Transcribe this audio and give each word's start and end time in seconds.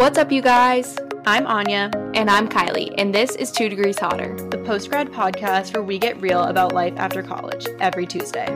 What's 0.00 0.16
up, 0.16 0.32
you 0.32 0.40
guys? 0.40 0.96
I'm 1.26 1.46
Anya, 1.46 1.90
And 2.14 2.30
I'm 2.30 2.48
Kylie, 2.48 2.94
and 2.96 3.14
this 3.14 3.36
is 3.36 3.52
Two 3.52 3.68
Degrees 3.68 3.98
Hotter. 3.98 4.34
the 4.48 4.56
postgrad 4.56 5.10
podcast 5.10 5.74
where 5.74 5.82
we 5.82 5.98
get 5.98 6.18
real 6.22 6.44
about 6.44 6.72
life 6.72 6.94
after 6.96 7.22
college 7.22 7.66
every 7.80 8.06
Tuesday. 8.06 8.46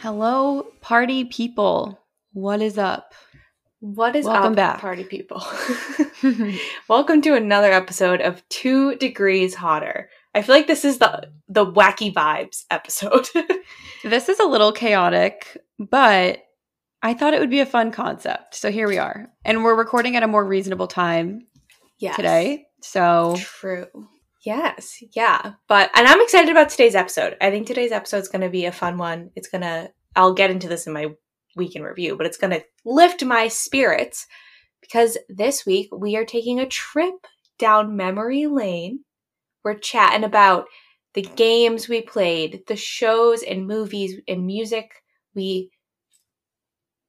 Hello, 0.00 0.66
party 0.82 1.24
people. 1.24 1.98
What 2.34 2.60
is 2.60 2.76
up? 2.76 3.14
What 3.80 4.14
is 4.14 4.26
Welcome 4.26 4.52
up, 4.52 4.56
back. 4.56 4.80
party 4.82 5.04
people? 5.04 5.42
Welcome 6.90 7.22
to 7.22 7.34
another 7.36 7.72
episode 7.72 8.20
of 8.20 8.46
Two 8.50 8.96
Degrees 8.96 9.54
Hotter. 9.54 10.10
I 10.34 10.42
feel 10.42 10.54
like 10.54 10.66
this 10.66 10.84
is 10.84 10.98
the 10.98 11.30
the 11.48 11.64
wacky 11.64 12.12
vibes 12.12 12.64
episode. 12.70 13.28
this 14.04 14.28
is 14.28 14.38
a 14.40 14.44
little 14.44 14.72
chaotic, 14.72 15.56
but 15.78 16.42
I 17.06 17.14
thought 17.14 17.34
it 17.34 17.38
would 17.38 17.50
be 17.50 17.60
a 17.60 17.66
fun 17.66 17.92
concept. 17.92 18.56
So 18.56 18.68
here 18.68 18.88
we 18.88 18.98
are. 18.98 19.28
And 19.44 19.62
we're 19.62 19.76
recording 19.76 20.16
at 20.16 20.24
a 20.24 20.26
more 20.26 20.44
reasonable 20.44 20.88
time 20.88 21.46
yes. 22.00 22.16
today. 22.16 22.66
So 22.82 23.36
True. 23.38 23.86
Yes, 24.44 25.00
yeah. 25.14 25.52
But 25.68 25.92
and 25.94 26.08
I'm 26.08 26.20
excited 26.20 26.50
about 26.50 26.68
today's 26.68 26.96
episode. 26.96 27.36
I 27.40 27.52
think 27.52 27.68
today's 27.68 27.92
episode 27.92 28.22
is 28.22 28.28
going 28.28 28.42
to 28.42 28.48
be 28.48 28.64
a 28.64 28.72
fun 28.72 28.98
one. 28.98 29.30
It's 29.36 29.46
going 29.46 29.60
to 29.60 29.88
I'll 30.16 30.34
get 30.34 30.50
into 30.50 30.66
this 30.66 30.88
in 30.88 30.94
my 30.94 31.14
week 31.54 31.76
in 31.76 31.84
review, 31.84 32.16
but 32.16 32.26
it's 32.26 32.38
going 32.38 32.50
to 32.50 32.64
lift 32.84 33.22
my 33.22 33.46
spirits 33.46 34.26
because 34.80 35.16
this 35.28 35.64
week 35.64 35.88
we 35.96 36.16
are 36.16 36.24
taking 36.24 36.58
a 36.58 36.66
trip 36.66 37.14
down 37.56 37.96
memory 37.96 38.48
lane. 38.48 39.04
We're 39.62 39.78
chatting 39.78 40.24
about 40.24 40.64
the 41.14 41.22
games 41.22 41.88
we 41.88 42.02
played, 42.02 42.64
the 42.66 42.74
shows 42.74 43.44
and 43.44 43.68
movies 43.68 44.16
and 44.26 44.44
music 44.44 44.90
we 45.36 45.70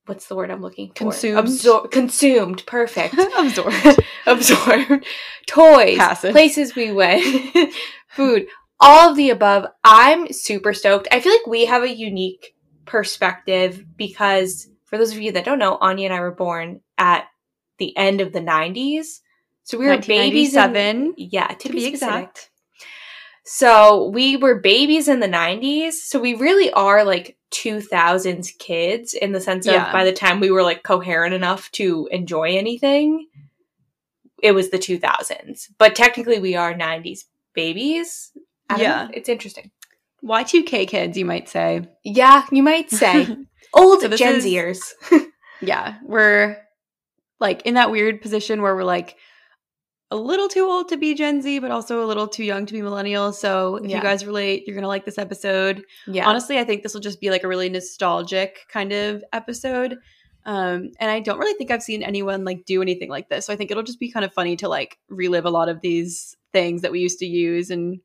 what's 0.08 0.28
the 0.28 0.36
word 0.36 0.52
I'm 0.52 0.62
looking 0.62 0.90
for? 0.90 0.96
Consumed. 0.96 1.48
Absor- 1.48 1.92
consumed. 1.92 2.66
Perfect 2.66 3.16
absorbed. 3.38 4.00
absorbed 4.26 5.06
toys 5.48 5.98
Passive. 5.98 6.32
places 6.32 6.76
we 6.76 6.92
went 6.92 7.24
food 8.10 8.48
all 8.80 9.10
of 9.10 9.16
the 9.16 9.30
above 9.30 9.66
i'm 9.84 10.32
super 10.32 10.74
stoked 10.74 11.08
i 11.12 11.20
feel 11.20 11.32
like 11.32 11.48
we 11.48 11.66
have 11.66 11.84
a 11.84 11.96
unique 11.96 12.54
perspective 12.86 13.84
because 13.96 14.68
for 14.86 14.98
those 14.98 15.14
of 15.14 15.20
you 15.20 15.32
that 15.32 15.46
don't 15.46 15.60
know 15.60 15.78
anya 15.82 16.06
and 16.06 16.14
i 16.14 16.20
were 16.20 16.32
born 16.32 16.82
at 16.98 17.26
the 17.80 17.96
end 17.98 18.22
of 18.22 18.34
the 18.34 18.40
90s 18.40 19.22
so 19.64 19.78
we 19.78 19.86
were 19.88 19.98
babies 19.98 20.56
in, 20.56 21.14
yeah 21.18 21.48
to, 21.48 21.56
to 21.56 21.70
be, 21.70 21.80
be 21.80 21.86
exact. 21.86 22.50
So 23.50 24.10
we 24.10 24.36
were 24.36 24.60
babies 24.60 25.08
in 25.08 25.22
the 25.22 25.28
90s 25.28 25.94
so 25.94 26.20
we 26.20 26.34
really 26.36 26.70
are 26.74 27.04
like 27.06 27.38
2000s 27.52 28.50
kids 28.60 29.14
in 29.14 29.32
the 29.32 29.40
sense 29.40 29.66
of 29.66 29.74
Yeah. 29.74 29.92
by 29.94 30.04
the 30.04 30.12
time 30.12 30.42
we 30.42 30.52
were 30.52 30.64
like 30.64 30.84
coherent 30.84 31.34
enough 31.34 31.72
to 31.74 32.10
enjoy 32.12 32.58
anything 32.58 33.28
it 34.44 34.52
was 34.52 34.70
the 34.70 34.78
2000s 34.78 35.70
but 35.78 35.96
technically 35.96 36.40
we 36.40 36.56
are 36.56 36.74
90s 36.74 37.22
babies 37.54 38.32
I 38.70 38.82
Yeah. 38.82 39.08
it's 39.14 39.30
interesting 39.30 39.72
Y2K 40.26 40.88
kids, 40.88 41.18
you 41.18 41.26
might 41.26 41.48
say. 41.48 41.88
yeah 42.04 42.46
you 42.52 42.64
might 42.64 42.92
say 42.92 43.28
old 43.74 44.02
So 44.02 44.10
gen 44.10 44.36
is- 44.36 44.46
zers 44.46 44.80
yeah, 45.62 45.98
we're 46.04 46.58
like 47.40 47.62
in 47.66 47.76
that 47.76 47.92
weird 47.92 48.22
position 48.22 48.62
where 48.62 48.76
we're 48.76 48.84
like 48.84 49.16
a 50.12 50.16
little 50.16 50.48
too 50.48 50.64
old 50.66 50.88
to 50.90 50.98
be 50.98 51.14
Gen 51.14 51.42
Z, 51.42 51.60
but 51.60 51.70
also 51.72 52.04
a 52.04 52.08
little 52.08 52.28
too 52.28 52.44
young 52.46 52.66
to 52.66 52.74
be 52.74 52.82
millennial. 52.82 53.34
So 53.34 53.76
if 53.76 53.90
Yeah. 53.90 53.98
you 53.98 54.02
guys 54.04 54.26
relate, 54.26 54.64
you're 54.66 54.76
gonna 54.76 54.88
like 54.88 55.06
this 55.06 55.18
episode. 55.18 55.84
yeah 56.08 56.28
Honestly, 56.28 56.58
I 56.60 56.64
think 56.64 56.84
this 56.84 56.94
will 56.94 57.02
just 57.02 57.20
be 57.20 57.30
like 57.30 57.44
a 57.44 57.48
really 57.48 57.70
nostalgic 57.70 58.60
kind 58.72 58.94
of 58.94 59.24
episode. 59.34 59.98
Um, 60.46 60.92
and 61.02 61.12
I 61.12 61.20
don't 61.20 61.40
really 61.40 61.58
think 61.58 61.72
I've 61.72 61.84
seen 61.84 62.04
anyone 62.04 62.46
like 62.46 62.64
do 62.66 62.82
anything 62.82 63.10
like 63.10 63.28
this. 63.28 63.46
So 63.46 63.52
I 63.52 63.58
think 63.58 63.70
it'll 63.70 63.84
just 63.84 64.00
be 64.00 64.10
kind 64.10 64.24
of 64.26 64.34
funny 64.34 64.56
to 64.58 64.70
like 64.70 64.98
relive 65.10 65.46
a 65.46 65.50
lot 65.50 65.68
of 65.68 65.82
these 65.82 66.36
things 66.54 66.84
that 66.84 66.92
we 66.94 67.02
used 67.02 67.20
to 67.20 67.26
use 67.26 67.70
and 67.70 68.00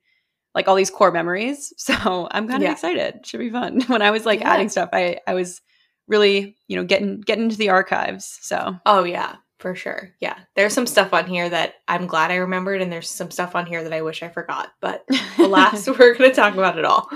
like 0.54 0.66
all 0.66 0.74
these 0.74 0.90
core 0.90 1.12
memories. 1.12 1.72
So 1.78 2.26
I'm 2.32 2.48
kind 2.48 2.62
of 2.62 2.66
Yeah. 2.66 2.72
excited. 2.72 3.24
Should 3.24 3.38
be 3.40 3.50
fun. 3.50 3.80
When 3.86 4.02
I 4.02 4.10
was 4.10 4.26
like 4.26 4.40
Yeah. 4.40 4.50
adding 4.52 4.68
stuff, 4.70 4.88
I 4.92 5.20
I 5.28 5.34
was 5.34 5.60
really, 6.08 6.56
you 6.66 6.76
know, 6.76 6.82
getting 6.84 7.20
getting 7.20 7.44
into 7.44 7.56
the 7.56 7.68
archives. 7.68 8.38
So 8.42 8.74
oh 8.86 9.04
yeah 9.04 9.36
for 9.62 9.74
sure 9.74 10.10
yeah 10.20 10.38
there's 10.56 10.74
some 10.74 10.86
stuff 10.86 11.14
on 11.14 11.26
here 11.26 11.48
that 11.48 11.76
i'm 11.88 12.06
glad 12.06 12.30
i 12.30 12.36
remembered 12.36 12.82
and 12.82 12.92
there's 12.92 13.08
some 13.08 13.30
stuff 13.30 13.56
on 13.56 13.64
here 13.64 13.82
that 13.82 13.92
i 13.92 14.02
wish 14.02 14.22
i 14.22 14.28
forgot 14.28 14.72
but 14.80 15.06
alas 15.38 15.88
we're 15.88 16.14
gonna 16.14 16.34
talk 16.34 16.52
about 16.52 16.78
it 16.78 16.84
all 16.84 17.08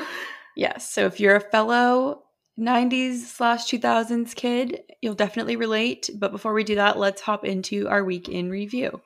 Yes. 0.56 0.90
So 0.90 1.04
if 1.04 1.20
you're 1.20 1.36
a 1.36 1.40
fellow 1.40 2.22
90s 2.58 3.18
slash 3.18 3.66
2000s 3.66 4.34
kid, 4.34 4.80
you'll 5.02 5.14
definitely 5.14 5.56
relate. 5.56 6.08
But 6.16 6.32
before 6.32 6.54
we 6.54 6.64
do 6.64 6.76
that, 6.76 6.98
let's 6.98 7.20
hop 7.20 7.44
into 7.44 7.86
our 7.88 8.02
week 8.02 8.30
in 8.30 8.48
review. 8.48 9.02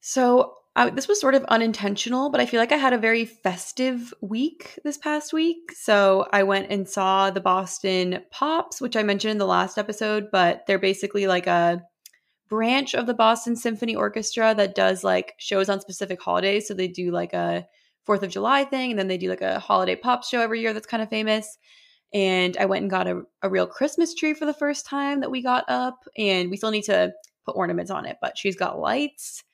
So 0.00 0.54
I, 0.76 0.90
this 0.90 1.08
was 1.08 1.20
sort 1.20 1.34
of 1.34 1.44
unintentional, 1.44 2.30
but 2.30 2.40
I 2.40 2.46
feel 2.46 2.60
like 2.60 2.72
I 2.72 2.76
had 2.76 2.92
a 2.92 2.98
very 2.98 3.24
festive 3.24 4.14
week 4.20 4.78
this 4.84 4.96
past 4.96 5.32
week. 5.32 5.72
So 5.72 6.26
I 6.32 6.44
went 6.44 6.70
and 6.70 6.88
saw 6.88 7.30
the 7.30 7.40
Boston 7.40 8.22
Pops, 8.30 8.80
which 8.80 8.96
I 8.96 9.02
mentioned 9.02 9.32
in 9.32 9.38
the 9.38 9.46
last 9.46 9.78
episode, 9.78 10.28
but 10.30 10.62
they're 10.66 10.78
basically 10.78 11.26
like 11.26 11.48
a 11.48 11.82
branch 12.48 12.94
of 12.94 13.06
the 13.06 13.14
Boston 13.14 13.56
Symphony 13.56 13.96
Orchestra 13.96 14.54
that 14.54 14.74
does 14.74 15.02
like 15.02 15.34
shows 15.38 15.68
on 15.68 15.80
specific 15.80 16.22
holidays. 16.22 16.68
So 16.68 16.74
they 16.74 16.88
do 16.88 17.10
like 17.10 17.32
a 17.32 17.66
Fourth 18.06 18.22
of 18.22 18.30
July 18.30 18.64
thing, 18.64 18.90
and 18.90 18.98
then 18.98 19.08
they 19.08 19.18
do 19.18 19.28
like 19.28 19.42
a 19.42 19.60
holiday 19.60 19.94
pop 19.94 20.24
show 20.24 20.40
every 20.40 20.60
year 20.60 20.72
that's 20.72 20.86
kind 20.86 21.02
of 21.02 21.10
famous. 21.10 21.58
And 22.12 22.56
I 22.56 22.64
went 22.64 22.82
and 22.82 22.90
got 22.90 23.06
a, 23.06 23.22
a 23.42 23.50
real 23.50 23.66
Christmas 23.66 24.14
tree 24.14 24.34
for 24.34 24.46
the 24.46 24.54
first 24.54 24.86
time 24.86 25.20
that 25.20 25.30
we 25.30 25.42
got 25.42 25.64
up, 25.68 25.98
and 26.16 26.50
we 26.50 26.56
still 26.56 26.70
need 26.70 26.84
to 26.84 27.12
put 27.44 27.56
ornaments 27.56 27.90
on 27.90 28.06
it, 28.06 28.16
but 28.20 28.38
she's 28.38 28.56
got 28.56 28.78
lights. 28.78 29.44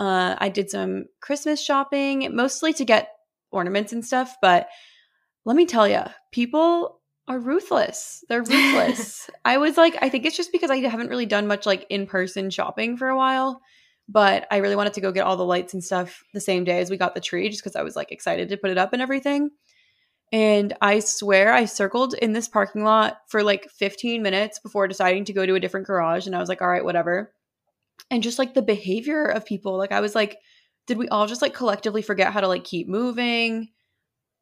Uh, 0.00 0.34
I 0.38 0.48
did 0.48 0.70
some 0.70 1.04
Christmas 1.20 1.62
shopping, 1.62 2.34
mostly 2.34 2.72
to 2.72 2.86
get 2.86 3.10
ornaments 3.52 3.92
and 3.92 4.02
stuff, 4.02 4.34
but 4.40 4.66
let 5.44 5.56
me 5.56 5.66
tell 5.66 5.86
you, 5.86 6.00
people 6.32 7.02
are 7.28 7.38
ruthless. 7.38 8.24
They're 8.26 8.42
ruthless. 8.42 9.28
I 9.44 9.58
was 9.58 9.76
like, 9.76 9.98
I 10.00 10.08
think 10.08 10.24
it's 10.24 10.38
just 10.38 10.52
because 10.52 10.70
I 10.70 10.78
haven't 10.78 11.10
really 11.10 11.26
done 11.26 11.46
much 11.46 11.66
like 11.66 11.84
in 11.90 12.06
person 12.06 12.48
shopping 12.48 12.96
for 12.96 13.08
a 13.08 13.16
while, 13.16 13.60
but 14.08 14.46
I 14.50 14.56
really 14.56 14.74
wanted 14.74 14.94
to 14.94 15.02
go 15.02 15.12
get 15.12 15.26
all 15.26 15.36
the 15.36 15.44
lights 15.44 15.74
and 15.74 15.84
stuff 15.84 16.24
the 16.32 16.40
same 16.40 16.64
day 16.64 16.80
as 16.80 16.88
we 16.88 16.96
got 16.96 17.14
the 17.14 17.20
tree 17.20 17.50
just 17.50 17.62
because 17.62 17.76
I 17.76 17.82
was 17.82 17.94
like 17.94 18.10
excited 18.10 18.48
to 18.48 18.56
put 18.56 18.70
it 18.70 18.78
up 18.78 18.94
and 18.94 19.02
everything. 19.02 19.50
And 20.32 20.72
I 20.80 21.00
swear 21.00 21.52
I 21.52 21.66
circled 21.66 22.14
in 22.14 22.32
this 22.32 22.48
parking 22.48 22.84
lot 22.84 23.18
for 23.28 23.42
like 23.42 23.68
15 23.68 24.22
minutes 24.22 24.60
before 24.60 24.88
deciding 24.88 25.26
to 25.26 25.34
go 25.34 25.44
to 25.44 25.56
a 25.56 25.60
different 25.60 25.86
garage. 25.86 26.26
And 26.26 26.34
I 26.34 26.38
was 26.38 26.48
like, 26.48 26.62
all 26.62 26.68
right, 26.68 26.84
whatever. 26.84 27.34
And 28.10 28.22
just 28.22 28.38
like 28.38 28.54
the 28.54 28.62
behavior 28.62 29.24
of 29.24 29.44
people, 29.44 29.76
like 29.76 29.92
I 29.92 30.00
was 30.00 30.14
like, 30.14 30.38
did 30.86 30.98
we 30.98 31.08
all 31.08 31.26
just 31.26 31.42
like 31.42 31.54
collectively 31.54 32.02
forget 32.02 32.32
how 32.32 32.40
to 32.40 32.48
like 32.48 32.64
keep 32.64 32.88
moving, 32.88 33.68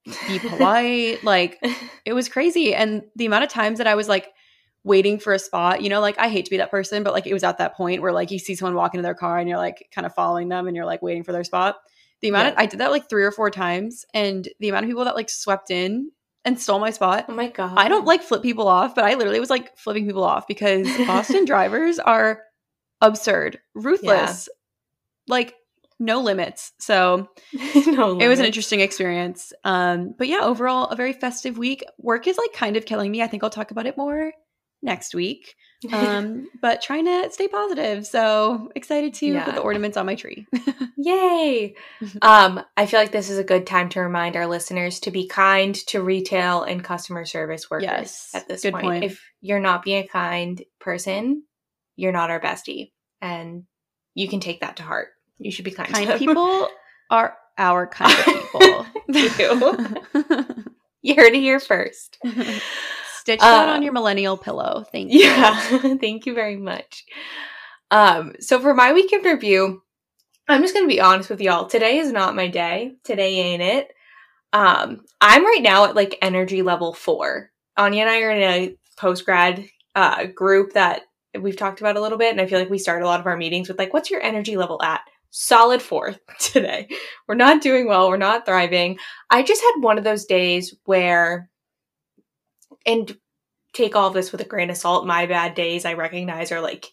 be 0.04 0.38
polite? 0.38 1.22
like 1.22 1.58
it 2.04 2.14
was 2.14 2.28
crazy. 2.28 2.74
And 2.74 3.02
the 3.16 3.26
amount 3.26 3.44
of 3.44 3.50
times 3.50 3.78
that 3.78 3.86
I 3.86 3.94
was 3.94 4.08
like 4.08 4.30
waiting 4.84 5.18
for 5.18 5.32
a 5.32 5.38
spot, 5.38 5.82
you 5.82 5.90
know, 5.90 6.00
like 6.00 6.18
I 6.18 6.28
hate 6.28 6.46
to 6.46 6.50
be 6.50 6.56
that 6.56 6.70
person, 6.70 7.02
but 7.02 7.12
like 7.12 7.26
it 7.26 7.34
was 7.34 7.44
at 7.44 7.58
that 7.58 7.76
point 7.76 8.00
where 8.00 8.12
like 8.12 8.30
you 8.30 8.38
see 8.38 8.54
someone 8.54 8.74
walk 8.74 8.94
into 8.94 9.02
their 9.02 9.14
car 9.14 9.38
and 9.38 9.48
you're 9.48 9.58
like 9.58 9.88
kind 9.94 10.06
of 10.06 10.14
following 10.14 10.48
them 10.48 10.66
and 10.66 10.74
you're 10.74 10.86
like 10.86 11.02
waiting 11.02 11.24
for 11.24 11.32
their 11.32 11.44
spot. 11.44 11.76
The 12.20 12.28
amount 12.30 12.48
of, 12.48 12.54
I 12.56 12.66
did 12.66 12.80
that 12.80 12.90
like 12.90 13.08
three 13.08 13.22
or 13.22 13.30
four 13.30 13.48
times, 13.48 14.04
and 14.12 14.48
the 14.58 14.70
amount 14.70 14.84
of 14.84 14.88
people 14.88 15.04
that 15.04 15.14
like 15.14 15.30
swept 15.30 15.70
in 15.70 16.10
and 16.44 16.58
stole 16.58 16.80
my 16.80 16.90
spot. 16.90 17.26
oh 17.28 17.34
my 17.34 17.48
god 17.48 17.74
I 17.76 17.88
don't 17.88 18.06
like 18.06 18.22
flip 18.22 18.42
people 18.42 18.66
off, 18.66 18.94
but 18.94 19.04
I 19.04 19.14
literally 19.14 19.38
was 19.38 19.50
like 19.50 19.76
flipping 19.76 20.06
people 20.06 20.24
off 20.24 20.48
because 20.48 20.88
Boston 21.06 21.44
drivers 21.44 21.98
are 21.98 22.40
absurd, 23.00 23.59
ruthless, 23.75 24.48
like 25.27 25.54
no 26.00 26.21
limits. 26.21 26.72
So 26.78 27.28
no 27.86 28.18
it 28.21 28.28
was 28.28 28.39
an 28.39 28.47
interesting 28.47 28.80
experience. 28.80 29.53
Um, 29.65 30.15
but 30.16 30.28
yeah, 30.28 30.41
overall, 30.42 30.86
a 30.86 30.97
very 30.97 31.12
festive 31.12 31.59
week. 31.59 31.84
Work 31.98 32.27
is 32.27 32.39
like 32.39 32.53
kind 32.53 32.77
of 32.77 32.86
killing 32.86 33.10
me. 33.10 33.22
I 33.22 33.27
think 33.27 33.42
I'll 33.45 33.50
talk 33.50 33.71
about 33.71 33.86
it 33.86 33.97
more 33.97 34.33
next 34.83 35.15
week. 35.15 35.54
Um, 35.92 36.48
but 36.60 36.83
trying 36.83 37.04
to 37.04 37.28
stay 37.30 37.47
positive. 37.47 38.04
So 38.04 38.68
excited 38.74 39.15
to 39.15 39.27
Yeah. 39.27 39.45
put 39.45 39.54
the 39.54 39.60
ornaments 39.60 39.97
on 39.97 40.06
my 40.06 40.16
tree. 40.16 40.45
Yay! 40.97 41.77
um, 42.21 42.60
I 42.77 42.86
feel 42.86 42.98
like 42.98 43.12
this 43.12 43.30
is 43.30 43.39
a 43.39 43.45
good 43.45 43.65
time 43.65 43.89
to 43.91 44.00
remind 44.00 44.34
our 44.34 44.48
listeners 44.48 44.98
to 45.00 45.12
be 45.12 45.28
kind 45.28 45.77
to 45.86 46.03
retail 46.03 46.65
and 46.65 46.83
customer 46.83 47.24
service 47.24 47.71
workers 47.71 47.84
Yes, 47.84 48.30
at 48.34 48.48
this 48.48 48.62
point. 48.62 48.83
point. 48.83 49.04
If 49.04 49.22
you're 49.41 49.60
not 49.60 49.84
being 49.84 50.03
a 50.03 50.09
kind 50.09 50.60
person, 50.80 51.45
you're 51.98 52.12
not 52.12 52.30
our 52.30 52.41
bestie. 52.41 52.92
And 53.21 53.65
you 54.15 54.28
can 54.28 54.41
take 54.41 54.60
that 54.60 54.77
to 54.77 54.84
heart. 54.84 55.09
You 55.39 55.50
should 55.50 55.65
be 55.65 55.72
kind, 55.72 55.89
to 55.89 55.92
kind 55.92 56.09
them. 56.09 56.18
people 56.18 56.68
are 57.10 57.36
our 57.59 57.86
kind 57.86 58.16
of 58.18 58.24
people. 58.24 58.86
You 61.00 61.15
heard 61.16 61.33
it 61.33 61.41
here 61.41 61.60
first. 61.60 62.18
Stitch 62.22 63.41
that 63.41 63.68
Uh, 63.68 63.72
on 63.72 63.83
your 63.83 63.92
millennial 63.92 64.36
pillow. 64.36 64.84
Thank 64.91 65.12
you. 65.12 65.21
Yeah, 65.21 65.97
thank 65.97 66.27
you 66.27 66.34
very 66.34 66.56
much. 66.56 67.04
Um, 67.91 68.34
so 68.41 68.60
for 68.60 68.74
my 68.74 68.92
weekend 68.92 69.24
review, 69.24 69.83
I'm 70.48 70.60
just 70.60 70.74
gonna 70.74 70.86
be 70.86 71.00
honest 71.00 71.30
with 71.30 71.41
y'all. 71.41 71.66
Today 71.66 71.98
is 71.98 72.12
not 72.12 72.36
my 72.36 72.48
day. 72.48 72.97
Today 73.04 73.36
ain't 73.36 73.62
it. 73.62 73.89
Um, 74.53 75.04
I'm 75.21 75.45
right 75.45 75.62
now 75.62 75.84
at 75.84 75.95
like 75.95 76.18
energy 76.21 76.62
level 76.62 76.92
four. 76.92 77.50
Anya 77.77 78.03
and 78.03 78.10
I 78.10 78.21
are 78.22 78.30
in 78.30 78.42
a 78.42 78.77
post 78.98 79.24
grad 79.24 79.65
uh, 79.95 80.27
group 80.27 80.72
that 80.72 81.03
we've 81.39 81.57
talked 81.57 81.80
about 81.80 81.97
a 81.97 82.01
little 82.01 82.19
bit, 82.19 82.33
and 82.33 82.41
I 82.41 82.47
feel 82.47 82.59
like 82.59 82.71
we 82.71 82.78
start 82.78 83.03
a 83.03 83.07
lot 83.07 83.21
of 83.21 83.27
our 83.27 83.36
meetings 83.36 83.69
with 83.69 83.78
like, 83.78 83.92
"What's 83.92 84.10
your 84.10 84.22
energy 84.22 84.57
level 84.57 84.83
at?" 84.83 85.03
Solid 85.30 85.83
fourth 85.83 86.19
today. 86.41 86.89
We're 87.27 87.34
not 87.34 87.63
doing 87.63 87.86
well. 87.86 88.09
We're 88.09 88.16
not 88.16 88.47
thriving. 88.47 88.98
I 89.30 89.42
just 89.42 89.63
had 89.63 89.83
one 89.83 89.98
of 89.98 90.04
those 90.04 90.25
days 90.25 90.75
where, 90.84 91.51
and 92.86 93.16
take 93.75 93.95
all 93.95 94.09
of 94.09 94.15
this 94.15 94.33
with 94.33 94.41
a 94.41 94.45
grain 94.45 94.71
of 94.71 94.77
salt. 94.77 95.07
My 95.07 95.27
bad 95.27 95.54
days, 95.54 95.84
I 95.84 95.95
recognize, 95.95 96.51
are 96.51 96.60
like 96.60 96.86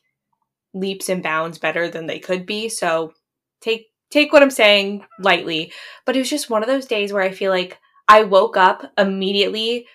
leaps 0.74 1.10
and 1.10 1.24
bounds 1.24 1.58
better 1.58 1.90
than 1.90 2.06
they 2.06 2.20
could 2.20 2.46
be. 2.46 2.70
So 2.70 3.14
take 3.62 3.88
take 4.12 4.34
what 4.34 4.44
I'm 4.44 4.52
saying 4.52 5.06
lightly. 5.20 5.72
But 6.06 6.16
it 6.16 6.20
was 6.20 6.30
just 6.30 6.50
one 6.50 6.62
of 6.64 6.68
those 6.68 6.86
days 6.86 7.14
where 7.14 7.24
I 7.24 7.31
feel 7.31 7.52
like 7.52 7.80
I 8.08 8.24
woke 8.24 8.58
up 8.58 8.92
immediately 8.98 9.88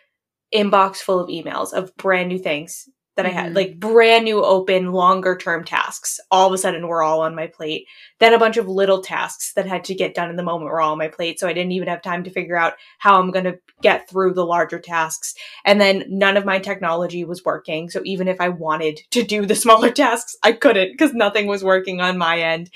inbox 0.53 0.97
full 0.97 1.21
of 1.21 1.29
emails 1.29 1.73
of 1.73 1.97
brand 1.97 2.29
new 2.29 2.39
things 2.39 2.89
that 3.23 3.31
I 3.31 3.35
had, 3.35 3.53
Mhm. 3.53 3.57
like 3.57 3.79
brand 3.79 4.25
new 4.25 4.43
open 4.43 4.93
longer 4.93 5.37
term 5.37 5.65
tasks. 5.65 6.19
All 6.31 6.47
of 6.47 6.53
a 6.53 6.59
sudden 6.59 6.89
were 6.89 7.03
all 7.03 7.21
on 7.21 7.35
my 7.35 7.47
plate. 7.47 7.87
Then 8.19 8.33
a 8.35 8.39
bunch 8.39 8.57
of 8.57 8.69
little 8.69 9.03
tasks 9.03 9.53
that 9.55 9.67
had 9.67 9.85
to 9.85 9.95
get 9.95 10.15
done 10.15 10.31
in 10.31 10.37
the 10.37 10.43
moment 10.43 10.71
were 10.71 10.81
all 10.81 10.93
on 10.93 10.99
my 10.99 11.09
plate. 11.09 11.39
So 11.39 11.47
I 11.47 11.53
didn't 11.53 11.73
even 11.73 11.89
have 11.89 12.03
time 12.03 12.25
to 12.25 12.31
figure 12.31 12.57
out 12.57 12.75
how 12.99 13.19
I'm 13.21 13.31
going 13.31 13.45
to 13.45 13.59
get 13.83 14.09
through 14.09 14.35
the 14.35 14.45
larger 14.47 14.79
tasks. 14.79 15.35
And 15.65 15.81
then 15.81 16.05
none 16.09 16.37
of 16.37 16.45
my 16.45 16.59
technology 16.59 17.25
was 17.25 17.45
working. 17.45 17.91
So 17.91 18.01
even 18.05 18.29
if 18.29 18.41
I 18.41 18.49
wanted 18.49 19.01
to 19.11 19.23
do 19.23 19.45
the 19.47 19.55
smaller 19.57 19.91
tasks, 19.91 20.37
I 20.43 20.53
couldn't 20.53 20.93
because 20.93 21.13
nothing 21.13 21.47
was 21.47 21.63
working 21.63 22.01
on 22.01 22.17
my 22.19 22.41
end. 22.41 22.71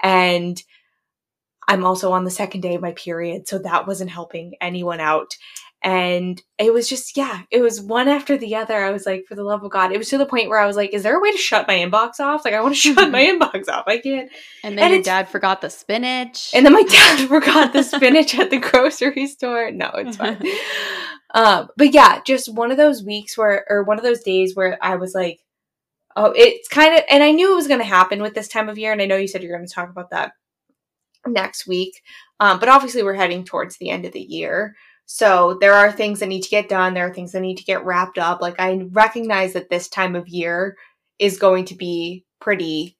And 0.00 0.62
I'm 1.68 1.84
also 1.84 2.12
on 2.12 2.24
the 2.24 2.30
second 2.30 2.62
day 2.62 2.74
of 2.74 2.82
my 2.82 2.92
period. 2.92 3.46
So 3.46 3.58
that 3.58 3.86
wasn't 3.86 4.10
helping 4.10 4.54
anyone 4.60 4.98
out. 5.00 5.36
And 5.82 6.42
it 6.58 6.74
was 6.74 6.90
just, 6.90 7.16
yeah, 7.16 7.42
it 7.50 7.62
was 7.62 7.80
one 7.80 8.06
after 8.06 8.36
the 8.36 8.54
other. 8.54 8.84
I 8.84 8.90
was 8.90 9.06
like, 9.06 9.24
for 9.26 9.34
the 9.34 9.42
love 9.42 9.64
of 9.64 9.70
God, 9.70 9.92
it 9.92 9.98
was 9.98 10.10
to 10.10 10.18
the 10.18 10.26
point 10.26 10.50
where 10.50 10.58
I 10.58 10.66
was 10.66 10.76
like, 10.76 10.92
is 10.92 11.02
there 11.02 11.16
a 11.16 11.20
way 11.20 11.32
to 11.32 11.38
shut 11.38 11.66
my 11.66 11.76
inbox 11.78 12.20
off? 12.20 12.44
Like, 12.44 12.52
I 12.52 12.60
want 12.60 12.74
to 12.74 12.80
shut 12.80 13.10
my 13.10 13.24
inbox 13.24 13.66
off. 13.68 13.84
I 13.86 13.96
can't. 13.98 14.30
And 14.62 14.76
then 14.76 14.84
And 14.84 14.94
your 14.94 15.02
dad 15.02 15.30
forgot 15.30 15.62
the 15.62 15.70
spinach. 15.70 16.50
And 16.54 16.66
then 16.66 16.74
my 16.74 16.82
dad 16.82 17.28
forgot 17.28 17.72
the 17.72 17.82
spinach 17.82 18.38
at 18.38 18.50
the 18.50 18.58
grocery 18.58 19.26
store. 19.26 19.70
No, 19.70 19.90
it's 19.94 20.18
fine. 20.18 20.42
um, 21.34 21.68
but 21.78 21.94
yeah, 21.94 22.20
just 22.26 22.52
one 22.52 22.70
of 22.70 22.76
those 22.76 23.02
weeks 23.02 23.38
where, 23.38 23.64
or 23.70 23.82
one 23.82 23.96
of 23.96 24.04
those 24.04 24.22
days 24.22 24.54
where 24.54 24.76
I 24.82 24.96
was 24.96 25.14
like, 25.14 25.40
oh, 26.14 26.34
it's 26.36 26.68
kind 26.68 26.94
of, 26.94 27.04
and 27.08 27.22
I 27.22 27.32
knew 27.32 27.52
it 27.52 27.56
was 27.56 27.68
going 27.68 27.80
to 27.80 27.86
happen 27.86 28.20
with 28.20 28.34
this 28.34 28.48
time 28.48 28.68
of 28.68 28.76
year. 28.76 28.92
And 28.92 29.00
I 29.00 29.06
know 29.06 29.16
you 29.16 29.28
said 29.28 29.42
you're 29.42 29.56
going 29.56 29.66
to 29.66 29.74
talk 29.74 29.88
about 29.88 30.10
that 30.10 30.32
next 31.26 31.66
week. 31.66 32.02
Um, 32.38 32.58
but 32.58 32.68
obviously, 32.68 33.02
we're 33.02 33.14
heading 33.14 33.44
towards 33.44 33.78
the 33.78 33.90
end 33.90 34.04
of 34.04 34.12
the 34.12 34.20
year. 34.20 34.74
So 35.12 35.58
there 35.60 35.74
are 35.74 35.90
things 35.90 36.20
that 36.20 36.28
need 36.28 36.42
to 36.42 36.50
get 36.50 36.68
done. 36.68 36.94
There 36.94 37.08
are 37.08 37.12
things 37.12 37.32
that 37.32 37.40
need 37.40 37.56
to 37.56 37.64
get 37.64 37.84
wrapped 37.84 38.16
up. 38.16 38.40
Like 38.40 38.60
I 38.60 38.80
recognize 38.92 39.54
that 39.54 39.68
this 39.68 39.88
time 39.88 40.14
of 40.14 40.28
year 40.28 40.76
is 41.18 41.36
going 41.36 41.64
to 41.64 41.74
be 41.74 42.24
pretty 42.40 42.96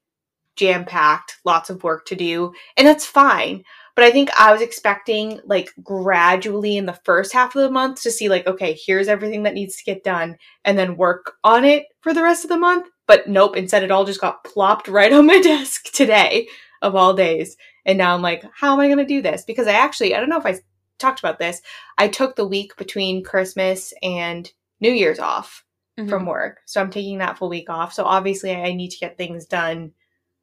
jam 0.57 0.85
packed, 0.85 1.37
lots 1.45 1.71
of 1.71 1.85
work 1.85 2.07
to 2.07 2.17
do, 2.17 2.53
and 2.77 2.85
that's 2.85 3.07
fine. 3.07 3.63
But 3.95 4.05
I 4.05 4.11
think 4.11 4.29
I 4.37 4.51
was 4.51 4.61
expecting 4.61 5.39
like 5.45 5.71
gradually 5.85 6.77
in 6.77 6.87
the 6.87 6.99
first 7.05 7.33
half 7.33 7.55
of 7.55 7.63
the 7.63 7.71
month 7.71 8.03
to 8.03 8.11
see 8.11 8.29
like, 8.29 8.45
okay, 8.49 8.77
here's 8.85 9.07
everything 9.07 9.45
that 9.45 9.55
needs 9.55 9.77
to 9.77 9.85
get 9.85 10.03
done 10.03 10.37
and 10.65 10.77
then 10.77 10.97
work 10.97 11.35
on 11.45 11.65
it 11.65 11.85
for 12.01 12.13
the 12.13 12.25
rest 12.25 12.45
of 12.45 12.49
the 12.51 12.59
month. 12.59 12.89
But 13.07 13.29
nope, 13.29 13.57
instead 13.57 13.85
it 13.85 13.93
all 13.93 14.05
just 14.05 14.21
got 14.21 14.43
plopped 14.43 14.89
right 14.89 15.13
on 15.13 15.27
my 15.27 15.41
desk 15.41 15.93
today 15.93 16.49
of 16.83 16.97
all 16.97 17.15
days. 17.15 17.57
And 17.87 17.99
now 17.99 18.15
I'm 18.15 18.23
like, 18.23 18.45
how 18.53 18.73
am 18.73 18.81
I 18.81 18.89
going 18.89 18.99
to 18.99 19.05
do 19.05 19.23
this? 19.23 19.45
Because 19.45 19.69
I 19.69 19.75
actually, 19.75 20.17
I 20.17 20.19
don't 20.19 20.29
know 20.29 20.39
if 20.39 20.47
I 20.47 20.59
talked 21.01 21.19
about 21.19 21.39
this. 21.39 21.63
I 21.99 22.09
took 22.09 22.37
the 22.37 22.47
week 22.47 22.77
between 22.77 23.25
Christmas 23.25 23.93
and 24.03 24.51
New 24.81 24.93
Year's 24.93 25.19
off 25.19 25.65
Mhm. 25.99 26.09
from 26.09 26.27
work. 26.27 26.61
So 26.67 26.81
I'm 26.81 26.91
taking 26.91 27.19
that 27.19 27.39
full 27.39 27.49
week 27.49 27.69
off. 27.69 27.93
So 27.93 28.05
obviously 28.05 28.55
I 28.55 28.73
need 28.73 28.91
to 28.91 28.99
get 28.99 29.17
things 29.17 29.47
done 29.47 29.93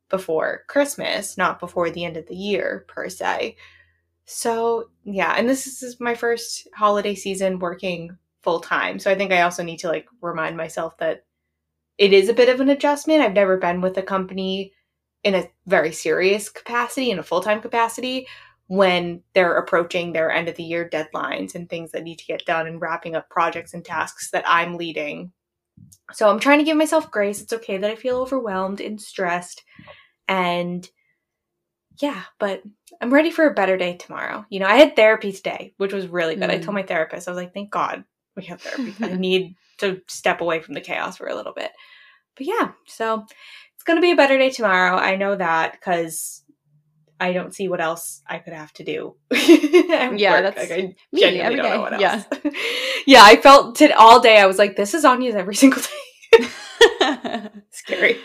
before 0.09 0.63
Christmas, 0.67 1.37
not 1.37 1.59
before 1.59 1.89
the 1.89 2.05
end 2.05 2.17
of 2.17 2.27
the 2.27 2.35
year 2.35 2.85
per 2.87 3.09
se. 3.09 3.57
So 4.25 4.89
yeah, 5.03 5.35
and 5.37 5.49
this 5.49 5.81
is 5.83 5.99
my 5.99 6.15
first 6.15 6.67
holiday 6.73 7.15
season 7.15 7.59
working 7.59 8.17
full 8.41 8.59
time. 8.59 8.99
So 8.99 9.09
I 9.11 9.15
think 9.15 9.31
I 9.31 9.41
also 9.41 9.63
need 9.63 9.79
to 9.79 9.87
like 9.87 10.07
remind 10.21 10.57
myself 10.57 10.97
that 10.97 11.25
it 11.97 12.13
is 12.13 12.29
a 12.29 12.33
bit 12.33 12.49
of 12.49 12.59
an 12.59 12.69
adjustment. 12.69 13.21
I've 13.21 13.33
never 13.33 13.57
been 13.57 13.81
with 13.81 13.97
a 13.97 14.03
company 14.03 14.73
in 15.23 15.33
a 15.35 15.49
very 15.65 15.91
serious 15.91 16.47
capacity, 16.49 17.09
in 17.11 17.19
a 17.19 17.23
full 17.23 17.41
time 17.41 17.61
capacity, 17.61 18.27
when 18.67 19.21
they're 19.33 19.57
approaching 19.57 20.11
their 20.11 20.29
end 20.31 20.49
of 20.49 20.55
the 20.55 20.63
year 20.63 20.87
deadlines 20.89 21.55
and 21.55 21.69
things 21.69 21.91
that 21.91 22.03
need 22.03 22.19
to 22.19 22.25
get 22.25 22.45
done 22.45 22.67
and 22.67 22.81
wrapping 22.81 23.15
up 23.15 23.29
projects 23.29 23.73
and 23.73 23.83
tasks 23.83 24.29
that 24.31 24.43
I'm 24.45 24.75
leading. 24.75 25.31
So 26.11 26.29
I'm 26.29 26.39
trying 26.39 26.59
to 26.59 26.65
give 26.65 26.77
myself 26.77 27.09
grace. 27.11 27.41
It's 27.41 27.53
okay 27.53 27.77
that 27.77 27.89
I 27.89 27.95
feel 27.95 28.17
overwhelmed 28.19 28.81
and 28.81 29.01
stressed. 29.01 29.63
And 30.27 30.87
yeah, 32.01 32.23
but 32.39 32.61
I'm 33.01 33.13
ready 33.13 33.31
for 33.31 33.47
a 33.47 33.53
better 33.53 33.77
day 33.77 33.95
tomorrow. 33.95 34.45
You 34.49 34.59
know, 34.59 34.67
I 34.67 34.75
had 34.75 34.95
therapy 34.95 35.31
today, 35.31 35.73
which 35.77 35.93
was 35.93 36.07
really 36.07 36.35
good. 36.35 36.49
I 36.49 36.57
Mm. 36.57 36.63
told 36.63 36.75
my 36.75 36.83
therapist, 36.83 37.27
I 37.27 37.31
was 37.31 37.37
like, 37.37 37.53
thank 37.53 37.71
God 37.71 38.03
we 38.35 38.43
have 38.45 38.61
therapy. 38.61 38.93
I 39.01 39.07
need 39.15 39.55
to 39.79 40.01
step 40.07 40.41
away 40.41 40.59
from 40.59 40.73
the 40.73 40.81
chaos 40.81 41.17
for 41.17 41.27
a 41.27 41.35
little 41.35 41.53
bit. 41.53 41.71
But 42.35 42.45
yeah, 42.45 42.71
so 42.85 43.25
it's 43.75 43.83
going 43.83 43.97
to 43.97 44.01
be 44.01 44.11
a 44.11 44.15
better 44.15 44.37
day 44.37 44.51
tomorrow. 44.51 44.95
I 44.97 45.15
know 45.15 45.35
that 45.35 45.71
because 45.73 46.43
I 47.19 47.33
don't 47.33 47.53
see 47.53 47.67
what 47.67 47.81
else 47.81 48.21
I 48.27 48.37
could 48.39 48.53
have 48.53 48.71
to 48.73 48.83
do. 48.83 49.15
Yeah, 49.31 50.41
work. 50.41 50.55
that's 50.55 50.57
Like, 50.57 50.71
I 50.71 50.81
me 51.11 51.21
genuinely 51.21 51.39
every 51.41 51.55
don't 51.57 51.65
day. 51.65 51.71
know 51.75 51.81
what 51.81 51.99
Yeah. 51.99 52.23
else. 52.31 52.55
yeah, 53.07 53.21
I 53.23 53.35
felt 53.37 53.81
it 53.81 53.91
all 53.91 54.19
day. 54.19 54.37
I 54.39 54.45
was 54.45 54.57
like, 54.57 54.75
this 54.75 54.93
is 54.93 55.03
Anya's 55.05 55.35
every 55.35 55.55
single 55.63 55.81
day. 55.81 57.49
Scary. 57.71 58.17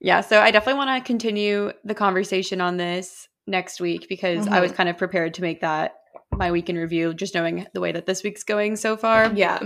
yeah, 0.00 0.20
so 0.20 0.40
I 0.40 0.50
definitely 0.50 0.78
want 0.78 1.02
to 1.02 1.06
continue 1.06 1.72
the 1.84 1.94
conversation 1.94 2.60
on 2.60 2.76
this 2.76 3.28
next 3.46 3.80
week 3.80 4.06
because 4.08 4.46
I 4.48 4.60
was 4.60 4.72
Mhm. 4.72 4.76
kind 4.76 4.88
of 4.88 4.96
prepared 4.98 5.34
to 5.34 5.42
make 5.42 5.60
that 5.60 5.94
my 6.32 6.50
week 6.50 6.68
in 6.68 6.76
review, 6.76 7.14
just 7.14 7.34
knowing 7.34 7.66
the 7.74 7.80
way 7.80 7.92
that 7.92 8.06
this 8.06 8.22
week's 8.22 8.42
going 8.44 8.76
so 8.76 8.96
far. 8.96 9.30
Yeah. 9.34 9.60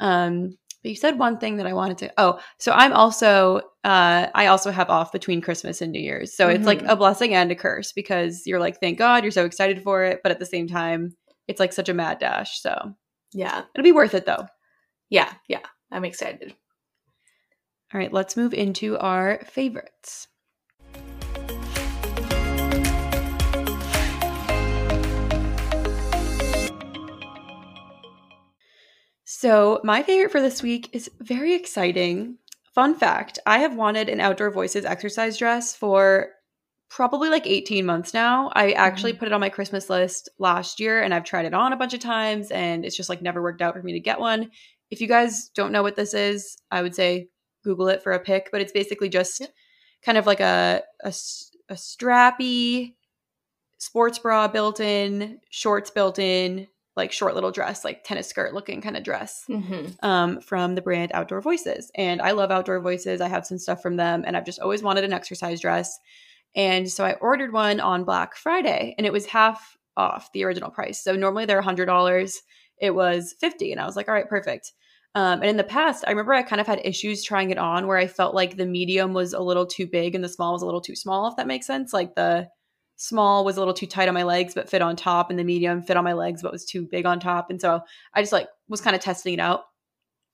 Um, 0.00 0.56
but 0.82 0.90
you 0.90 0.96
said 0.96 1.18
one 1.18 1.38
thing 1.38 1.56
that 1.56 1.66
I 1.66 1.72
wanted 1.72 1.98
to. 1.98 2.12
Oh, 2.18 2.40
so 2.58 2.72
I'm 2.72 2.92
also 2.92 3.58
uh, 3.84 4.26
I 4.34 4.46
also 4.46 4.70
have 4.70 4.90
off 4.90 5.10
between 5.12 5.40
Christmas 5.40 5.80
and 5.80 5.90
New 5.92 6.00
Year's, 6.02 6.34
so 6.34 6.48
it's 6.48 6.66
like 6.66 6.80
Mhm. 6.82 6.90
a 6.90 6.96
blessing 6.96 7.34
and 7.34 7.50
a 7.50 7.54
curse 7.54 7.92
because 7.92 8.46
you're 8.46 8.60
like, 8.60 8.78
thank 8.80 8.98
God, 8.98 9.24
you're 9.24 9.30
so 9.30 9.44
excited 9.46 9.82
for 9.82 10.04
it, 10.04 10.20
but 10.22 10.30
at 10.32 10.38
the 10.38 10.44
same 10.46 10.66
time, 10.68 11.16
it's 11.48 11.58
like 11.60 11.72
such 11.72 11.88
a 11.88 11.94
mad 11.94 12.18
dash. 12.18 12.60
So 12.60 12.94
Yeah. 13.32 13.64
it'll 13.74 13.84
be 13.84 13.92
worth 13.92 14.14
it 14.14 14.26
though. 14.26 14.46
Yeah. 15.08 15.32
Yeah. 15.48 15.60
I'm 15.90 16.04
excited. 16.04 16.54
All 17.92 17.98
right, 17.98 18.12
let's 18.12 18.36
move 18.36 18.54
into 18.54 18.96
our 18.98 19.40
favorites. 19.46 20.28
So, 29.40 29.80
my 29.82 30.02
favorite 30.02 30.30
for 30.30 30.42
this 30.42 30.62
week 30.62 30.90
is 30.92 31.10
very 31.18 31.54
exciting. 31.54 32.36
Fun 32.74 32.94
fact 32.94 33.38
I 33.46 33.60
have 33.60 33.74
wanted 33.74 34.10
an 34.10 34.20
Outdoor 34.20 34.50
Voices 34.50 34.84
exercise 34.84 35.38
dress 35.38 35.74
for 35.74 36.28
probably 36.90 37.30
like 37.30 37.46
18 37.46 37.86
months 37.86 38.12
now. 38.12 38.52
I 38.54 38.72
actually 38.72 39.12
mm-hmm. 39.12 39.20
put 39.20 39.28
it 39.28 39.32
on 39.32 39.40
my 39.40 39.48
Christmas 39.48 39.88
list 39.88 40.28
last 40.38 40.78
year 40.78 41.02
and 41.02 41.14
I've 41.14 41.24
tried 41.24 41.46
it 41.46 41.54
on 41.54 41.72
a 41.72 41.76
bunch 41.78 41.94
of 41.94 42.00
times 42.00 42.50
and 42.50 42.84
it's 42.84 42.94
just 42.94 43.08
like 43.08 43.22
never 43.22 43.40
worked 43.40 43.62
out 43.62 43.72
for 43.72 43.82
me 43.82 43.94
to 43.94 44.00
get 44.00 44.20
one. 44.20 44.50
If 44.90 45.00
you 45.00 45.06
guys 45.06 45.48
don't 45.54 45.72
know 45.72 45.82
what 45.82 45.96
this 45.96 46.12
is, 46.12 46.58
I 46.70 46.82
would 46.82 46.94
say 46.94 47.30
Google 47.64 47.88
it 47.88 48.02
for 48.02 48.12
a 48.12 48.20
pic, 48.20 48.50
but 48.52 48.60
it's 48.60 48.72
basically 48.72 49.08
just 49.08 49.48
kind 50.02 50.18
of 50.18 50.26
like 50.26 50.40
a 50.40 50.82
a 51.02 51.12
strappy 51.72 52.92
sports 53.78 54.18
bra 54.18 54.48
built 54.48 54.80
in, 54.80 55.40
shorts 55.48 55.90
built 55.90 56.18
in, 56.18 56.66
like 56.96 57.12
short 57.12 57.34
little 57.34 57.52
dress, 57.52 57.84
like 57.84 58.02
tennis 58.04 58.28
skirt 58.28 58.52
looking 58.52 58.80
kind 58.80 58.96
of 58.96 59.02
dress 59.04 59.44
Mm-hmm. 59.48 60.04
um, 60.04 60.40
from 60.40 60.74
the 60.74 60.82
brand 60.82 61.12
Outdoor 61.14 61.40
Voices. 61.40 61.90
And 61.94 62.20
I 62.20 62.32
love 62.32 62.50
Outdoor 62.50 62.80
Voices. 62.80 63.20
I 63.20 63.28
have 63.28 63.46
some 63.46 63.58
stuff 63.58 63.80
from 63.82 63.96
them, 63.96 64.24
and 64.26 64.36
I've 64.36 64.44
just 64.44 64.60
always 64.60 64.82
wanted 64.82 65.04
an 65.04 65.12
exercise 65.12 65.60
dress. 65.60 65.96
And 66.56 66.90
so 66.90 67.04
I 67.04 67.12
ordered 67.14 67.52
one 67.52 67.78
on 67.80 68.04
Black 68.04 68.34
Friday, 68.36 68.94
and 68.98 69.06
it 69.06 69.12
was 69.12 69.26
half 69.26 69.76
off 69.96 70.30
the 70.32 70.44
original 70.44 70.70
price. 70.70 71.02
So 71.02 71.14
normally 71.14 71.46
they're 71.46 71.62
$100. 71.62 72.34
It 72.80 72.94
was 72.94 73.34
50 73.40 73.72
and 73.72 73.80
I 73.80 73.84
was 73.86 73.94
like, 73.96 74.08
all 74.08 74.14
right, 74.14 74.28
perfect. 74.28 74.72
Um, 75.14 75.40
and 75.40 75.50
in 75.50 75.56
the 75.58 75.64
past, 75.64 76.04
I 76.06 76.10
remember 76.10 76.32
I 76.32 76.42
kind 76.42 76.60
of 76.60 76.66
had 76.66 76.80
issues 76.84 77.22
trying 77.22 77.50
it 77.50 77.58
on 77.58 77.86
where 77.86 77.98
I 77.98 78.06
felt 78.06 78.34
like 78.34 78.56
the 78.56 78.64
medium 78.66 79.12
was 79.12 79.32
a 79.32 79.40
little 79.40 79.66
too 79.66 79.86
big 79.86 80.14
and 80.14 80.24
the 80.24 80.28
small 80.28 80.52
was 80.54 80.62
a 80.62 80.64
little 80.64 80.80
too 80.80 80.94
small, 80.96 81.26
if 81.28 81.36
that 81.36 81.46
makes 81.48 81.66
sense. 81.66 81.92
Like 81.92 82.14
the 82.14 82.48
small 83.00 83.46
was 83.46 83.56
a 83.56 83.60
little 83.60 83.72
too 83.72 83.86
tight 83.86 84.08
on 84.08 84.14
my 84.14 84.24
legs, 84.24 84.52
but 84.54 84.68
fit 84.68 84.82
on 84.82 84.94
top, 84.94 85.30
and 85.30 85.38
the 85.38 85.44
medium 85.44 85.82
fit 85.82 85.96
on 85.96 86.04
my 86.04 86.12
legs, 86.12 86.42
but 86.42 86.52
was 86.52 86.66
too 86.66 86.82
big 86.82 87.06
on 87.06 87.18
top. 87.18 87.48
And 87.48 87.58
so 87.58 87.80
I 88.14 88.20
just 88.20 88.32
like 88.32 88.48
was 88.68 88.82
kind 88.82 88.94
of 88.94 89.00
testing 89.00 89.34
it 89.34 89.40
out. 89.40 89.64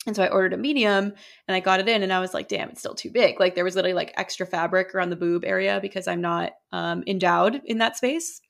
And 0.05 0.15
so 0.15 0.23
I 0.23 0.29
ordered 0.29 0.53
a 0.53 0.57
medium 0.57 1.13
and 1.49 1.55
I 1.55 1.61
got 1.61 1.81
it 1.81 1.89
in 1.89 2.03
and 2.03 2.13
I 2.13 2.21
was 2.21 2.33
like, 2.33 2.49
damn, 2.49 2.69
it's 2.69 2.81
still 2.81 2.95
too 2.95 3.11
big. 3.11 3.41
Like 3.41 3.55
there 3.55 3.65
was 3.65 3.75
literally 3.75 3.95
like 3.95 4.13
extra 4.17 4.47
fabric 4.47 4.95
around 4.95 5.11
the 5.11 5.17
boob 5.17 5.45
area 5.45 5.81
because 5.83 6.07
I'm 6.07 6.21
not 6.21 6.53
um, 6.71 7.03
endowed 7.07 7.61
in 7.65 7.79
that 7.79 7.97
space. 7.97 8.41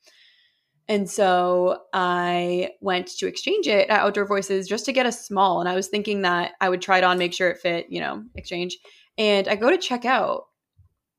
And 0.87 1.09
so 1.09 1.79
I 1.93 2.71
went 2.79 3.07
to 3.17 3.27
exchange 3.27 3.67
it 3.67 3.89
at 3.89 3.99
Outdoor 3.99 4.25
Voices 4.25 4.67
just 4.67 4.85
to 4.85 4.93
get 4.93 5.05
a 5.05 5.11
small. 5.11 5.59
And 5.59 5.67
I 5.67 5.75
was 5.75 5.87
thinking 5.87 6.21
that 6.21 6.53
I 6.61 6.69
would 6.69 6.81
try 6.81 6.99
it 6.99 7.03
on, 7.03 7.17
make 7.17 7.33
sure 7.33 7.49
it 7.49 7.59
fit, 7.59 7.87
you 7.89 8.01
know, 8.01 8.23
exchange. 8.35 8.77
And 9.17 9.47
I 9.47 9.55
go 9.55 9.69
to 9.69 9.77
check 9.77 10.05
out. 10.05 10.43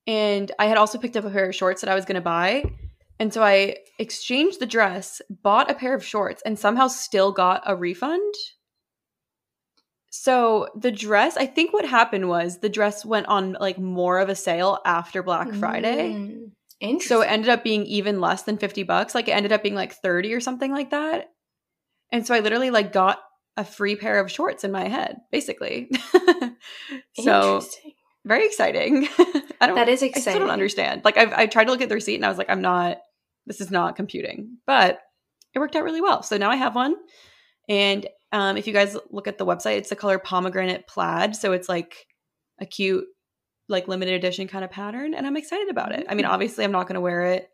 And 0.06 0.50
I 0.58 0.66
had 0.66 0.78
also 0.78 0.98
picked 0.98 1.16
up 1.16 1.24
a 1.24 1.30
pair 1.30 1.48
of 1.48 1.54
shorts 1.54 1.82
that 1.82 1.90
I 1.90 1.94
was 1.94 2.04
going 2.04 2.14
to 2.14 2.20
buy. 2.20 2.64
And 3.18 3.34
so 3.34 3.42
I 3.42 3.76
exchanged 3.98 4.60
the 4.60 4.66
dress, 4.66 5.20
bought 5.28 5.70
a 5.70 5.74
pair 5.74 5.94
of 5.94 6.04
shorts, 6.04 6.42
and 6.46 6.58
somehow 6.58 6.88
still 6.88 7.32
got 7.32 7.62
a 7.66 7.74
refund. 7.74 8.34
So 10.10 10.68
the 10.76 10.92
dress, 10.92 11.36
I 11.36 11.46
think 11.46 11.72
what 11.72 11.84
happened 11.84 12.28
was 12.28 12.58
the 12.58 12.68
dress 12.68 13.04
went 13.04 13.26
on 13.26 13.56
like 13.60 13.78
more 13.78 14.18
of 14.18 14.28
a 14.28 14.34
sale 14.34 14.78
after 14.84 15.22
Black 15.22 15.52
Friday. 15.52 16.14
Mm, 16.14 16.50
interesting. 16.80 17.16
So 17.16 17.22
it 17.22 17.26
ended 17.26 17.50
up 17.50 17.62
being 17.62 17.84
even 17.84 18.20
less 18.20 18.42
than 18.42 18.56
50 18.56 18.84
bucks. 18.84 19.14
Like 19.14 19.28
it 19.28 19.32
ended 19.32 19.52
up 19.52 19.62
being 19.62 19.74
like 19.74 19.92
30 19.92 20.32
or 20.32 20.40
something 20.40 20.72
like 20.72 20.90
that. 20.90 21.30
And 22.10 22.26
so 22.26 22.34
I 22.34 22.40
literally 22.40 22.70
like 22.70 22.92
got 22.92 23.20
a 23.56 23.64
free 23.64 23.96
pair 23.96 24.20
of 24.20 24.30
shorts 24.30 24.64
in 24.64 24.72
my 24.72 24.88
head, 24.88 25.18
basically. 25.30 25.90
so 27.20 27.56
Interesting. 27.56 27.92
very 28.24 28.46
exciting. 28.46 29.08
I 29.60 29.66
don't 29.66 29.74
That 29.74 29.88
is 29.88 30.02
exciting. 30.02 30.28
I 30.28 30.32
still 30.32 30.38
don't 30.40 30.50
understand. 30.50 31.04
Like 31.04 31.18
I've 31.18 31.32
I 31.32 31.46
tried 31.46 31.64
to 31.64 31.70
look 31.70 31.82
at 31.82 31.90
the 31.90 31.96
receipt 31.96 32.14
and 32.14 32.24
I 32.24 32.28
was 32.28 32.38
like, 32.38 32.48
I'm 32.48 32.62
not 32.62 32.98
this 33.48 33.60
is 33.60 33.70
not 33.70 33.96
computing. 33.96 34.58
But 34.66 35.00
it 35.54 35.58
worked 35.58 35.74
out 35.74 35.82
really 35.84 36.00
well. 36.00 36.22
So 36.22 36.36
now 36.36 36.50
I 36.50 36.56
have 36.56 36.74
one. 36.76 36.94
And 37.68 38.06
um, 38.32 38.56
if 38.56 38.66
you 38.66 38.72
guys 38.72 38.96
look 39.10 39.26
at 39.26 39.38
the 39.38 39.46
website, 39.46 39.78
it's 39.78 39.88
the 39.90 39.96
color 39.96 40.18
pomegranate 40.18 40.86
plaid. 40.86 41.34
So 41.34 41.52
it's 41.52 41.68
like 41.68 42.06
a 42.60 42.66
cute, 42.66 43.04
like 43.68 43.88
limited 43.88 44.14
edition 44.14 44.46
kind 44.48 44.64
of 44.64 44.70
pattern. 44.70 45.14
And 45.14 45.26
I'm 45.26 45.36
excited 45.36 45.68
about 45.68 45.92
it. 45.92 46.06
I 46.08 46.14
mean, 46.14 46.26
Mm. 46.26 46.30
obviously 46.30 46.64
I'm 46.64 46.72
not 46.72 46.86
gonna 46.86 47.00
wear 47.00 47.24
it 47.24 47.48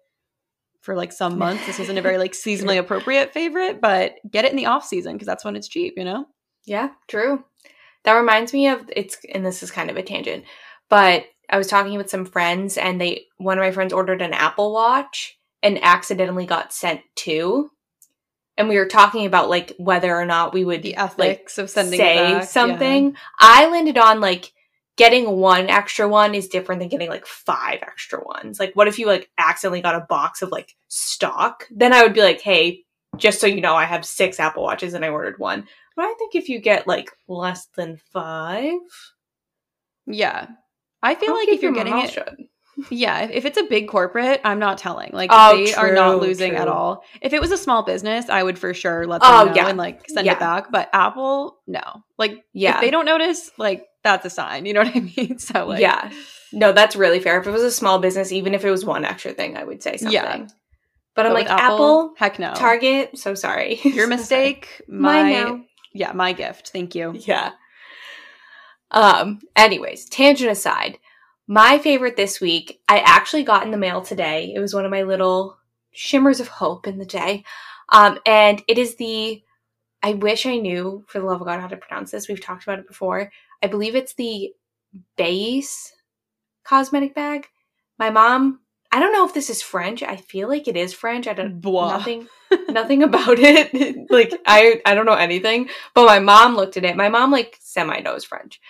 for 0.83 0.95
like 0.95 1.13
some 1.13 1.39
months. 1.39 1.65
This 1.67 1.81
isn't 1.81 1.97
a 1.99 2.03
very 2.03 2.19
like 2.19 2.33
seasonally 2.45 2.79
appropriate 2.79 3.33
favorite, 3.33 3.81
but 3.81 4.17
get 4.31 4.45
it 4.45 4.51
in 4.51 4.57
the 4.57 4.67
off 4.67 4.85
season 4.85 5.15
because 5.15 5.27
that's 5.27 5.45
when 5.45 5.57
it's 5.57 5.69
cheap, 5.69 5.95
you 5.97 6.05
know? 6.05 6.27
Yeah, 6.67 6.91
true. 7.09 7.45
That 8.05 8.15
reminds 8.15 8.53
me 8.53 8.69
of 8.69 8.83
it's 8.95 9.17
and 9.33 9.47
this 9.47 9.63
is 9.63 9.71
kind 9.71 9.91
of 9.91 9.97
a 9.97 10.03
tangent, 10.03 10.45
but 10.91 11.25
I 11.51 11.57
was 11.59 11.67
talking 11.69 11.97
with 11.97 12.11
some 12.11 12.25
friends 12.27 12.77
and 12.77 13.01
they 13.01 13.27
one 13.39 13.59
of 13.59 13.63
my 13.63 13.71
friends 13.71 13.93
ordered 13.93 14.23
an 14.23 14.33
Apple 14.35 14.73
Watch 14.73 15.39
and 15.65 15.83
accidentally 15.83 16.47
got 16.47 16.73
sent 16.73 17.01
two. 17.17 17.71
And 18.57 18.69
we 18.69 18.77
were 18.77 18.87
talking 18.87 19.27
about 19.27 19.51
like 19.51 19.75
whether 19.79 20.15
or 20.15 20.25
not 20.25 20.55
we 20.55 20.65
would 20.65 20.83
The 20.83 20.95
like 21.19 21.51
of 21.59 21.69
sending 21.71 21.99
say 21.99 22.15
back. 22.17 22.31
yeah. 22.33 22.41
something. 22.43 23.17
I 23.41 23.67
landed 23.69 23.99
on 23.99 24.21
like 24.21 24.53
getting 24.97 25.29
one 25.29 25.69
extra 25.69 26.07
one 26.07 26.37
is 26.37 26.47
different 26.47 26.79
than 26.79 26.89
getting 26.89 27.09
like 27.11 27.27
five 27.27 27.81
extra 27.83 28.23
ones. 28.23 28.61
Like 28.61 28.71
what 28.75 28.87
if 28.87 29.01
you 29.01 29.07
like 29.07 29.29
accidentally 29.39 29.81
got 29.83 29.97
a 29.97 30.07
box 30.09 30.41
of 30.43 30.53
like 30.53 30.77
stock? 30.87 31.67
Then 31.73 31.93
I 31.93 32.05
would 32.05 32.15
be 32.15 32.23
like, 32.23 32.41
"Hey, 32.41 32.85
just 33.17 33.41
so 33.41 33.49
you 33.49 33.61
know, 33.61 33.75
I 33.75 33.87
have 33.87 34.05
6 34.05 34.39
Apple 34.39 34.63
Watches 34.63 34.95
and 34.95 35.05
I 35.05 35.09
ordered 35.09 35.41
one." 35.41 35.67
But 35.97 36.05
I 36.05 36.15
think 36.19 36.37
if 36.37 36.49
you 36.49 36.61
get 36.61 36.87
like 36.87 37.11
less 37.27 37.67
than 37.75 37.97
5, 38.13 38.73
Yeah. 40.07 40.47
I 41.03 41.15
feel 41.17 41.31
I'll 41.31 41.37
like 41.37 41.49
if 41.49 41.61
you're 41.63 41.73
getting 41.73 41.99
it, 41.99 42.11
shut. 42.13 42.37
Yeah, 42.91 43.21
if, 43.23 43.31
if 43.31 43.45
it's 43.45 43.59
a 43.59 43.65
big 43.65 43.89
corporate, 43.89 44.41
I'm 44.45 44.59
not 44.59 44.79
telling. 44.79 45.11
Like 45.13 45.31
Oh, 45.33 45.57
they 45.57 45.75
are 45.75 45.93
not 45.93 46.13
true, 46.13 46.21
losing 46.21 46.55
at 46.57 46.69
all. 46.69 47.03
If 47.23 47.33
it 47.33 47.41
was 47.41 47.51
a 47.53 47.57
small 47.59 47.83
business, 47.83 48.29
I 48.29 48.43
would 48.43 48.59
for 48.59 48.75
sure 48.75 49.07
let 49.07 49.21
them 49.23 49.31
Oh, 49.33 49.45
know 49.45 49.53
yeah. 49.55 49.69
and 49.69 49.79
like 49.79 50.09
send 50.09 50.27
Yeah. 50.27 50.33
it 50.33 50.41
back. 50.41 50.71
But 50.73 50.89
Apple, 50.93 51.59
no. 51.67 51.83
Like 52.19 52.45
Yeah. 52.53 52.77
if 52.77 52.81
they 52.81 52.91
don't 52.91 53.07
notice, 53.07 53.51
like 53.59 53.85
that's 54.03 54.27
a 54.27 54.31
sign. 54.31 54.67
You 54.67 54.75
know 54.75 54.83
what 54.83 54.97
I 54.97 55.01
mean? 55.17 55.39
So 55.39 55.67
like 55.67 55.81
yeah. 55.81 56.11
No, 56.53 56.73
that's 56.73 56.95
really 56.95 57.19
fair. 57.21 57.41
If 57.41 57.47
it 57.47 57.51
was 57.51 57.63
a 57.63 57.71
small 57.71 57.99
business, 57.99 58.31
even 58.31 58.55
if 58.55 58.65
it 58.65 58.71
was 58.71 58.85
one 58.85 59.05
extra 59.05 59.33
thing, 59.33 59.57
I 59.57 59.65
would 59.65 59.83
say 59.83 59.97
something. 59.97 60.13
Yeah. 60.13 60.47
But 61.17 61.27
I'm 61.27 61.33
like, 61.33 61.45
with 61.45 61.53
Apple, 61.53 62.13
heck 62.17 62.39
no. 62.41 62.55
Target, 62.55 63.17
so 63.19 63.35
sorry. 63.35 63.81
Your 63.85 64.09
mistake. 64.09 64.83
my 64.89 65.61
yeah, 65.93 66.11
my 66.13 66.33
gift. 66.33 66.71
Thank 66.71 66.95
you. 66.97 67.15
Yeah. 67.17 67.53
Um, 68.91 69.41
anyways, 69.57 70.09
tangent 70.09 70.51
aside, 70.51 70.99
my 71.47 71.79
favorite 71.79 72.17
this 72.17 72.41
week, 72.41 72.81
I 72.89 73.01
actually 73.01 73.43
got 73.45 73.65
in 73.65 73.71
the 73.71 73.77
mail 73.77 74.01
today. 74.01 74.53
It 74.55 74.61
was 74.61 74.75
one 74.75 74.85
of 74.85 74.91
my 74.91 75.03
little 75.03 75.59
shimmers 75.93 76.41
of 76.41 76.49
hope 76.49 76.87
in 76.87 76.99
the 76.99 77.05
day. 77.05 77.45
Um, 77.91 78.19
and 78.27 78.63
it 78.69 78.79
is 78.79 78.97
the 78.97 79.43
I 80.03 80.13
wish 80.13 80.45
I 80.45 80.59
knew 80.59 81.03
for 81.09 81.19
the 81.19 81.25
love 81.25 81.41
of 81.41 81.47
God 81.47 81.61
how 81.61 81.67
to 81.67 81.79
pronounce 81.79 82.11
this. 82.11 82.29
We've 82.29 82.41
talked 82.41 82.63
about 82.63 82.79
it 82.79 82.87
before. 82.87 83.33
I 83.63 83.69
believe 83.69 83.95
it's 83.95 84.15
the 84.15 84.53
Béis 85.19 85.93
cosmetic 86.63 87.15
bag. 87.15 87.47
My 87.99 88.11
mom, 88.11 88.61
I 88.93 89.01
don't 89.01 89.13
know 89.13 89.27
if 89.27 89.33
this 89.33 89.49
is 89.49 89.63
French. 89.63 90.03
I 90.03 90.17
feel 90.17 90.49
like 90.49 90.69
it 90.69 90.77
is 90.77 90.93
French. 90.93 91.27
I 91.27 91.33
don't 91.33 91.59
Bois. 91.59 91.89
nothing 91.89 92.29
nothing 92.69 93.03
about 93.03 93.39
it. 93.39 94.07
like 94.11 94.35
I 94.47 94.83
I 94.85 94.95
don't 94.95 95.07
know 95.07 95.15
anything. 95.15 95.71
But 95.95 96.07
my 96.07 96.19
mom 96.19 96.55
looked 96.55 96.77
at 96.77 96.85
it. 96.85 96.97
My 96.97 97.09
mom 97.09 97.31
like 97.31 97.59
semi 97.61 98.01
knows 98.01 98.25
French. 98.25 98.61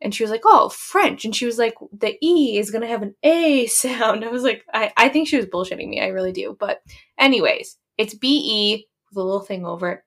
And 0.00 0.14
she 0.14 0.22
was 0.22 0.30
like, 0.30 0.42
Oh, 0.44 0.68
French. 0.68 1.24
And 1.24 1.34
she 1.34 1.46
was 1.46 1.58
like, 1.58 1.74
the 1.92 2.16
E 2.22 2.58
is 2.58 2.70
gonna 2.70 2.86
have 2.86 3.02
an 3.02 3.14
A 3.22 3.66
sound. 3.68 4.24
I 4.24 4.28
was 4.28 4.42
like, 4.42 4.64
I, 4.72 4.92
I 4.96 5.08
think 5.08 5.28
she 5.28 5.36
was 5.36 5.46
bullshitting 5.46 5.88
me. 5.88 6.00
I 6.00 6.08
really 6.08 6.32
do. 6.32 6.56
But 6.58 6.80
anyways, 7.18 7.78
it's 7.96 8.14
B 8.14 8.28
E 8.44 8.86
with 9.10 9.16
a 9.22 9.24
little 9.24 9.40
thing 9.40 9.64
over 9.64 9.90
it. 9.90 10.00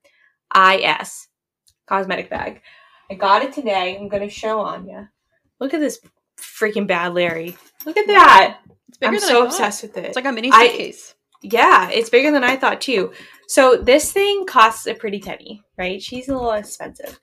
I 0.52 0.78
S. 0.78 1.28
Cosmetic 1.88 2.30
bag. 2.30 2.62
I 3.10 3.14
got 3.16 3.42
it 3.44 3.54
today. 3.54 3.98
I'm 3.98 4.10
gonna 4.10 4.30
show 4.30 4.60
on 4.60 4.88
you. 4.88 5.08
Look 5.60 5.74
at 5.74 5.80
this 5.80 6.00
freaking 6.38 6.86
bad 6.88 7.14
Larry. 7.14 7.58
Look 7.86 7.98
at 7.98 8.08
that. 8.08 8.60
It's 8.90 8.98
bigger 8.98 9.14
I'm 9.16 9.20
than 9.20 9.28
so 9.30 9.44
I 9.44 9.46
obsessed 9.46 9.82
with 9.84 9.98
it. 9.98 10.06
It's 10.06 10.16
like 10.16 10.26
a 10.26 10.32
mini 10.32 10.50
I- 10.52 10.68
suitcase. 10.68 11.14
Yeah, 11.44 11.90
it's 11.92 12.10
bigger 12.10 12.32
than 12.32 12.44
I 12.44 12.56
thought 12.58 12.82
too. 12.82 13.14
So 13.48 13.78
this 13.78 14.12
thing 14.12 14.46
costs 14.48 14.88
a 14.88 14.94
pretty 14.96 15.20
penny, 15.20 15.62
right? 15.78 16.02
She's 16.02 16.28
a 16.28 16.34
little 16.34 16.52
expensive. 16.52 17.20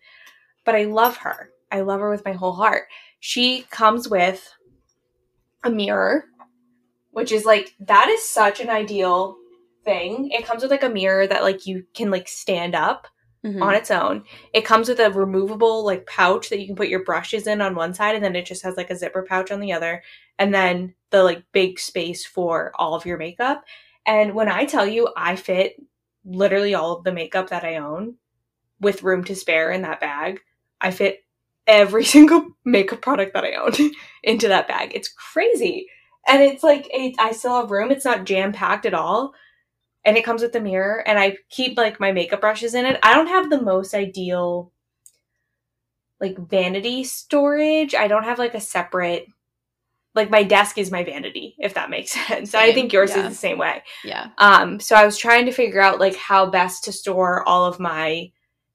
But 0.64 0.76
I 0.76 0.84
love 0.84 1.16
her. 1.18 1.50
I 1.74 1.80
love 1.80 1.98
her 2.00 2.08
with 2.08 2.24
my 2.24 2.32
whole 2.32 2.52
heart. 2.52 2.84
She 3.18 3.62
comes 3.68 4.08
with 4.08 4.48
a 5.64 5.70
mirror, 5.70 6.26
which 7.10 7.32
is 7.32 7.44
like 7.44 7.74
that 7.80 8.08
is 8.08 8.22
such 8.22 8.60
an 8.60 8.70
ideal 8.70 9.36
thing. 9.84 10.30
It 10.30 10.46
comes 10.46 10.62
with 10.62 10.70
like 10.70 10.84
a 10.84 10.88
mirror 10.88 11.26
that 11.26 11.42
like 11.42 11.66
you 11.66 11.84
can 11.92 12.12
like 12.12 12.28
stand 12.28 12.76
up 12.76 13.08
Mhm. 13.44 13.60
on 13.60 13.74
its 13.74 13.90
own. 13.90 14.24
It 14.52 14.64
comes 14.64 14.88
with 14.88 15.00
a 15.00 15.10
removable 15.10 15.84
like 15.84 16.06
pouch 16.06 16.48
that 16.48 16.60
you 16.60 16.66
can 16.66 16.76
put 16.76 16.88
your 16.88 17.02
brushes 17.02 17.48
in 17.48 17.60
on 17.60 17.74
one 17.74 17.92
side 17.92 18.14
and 18.14 18.24
then 18.24 18.36
it 18.36 18.46
just 18.46 18.62
has 18.62 18.76
like 18.76 18.90
a 18.90 18.96
zipper 18.96 19.24
pouch 19.28 19.50
on 19.50 19.58
the 19.58 19.72
other 19.72 20.02
and 20.38 20.54
then 20.54 20.94
the 21.10 21.24
like 21.24 21.42
big 21.50 21.80
space 21.80 22.24
for 22.24 22.70
all 22.76 22.94
of 22.94 23.04
your 23.04 23.18
makeup. 23.18 23.64
And 24.06 24.32
when 24.32 24.48
I 24.48 24.64
tell 24.64 24.86
you 24.86 25.08
I 25.16 25.34
fit 25.34 25.74
literally 26.24 26.74
all 26.74 26.96
of 26.96 27.04
the 27.04 27.12
makeup 27.12 27.50
that 27.50 27.64
I 27.64 27.76
own 27.78 28.14
with 28.80 29.02
room 29.02 29.24
to 29.24 29.34
spare 29.34 29.72
in 29.72 29.82
that 29.82 30.00
bag, 30.00 30.40
I 30.80 30.92
fit 30.92 31.23
every 31.66 32.04
single 32.14 32.46
makeup 32.64 33.02
product 33.02 33.34
that 33.34 33.44
I 33.44 33.54
own 33.54 33.72
into 34.22 34.48
that 34.48 34.68
bag. 34.68 34.92
It's 34.94 35.08
crazy. 35.08 35.86
And 36.26 36.42
it's 36.42 36.62
like 36.62 36.90
I 37.18 37.32
still 37.32 37.60
have 37.60 37.70
room. 37.70 37.90
It's 37.90 38.04
not 38.04 38.24
jam 38.24 38.52
packed 38.52 38.86
at 38.86 38.94
all 38.94 39.34
and 40.04 40.16
it 40.16 40.24
comes 40.24 40.42
with 40.42 40.54
a 40.54 40.60
mirror 40.60 41.02
and 41.06 41.18
i 41.18 41.36
keep 41.50 41.76
like 41.76 42.00
my 42.00 42.12
makeup 42.12 42.40
brushes 42.40 42.74
in 42.74 42.84
it 42.84 42.98
i 43.02 43.14
don't 43.14 43.26
have 43.26 43.50
the 43.50 43.60
most 43.60 43.94
ideal 43.94 44.72
like 46.20 46.36
vanity 46.48 47.04
storage 47.04 47.94
i 47.94 48.06
don't 48.06 48.24
have 48.24 48.38
like 48.38 48.54
a 48.54 48.60
separate 48.60 49.26
like 50.14 50.30
my 50.30 50.42
desk 50.44 50.78
is 50.78 50.90
my 50.90 51.02
vanity 51.02 51.56
if 51.58 51.74
that 51.74 51.90
makes 51.90 52.10
sense 52.26 52.54
i 52.54 52.72
think 52.72 52.92
yours 52.92 53.10
yeah. 53.10 53.24
is 53.26 53.28
the 53.30 53.34
same 53.34 53.58
way 53.58 53.82
Yeah. 54.04 54.28
um 54.38 54.80
so 54.80 54.96
i 54.96 55.04
was 55.04 55.18
trying 55.18 55.46
to 55.46 55.52
figure 55.52 55.80
out 55.80 56.00
like 56.00 56.16
how 56.16 56.46
best 56.46 56.84
to 56.84 56.92
store 56.92 57.46
all 57.48 57.64
of 57.64 57.80
my 57.80 58.30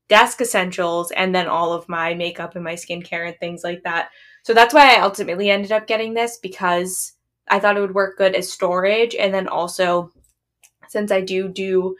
desk 0.10 0.42
essentials 0.42 1.12
and 1.12 1.34
then 1.34 1.48
all 1.48 1.72
of 1.72 1.88
my 1.88 2.13
makeup 2.13 2.56
and 2.56 2.63
my 2.63 2.74
skincare 2.74 3.28
and 3.28 3.39
things 3.39 3.63
like 3.63 3.84
that 3.84 4.10
so 4.44 4.54
that's 4.54 4.74
why 4.74 4.96
i 4.96 5.01
ultimately 5.01 5.50
ended 5.50 5.72
up 5.72 5.88
getting 5.88 6.13
this 6.13 6.38
because 6.38 7.13
i 7.48 7.60
thought 7.60 7.78
it 7.78 7.82
would 7.82 7.96
work 7.96 8.18
good 8.18 8.36
as 8.36 8.51
storage 8.51 9.16
and 9.16 9.34
then 9.34 9.48
also 9.48 10.12
since 10.89 11.12
I 11.12 11.22
do 11.22 11.48
do 11.48 11.96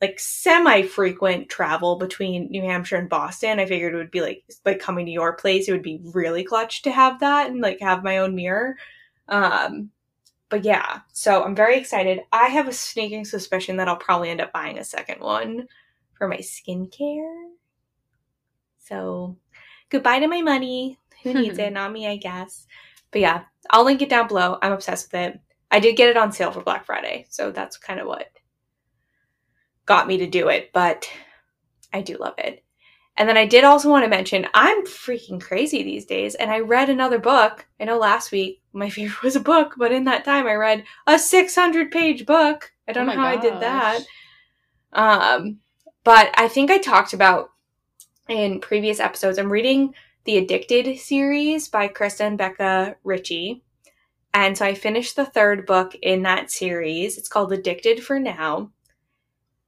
like 0.00 0.18
semi 0.18 0.82
frequent 0.82 1.48
travel 1.48 1.96
between 1.96 2.50
New 2.50 2.62
Hampshire 2.62 2.96
and 2.96 3.08
Boston, 3.08 3.60
I 3.60 3.66
figured 3.66 3.94
it 3.94 3.98
would 3.98 4.10
be 4.10 4.22
like 4.22 4.42
like 4.64 4.80
coming 4.80 5.06
to 5.06 5.12
your 5.12 5.34
place. 5.34 5.68
It 5.68 5.72
would 5.72 5.82
be 5.82 6.00
really 6.02 6.42
clutch 6.42 6.82
to 6.82 6.90
have 6.90 7.20
that 7.20 7.50
and 7.50 7.60
like 7.60 7.80
have 7.80 8.02
my 8.02 8.18
own 8.18 8.34
mirror. 8.34 8.76
Um, 9.28 9.90
but 10.48 10.64
yeah, 10.64 11.00
so 11.12 11.44
I'm 11.44 11.54
very 11.54 11.78
excited. 11.78 12.20
I 12.32 12.46
have 12.46 12.66
a 12.66 12.72
sneaking 12.72 13.24
suspicion 13.24 13.76
that 13.76 13.88
I'll 13.88 13.96
probably 13.96 14.30
end 14.30 14.40
up 14.40 14.52
buying 14.52 14.78
a 14.78 14.84
second 14.84 15.20
one 15.20 15.68
for 16.20 16.28
my 16.28 16.36
skincare. 16.36 17.46
So 18.78 19.38
goodbye 19.88 20.18
to 20.18 20.28
my 20.28 20.42
money. 20.42 20.98
Who 21.22 21.32
needs 21.40 21.58
it? 21.58 21.72
Not 21.72 21.92
me, 21.92 22.06
I 22.06 22.16
guess. 22.16 22.66
But 23.10 23.22
yeah, 23.22 23.44
I'll 23.70 23.84
link 23.86 24.02
it 24.02 24.10
down 24.10 24.28
below. 24.28 24.58
I'm 24.60 24.72
obsessed 24.72 25.10
with 25.10 25.20
it. 25.20 25.40
I 25.70 25.80
did 25.80 25.96
get 25.96 26.10
it 26.10 26.18
on 26.18 26.30
sale 26.30 26.52
for 26.52 26.60
Black 26.60 26.84
Friday, 26.84 27.24
so 27.30 27.50
that's 27.50 27.78
kind 27.78 28.00
of 28.00 28.06
what 28.06 28.28
got 29.86 30.06
me 30.06 30.18
to 30.18 30.26
do 30.26 30.48
it, 30.48 30.70
but 30.74 31.08
I 31.90 32.02
do 32.02 32.18
love 32.18 32.34
it. 32.36 32.62
And 33.16 33.26
then 33.26 33.38
I 33.38 33.46
did 33.46 33.64
also 33.64 33.88
want 33.88 34.04
to 34.04 34.10
mention 34.10 34.46
I'm 34.52 34.84
freaking 34.84 35.40
crazy 35.40 35.82
these 35.82 36.04
days, 36.04 36.34
and 36.34 36.50
I 36.50 36.60
read 36.60 36.90
another 36.90 37.18
book. 37.18 37.66
I 37.80 37.84
know 37.84 37.98
last 37.98 38.30
week 38.30 38.60
my 38.74 38.90
favorite 38.90 39.22
was 39.22 39.36
a 39.36 39.40
book, 39.40 39.74
but 39.78 39.90
in 39.90 40.04
that 40.04 40.26
time 40.26 40.46
I 40.46 40.54
read 40.54 40.84
a 41.06 41.18
600 41.18 41.90
page 41.90 42.26
book. 42.26 42.72
I 42.86 42.92
don't 42.92 43.08
Oh 43.08 43.14
know 43.14 43.20
how 43.20 43.28
I 43.28 43.36
did 43.36 43.60
that. 43.60 44.02
Um, 44.92 45.60
but 46.04 46.30
I 46.34 46.48
think 46.48 46.70
I 46.70 46.78
talked 46.78 47.12
about 47.12 47.50
in 48.28 48.60
previous 48.60 49.00
episodes. 49.00 49.38
I'm 49.38 49.52
reading 49.52 49.94
the 50.24 50.38
Addicted 50.38 50.98
series 50.98 51.68
by 51.68 51.88
Krista 51.88 52.20
and 52.20 52.38
Becca 52.38 52.96
Ritchie. 53.04 53.62
And 54.32 54.56
so 54.56 54.64
I 54.64 54.74
finished 54.74 55.16
the 55.16 55.26
third 55.26 55.66
book 55.66 55.94
in 56.02 56.22
that 56.22 56.50
series. 56.50 57.18
It's 57.18 57.28
called 57.28 57.52
Addicted 57.52 58.02
for 58.04 58.18
Now. 58.20 58.70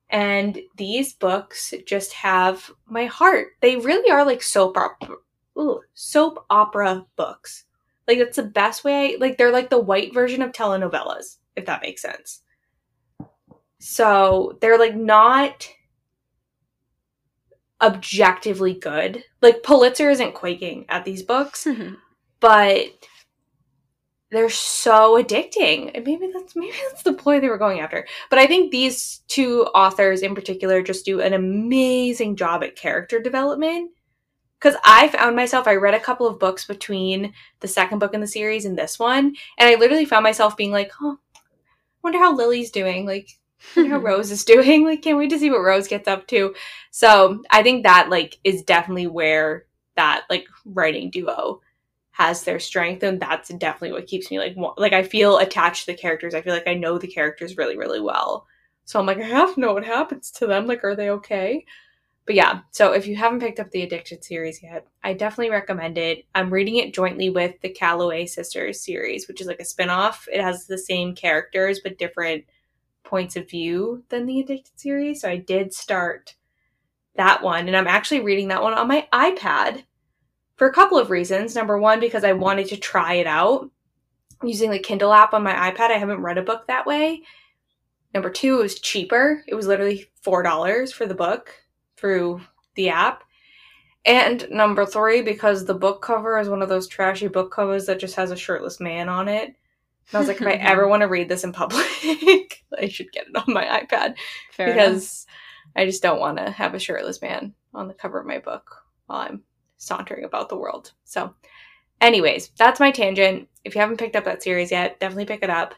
And 0.09 0.61
these 0.77 1.15
books 1.15 1.73
just 1.87 2.12
have 2.12 2.71
my 2.87 3.07
heart. 3.07 3.49
They 3.61 3.77
really 3.77 4.11
are 4.11 4.25
like 4.25 4.43
soap 4.43 4.77
opera, 4.77 5.17
ooh, 5.59 5.81
soap 5.95 6.45
opera 6.51 7.07
books. 7.17 7.65
Like 8.07 8.19
that's 8.19 8.37
the 8.37 8.43
best 8.43 8.85
way. 8.85 9.15
I, 9.15 9.17
like 9.19 9.39
they're 9.39 9.53
like 9.53 9.71
the 9.71 9.81
white 9.81 10.12
version 10.12 10.43
of 10.43 10.53
telenovelas, 10.53 11.39
if 11.57 11.65
that 11.67 11.83
makes 11.83 12.03
sense. 12.03 12.43
So 13.79 14.59
they're 14.61 14.79
like 14.79 14.95
not 14.95 15.67
objectively 17.83 18.75
good. 18.75 19.25
Like 19.41 19.62
Pulitzer 19.62 20.11
isn't 20.11 20.35
quaking 20.35 20.87
at 20.89 21.05
these 21.05 21.23
books, 21.23 21.65
mm-hmm. 21.65 21.95
but 22.41 22.87
they're 24.31 24.49
so 24.49 25.23
addicting. 25.23 25.91
And 25.95 26.05
maybe 26.07 26.31
that's 26.33 26.57
maybe 26.57 26.73
that's 26.89 27.03
the 27.03 27.12
ploy 27.12 27.41
they 27.41 27.49
were 27.49 27.59
going 27.59 27.81
after. 27.81 28.07
But 28.31 28.39
I 28.39 28.47
think 28.47 28.71
these 28.71 29.21
two 29.29 29.65
authors 29.75 30.23
in 30.23 30.35
particular 30.35 30.83
just 30.83 31.05
do 31.05 31.21
an 31.21 31.33
amazing 31.33 32.37
job 32.37 32.62
at 32.62 32.77
character 32.77 33.21
development. 33.21 33.91
Because 34.59 34.79
I 34.85 35.09
found 35.09 35.35
myself, 35.35 35.67
I 35.67 35.75
read 35.75 35.95
a 35.95 35.99
couple 35.99 36.29
of 36.29 36.39
books 36.39 36.65
between 36.69 37.35
the 37.59 37.67
second 37.67 37.99
book 37.99 38.15
in 38.15 38.21
the 38.21 38.29
series 38.29 38.65
and 38.65 38.79
this 38.79 38.97
one, 38.97 39.35
and 39.59 39.69
I 39.69 39.75
literally 39.75 40.05
found 40.05 40.23
myself 40.23 40.57
being 40.57 40.71
like, 40.71 40.93
"Oh, 41.01 41.19
wonder 42.03 42.21
how 42.21 42.35
Lily's 42.35 42.71
doing. 42.71 43.05
Like, 43.05 43.29
how 43.75 43.99
Rose 43.99 44.31
is 44.31 44.45
doing. 44.45 44.85
Like, 44.92 45.02
can't 45.02 45.19
wait 45.19 45.31
to 45.31 45.38
see 45.38 45.50
what 45.50 45.62
Rose 45.62 45.88
gets 45.88 46.09
up 46.09 46.26
to." 46.28 46.54
So 46.90 47.42
I 47.50 47.62
think 47.62 47.85
that 47.85 48.11
like 48.11 48.38
is 48.45 48.62
definitely 48.62 49.07
where 49.07 49.66
that 49.97 50.25
like 50.31 50.47
writing 50.64 51.11
duo 51.11 51.61
has 52.12 52.45
their 52.45 52.61
strength 52.61 53.02
and 53.02 53.21
that's 53.21 53.49
definitely 53.49 53.92
what 53.92 54.07
keeps 54.07 54.31
me 54.31 54.38
like 54.38 54.54
wa- 54.57 54.75
like 54.76 54.92
I 54.92 55.02
feel 55.02 55.38
attached 55.38 55.87
to 55.87 55.92
the 55.92 55.99
characters. 55.99 56.35
I 56.35 56.42
feel 56.42 56.52
like 56.52 56.69
I 56.69 56.75
know 56.75 56.99
the 56.99 57.07
characters 57.09 57.57
really 57.57 57.76
really 57.76 58.00
well. 58.00 58.47
So 58.85 59.00
I'm 59.00 59.07
like 59.07 59.19
I 59.19 59.25
have 59.25 59.54
to 59.54 59.61
know 59.61 59.73
what 59.75 59.85
happens 59.85 60.31
to 60.33 60.47
them. 60.47 60.66
Like 60.66 60.85
are 60.85 60.97
they 60.97 61.11
okay? 61.11 61.64
But 62.26 62.37
yeah, 62.37 62.61
so 62.71 62.92
if 62.92 63.07
you 63.07 63.16
haven't 63.16 63.40
picked 63.40 63.59
up 63.59 63.71
the 63.71 63.83
Addicted 63.83 64.23
series 64.23 64.62
yet, 64.62 64.87
I 65.02 65.12
definitely 65.12 65.50
recommend 65.50 65.99
it. 65.99 66.25
I'm 66.35 66.52
reading 66.52 66.76
it 66.76 66.95
jointly 66.95 67.31
with 67.31 67.61
the 67.62 67.69
Calloway 67.69 68.26
Sisters 68.26 68.81
series, 68.81 69.26
which 69.26 69.40
is 69.40 69.49
like 69.49 69.59
a 69.59 69.64
spin-off. 69.64 70.28
It 70.33 70.40
has 70.40 70.66
the 70.66 70.78
same 70.78 71.16
characters 71.16 71.81
but 71.83 71.99
different 71.99 72.45
points 73.12 73.37
of 73.37 73.47
view 73.47 74.02
than 74.09 74.25
the 74.25 74.40
Addicted 74.40 74.81
series. 74.81 75.21
So 75.21 75.28
I 75.28 75.37
did 75.37 75.75
start 75.75 76.35
that 77.14 77.42
one 77.42 77.69
and 77.69 77.76
I'm 77.76 77.87
actually 77.87 78.21
reading 78.21 78.49
that 78.49 78.62
one 78.62 78.73
on 78.73 78.88
my 78.88 79.07
iPad 79.12 79.85
for 80.57 80.66
a 80.66 80.73
couple 80.73 80.99
of 80.99 81.11
reasons. 81.11 81.54
Number 81.54 81.76
one, 81.76 82.00
because 82.00 82.25
I 82.25 82.33
wanted 82.33 82.69
to 82.69 82.78
try 82.78 83.16
it 83.16 83.26
out 83.26 83.71
using 84.42 84.71
the 84.71 84.78
Kindle 84.78 85.12
app 85.12 85.35
on 85.35 85.42
my 85.42 85.52
iPad. 85.52 85.90
I 85.90 85.99
haven't 85.99 86.23
read 86.23 86.38
a 86.38 86.42
book 86.42 86.66
that 86.66 86.87
way. 86.87 87.23
Number 88.14 88.31
two, 88.31 88.61
it 88.61 88.62
was 88.62 88.81
cheaper. 88.81 89.45
It 89.47 89.54
was 89.54 89.66
literally 89.66 90.07
$4 90.25 90.90
for 90.95 91.04
the 91.04 91.14
book 91.14 91.54
through 91.99 92.40
the 92.76 92.88
app. 92.88 93.25
And 94.07 94.49
number 94.50 94.87
three, 94.87 95.21
because 95.21 95.66
the 95.66 95.75
book 95.75 96.00
cover 96.00 96.38
is 96.38 96.49
one 96.49 96.62
of 96.62 96.71
those 96.71 96.88
trashy 96.88 97.28
book 97.28 97.52
covers 97.52 97.85
that 97.87 98.00
just 98.00 98.16
has 98.16 98.31
a 98.31 98.37
shirtless 98.37 98.81
man 98.81 99.11
on 99.11 99.28
it. 99.28 99.54
And 100.09 100.17
I 100.17 100.19
was 100.19 100.29
like, 100.29 100.41
if 100.41 100.47
I 100.47 100.53
ever 100.61 100.89
want 100.89 101.03
to 101.03 101.09
read 101.09 101.29
this 101.29 101.45
in 101.45 101.53
public, 101.53 101.87
I 102.79 102.89
should 102.89 103.13
get 103.13 103.27
it 103.29 103.37
on 103.37 103.53
my 103.53 103.65
iPad 103.65 104.17
Fair 104.53 104.69
enough. 104.69 104.77
because 104.77 105.27
I 105.77 105.87
just 105.87 106.03
don't 106.03 106.21
want 106.21 106.38
to 106.38 106.51
have 106.51 106.75
a 106.75 106.79
shirtless 106.79 107.23
man 107.23 107.55
on 107.75 107.88
the 107.88 107.95
cover 107.95 108.21
of 108.21 108.27
my 108.27 108.38
book 108.38 108.85
while 109.07 109.21
I'm 109.21 109.43
sauntering 109.79 110.25
about 110.25 110.49
the 110.49 110.57
world. 110.57 110.93
So, 111.05 111.35
anyways, 112.01 112.51
that's 112.59 112.81
my 112.81 112.91
tangent. 112.91 113.49
If 113.65 113.75
you 113.75 113.81
haven't 113.81 113.99
picked 113.99 114.17
up 114.17 114.25
that 114.25 114.43
series 114.43 114.71
yet, 114.71 115.01
definitely 115.01 115.27
pick 115.27 115.43
it 115.43 115.51
up 115.51 115.75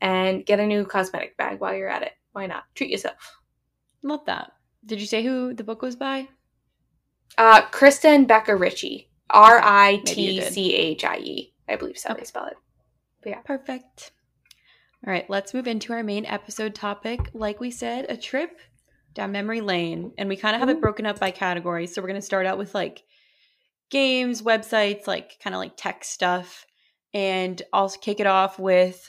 and 0.00 0.44
get 0.44 0.60
a 0.60 0.66
new 0.66 0.84
cosmetic 0.84 1.36
bag 1.36 1.60
while 1.60 1.74
you're 1.74 1.88
at 1.88 2.02
it. 2.02 2.12
Why 2.32 2.46
not? 2.46 2.64
Treat 2.74 2.90
yourself. 2.90 3.38
Love 4.02 4.24
that. 4.26 4.52
Did 4.84 5.00
you 5.00 5.06
say 5.06 5.22
who 5.22 5.54
the 5.54 5.64
book 5.64 5.80
was 5.80 5.96
by? 5.96 6.28
Uh, 7.38 7.62
Krista 7.70 8.06
and 8.06 8.28
Becca 8.28 8.54
Ritchie. 8.54 9.08
R 9.30 9.60
I 9.62 10.02
T. 10.04 10.40
C 10.42 10.74
H 10.74 11.04
I 11.04 11.16
E. 11.18 11.54
I 11.68 11.76
believe 11.76 11.96
so. 11.98 12.10
Okay. 12.10 12.20
They 12.20 12.26
spell 12.26 12.46
it. 12.46 12.56
Perfect. 13.44 14.12
All 15.06 15.12
right, 15.12 15.28
let's 15.28 15.52
move 15.52 15.66
into 15.66 15.92
our 15.92 16.02
main 16.02 16.24
episode 16.24 16.74
topic. 16.74 17.30
Like 17.34 17.60
we 17.60 17.70
said, 17.70 18.06
a 18.08 18.16
trip 18.16 18.58
down 19.14 19.32
memory 19.32 19.60
lane. 19.60 20.12
And 20.18 20.28
we 20.28 20.36
kind 20.36 20.54
of 20.54 20.60
have 20.60 20.68
it 20.68 20.74
mm-hmm. 20.74 20.80
broken 20.80 21.06
up 21.06 21.20
by 21.20 21.30
categories. 21.30 21.94
So 21.94 22.02
we're 22.02 22.08
going 22.08 22.20
to 22.20 22.26
start 22.26 22.46
out 22.46 22.58
with 22.58 22.74
like 22.74 23.02
games, 23.90 24.42
websites, 24.42 25.06
like 25.06 25.38
kind 25.42 25.54
of 25.54 25.58
like 25.58 25.76
tech 25.76 26.04
stuff. 26.04 26.66
And 27.12 27.60
I'll 27.72 27.90
kick 27.90 28.20
it 28.20 28.26
off 28.26 28.58
with 28.58 29.08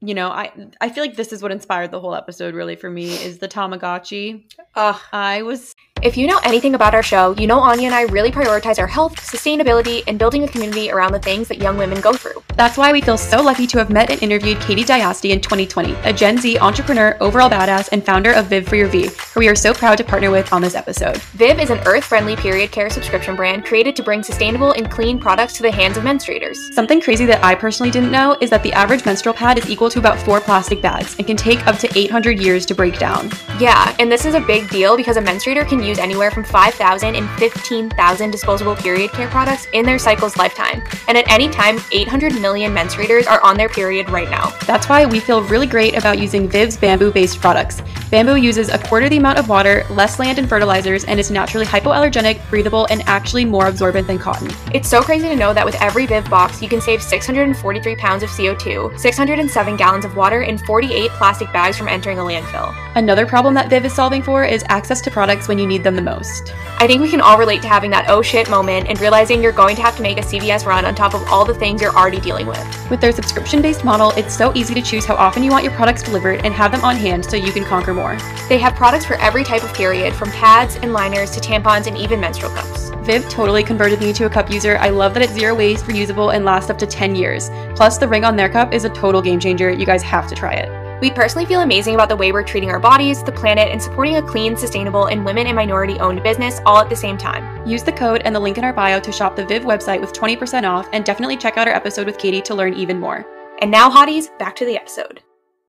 you 0.00 0.14
know, 0.14 0.28
I 0.28 0.52
I 0.80 0.90
feel 0.90 1.02
like 1.02 1.16
this 1.16 1.32
is 1.32 1.42
what 1.42 1.50
inspired 1.50 1.90
the 1.90 2.00
whole 2.00 2.14
episode 2.14 2.54
really 2.54 2.76
for 2.76 2.88
me 2.88 3.06
is 3.06 3.38
the 3.38 3.48
Tamagotchi. 3.48 4.44
Ugh. 4.76 5.00
I 5.12 5.42
was 5.42 5.74
If 6.00 6.16
you 6.16 6.28
know 6.28 6.38
anything 6.44 6.76
about 6.76 6.94
our 6.94 7.02
show, 7.02 7.34
you 7.38 7.48
know 7.48 7.58
Anya 7.58 7.86
and 7.86 7.94
I 7.94 8.02
really 8.02 8.30
prioritize 8.30 8.78
our 8.78 8.86
health, 8.86 9.16
sustainability, 9.16 10.04
and 10.06 10.16
building 10.16 10.44
a 10.44 10.48
community 10.48 10.92
around 10.92 11.10
the 11.10 11.18
things 11.18 11.48
that 11.48 11.58
young 11.58 11.76
women 11.76 12.00
go 12.00 12.12
through. 12.12 12.40
That's 12.54 12.76
why 12.76 12.92
we 12.92 13.00
feel 13.00 13.18
so 13.18 13.42
lucky 13.42 13.66
to 13.66 13.78
have 13.78 13.90
met 13.90 14.10
and 14.10 14.22
interviewed 14.22 14.60
Katie 14.60 14.84
Diasti 14.84 15.30
in 15.30 15.40
2020, 15.40 15.94
a 16.04 16.12
Gen 16.12 16.38
Z 16.38 16.56
entrepreneur, 16.58 17.16
overall 17.20 17.50
badass, 17.50 17.88
and 17.90 18.04
founder 18.04 18.30
of 18.30 18.46
Viv 18.46 18.68
for 18.68 18.76
Your 18.76 18.86
V, 18.86 19.08
who 19.34 19.40
we 19.40 19.48
are 19.48 19.56
so 19.56 19.74
proud 19.74 19.98
to 19.98 20.04
partner 20.04 20.30
with 20.30 20.52
on 20.52 20.62
this 20.62 20.76
episode. 20.76 21.16
Viv 21.34 21.58
is 21.58 21.70
an 21.70 21.80
earth 21.84 22.04
friendly 22.04 22.36
period 22.36 22.70
care 22.70 22.90
subscription 22.90 23.34
brand 23.34 23.64
created 23.64 23.96
to 23.96 24.04
bring 24.04 24.22
sustainable 24.22 24.72
and 24.72 24.88
clean 24.88 25.18
products 25.18 25.54
to 25.54 25.62
the 25.62 25.70
hands 25.70 25.96
of 25.96 26.04
menstruators. 26.04 26.56
Something 26.74 27.00
crazy 27.00 27.26
that 27.26 27.42
I 27.44 27.56
personally 27.56 27.90
didn't 27.90 28.12
know 28.12 28.36
is 28.40 28.50
that 28.50 28.62
the 28.62 28.72
average 28.72 29.04
menstrual 29.04 29.34
pad 29.34 29.58
is 29.58 29.68
equal 29.68 29.90
to 29.90 29.98
about 29.98 30.18
four 30.20 30.40
plastic 30.40 30.80
bags 30.80 31.16
and 31.18 31.26
can 31.26 31.36
take 31.36 31.66
up 31.66 31.78
to 31.78 31.98
800 31.98 32.38
years 32.40 32.64
to 32.66 32.74
break 32.74 33.00
down. 33.00 33.30
Yeah, 33.58 33.96
and 33.98 34.12
this 34.12 34.24
is 34.24 34.34
a 34.34 34.40
big 34.40 34.70
deal 34.70 34.96
because 34.96 35.16
a 35.16 35.22
menstruator 35.22 35.66
can 35.68 35.82
use 35.82 35.87
anywhere 35.96 36.30
from 36.30 36.44
5,000 36.44 37.14
and 37.14 37.30
15,000 37.40 38.30
disposable 38.30 38.76
period 38.76 39.10
care 39.12 39.28
products 39.28 39.66
in 39.72 39.86
their 39.86 39.98
cycle's 39.98 40.36
lifetime. 40.36 40.82
And 41.08 41.16
at 41.16 41.30
any 41.30 41.48
time, 41.48 41.78
800 41.90 42.34
million 42.42 42.74
menstruators 42.74 43.26
are 43.26 43.40
on 43.42 43.56
their 43.56 43.70
period 43.70 44.10
right 44.10 44.28
now. 44.28 44.52
That's 44.66 44.90
why 44.90 45.06
we 45.06 45.20
feel 45.20 45.42
really 45.44 45.66
great 45.66 45.96
about 45.96 46.18
using 46.18 46.46
Viv's 46.46 46.76
bamboo 46.76 47.12
based 47.12 47.40
products. 47.40 47.80
Bamboo 48.10 48.36
uses 48.36 48.70
a 48.70 48.78
quarter 48.78 49.08
the 49.08 49.18
amount 49.18 49.38
of 49.38 49.48
water, 49.48 49.84
less 49.90 50.18
land 50.18 50.38
and 50.38 50.48
fertilizers, 50.48 51.04
and 51.04 51.20
is 51.20 51.30
naturally 51.30 51.66
hypoallergenic, 51.66 52.40
breathable, 52.50 52.86
and 52.90 53.02
actually 53.06 53.44
more 53.44 53.66
absorbent 53.66 54.06
than 54.06 54.18
cotton. 54.18 54.50
It's 54.74 54.88
so 54.88 55.02
crazy 55.02 55.28
to 55.28 55.36
know 55.36 55.52
that 55.52 55.64
with 55.64 55.74
every 55.80 56.06
Viv 56.06 56.28
box, 56.28 56.62
you 56.62 56.68
can 56.68 56.80
save 56.80 57.02
643 57.02 57.96
pounds 57.96 58.22
of 58.22 58.30
CO2, 58.30 58.98
607 58.98 59.76
gallons 59.76 60.04
of 60.04 60.16
water, 60.16 60.40
and 60.40 60.60
48 60.62 61.10
plastic 61.12 61.52
bags 61.52 61.76
from 61.76 61.86
entering 61.86 62.18
a 62.18 62.22
landfill. 62.22 62.74
Another 62.96 63.26
problem 63.26 63.54
that 63.54 63.68
Viv 63.68 63.84
is 63.84 63.92
solving 63.92 64.22
for 64.22 64.44
is 64.44 64.64
access 64.68 65.00
to 65.02 65.10
products 65.10 65.46
when 65.46 65.58
you 65.58 65.66
need 65.66 65.77
them 65.82 65.96
the 65.96 66.02
most. 66.02 66.54
I 66.78 66.86
think 66.86 67.02
we 67.02 67.10
can 67.10 67.20
all 67.20 67.38
relate 67.38 67.62
to 67.62 67.68
having 67.68 67.90
that 67.90 68.08
oh 68.08 68.22
shit 68.22 68.48
moment 68.48 68.88
and 68.88 69.00
realizing 69.00 69.42
you're 69.42 69.52
going 69.52 69.76
to 69.76 69.82
have 69.82 69.96
to 69.96 70.02
make 70.02 70.18
a 70.18 70.22
CVS 70.22 70.64
run 70.64 70.84
on 70.84 70.94
top 70.94 71.14
of 71.14 71.26
all 71.28 71.44
the 71.44 71.54
things 71.54 71.82
you're 71.82 71.94
already 71.94 72.20
dealing 72.20 72.46
with. 72.46 72.90
With 72.90 73.00
their 73.00 73.12
subscription 73.12 73.60
based 73.60 73.84
model, 73.84 74.10
it's 74.12 74.36
so 74.36 74.52
easy 74.54 74.74
to 74.74 74.82
choose 74.82 75.04
how 75.04 75.16
often 75.16 75.42
you 75.42 75.50
want 75.50 75.64
your 75.64 75.72
products 75.74 76.02
delivered 76.02 76.44
and 76.44 76.54
have 76.54 76.72
them 76.72 76.84
on 76.84 76.96
hand 76.96 77.24
so 77.24 77.36
you 77.36 77.52
can 77.52 77.64
conquer 77.64 77.94
more. 77.94 78.16
They 78.48 78.58
have 78.58 78.74
products 78.74 79.04
for 79.04 79.14
every 79.14 79.44
type 79.44 79.64
of 79.64 79.74
period, 79.74 80.14
from 80.14 80.30
pads 80.30 80.76
and 80.76 80.92
liners 80.92 81.30
to 81.32 81.40
tampons 81.40 81.86
and 81.86 81.96
even 81.96 82.20
menstrual 82.20 82.52
cups. 82.52 82.90
Viv 83.02 83.28
totally 83.28 83.62
converted 83.62 84.00
me 84.00 84.12
to 84.12 84.26
a 84.26 84.30
cup 84.30 84.50
user. 84.50 84.76
I 84.78 84.90
love 84.90 85.14
that 85.14 85.22
it's 85.22 85.32
zero 85.32 85.54
waste, 85.54 85.86
reusable, 85.86 86.34
and 86.34 86.44
lasts 86.44 86.70
up 86.70 86.78
to 86.78 86.86
10 86.86 87.16
years. 87.16 87.50
Plus, 87.74 87.98
the 87.98 88.06
ring 88.06 88.24
on 88.24 88.36
their 88.36 88.48
cup 88.48 88.72
is 88.72 88.84
a 88.84 88.90
total 88.90 89.22
game 89.22 89.40
changer. 89.40 89.70
You 89.70 89.86
guys 89.86 90.02
have 90.02 90.28
to 90.28 90.34
try 90.34 90.52
it. 90.52 90.87
We 91.00 91.12
personally 91.12 91.46
feel 91.46 91.60
amazing 91.60 91.94
about 91.94 92.08
the 92.08 92.16
way 92.16 92.32
we're 92.32 92.42
treating 92.42 92.70
our 92.70 92.80
bodies, 92.80 93.22
the 93.22 93.30
planet, 93.30 93.68
and 93.68 93.80
supporting 93.80 94.16
a 94.16 94.22
clean, 94.22 94.56
sustainable, 94.56 95.06
and 95.06 95.24
women 95.24 95.46
and 95.46 95.54
minority 95.54 95.96
owned 96.00 96.24
business 96.24 96.60
all 96.66 96.78
at 96.78 96.90
the 96.90 96.96
same 96.96 97.16
time. 97.16 97.64
Use 97.64 97.84
the 97.84 97.92
code 97.92 98.22
and 98.24 98.34
the 98.34 98.40
link 98.40 98.58
in 98.58 98.64
our 98.64 98.72
bio 98.72 98.98
to 98.98 99.12
shop 99.12 99.36
the 99.36 99.46
Viv 99.46 99.62
website 99.62 100.00
with 100.00 100.12
20% 100.12 100.68
off, 100.68 100.88
and 100.92 101.04
definitely 101.04 101.36
check 101.36 101.56
out 101.56 101.68
our 101.68 101.74
episode 101.74 102.06
with 102.06 102.18
Katie 102.18 102.42
to 102.42 102.54
learn 102.54 102.74
even 102.74 102.98
more. 102.98 103.24
And 103.60 103.70
now, 103.70 103.88
hotties, 103.88 104.36
back 104.40 104.56
to 104.56 104.64
the 104.64 104.76
episode. 104.76 105.22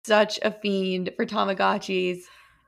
Such 0.03 0.39
a 0.41 0.49
fiend 0.51 1.11
for 1.15 1.27
Tamagotchis. 1.27 2.21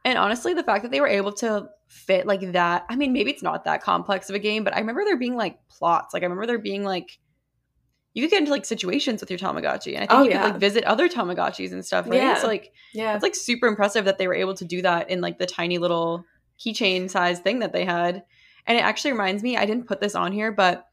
And 0.06 0.20
honestly, 0.20 0.54
the 0.54 0.64
fact 0.64 0.84
that 0.84 0.92
they 0.92 1.02
were 1.02 1.08
able 1.08 1.32
to 1.34 1.68
fit 1.88 2.28
like 2.28 2.52
that, 2.52 2.86
I 2.90 2.96
mean, 2.96 3.12
maybe 3.12 3.32
it's 3.32 3.42
not 3.42 3.66
that 3.66 3.82
complex 3.82 4.30
of 4.30 4.36
a 4.36 4.40
game, 4.40 4.64
but 4.64 4.76
I 4.76 4.80
remember 4.80 5.04
there 5.04 5.18
being 5.18 5.36
like 5.36 5.58
plots. 5.68 6.14
Like, 6.14 6.22
I 6.22 6.28
remember 6.28 6.46
there 6.46 6.60
being 6.60 6.84
like, 6.84 7.18
you 8.14 8.24
could 8.24 8.32
get 8.32 8.40
into 8.40 8.52
like 8.52 8.66
situations 8.66 9.22
with 9.22 9.30
your 9.30 9.40
Tamagotchi, 9.40 9.94
and 9.96 10.04
I 10.04 10.08
think 10.08 10.12
Oh, 10.12 10.24
you 10.24 10.30
yeah. 10.32 10.44
could 10.44 10.52
like 10.52 10.60
visit 10.60 10.84
other 10.84 11.08
Tamagotchis 11.08 11.72
and 11.72 11.86
stuff, 11.86 12.08
right? 12.08 12.18
Yeah. 12.18 12.36
So 12.36 12.48
like, 12.48 12.74
Yeah. 12.94 13.14
it's 13.16 13.24
like 13.24 13.36
super 13.36 13.68
impressive 13.68 14.06
that 14.06 14.18
they 14.18 14.28
were 14.28 14.34
able 14.36 14.54
to 14.56 14.66
do 14.66 14.82
that 14.82 15.10
in 15.10 15.22
like 15.22 15.38
the 15.40 15.46
tiny 15.46 15.78
little 15.78 16.26
keychain 16.60 17.10
size 17.10 17.40
thing 17.40 17.60
that 17.60 17.72
they 17.74 17.86
had. 17.86 18.24
And 18.68 18.78
it 18.78 18.82
actually 18.82 19.14
reminds 19.14 19.42
me, 19.44 19.58
I 19.58 19.66
didn't 19.66 19.88
put 19.88 20.02
this 20.02 20.14
on 20.16 20.32
here, 20.32 20.52
but 20.52 20.86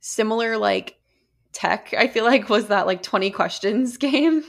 similar 0.00 0.56
like 0.56 0.96
tech, 1.52 1.92
I 1.98 2.06
feel 2.06 2.24
like 2.24 2.48
was 2.48 2.68
that 2.68 2.86
like 2.86 3.02
20 3.02 3.30
questions 3.32 3.96
game. 3.98 4.44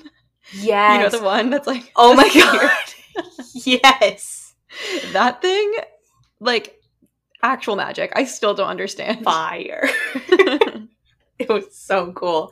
Yes. 0.54 0.96
You 0.98 1.04
know 1.04 1.10
the 1.20 1.26
one 1.26 1.50
that's 1.50 1.68
like 1.68 1.92
Oh 1.96 2.14
my 2.16 2.30
god. 2.34 3.26
yes. 3.66 4.54
that 5.14 5.42
thing 5.42 5.74
like 6.40 6.78
actual 7.44 7.76
magic. 7.76 8.12
I 8.16 8.24
still 8.26 8.54
don't 8.54 8.68
understand. 8.70 9.24
Fire. 9.24 9.90
so 11.92 12.12
cool. 12.14 12.52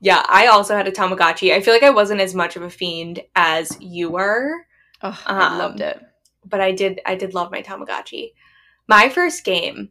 Yeah, 0.00 0.22
I 0.28 0.46
also 0.46 0.76
had 0.76 0.86
a 0.86 0.92
Tamagotchi. 0.92 1.52
I 1.52 1.60
feel 1.60 1.74
like 1.74 1.82
I 1.82 1.90
wasn't 1.90 2.20
as 2.20 2.34
much 2.34 2.54
of 2.56 2.62
a 2.62 2.70
fiend 2.70 3.20
as 3.34 3.76
you 3.80 4.10
were, 4.10 4.64
oh, 5.02 5.20
I 5.26 5.58
loved 5.58 5.82
Um, 5.82 5.88
it. 5.88 6.00
but 6.44 6.60
I 6.60 6.70
did 6.72 7.00
I 7.04 7.16
did 7.16 7.34
love 7.34 7.50
my 7.50 7.62
Tamagotchi. 7.62 8.32
My 8.86 9.08
first 9.08 9.44
game, 9.44 9.90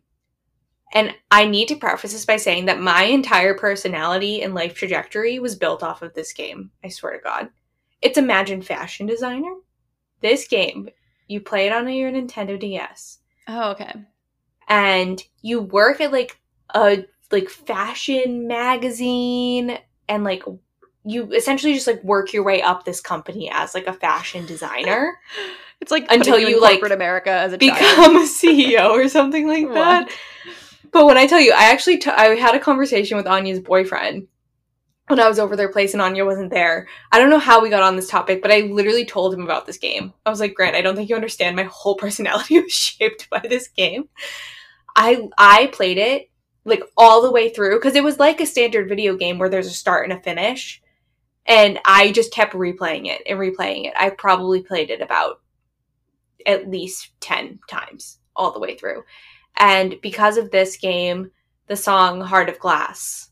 and 0.93 1.13
I 1.29 1.45
need 1.45 1.67
to 1.67 1.75
preface 1.75 2.13
this 2.13 2.25
by 2.25 2.37
saying 2.37 2.65
that 2.67 2.79
my 2.79 3.03
entire 3.03 3.53
personality 3.53 4.41
and 4.41 4.55
life 4.55 4.73
trajectory 4.75 5.39
was 5.39 5.55
built 5.55 5.83
off 5.83 6.01
of 6.01 6.13
this 6.13 6.31
game. 6.33 6.71
I 6.83 6.87
swear 6.89 7.13
to 7.17 7.23
God. 7.23 7.49
It's 8.01 8.17
Imagine 8.17 8.61
Fashion 8.61 9.05
Designer. 9.07 9.53
This 10.21 10.47
game, 10.47 10.89
you 11.27 11.41
play 11.41 11.67
it 11.67 11.73
on 11.73 11.89
your 11.89 12.11
Nintendo 12.11 12.57
DS. 12.57 13.19
Oh, 13.49 13.71
okay. 13.71 13.93
and 14.69 15.21
you 15.41 15.61
work 15.61 15.99
at 16.01 16.11
like 16.13 16.39
a 16.73 17.05
like 17.31 17.49
fashion 17.49 18.47
magazine 18.47 19.77
and 20.07 20.23
like 20.23 20.43
you 21.03 21.31
essentially 21.33 21.73
just 21.73 21.87
like 21.87 22.03
work 22.03 22.33
your 22.33 22.43
way 22.43 22.61
up 22.61 22.85
this 22.85 23.01
company 23.01 23.49
as 23.51 23.73
like 23.73 23.87
a 23.87 23.93
fashion 23.93 24.45
designer 24.45 25.17
It's 25.79 25.91
like 25.91 26.07
Until 26.09 26.39
you, 26.39 26.47
you, 26.47 26.61
like, 26.61 26.79
corporate 26.79 26.91
America 26.91 27.29
as 27.29 27.53
a 27.53 27.57
child. 27.57 27.77
become 27.77 28.15
a 28.17 28.21
CEO 28.25 28.89
or 28.89 29.07
something 29.07 29.47
like 29.47 29.71
that. 29.73 30.09
But 30.91 31.05
when 31.05 31.17
I 31.17 31.27
tell 31.27 31.39
you, 31.39 31.51
I 31.51 31.71
actually 31.71 31.97
t- 31.97 32.09
I 32.09 32.35
had 32.35 32.55
a 32.55 32.59
conversation 32.59 33.17
with 33.17 33.27
Anya's 33.27 33.59
boyfriend 33.59 34.27
when 35.07 35.19
I 35.19 35.27
was 35.27 35.37
over 35.37 35.55
their 35.55 35.71
place 35.71 35.93
and 35.93 36.01
Anya 36.01 36.25
wasn't 36.25 36.49
there. 36.49 36.87
I 37.11 37.19
don't 37.19 37.29
know 37.29 37.39
how 37.39 37.61
we 37.61 37.69
got 37.69 37.83
on 37.83 37.95
this 37.95 38.09
topic, 38.09 38.41
but 38.41 38.51
I 38.51 38.61
literally 38.61 39.05
told 39.05 39.33
him 39.33 39.41
about 39.41 39.65
this 39.65 39.77
game. 39.77 40.13
I 40.25 40.29
was 40.29 40.39
like, 40.39 40.55
Grant, 40.55 40.75
I 40.75 40.81
don't 40.81 40.95
think 40.95 41.09
you 41.09 41.15
understand. 41.15 41.55
My 41.55 41.63
whole 41.63 41.95
personality 42.03 42.59
was 42.59 42.71
shaped 42.71 43.29
by 43.29 43.39
this 43.39 43.67
game. 43.67 44.09
I 44.95 45.27
I 45.37 45.67
played 45.67 45.99
it 45.99 46.31
like 46.67 46.83
all 46.97 47.21
the 47.21 47.31
way 47.31 47.49
through 47.49 47.77
because 47.77 47.95
it 47.95 48.03
was 48.03 48.19
like 48.19 48.41
a 48.41 48.45
standard 48.45 48.89
video 48.89 49.15
game 49.15 49.39
where 49.39 49.49
there's 49.49 49.67
a 49.67 49.71
start 49.71 50.03
and 50.03 50.17
a 50.17 50.21
finish. 50.21 50.81
And 51.45 51.79
I 51.85 52.11
just 52.11 52.33
kept 52.33 52.53
replaying 52.53 53.07
it 53.07 53.21
and 53.25 53.39
replaying 53.39 53.85
it. 53.85 53.93
I 53.97 54.09
probably 54.09 54.61
played 54.61 54.89
it 54.89 55.01
about 55.01 55.39
at 56.45 56.69
least 56.69 57.11
10 57.21 57.59
times 57.69 58.19
all 58.35 58.51
the 58.51 58.59
way 58.59 58.75
through. 58.75 59.03
And 59.57 59.95
because 60.01 60.37
of 60.37 60.51
this 60.51 60.77
game, 60.77 61.31
the 61.67 61.77
song 61.77 62.19
Heart 62.19 62.49
of 62.49 62.59
Glass, 62.59 63.29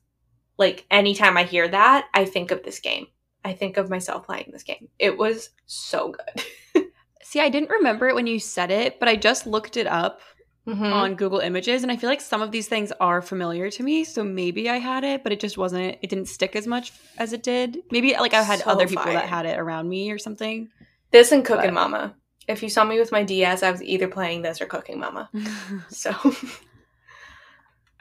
like 0.57 0.85
anytime 0.89 1.35
I 1.35 1.43
hear 1.43 1.67
that, 1.67 2.07
I 2.13 2.23
think 2.23 2.51
of 2.51 2.63
this 2.63 2.79
game. 2.79 3.07
I 3.43 3.53
think 3.53 3.75
of 3.75 3.89
myself 3.89 4.25
playing 4.25 4.49
this 4.51 4.63
game. 4.63 4.87
It 4.97 5.17
was 5.17 5.49
so 5.65 6.13
good. 6.13 6.85
See, 7.21 7.41
I 7.41 7.49
didn't 7.49 7.69
remember 7.69 8.07
it 8.07 8.15
when 8.15 8.27
you 8.27 8.39
said 8.39 8.71
it, 8.71 8.97
but 8.97 9.09
I 9.09 9.17
just 9.17 9.45
looked 9.45 9.75
it 9.75 9.87
up 9.87 10.21
Mhm. 10.67 10.91
on 10.91 11.15
Google 11.15 11.39
Images, 11.39 11.83
and 11.83 11.91
I 11.91 11.95
feel 11.97 12.09
like 12.09 12.21
some 12.21 12.41
of 12.41 12.51
these 12.51 12.67
things 12.67 12.91
are 12.99 13.21
familiar 13.21 13.69
to 13.69 13.83
me. 13.83 14.03
So 14.03 14.23
maybe 14.23 14.67
I 14.69 14.77
had 14.79 15.03
it, 15.03 15.21
but 15.23 15.31
it 15.31 15.39
just 15.39 15.57
wasn't. 15.57 15.97
It 16.01 16.09
didn't 16.09 16.25
stick 16.27 16.55
as 16.55 16.65
much 16.65 16.91
as 17.19 17.33
it 17.33 17.43
did. 17.43 17.77
Maybe 17.91 18.13
like 18.13 18.33
I 18.33 18.41
had 18.41 18.59
So 18.59 18.71
other 18.71 18.87
people 18.87 19.03
fire. 19.03 19.13
that 19.13 19.27
had 19.29 19.45
it 19.45 19.59
around 19.59 19.87
me 19.89 20.09
or 20.11 20.17
something. 20.17 20.69
This 21.11 21.31
and 21.31 21.45
Cooking 21.45 21.65
But- 21.67 21.73
Mama. 21.73 22.15
If 22.47 22.61
you 22.61 22.69
saw 22.69 22.83
me 22.83 22.99
with 22.99 23.11
my 23.11 23.23
DS, 23.23 23.63
I 23.63 23.71
was 23.71 23.81
either 23.81 24.07
playing 24.07 24.43
this 24.43 24.59
or 24.61 24.65
Cooking 24.65 24.99
Mama. 24.99 25.29
So 25.89 26.11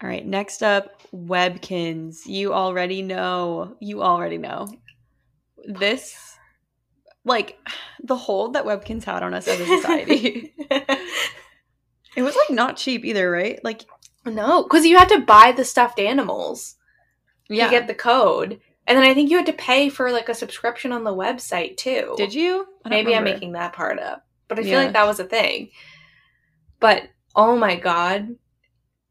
All 0.03 0.09
right, 0.11 0.27
next 0.27 0.63
up, 0.63 1.01
Webkinz. 1.15 2.27
You 2.27 2.53
already 2.53 3.01
know. 3.03 3.77
You 3.81 4.03
already 4.03 4.37
know. 4.39 4.69
This, 5.67 6.15
like, 7.25 7.59
the 8.03 8.17
hold 8.17 8.53
that 8.55 8.65
Webkinz 8.65 9.05
had 9.05 9.23
on 9.23 9.33
us 9.35 9.49
as 9.49 9.61
a 9.61 9.67
society. 9.67 10.55
it 12.17 12.23
was 12.23 12.37
like 12.37 12.51
not 12.51 12.77
cheap 12.77 13.05
either, 13.05 13.31
right? 13.31 13.59
Like, 13.65 13.85
no, 14.25 14.63
because 14.63 14.87
you 14.87 14.97
had 14.99 15.09
to 15.11 15.21
buy 15.21 15.53
the 15.53 15.65
stuffed 15.65 15.99
animals. 15.99 16.77
yeah. 17.49 17.65
to 17.67 17.71
get 17.71 17.87
the 17.87 17.95
code. 17.95 18.61
And 18.87 18.99
then 18.99 19.05
I 19.05 19.15
think 19.15 19.31
you 19.31 19.37
had 19.37 19.47
to 19.47 19.53
pay 19.55 19.89
for 19.89 20.11
like 20.13 20.29
a 20.29 20.35
subscription 20.35 20.93
on 20.93 21.05
the 21.05 21.15
website 21.15 21.77
too. 21.79 22.15
Did 22.17 22.35
you? 22.35 22.67
Maybe 22.87 23.15
I'm 23.15 23.25
making 23.25 23.53
that 23.53 23.73
part 23.73 23.99
up. 23.99 24.27
But 24.49 24.59
I 24.59 24.63
feel 24.63 24.73
Yeah. 24.73 24.85
like 24.85 24.93
that 24.93 25.07
was 25.07 25.21
a 25.21 25.25
thing. 25.25 25.71
But 26.81 27.05
oh 27.35 27.57
my 27.57 27.77
god, 27.77 28.37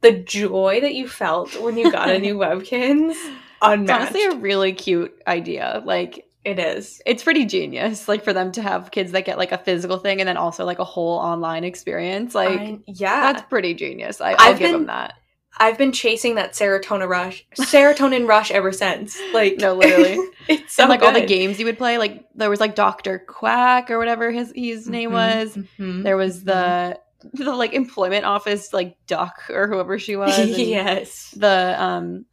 the 0.01 0.11
joy 0.11 0.79
that 0.81 0.93
you 0.93 1.07
felt 1.07 1.59
when 1.59 1.77
you 1.77 1.91
got 1.91 2.09
a 2.09 2.19
new 2.25 2.35
Webkinz, 2.37 3.11
It's 3.11 3.19
unmatched. 3.61 4.01
honestly 4.13 4.25
a 4.25 4.35
really 4.35 4.73
cute 4.73 5.13
idea. 5.25 5.81
Like, 5.85 6.22
it 6.45 6.59
is. 6.59 7.01
it's 7.05 7.23
pretty 7.23 7.45
genius. 7.45 8.07
Like 8.07 8.23
for 8.23 8.33
them 8.33 8.51
to 8.53 8.61
have 8.61 8.91
kids 8.91 9.11
that 9.13 9.25
get 9.25 9.37
like 9.37 9.51
a 9.51 9.57
physical 9.57 9.97
thing 9.97 10.19
and 10.19 10.27
then 10.27 10.37
also 10.37 10.65
like 10.65 10.79
a 10.79 10.83
whole 10.83 11.17
online 11.19 11.63
experience. 11.63 12.35
Like, 12.35 12.59
I- 12.59 12.79
yeah. 12.87 13.31
that's 13.33 13.47
pretty 13.49 13.73
genius. 13.73 14.19
I, 14.21 14.31
I'll 14.31 14.37
I've 14.51 14.59
give 14.59 14.67
been- 14.67 14.73
them 14.73 14.85
that. 14.87 15.13
I've 15.59 15.77
been 15.77 15.91
chasing 15.91 16.33
that 16.35 16.53
serotonin 16.53 17.07
rush, 17.07 17.45
serotonin 17.55 18.27
rush 18.27 18.49
ever 18.49 18.71
since. 18.71 19.15
Like 19.33 19.57
No, 19.59 19.75
literally. 19.75 20.17
it's 20.47 20.73
so 20.73 20.83
and 20.83 20.89
like 20.89 21.03
all 21.03 21.13
the 21.13 21.27
games 21.27 21.59
you 21.59 21.65
would 21.67 21.77
play, 21.77 21.99
like 21.99 22.25
there 22.33 22.49
was 22.49 22.59
like 22.59 22.73
Doctor 22.73 23.19
Quack 23.19 23.91
or 23.91 23.99
whatever 23.99 24.31
his 24.31 24.51
his 24.55 24.89
name 24.89 25.11
Mhm, 25.11 25.13
was. 25.13 25.55
mhm, 25.77 26.01
There 26.03 26.17
was 26.17 26.41
mhm. 26.41 26.45
the 26.45 26.99
the 27.43 27.53
like 27.53 27.73
employment 27.73 28.25
office 28.25 28.73
like 28.73 28.97
duck 29.05 29.43
or 29.51 29.67
whoever 29.67 29.99
she 29.99 30.15
was. 30.23 30.57
yes. 30.57 31.29
The 31.37 31.75
um 31.79 32.25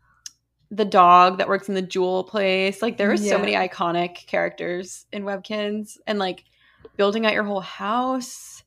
the 0.70 0.84
dog 0.84 1.38
that 1.38 1.48
works 1.48 1.68
in 1.68 1.74
the 1.74 1.82
jewel 1.82 2.24
place. 2.24 2.80
Like 2.80 2.96
there 2.96 3.08
were 3.08 3.16
so 3.16 3.38
many 3.38 3.54
iconic 3.54 4.26
characters 4.26 5.06
in 5.12 5.24
Webkinz 5.24 5.96
and 6.06 6.18
like 6.18 6.44
building 6.96 7.26
out 7.26 7.32
your 7.34 7.44
whole 7.44 7.60
house. 7.60 8.62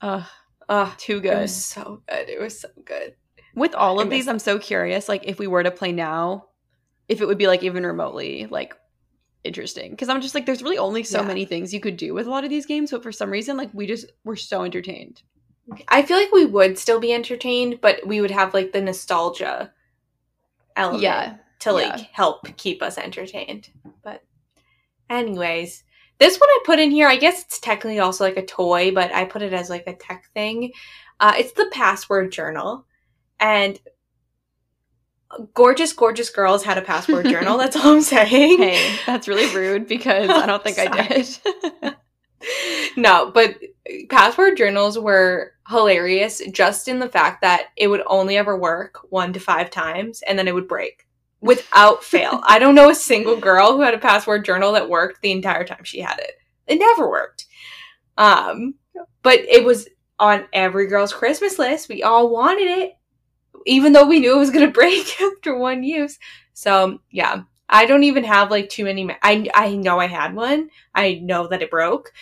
Uh 0.00 0.24
Oh, 0.68 0.94
too 0.96 1.18
it 1.18 1.22
good. 1.22 1.38
was 1.42 1.54
so 1.54 2.02
good. 2.08 2.28
It 2.28 2.40
was 2.40 2.60
so 2.60 2.68
good. 2.84 3.14
With 3.54 3.74
all 3.74 4.00
of 4.00 4.10
these, 4.10 4.28
I'm 4.28 4.38
so 4.38 4.58
curious 4.58 5.08
like 5.08 5.24
if 5.26 5.38
we 5.38 5.46
were 5.46 5.62
to 5.62 5.70
play 5.70 5.92
now, 5.92 6.46
if 7.08 7.20
it 7.20 7.26
would 7.26 7.38
be 7.38 7.46
like 7.46 7.62
even 7.62 7.84
remotely 7.86 8.46
like 8.46 8.74
interesting 9.44 9.90
because 9.90 10.08
i'm 10.08 10.22
just 10.22 10.34
like 10.34 10.46
there's 10.46 10.62
really 10.62 10.78
only 10.78 11.02
so 11.02 11.20
Yeah. 11.20 11.26
many 11.26 11.44
things 11.44 11.74
you 11.74 11.78
could 11.78 11.98
do 11.98 12.14
with 12.14 12.26
a 12.26 12.30
lot 12.30 12.44
of 12.44 12.50
these 12.50 12.64
games 12.64 12.90
but 12.90 13.02
for 13.02 13.12
some 13.12 13.28
reason 13.30 13.58
like 13.58 13.68
we 13.74 13.86
just 13.86 14.10
were 14.24 14.36
so 14.36 14.62
entertained 14.62 15.20
I 15.88 16.00
feel 16.00 16.16
like 16.16 16.32
we 16.32 16.46
would 16.46 16.78
still 16.78 17.00
be 17.00 17.12
entertained, 17.12 17.80
but 17.80 18.06
we 18.06 18.20
would 18.20 18.30
have 18.30 18.52
like 18.52 18.72
the 18.72 18.80
nostalgia 18.82 19.72
element 20.76 21.02
yeah 21.02 21.36
to 21.64 21.72
like 21.72 21.98
yeah. 21.98 22.06
help 22.12 22.46
keep 22.56 22.82
us 22.82 22.98
entertained. 22.98 23.70
But 24.02 24.22
anyways, 25.08 25.82
this 26.18 26.38
one 26.38 26.48
I 26.48 26.58
put 26.64 26.78
in 26.78 26.90
here, 26.90 27.08
I 27.08 27.16
guess 27.16 27.42
it's 27.42 27.58
technically 27.58 27.98
also 28.00 28.24
like 28.24 28.36
a 28.36 28.44
toy, 28.44 28.92
but 28.92 29.12
I 29.12 29.24
put 29.24 29.42
it 29.42 29.52
as 29.52 29.70
like 29.70 29.86
a 29.86 29.94
tech 29.94 30.26
thing. 30.34 30.72
Uh, 31.18 31.32
it's 31.38 31.52
the 31.52 31.68
password 31.72 32.32
journal. 32.32 32.86
And 33.40 33.78
gorgeous, 35.54 35.92
gorgeous 35.92 36.30
girls 36.30 36.62
had 36.62 36.78
a 36.78 36.82
password 36.82 37.26
journal. 37.26 37.56
That's 37.58 37.76
all 37.76 37.94
I'm 37.94 38.00
saying. 38.02 38.58
hey 38.58 38.96
that's 39.06 39.26
really 39.26 39.52
rude 39.54 39.88
because 39.88 40.30
i 40.30 40.46
don't 40.46 40.62
think 40.62 40.78
i 40.78 41.08
did 41.08 41.96
no, 42.96 43.30
but 43.32 43.56
password 44.10 44.56
journals 44.56 44.98
were 44.98 45.52
hilarious 45.68 46.42
just 46.52 46.88
in 46.88 46.98
the 46.98 47.08
fact 47.08 47.40
that 47.40 47.68
it 47.76 47.88
would 47.88 48.02
only 48.06 48.36
ever 48.36 48.56
work 48.56 49.00
one 49.10 49.32
to 49.32 49.40
five 49.40 49.70
times 49.70 50.22
and 50.26 50.38
then 50.38 50.46
it 50.46 50.54
would 50.54 50.68
break 50.68 51.06
without 51.40 52.04
fail. 52.04 52.40
I 52.44 52.58
don't 52.58 52.74
know 52.74 52.90
a 52.90 52.94
single 52.94 53.36
girl 53.36 53.72
who 53.72 53.80
had 53.80 53.94
a 53.94 53.98
password 53.98 54.44
journal 54.44 54.72
that 54.72 54.88
worked 54.88 55.22
the 55.22 55.32
entire 55.32 55.64
time 55.64 55.84
she 55.84 56.00
had 56.00 56.18
it. 56.18 56.32
It 56.66 56.78
never 56.78 57.08
worked. 57.08 57.46
Um, 58.16 58.74
but 59.22 59.40
it 59.40 59.64
was 59.64 59.88
on 60.18 60.46
every 60.52 60.86
girl's 60.86 61.12
Christmas 61.12 61.58
list. 61.58 61.88
We 61.88 62.02
all 62.02 62.30
wanted 62.30 62.68
it, 62.68 62.96
even 63.66 63.92
though 63.92 64.06
we 64.06 64.20
knew 64.20 64.36
it 64.36 64.38
was 64.38 64.50
going 64.50 64.66
to 64.66 64.72
break 64.72 65.20
after 65.20 65.56
one 65.56 65.82
use. 65.82 66.18
So, 66.52 67.00
yeah. 67.10 67.42
I 67.68 67.86
don't 67.86 68.04
even 68.04 68.24
have 68.24 68.50
like 68.50 68.68
too 68.68 68.84
many. 68.84 69.04
Me- 69.04 69.16
I 69.22 69.48
I 69.54 69.74
know 69.74 69.98
I 69.98 70.06
had 70.06 70.34
one. 70.34 70.68
I 70.94 71.14
know 71.14 71.48
that 71.48 71.62
it 71.62 71.70
broke, 71.70 72.12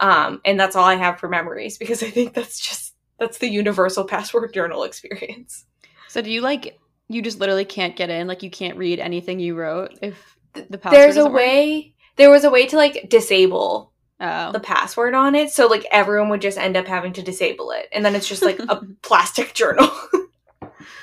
um, 0.00 0.40
and 0.44 0.58
that's 0.58 0.76
all 0.76 0.84
I 0.84 0.96
have 0.96 1.18
for 1.18 1.28
memories 1.28 1.78
because 1.78 2.02
I 2.02 2.10
think 2.10 2.34
that's 2.34 2.58
just 2.60 2.94
that's 3.18 3.38
the 3.38 3.48
universal 3.48 4.04
password 4.04 4.52
journal 4.52 4.82
experience. 4.84 5.64
so 6.08 6.20
do 6.20 6.30
you 6.30 6.40
like 6.40 6.78
you 7.08 7.22
just 7.22 7.38
literally 7.40 7.64
can't 7.64 7.96
get 7.96 8.10
in 8.10 8.26
like 8.26 8.42
you 8.42 8.50
can't 8.50 8.76
read 8.78 8.98
anything 8.98 9.38
you 9.40 9.54
wrote 9.54 9.92
if 10.02 10.36
the 10.54 10.78
password 10.78 11.00
There's 11.00 11.16
a 11.16 11.24
work? 11.24 11.34
way. 11.34 11.94
There 12.16 12.30
was 12.30 12.44
a 12.44 12.50
way 12.50 12.66
to 12.66 12.76
like 12.76 13.08
disable 13.08 13.92
oh 14.20 14.52
the 14.52 14.60
password 14.60 15.14
on 15.14 15.34
it, 15.34 15.50
so 15.50 15.66
like 15.66 15.86
everyone 15.90 16.30
would 16.30 16.40
just 16.40 16.58
end 16.58 16.76
up 16.76 16.86
having 16.86 17.12
to 17.14 17.22
disable 17.22 17.70
it, 17.72 17.88
and 17.92 18.04
then 18.04 18.14
it's 18.14 18.28
just 18.28 18.42
like 18.42 18.58
a 18.58 18.80
plastic 19.02 19.54
journal. 19.54 19.90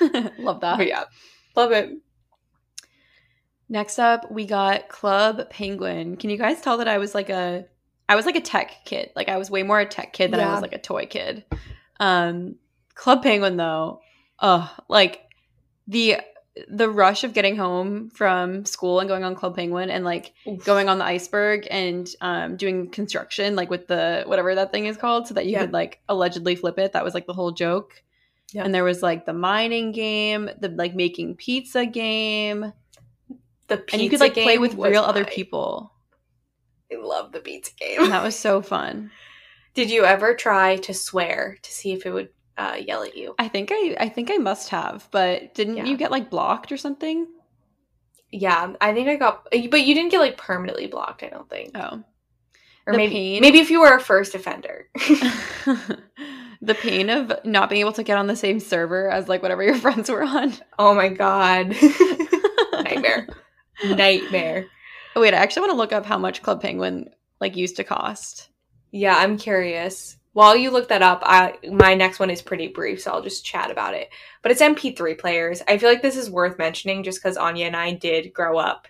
love 0.38 0.60
that 0.60 0.76
but 0.78 0.86
yeah, 0.86 1.04
love 1.56 1.72
it. 1.72 1.90
Next 3.68 3.98
up, 3.98 4.30
we 4.30 4.44
got 4.46 4.88
Club 4.88 5.48
Penguin. 5.50 6.16
Can 6.16 6.30
you 6.30 6.36
guys 6.36 6.60
tell 6.60 6.76
that 6.78 6.88
I 6.88 6.98
was 6.98 7.14
like 7.14 7.30
a 7.30 7.66
I 8.08 8.16
was 8.16 8.26
like 8.26 8.36
a 8.36 8.40
tech 8.40 8.84
kid. 8.84 9.10
Like 9.16 9.28
I 9.28 9.36
was 9.38 9.50
way 9.50 9.62
more 9.62 9.80
a 9.80 9.86
tech 9.86 10.12
kid 10.12 10.30
than 10.32 10.40
I 10.40 10.52
was 10.52 10.62
like 10.62 10.74
a 10.74 10.78
toy 10.78 11.06
kid. 11.06 11.44
Um 12.00 12.56
Club 12.94 13.22
Penguin 13.22 13.56
though, 13.56 14.00
oh, 14.40 14.72
like 14.88 15.22
the 15.88 16.18
the 16.68 16.88
rush 16.88 17.24
of 17.24 17.32
getting 17.34 17.56
home 17.56 18.10
from 18.10 18.64
school 18.64 19.00
and 19.00 19.08
going 19.08 19.24
on 19.24 19.34
Club 19.34 19.56
Penguin 19.56 19.90
and 19.90 20.04
like 20.04 20.32
Oof. 20.46 20.64
going 20.64 20.88
on 20.88 20.98
the 20.98 21.04
iceberg 21.04 21.66
and 21.68 22.08
um, 22.20 22.56
doing 22.56 22.88
construction 22.90 23.56
like 23.56 23.70
with 23.70 23.88
the 23.88 24.22
whatever 24.26 24.54
that 24.54 24.70
thing 24.70 24.86
is 24.86 24.96
called 24.96 25.26
so 25.26 25.34
that 25.34 25.46
you 25.46 25.52
Yeah. 25.52 25.62
could 25.62 25.72
like 25.72 26.00
allegedly 26.08 26.54
flip 26.54 26.78
it. 26.78 26.92
That 26.92 27.02
was 27.02 27.12
like 27.12 27.26
the 27.26 27.32
whole 27.32 27.50
joke. 27.50 28.00
Yeah. 28.52 28.62
And 28.64 28.72
there 28.72 28.84
was 28.84 29.02
like 29.02 29.26
the 29.26 29.32
mining 29.32 29.90
game, 29.90 30.48
the 30.60 30.68
like 30.68 30.94
making 30.94 31.34
pizza 31.34 31.86
game, 31.86 32.72
The 33.66 33.78
pizza 33.78 33.94
and 33.94 34.02
you 34.02 34.10
could 34.10 34.20
like 34.20 34.34
play 34.34 34.58
with 34.58 34.74
real 34.74 35.02
other 35.02 35.24
people. 35.24 35.92
I 36.94 37.02
love 37.06 37.32
the 37.32 37.40
pizza 37.40 37.72
And 37.82 37.98
game. 37.98 38.10
that 38.10 38.22
was 38.22 38.36
so 38.38 38.62
fun. 38.62 39.10
Did 39.74 39.90
you 39.90 40.04
ever 40.04 40.34
try 40.34 40.76
to 40.76 40.94
swear 40.94 41.58
to 41.62 41.72
see 41.72 41.92
if 41.92 42.06
it 42.06 42.12
would 42.12 42.28
uh, 42.56 42.76
yell 42.80 43.02
at 43.02 43.16
you? 43.16 43.34
I 43.38 43.48
think 43.48 43.70
I 43.72 43.96
I 43.98 44.08
think 44.08 44.30
I 44.30 44.36
must 44.36 44.68
have, 44.68 45.08
but 45.10 45.54
didn't 45.54 45.78
Yeah. 45.78 45.84
you 45.86 45.96
get 45.96 46.10
like 46.12 46.30
blocked 46.30 46.70
or 46.70 46.76
something? 46.76 47.26
Yeah, 48.30 48.72
I 48.80 48.92
think 48.94 49.08
I 49.08 49.16
got, 49.16 49.44
but 49.50 49.82
you 49.82 49.94
didn't 49.94 50.10
get 50.10 50.20
like 50.20 50.36
permanently 50.36 50.86
blocked. 50.86 51.22
I 51.22 51.28
don't 51.28 51.48
think, 51.50 51.70
Oh. 51.76 52.02
or 52.86 52.92
the 52.92 52.96
maybe 52.96 53.12
pain- 53.14 53.40
maybe 53.40 53.58
if 53.58 53.70
you 53.70 53.80
were 53.80 53.94
a 53.94 54.00
first 54.00 54.34
offender. 54.34 54.88
the 56.62 56.74
pain 56.74 57.10
of 57.10 57.32
not 57.44 57.68
being 57.68 57.80
able 57.80 57.92
to 57.92 58.02
get 58.02 58.16
on 58.18 58.26
the 58.26 58.36
same 58.36 58.58
server 58.60 59.10
as 59.10 59.28
like 59.28 59.42
whatever 59.42 59.62
your 59.62 59.76
friends 59.76 60.08
were 60.10 60.22
on. 60.24 60.52
oh 60.78 60.94
my 60.94 61.08
god, 61.08 61.74
nightmare, 62.72 63.28
nightmare. 63.84 64.66
Oh, 65.16 65.20
wait, 65.20 65.34
I 65.34 65.38
actually 65.38 65.62
want 65.62 65.72
to 65.72 65.78
look 65.78 65.92
up 65.92 66.06
how 66.06 66.18
much 66.18 66.42
Club 66.42 66.60
Penguin 66.60 67.10
like 67.40 67.56
used 67.56 67.76
to 67.76 67.84
cost. 67.84 68.48
Yeah, 68.90 69.16
I'm 69.16 69.36
curious. 69.36 70.16
While 70.32 70.56
you 70.56 70.70
look 70.70 70.88
that 70.88 71.02
up, 71.02 71.22
I 71.24 71.58
my 71.70 71.94
next 71.94 72.18
one 72.18 72.30
is 72.30 72.42
pretty 72.42 72.68
brief, 72.68 73.00
so 73.00 73.12
I'll 73.12 73.22
just 73.22 73.44
chat 73.44 73.70
about 73.70 73.94
it. 73.94 74.08
But 74.42 74.50
it's 74.50 74.60
MP3 74.60 75.16
players. 75.18 75.62
I 75.68 75.78
feel 75.78 75.88
like 75.88 76.02
this 76.02 76.16
is 76.16 76.30
worth 76.30 76.58
mentioning 76.58 77.04
just 77.04 77.22
because 77.22 77.36
Anya 77.36 77.66
and 77.66 77.76
I 77.76 77.92
did 77.92 78.32
grow 78.32 78.58
up. 78.58 78.88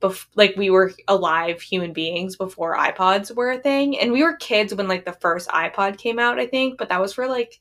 Bef- 0.00 0.26
like 0.36 0.54
we 0.56 0.70
were 0.70 0.92
alive 1.08 1.60
human 1.60 1.92
beings 1.92 2.36
before 2.36 2.76
iPods 2.76 3.34
were 3.34 3.50
a 3.50 3.58
thing, 3.58 3.98
and 3.98 4.12
we 4.12 4.22
were 4.22 4.36
kids 4.36 4.72
when 4.72 4.86
like 4.86 5.04
the 5.04 5.12
first 5.12 5.48
iPod 5.48 5.98
came 5.98 6.20
out. 6.20 6.38
I 6.38 6.46
think, 6.46 6.78
but 6.78 6.88
that 6.90 7.00
was 7.00 7.14
for 7.14 7.26
like 7.26 7.60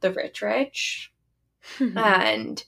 the 0.00 0.12
rich, 0.12 0.42
rich. 0.42 1.12
and 1.78 2.64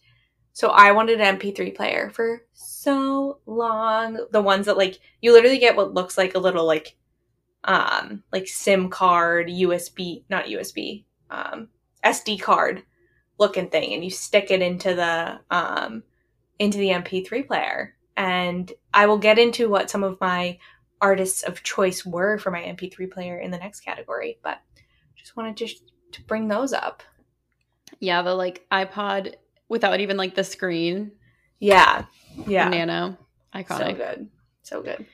so 0.53 0.69
I 0.69 0.93
wanted 0.93 1.21
an 1.21 1.39
MP3 1.39 1.75
player 1.75 2.11
for 2.11 2.43
so 2.85 3.41
long. 3.47 4.27
The 4.31 4.43
ones 4.43 4.67
that 4.67 4.77
like 4.77 5.01
you 5.21 5.33
literally 5.33 5.59
get 5.59 5.77
what 5.77 5.95
looks 5.95 6.17
like 6.17 6.35
a 6.35 6.39
little 6.39 6.67
like 6.67 6.97
um 7.65 8.23
like 8.33 8.47
SIM 8.47 8.91
card, 8.91 9.49
USB, 9.49 10.25
not 10.31 10.47
USB, 10.47 11.05
um 11.31 11.69
SD 12.05 12.41
card 12.41 12.83
looking 13.39 13.69
thing 13.69 13.93
and 13.95 14.05
you 14.05 14.11
stick 14.11 14.51
it 14.51 14.63
into 14.63 14.95
the 14.95 15.41
um 15.51 16.03
into 16.59 16.79
the 16.79 16.91
MP3 16.91 17.47
player. 17.47 17.97
And 18.17 18.71
I 18.93 19.07
will 19.07 19.19
get 19.19 19.39
into 19.41 19.69
what 19.69 19.91
some 19.91 20.05
of 20.05 20.21
my 20.21 20.59
artists 21.01 21.43
of 21.43 21.63
choice 21.65 22.07
were 22.07 22.39
for 22.39 22.51
my 22.53 22.61
MP3 22.63 23.11
player 23.11 23.39
in 23.39 23.51
the 23.51 23.59
next 23.59 23.81
category, 23.81 24.39
but 24.43 24.59
just 25.17 25.37
wanted 25.37 25.57
to 25.57 25.69
to 26.13 26.23
bring 26.25 26.47
those 26.49 26.73
up. 26.73 27.03
yeah, 27.99 28.23
the 28.23 28.35
like 28.35 28.65
iPod 28.71 29.35
without 29.69 30.01
even 30.01 30.17
like 30.17 30.35
the 30.35 30.45
screen. 30.45 31.13
Yeah. 31.59 32.05
Yeah. 32.47 32.69
Nano. 32.69 33.17
So 33.55 33.59
Iconic. 33.61 33.97
good. 33.97 34.29
So 34.63 34.83
good. 34.83 35.07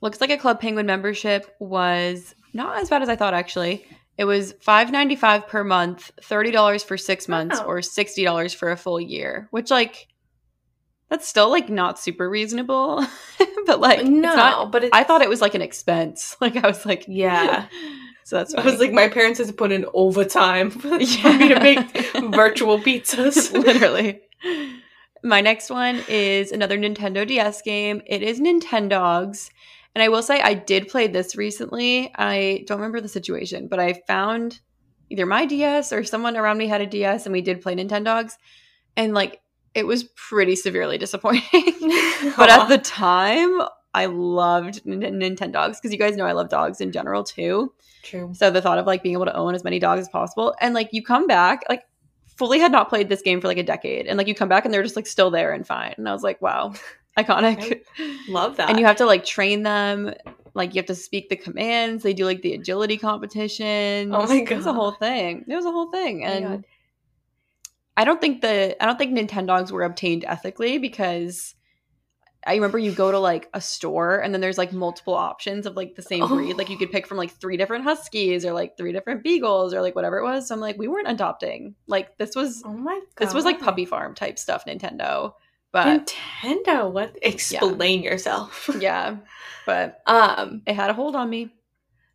Looks 0.00 0.20
like 0.20 0.30
a 0.30 0.36
Club 0.36 0.60
Penguin 0.60 0.86
membership 0.86 1.54
was 1.58 2.34
not 2.52 2.78
as 2.78 2.88
bad 2.90 3.02
as 3.02 3.08
I 3.08 3.16
thought 3.16 3.34
actually. 3.34 3.84
It 4.16 4.24
was 4.24 4.54
five 4.60 4.90
ninety 4.90 5.16
five 5.16 5.46
per 5.46 5.62
month, 5.64 6.10
thirty 6.22 6.50
dollars 6.50 6.82
for 6.82 6.96
six 6.96 7.28
months, 7.28 7.58
Wow. 7.60 7.66
or 7.66 7.82
sixty 7.82 8.24
dollars 8.24 8.52
for 8.52 8.70
a 8.70 8.76
full 8.76 9.00
year. 9.00 9.48
Which 9.50 9.70
like 9.70 10.08
that's 11.08 11.26
still 11.26 11.50
like 11.50 11.68
not 11.68 11.98
super 11.98 12.28
reasonable. 12.28 13.06
but 13.66 13.80
like 13.80 14.04
no, 14.04 14.34
not 14.34 14.72
but 14.72 14.84
it's, 14.84 14.96
I 14.96 15.04
thought 15.04 15.22
it 15.22 15.28
was 15.28 15.40
like 15.40 15.54
an 15.54 15.62
expense. 15.62 16.36
Like 16.40 16.56
I 16.56 16.66
was 16.66 16.84
like 16.84 17.04
Yeah. 17.08 17.66
So 18.24 18.36
that's 18.36 18.54
I 18.54 18.62
was 18.62 18.78
like, 18.78 18.92
my 18.92 19.08
parents 19.08 19.38
had 19.38 19.46
to 19.46 19.54
put 19.54 19.72
in 19.72 19.86
overtime 19.94 20.68
for 20.70 20.88
me 20.98 21.06
to 21.06 21.60
make 21.60 22.12
virtual 22.34 22.78
pizzas. 22.78 23.50
Literally. 23.54 24.20
My 25.22 25.40
next 25.40 25.70
one 25.70 26.02
is 26.08 26.52
another 26.52 26.78
Nintendo 26.78 27.26
DS 27.26 27.62
game. 27.62 28.02
It 28.06 28.22
is 28.22 28.40
Nintendogs. 28.40 29.50
And 29.94 30.02
I 30.02 30.08
will 30.08 30.22
say 30.22 30.40
I 30.40 30.54
did 30.54 30.88
play 30.88 31.06
this 31.06 31.34
recently. 31.34 32.12
I 32.14 32.64
don't 32.66 32.78
remember 32.78 33.00
the 33.00 33.08
situation, 33.08 33.68
but 33.68 33.80
I 33.80 34.02
found 34.06 34.60
either 35.10 35.26
my 35.26 35.46
DS 35.46 35.92
or 35.92 36.04
someone 36.04 36.36
around 36.36 36.58
me 36.58 36.66
had 36.66 36.80
a 36.80 36.86
DS 36.86 37.26
and 37.26 37.32
we 37.32 37.40
did 37.40 37.60
play 37.60 37.74
Nintendogs. 37.74 38.34
And 38.96 39.14
like 39.14 39.40
it 39.74 39.86
was 39.86 40.04
pretty 40.04 40.56
severely 40.56 40.98
disappointing. 40.98 41.42
but 42.36 42.50
at 42.50 42.68
the 42.68 42.78
time, 42.78 43.60
I 43.94 44.06
loved 44.06 44.82
N- 44.86 45.00
Nintendogs 45.00 45.76
because 45.76 45.92
you 45.92 45.98
guys 45.98 46.16
know 46.16 46.26
I 46.26 46.32
love 46.32 46.48
dogs 46.48 46.80
in 46.80 46.92
general 46.92 47.24
too. 47.24 47.72
true. 48.02 48.32
So 48.34 48.50
the 48.50 48.60
thought 48.60 48.78
of 48.78 48.86
like 48.86 49.02
being 49.02 49.14
able 49.14 49.24
to 49.24 49.36
own 49.36 49.54
as 49.54 49.64
many 49.64 49.78
dogs 49.78 50.02
as 50.02 50.08
possible, 50.08 50.54
and 50.60 50.74
like 50.74 50.90
you 50.92 51.02
come 51.02 51.26
back, 51.26 51.62
like 51.68 51.82
fully 52.38 52.58
had 52.60 52.72
not 52.72 52.88
played 52.88 53.08
this 53.08 53.20
game 53.20 53.40
for 53.40 53.48
like 53.48 53.58
a 53.58 53.62
decade, 53.62 54.06
and 54.06 54.16
like 54.16 54.28
you 54.28 54.34
come 54.34 54.48
back 54.48 54.64
and 54.64 54.72
they're 54.72 54.82
just 54.82 54.96
like 54.96 55.06
still 55.06 55.30
there 55.30 55.52
and 55.52 55.66
fine, 55.66 55.94
and 55.98 56.08
I 56.08 56.12
was 56.12 56.22
like, 56.22 56.40
wow, 56.40 56.72
iconic. 57.18 57.82
Love 58.28 58.56
that. 58.56 58.70
and 58.70 58.78
you 58.78 58.86
have 58.86 58.96
to 58.96 59.06
like 59.06 59.24
train 59.24 59.64
them, 59.64 60.14
like 60.54 60.74
you 60.74 60.78
have 60.78 60.86
to 60.86 60.94
speak 60.94 61.28
the 61.28 61.36
commands. 61.36 62.02
They 62.02 62.14
do 62.14 62.24
like 62.24 62.42
the 62.42 62.54
agility 62.54 62.96
competition. 62.96 64.14
Oh 64.14 64.26
my 64.26 64.36
it 64.36 64.50
was 64.56 64.66
a 64.66 64.72
whole 64.72 64.92
thing. 64.92 65.44
It 65.48 65.54
was 65.54 65.66
a 65.66 65.70
whole 65.72 65.90
thing, 65.90 66.22
Oh 66.24 66.28
and 66.28 66.44
God. 66.46 66.64
I 67.96 68.04
don't 68.04 68.20
think 68.20 68.40
the 68.42 68.80
I 68.80 68.86
don't 68.86 68.96
think 68.96 69.18
Nintendogs 69.18 69.70
were 69.72 69.82
obtained 69.82 70.24
ethically 70.26 70.78
because. 70.78 71.54
I 72.48 72.54
remember 72.54 72.78
you 72.78 72.92
go 72.92 73.12
to 73.12 73.18
like 73.18 73.50
a 73.52 73.60
store 73.60 74.20
and 74.20 74.32
then 74.32 74.40
there's 74.40 74.56
like 74.56 74.72
multiple 74.72 75.12
options 75.12 75.66
of 75.66 75.76
like 75.76 75.94
the 75.96 76.02
same 76.02 76.26
breed. 76.26 76.54
Oh. 76.54 76.56
Like 76.56 76.70
you 76.70 76.78
could 76.78 76.90
pick 76.90 77.06
from 77.06 77.18
like 77.18 77.30
three 77.30 77.58
different 77.58 77.84
huskies 77.84 78.46
or 78.46 78.52
like 78.52 78.78
three 78.78 78.90
different 78.90 79.22
beagles 79.22 79.74
or 79.74 79.82
like 79.82 79.94
whatever 79.94 80.16
it 80.16 80.24
was. 80.24 80.48
So 80.48 80.54
I'm 80.54 80.60
like, 80.60 80.78
we 80.78 80.88
weren't 80.88 81.10
adopting. 81.10 81.74
Like 81.86 82.16
this 82.16 82.34
was 82.34 82.62
oh 82.64 82.72
my 82.72 83.00
god. 83.16 83.26
this 83.26 83.34
was 83.34 83.44
like 83.44 83.60
puppy 83.60 83.84
farm 83.84 84.14
type 84.14 84.38
stuff, 84.38 84.64
Nintendo. 84.64 85.34
But 85.72 86.14
Nintendo. 86.42 86.90
What? 86.90 87.18
Explain 87.20 88.02
yourself. 88.02 88.70
yeah, 88.80 89.16
but 89.66 90.00
Um, 90.06 90.62
it 90.66 90.74
had 90.74 90.88
a 90.88 90.94
hold 90.94 91.14
on 91.16 91.28
me. 91.28 91.50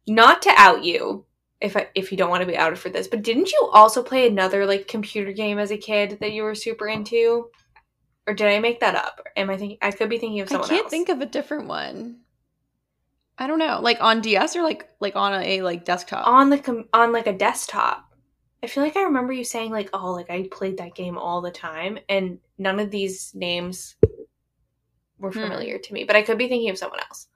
not 0.08 0.42
to 0.42 0.54
out 0.58 0.84
you, 0.84 1.26
if 1.62 1.78
I, 1.78 1.90
if 1.94 2.12
you 2.12 2.18
don't 2.18 2.32
want 2.32 2.42
to 2.42 2.48
be 2.48 2.58
outed 2.58 2.80
for 2.80 2.90
this, 2.90 3.08
but 3.08 3.22
didn't 3.22 3.52
you 3.52 3.70
also 3.72 4.02
play 4.02 4.28
another 4.28 4.66
like 4.66 4.88
computer 4.88 5.32
game 5.32 5.60
as 5.60 5.70
a 5.70 5.78
kid 5.78 6.18
that 6.22 6.34
you 6.34 6.42
were 6.42 6.56
super 6.56 6.88
into? 6.88 7.52
Or 8.28 8.34
did 8.34 8.48
I 8.48 8.60
make 8.60 8.80
that 8.80 8.96
up? 8.96 9.22
Am 9.36 9.50
I 9.50 9.58
thinking? 9.58 9.78
I 9.82 9.92
could 9.92 10.10
be 10.10 10.18
thinking 10.18 10.40
of 10.42 10.48
someone. 10.50 10.62
Else? 10.64 10.72
I 10.72 10.74
can't 10.76 10.86
else. 10.86 10.92
think 10.92 11.10
of 11.10 11.22
a 11.22 11.26
different 11.26 11.68
one. 11.68 12.20
I 13.38 13.48
don't 13.48 13.60
know, 13.60 13.80
like 13.82 13.98
on 14.00 14.22
DS 14.22 14.56
or 14.56 14.62
like 14.64 14.88
like 15.00 15.16
on 15.16 15.34
a, 15.42 15.62
like 15.62 15.86
desktop. 15.86 16.28
on 16.28 16.50
the 16.50 16.58
com- 16.60 16.88
on 16.94 17.12
like 17.12 17.28
a 17.28 17.34
desktop. 17.34 18.06
I 18.62 18.68
feel 18.68 18.84
like 18.84 18.96
I 18.96 19.04
remember 19.04 19.34
you 19.34 19.44
saying 19.44 19.72
like, 19.72 19.90
"Oh, 19.92 20.12
like 20.12 20.30
I 20.30 20.48
played 20.52 20.78
that 20.78 20.96
game 20.96 21.18
all 21.18 21.42
the 21.42 21.52
time," 21.52 21.98
and 22.08 22.38
none 22.58 22.80
of 22.80 22.92
these 22.92 23.34
names 23.36 23.96
were 25.20 25.32
Hmm. 25.32 25.40
familiar 25.42 25.80
to 25.80 25.94
me. 25.94 26.04
But 26.06 26.16
I 26.16 26.22
could 26.22 26.38
be 26.38 26.48
thinking 26.48 26.70
of 26.70 26.78
someone 26.78 27.00
else. 27.00 27.28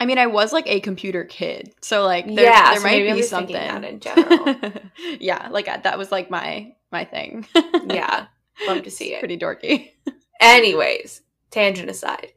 I 0.00 0.06
mean, 0.06 0.18
I 0.18 0.26
was 0.26 0.52
like 0.52 0.66
a 0.68 0.80
computer 0.80 1.24
kid, 1.24 1.74
so 1.80 2.04
like 2.04 2.26
there, 2.26 2.44
Yeah, 2.44 2.70
there 2.70 2.76
so 2.80 2.82
might 2.86 3.12
be 3.14 3.22
something. 3.22 3.54
that 3.54 3.84
in 3.84 4.00
general. 4.00 4.54
yeah, 5.20 5.48
like 5.50 5.66
that 5.66 5.98
was 5.98 6.10
like 6.12 6.30
my 6.30 6.74
my 6.90 7.04
thing. 7.04 7.44
Yeah, 7.86 8.26
love 8.66 8.82
to 8.82 8.90
see 8.90 9.06
It's 9.12 9.16
it. 9.16 9.20
Pretty 9.20 9.38
dorky. 9.38 9.92
Anyways, 10.40 11.22
tangent 11.50 11.90
aside, 11.90 12.32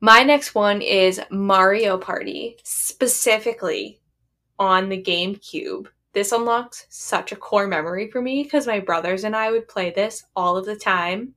my 0.00 0.22
next 0.22 0.54
one 0.54 0.82
is 0.82 1.20
Mario 1.30 1.96
Party, 1.98 2.56
specifically 2.64 4.00
on 4.58 4.88
the 4.88 5.02
GameCube. 5.02 5.86
This 6.12 6.32
unlocks 6.32 6.86
such 6.90 7.32
a 7.32 7.36
core 7.36 7.66
memory 7.66 8.10
for 8.10 8.20
me 8.20 8.42
because 8.42 8.66
my 8.66 8.80
brothers 8.80 9.24
and 9.24 9.34
I 9.36 9.50
would 9.50 9.68
play 9.68 9.90
this 9.90 10.24
all 10.34 10.56
of 10.56 10.66
the 10.66 10.76
time. 10.76 11.34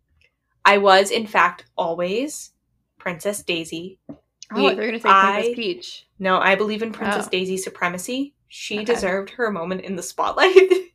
I 0.66 0.78
was, 0.78 1.12
in 1.12 1.28
fact, 1.28 1.66
always 1.78 2.52
Princess 2.98 3.44
Daisy. 3.44 4.00
Oh, 4.10 4.16
I 4.52 4.56
thought 4.56 4.72
you 4.72 4.78
were 4.78 4.86
gonna 4.86 5.00
say 5.00 5.10
I- 5.10 5.32
Princess 5.34 5.56
Peach. 5.56 6.08
No, 6.20 6.40
I 6.40 6.56
believe 6.56 6.82
in 6.82 6.92
Princess 6.94 7.28
Oh. 7.28 7.30
Daisy's 7.30 7.64
supremacy. 7.64 8.34
She 8.48 8.78
Okay. 8.78 8.86
deserved 8.86 9.32
her 9.32 9.52
moment 9.52 9.82
in 9.82 9.96
the 9.96 10.04
spotlight. 10.04 10.56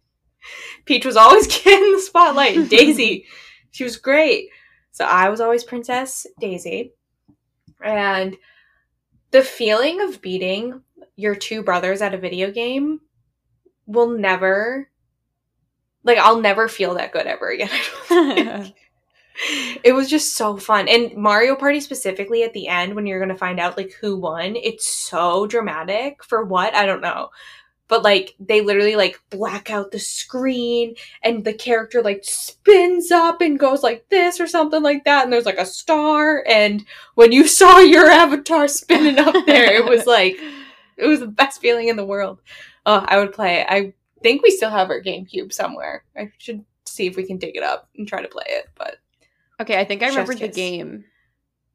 Peach 0.84 1.04
was 1.04 1.16
always 1.16 1.46
getting 1.64 1.92
the 1.92 2.00
spotlight. 2.00 2.68
Daisy, 2.70 3.26
she 3.70 3.84
was 3.84 3.96
great. 3.96 4.48
So 4.90 5.04
I 5.04 5.28
was 5.28 5.40
always 5.40 5.64
Princess 5.64 6.26
Daisy. 6.40 6.92
And 7.84 8.36
the 9.30 9.42
feeling 9.42 10.00
of 10.00 10.20
beating 10.20 10.82
your 11.16 11.34
two 11.34 11.62
brothers 11.62 12.02
at 12.02 12.14
a 12.14 12.18
video 12.18 12.50
game 12.50 13.00
will 13.86 14.08
never, 14.08 14.90
like, 16.02 16.18
I'll 16.18 16.40
never 16.40 16.68
feel 16.68 16.94
that 16.94 17.12
good 17.12 17.26
ever 17.26 17.48
again. 17.50 17.70
I 18.10 18.42
don't 18.42 18.62
think. 18.64 18.76
it 19.84 19.92
was 19.92 20.10
just 20.10 20.34
so 20.34 20.56
fun 20.56 20.88
and 20.88 21.14
mario 21.16 21.54
party 21.54 21.78
specifically 21.78 22.42
at 22.42 22.52
the 22.54 22.66
end 22.66 22.94
when 22.94 23.06
you're 23.06 23.20
gonna 23.20 23.36
find 23.36 23.60
out 23.60 23.76
like 23.76 23.92
who 24.00 24.16
won 24.16 24.56
it's 24.56 24.88
so 24.88 25.46
dramatic 25.46 26.24
for 26.24 26.44
what 26.44 26.74
i 26.74 26.84
don't 26.84 27.00
know 27.00 27.28
but 27.88 28.02
like 28.02 28.34
they 28.38 28.60
literally 28.60 28.96
like 28.96 29.20
black 29.30 29.70
out 29.70 29.90
the 29.90 29.98
screen 29.98 30.94
and 31.22 31.44
the 31.44 31.52
character 31.52 32.02
like 32.02 32.20
spins 32.22 33.10
up 33.10 33.40
and 33.40 33.58
goes 33.58 33.82
like 33.82 34.08
this 34.08 34.38
or 34.40 34.46
something 34.46 34.82
like 34.82 35.04
that 35.04 35.24
and 35.24 35.32
there's 35.32 35.46
like 35.46 35.58
a 35.58 35.66
star 35.66 36.44
and 36.46 36.84
when 37.14 37.32
you 37.32 37.46
saw 37.48 37.78
your 37.78 38.08
avatar 38.08 38.68
spinning 38.68 39.18
up 39.18 39.34
there 39.46 39.74
it 39.74 39.84
was 39.84 40.06
like 40.06 40.38
it 40.96 41.06
was 41.06 41.20
the 41.20 41.26
best 41.26 41.60
feeling 41.60 41.88
in 41.88 41.96
the 41.96 42.04
world. 42.04 42.40
Oh 42.86 43.04
i 43.06 43.18
would 43.18 43.32
play 43.32 43.60
it 43.60 43.66
i 43.68 43.92
think 44.22 44.42
we 44.42 44.50
still 44.50 44.70
have 44.70 44.90
our 44.90 45.00
gamecube 45.00 45.52
somewhere. 45.52 46.02
I 46.16 46.32
should 46.38 46.64
see 46.84 47.06
if 47.06 47.16
we 47.16 47.24
can 47.24 47.36
dig 47.36 47.56
it 47.56 47.62
up 47.62 47.88
and 47.96 48.08
try 48.08 48.22
to 48.22 48.28
play 48.28 48.46
it 48.48 48.66
but 48.76 48.96
Okay, 49.60 49.78
I 49.78 49.84
think 49.84 50.02
I 50.02 50.08
remember 50.08 50.32
remembered 50.32 50.52
the 50.52 50.54
game 50.54 51.04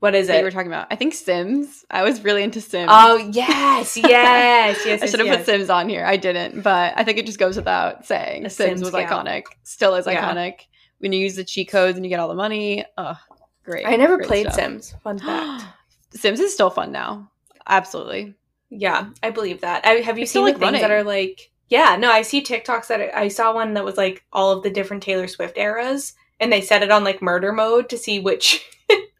what 0.04 0.16
is 0.16 0.28
it? 0.28 0.38
you 0.38 0.44
were 0.44 0.52
talking 0.52 0.68
about. 0.68 0.88
I 0.92 0.98
think 0.98 1.13
Sims. 1.13 1.86
I 1.89 2.04
was 2.04 2.26
really 2.26 2.44
into 2.44 2.60
Sims. 2.60 2.89
oh 2.92 3.16
yes 3.32 3.96
yes 3.98 4.86
yes, 4.86 5.02
I 5.02 5.06
should 5.06 5.20
have 5.20 5.28
yes. 5.28 5.38
put 5.38 5.46
Sims 5.46 5.70
on 5.70 5.88
here. 5.88 6.04
I 6.06 6.18
didn't, 6.18 6.62
but 6.62 6.92
I 6.98 7.06
think 7.06 7.20
it 7.20 7.26
just 7.26 7.39
goes 7.39 7.56
without 7.56 8.06
saying. 8.06 8.42
Sims, 8.50 8.54
Sims 8.56 8.82
was 8.82 8.92
gal. 8.92 9.08
iconic. 9.08 9.44
Still 9.63 9.96
is 9.96 10.06
Yeah. 10.06 10.30
iconic. 10.30 10.56
When 11.00 11.13
you 11.13 11.20
use 11.20 11.38
the 11.38 11.46
cheat 11.46 11.70
codes 11.70 11.96
and 11.98 12.06
you 12.06 12.10
get 12.10 12.20
all 12.20 12.28
the 12.28 12.36
money. 12.36 12.84
Oh, 12.98 13.18
great. 13.63 13.86
i 13.86 13.96
never 13.96 14.18
Great 14.18 14.28
played 14.28 14.44
stuff. 14.48 14.56
sims 14.56 14.94
fun 15.06 15.20
fact 15.20 15.63
Sims 16.12 16.42
is 16.42 16.54
still 16.54 16.70
fun 16.70 16.92
now. 16.92 17.32
Absolutely. 17.66 18.36
Yeah, 18.70 19.06
I 19.24 19.30
believe 19.30 19.62
that. 19.62 19.86
I, 19.86 20.02
have 20.02 20.18
you 20.18 20.24
It's 20.24 20.32
still, 20.32 20.42
seen 20.46 20.54
like, 20.56 20.60
the 20.60 20.66
things 20.66 20.82
that 20.82 20.92
are 20.92 21.04
like? 21.06 21.50
Yeah, 21.70 21.96
no, 21.96 22.12
I 22.12 22.24
see 22.24 22.44
TikToks 22.44 22.88
that 22.88 23.00
are, 23.00 23.16
I 23.16 23.30
saw 23.30 23.54
one 23.54 23.74
that 23.76 23.86
was 23.86 23.96
like 23.96 24.26
all 24.34 24.52
of 24.52 24.63
the 24.63 24.70
different 24.70 25.02
Taylor 25.02 25.30
Swift 25.30 25.58
eras, 25.58 26.13
and 26.42 26.52
they 26.52 26.60
set 26.60 26.84
it 26.84 26.92
on 26.92 27.06
like 27.06 27.22
murder 27.22 27.54
mode 27.54 27.88
to 27.89 27.98
see 27.98 28.20
which 28.20 28.66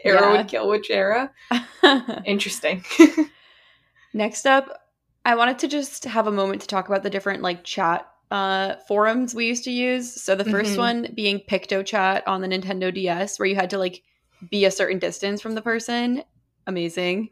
era 0.04 0.22
Yeah. 0.22 0.32
would 0.38 0.48
kill 0.48 0.70
which 0.70 0.90
era. 0.90 1.32
Interesting. 2.26 2.84
Next 4.14 4.46
up, 4.46 4.70
I 5.26 5.36
wanted 5.36 5.60
to 5.60 5.68
just 5.68 6.04
have 6.06 6.28
a 6.28 6.32
moment 6.32 6.62
to 6.62 6.68
talk 6.68 6.88
about 6.88 7.04
the 7.04 7.10
different 7.10 7.42
like 7.42 7.64
chat 7.64 8.08
uh, 8.32 8.76
forums 8.88 9.36
we 9.36 9.46
used 9.48 9.64
to 9.66 9.72
use. 9.72 10.22
So 10.22 10.36
the 10.36 10.44
1st 10.46 10.74
Mhm. 10.76 10.78
one 10.78 11.08
being 11.16 11.40
PictoChat 11.48 12.24
on 12.28 12.42
the 12.42 12.48
Nintendo 12.48 12.94
DS, 12.94 13.38
where 13.40 13.48
you 13.48 13.56
had 13.56 13.70
to 13.72 13.78
like 13.78 14.02
be 14.50 14.66
a 14.66 14.72
certain 14.72 15.00
distance 15.00 15.40
from 15.42 15.56
the 15.56 15.62
person. 15.62 16.24
Amazing. 16.68 17.30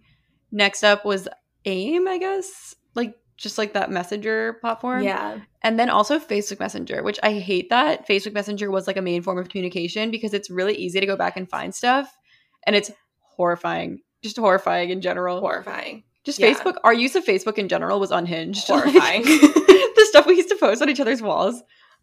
Next 0.51 0.83
up 0.83 1.03
was 1.05 1.27
AIM, 1.65 2.07
I 2.07 2.17
guess, 2.17 2.75
like 2.95 3.15
just 3.37 3.57
like 3.57 3.73
that 3.73 3.89
messenger 3.89 4.53
platform. 4.61 5.03
yeah, 5.03 5.39
And 5.63 5.79
then 5.79 5.89
also 5.89 6.19
Facebook 6.19 6.59
Messenger, 6.59 7.01
which 7.01 7.19
I 7.23 7.33
hate 7.33 7.69
that 7.71 8.07
Facebook 8.07 8.33
Messenger 8.33 8.69
was 8.69 8.85
like 8.85 8.97
a 8.97 9.01
main 9.01 9.23
form 9.23 9.39
of 9.39 9.49
communication 9.49 10.11
because 10.11 10.33
it's 10.35 10.49
really 10.51 10.75
easy 10.75 10.99
to 10.99 11.05
go 11.07 11.15
back 11.15 11.35
and 11.37 11.49
find 11.49 11.73
stuff, 11.73 12.15
and 12.65 12.75
it's 12.75 12.91
horrifying. 13.21 14.01
Just 14.23 14.37
horrifying 14.37 14.89
in 14.91 15.01
general. 15.01 15.39
horrifying. 15.39 16.03
Just 16.23 16.39
Yeah. 16.39 16.53
Facebook, 16.53 16.75
our 16.83 16.93
use 16.93 17.15
of 17.15 17.25
Facebook 17.25 17.57
in 17.57 17.67
general 17.67 17.99
was 17.99 18.11
unhinged. 18.11 18.69
Like, 18.69 18.83
Horrifying. 18.83 19.23
the 19.23 20.05
stuff 20.09 20.25
we 20.27 20.35
used 20.37 20.49
to 20.49 20.55
post 20.55 20.81
on 20.81 20.89
each 20.89 20.99
other's 20.99 21.21
walls, 21.21 21.61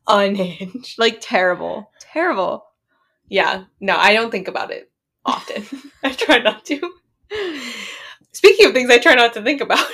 Unhinged. 0.09 0.99
like 0.99 1.18
terrible, 1.21 1.90
terrible. 2.01 2.64
Yeah, 3.29 3.64
no, 3.81 3.94
I 3.97 4.14
don't 4.14 4.31
think 4.31 4.49
about 4.49 4.71
it 4.71 4.90
often. 5.25 5.64
I 6.03 6.12
try 6.12 6.38
not 6.38 6.64
to. 6.66 6.81
Speaking 8.33 8.66
of 8.66 8.73
things 8.73 8.90
I 8.90 8.99
try 8.99 9.14
not 9.14 9.35
to 9.35 9.42
think 9.42 9.61
about, 9.61 9.87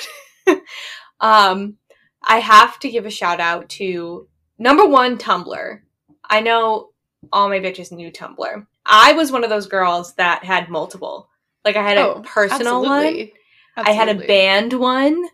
um, 1.20 1.76
I 2.22 2.38
have 2.38 2.78
to 2.80 2.90
give 2.90 3.06
a 3.06 3.10
shout 3.10 3.40
out 3.40 3.68
to 3.70 4.28
number 4.58 4.86
one 4.86 5.18
Tumblr. 5.18 5.80
I 6.28 6.40
know 6.40 6.90
all 7.32 7.48
my 7.48 7.58
bitches 7.60 7.92
knew 7.92 8.10
Tumblr. 8.10 8.66
I 8.86 9.12
was 9.12 9.32
one 9.32 9.44
of 9.44 9.50
those 9.50 9.66
girls 9.66 10.14
that 10.14 10.44
had 10.44 10.68
multiple. 10.68 11.28
Like 11.64 11.76
I 11.76 11.82
had 11.82 11.98
a 11.98 12.06
Oh, 12.06 12.22
personal 12.24 12.82
one, 12.82 13.06
Absolutely. 13.06 13.32
I 13.76 13.92
had 13.92 14.08
a 14.08 14.12
Absolutely. 14.12 14.26
band 14.26 14.72
one. 14.74 15.24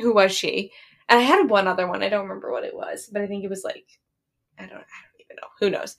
Who 0.00 0.14
was 0.14 0.32
she? 0.32 0.72
And 1.08 1.18
I 1.18 1.22
had 1.22 1.48
one 1.48 1.66
other 1.66 1.86
one. 1.86 2.02
I 2.02 2.08
don't 2.08 2.22
remember 2.22 2.50
what 2.50 2.64
it 2.64 2.74
was, 2.74 3.08
but 3.12 3.22
I 3.22 3.26
think 3.26 3.44
it 3.44 3.50
was 3.50 3.64
like 3.64 3.86
I 4.58 4.62
don't 4.62 4.72
I 4.72 4.76
don't 4.76 5.20
even 5.20 5.36
know. 5.36 5.48
Who 5.60 5.70
knows? 5.70 5.96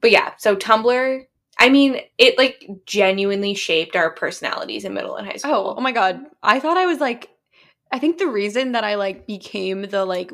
But 0.00 0.10
yeah, 0.10 0.32
so 0.38 0.54
Tumblr, 0.54 1.24
I 1.58 1.68
mean, 1.68 2.00
it 2.18 2.38
like 2.38 2.68
genuinely 2.86 3.54
shaped 3.54 3.96
our 3.96 4.10
personalities 4.12 4.84
in 4.84 4.94
middle 4.94 5.16
and 5.16 5.26
high 5.26 5.34
oh, 5.34 5.38
school. 5.38 5.52
Oh, 5.52 5.74
oh 5.78 5.80
my 5.80 5.92
god. 5.92 6.20
I 6.42 6.60
thought 6.60 6.76
I 6.76 6.86
was 6.86 7.00
like 7.00 7.30
I 7.90 7.98
think 7.98 8.18
the 8.18 8.28
reason 8.28 8.72
that 8.72 8.84
I 8.84 8.96
like 8.96 9.26
became 9.26 9.82
the 9.82 10.04
like 10.04 10.32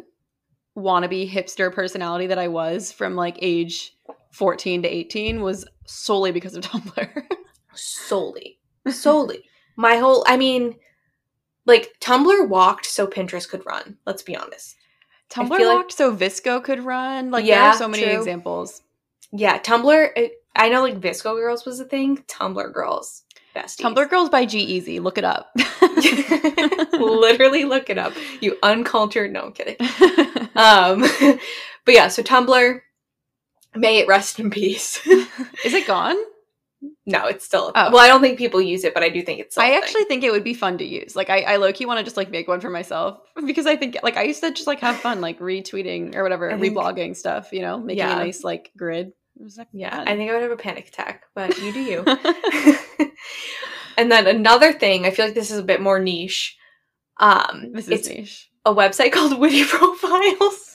wannabe 0.77 1.31
hipster 1.31 1.73
personality 1.73 2.27
that 2.27 2.39
I 2.39 2.49
was 2.49 2.91
from 2.91 3.15
like 3.15 3.39
age 3.41 3.97
14 4.35 4.83
to 4.83 4.89
18 4.89 5.41
was 5.43 5.65
solely 5.87 6.33
because 6.33 6.55
of 6.55 6.63
Tumblr. 6.67 7.23
solely. 7.75 8.59
Solely. 8.89 9.45
My 9.77 9.97
whole 9.97 10.25
I 10.27 10.37
mean 10.37 10.77
like 11.67 11.93
Tumblr 12.01 12.49
walked 12.49 12.87
so 12.87 13.07
Pinterest 13.07 13.49
could 13.49 13.65
run. 13.67 13.97
Let's 14.07 14.23
be 14.23 14.37
honest. 14.37 14.77
Tumblr 15.31 15.57
feel 15.57 15.69
like- 15.69 15.77
walked 15.79 15.93
so 15.93 16.15
VSCO 16.15 16.63
could 16.63 16.85
run. 16.85 17.31
Like 17.31 17.45
there 17.47 17.55
Yeah, 17.57 17.71
are 17.71 17.77
so 17.79 17.89
many 17.89 18.03
true. 18.05 18.13
examples. 18.19 18.83
Yeah, 19.33 19.59
Tumblr. 19.59 20.11
it- 20.17 20.33
I 20.57 20.69
know 20.69 20.83
like 20.83 21.01
VSCO 21.01 21.35
Girls 21.37 21.65
was 21.65 21.81
a 21.81 21.85
thing. 21.85 22.19
Tumblr 22.29 22.73
Girls, 22.73 23.23
besties. 23.57 23.79
Tumblr 23.81 24.09
Girls 24.09 24.29
by 24.29 24.45
G-Eazy. 24.47 25.01
Look 25.01 25.19
it 25.19 25.25
up. 25.25 25.51
Literally 26.93 27.65
look 27.65 27.91
it 27.91 27.99
up. 27.99 28.13
You 28.41 28.57
uncultured. 28.63 29.33
No, 29.33 29.43
I'm 29.47 29.53
kidding. 29.53 29.77
Um, 30.57 31.01
but 31.85 31.95
yeah, 31.95 32.07
so 32.07 32.23
Tumblr. 32.23 32.81
May 33.75 33.99
it 33.99 34.09
rest 34.09 34.39
in 34.39 34.51
peace. 34.51 35.05
Is 35.07 35.75
it 35.75 35.87
gone? 35.87 36.17
no, 37.07 37.27
it's 37.27 37.45
still. 37.47 37.73
Oh. 37.75 37.91
Well, 37.91 37.99
I 38.01 38.09
don't 38.09 38.21
think 38.21 38.37
people 38.39 38.61
use 38.61 38.85
it, 38.85 38.93
but 38.95 39.03
I 39.03 39.09
do 39.09 39.23
think 39.23 39.41
it's. 39.41 39.57
I 39.57 39.71
actually 39.77 40.05
think 40.05 40.23
it 40.23 40.31
would 40.31 40.45
be 40.45 40.53
fun 40.55 40.77
to 40.79 40.85
use. 40.85 41.17
Like 41.17 41.31
I, 41.31 41.41
I 41.43 41.57
low 41.57 41.73
key 41.73 41.87
want 41.87 41.99
to 41.99 42.05
just 42.05 42.17
like 42.17 42.31
make 42.31 42.47
one 42.47 42.61
for 42.61 42.69
myself 42.71 43.21
because 43.47 43.67
I 43.67 43.77
think 43.77 43.97
like 44.03 44.17
I 44.17 44.23
used 44.25 44.43
to 44.43 44.51
just 44.53 44.67
like 44.67 44.81
have 44.81 44.97
fun 44.97 45.21
like 45.21 45.39
retweeting 45.39 46.15
or 46.15 46.23
whatever, 46.23 46.51
I 46.51 46.59
think- 46.59 46.77
reblogging 46.77 47.17
stuff. 47.17 47.53
You 47.53 47.63
know, 47.63 47.79
making 47.79 47.99
Yeah. 48.05 48.17
a 48.21 48.25
nice 48.25 48.45
like 48.45 48.71
grid. 48.77 49.13
Like 49.57 49.69
Yeah, 49.73 49.97
fun. 49.97 50.09
I 50.09 50.17
think 50.17 50.31
I 50.31 50.35
would 50.35 50.43
have 50.43 50.53
a 50.53 50.57
panic 50.57 50.89
attack, 50.89 51.25
but 51.35 51.59
you 51.59 51.73
do 51.73 51.81
you. 51.81 52.05
and 53.97 54.11
then 54.13 54.27
another 54.27 54.73
thing, 54.73 55.07
I 55.07 55.11
feel 55.11 55.25
like 55.25 55.35
this 55.35 55.51
is 55.51 55.59
a 55.59 55.63
bit 55.65 55.81
more 55.81 55.99
niche. 55.99 56.57
Um, 57.19 57.73
this 57.73 57.89
is 57.89 58.09
niche. 58.09 58.51
a 58.65 58.75
website 58.75 59.13
called 59.13 59.39
Witty 59.39 59.65
Profiles. 59.65 60.74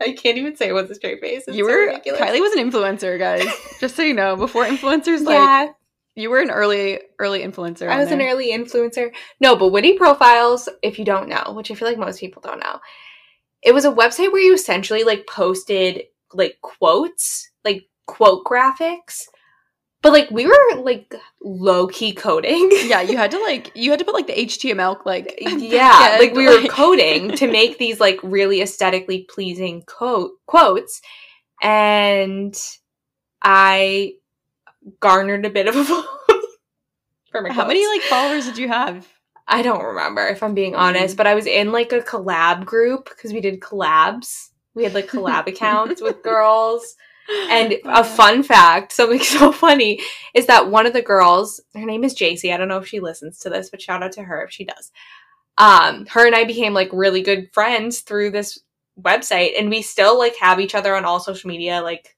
I 0.00 0.12
can't 0.12 0.36
even 0.36 0.56
say 0.56 0.68
it 0.68 0.72
was 0.72 0.90
a 0.90 0.94
straight 0.94 1.20
face. 1.20 1.44
It's 1.46 1.56
you 1.56 1.64
were 1.64 1.86
ridiculous. 1.86 2.20
Kylie 2.20 2.40
was 2.40 2.52
an 2.52 2.70
influencer, 2.70 3.18
guys. 3.18 3.46
just 3.80 3.96
so 3.96 4.02
you 4.02 4.14
know, 4.14 4.36
before 4.36 4.64
influencers, 4.64 5.24
like 5.24 5.36
yeah, 5.36 5.68
you 6.14 6.30
were 6.30 6.40
an 6.40 6.50
early 6.50 7.00
early 7.18 7.40
influencer. 7.40 7.88
I 7.88 7.98
was 7.98 8.10
an 8.10 8.20
early 8.20 8.52
influencer. 8.52 9.12
No, 9.40 9.56
but 9.56 9.68
Witty 9.68 9.94
Profiles, 9.94 10.68
if 10.82 10.98
you 10.98 11.04
don't 11.04 11.28
know, 11.28 11.52
which 11.54 11.70
I 11.70 11.74
feel 11.74 11.88
like 11.88 11.98
most 11.98 12.20
people 12.20 12.42
don't 12.42 12.60
know, 12.60 12.80
it 13.62 13.72
was 13.72 13.84
a 13.84 13.92
website 13.92 14.32
where 14.32 14.42
you 14.42 14.54
essentially 14.54 15.04
like 15.04 15.26
posted 15.26 16.02
like 16.32 16.58
quotes, 16.60 17.50
like 17.64 17.86
quote 18.06 18.44
graphics. 18.44 19.24
But 20.02 20.12
like 20.12 20.30
we 20.30 20.46
were 20.46 20.76
like 20.82 21.14
low 21.42 21.88
key 21.88 22.12
coding. 22.12 22.70
Yeah, 22.86 23.00
you 23.00 23.16
had 23.16 23.30
to 23.32 23.40
like 23.40 23.72
you 23.74 23.90
had 23.90 23.98
to 23.98 24.04
put 24.04 24.14
like 24.14 24.26
the 24.28 24.34
HTML 24.38 25.04
like 25.04 25.34
yeah, 25.40 26.16
like 26.20 26.34
we 26.34 26.46
were 26.46 26.68
coding 26.68 27.34
to 27.36 27.46
make 27.50 27.78
these 27.78 27.98
like 27.98 28.20
really 28.22 28.62
aesthetically 28.62 29.26
pleasing 29.28 29.82
quote 29.86 30.32
quotes, 30.46 31.00
and 31.62 32.56
I 33.42 34.14
garnered 35.00 35.44
a 35.44 35.50
bit 35.50 35.66
of 35.68 35.76
a 35.76 35.84
following 35.84 36.42
for 37.30 37.40
my 37.42 37.52
How 37.52 37.66
many 37.66 37.86
like 37.86 38.02
followers 38.02 38.44
did 38.46 38.58
you 38.58 38.68
have? 38.68 39.08
I 39.48 39.62
don't 39.62 39.84
remember 39.84 40.26
if 40.26 40.42
I'm 40.42 40.54
being 40.54 40.72
Mhm. 40.72 40.78
honest, 40.78 41.16
but 41.16 41.26
I 41.26 41.34
was 41.34 41.46
in 41.46 41.72
like 41.72 41.92
a 41.92 42.00
collab 42.00 42.64
group 42.64 43.08
because 43.08 43.32
we 43.32 43.40
did 43.40 43.60
collabs. 43.60 44.48
We 44.74 44.84
had 44.84 44.94
like 44.94 45.08
collab 45.08 45.46
accounts 45.46 46.00
with 46.02 46.22
girls. 46.22 46.94
And 47.28 47.74
a 47.84 48.04
fun 48.04 48.42
fact, 48.42 48.92
something 48.92 49.20
so 49.22 49.52
funny, 49.52 50.00
is 50.34 50.46
that 50.46 50.70
one 50.70 50.86
of 50.86 50.92
the 50.92 51.02
girls, 51.02 51.60
her 51.74 51.84
name 51.84 52.04
is 52.04 52.14
JC. 52.14 52.52
I 52.52 52.56
don't 52.56 52.68
know 52.68 52.78
if 52.78 52.86
she 52.86 53.00
listens 53.00 53.38
to 53.40 53.50
this, 53.50 53.70
but 53.70 53.82
shout 53.82 54.02
out 54.02 54.12
to 54.12 54.22
her 54.22 54.44
if 54.44 54.50
she 54.50 54.64
does. 54.64 54.92
Um, 55.58 56.06
her 56.06 56.26
and 56.26 56.36
I 56.36 56.44
became 56.44 56.74
like 56.74 56.90
really 56.92 57.22
good 57.22 57.50
friends 57.52 58.00
through 58.00 58.30
this 58.30 58.60
website, 59.00 59.58
and 59.58 59.70
we 59.70 59.82
still 59.82 60.18
like 60.18 60.36
have 60.36 60.60
each 60.60 60.74
other 60.74 60.94
on 60.94 61.04
all 61.04 61.20
social 61.20 61.48
media, 61.48 61.80
like 61.82 62.16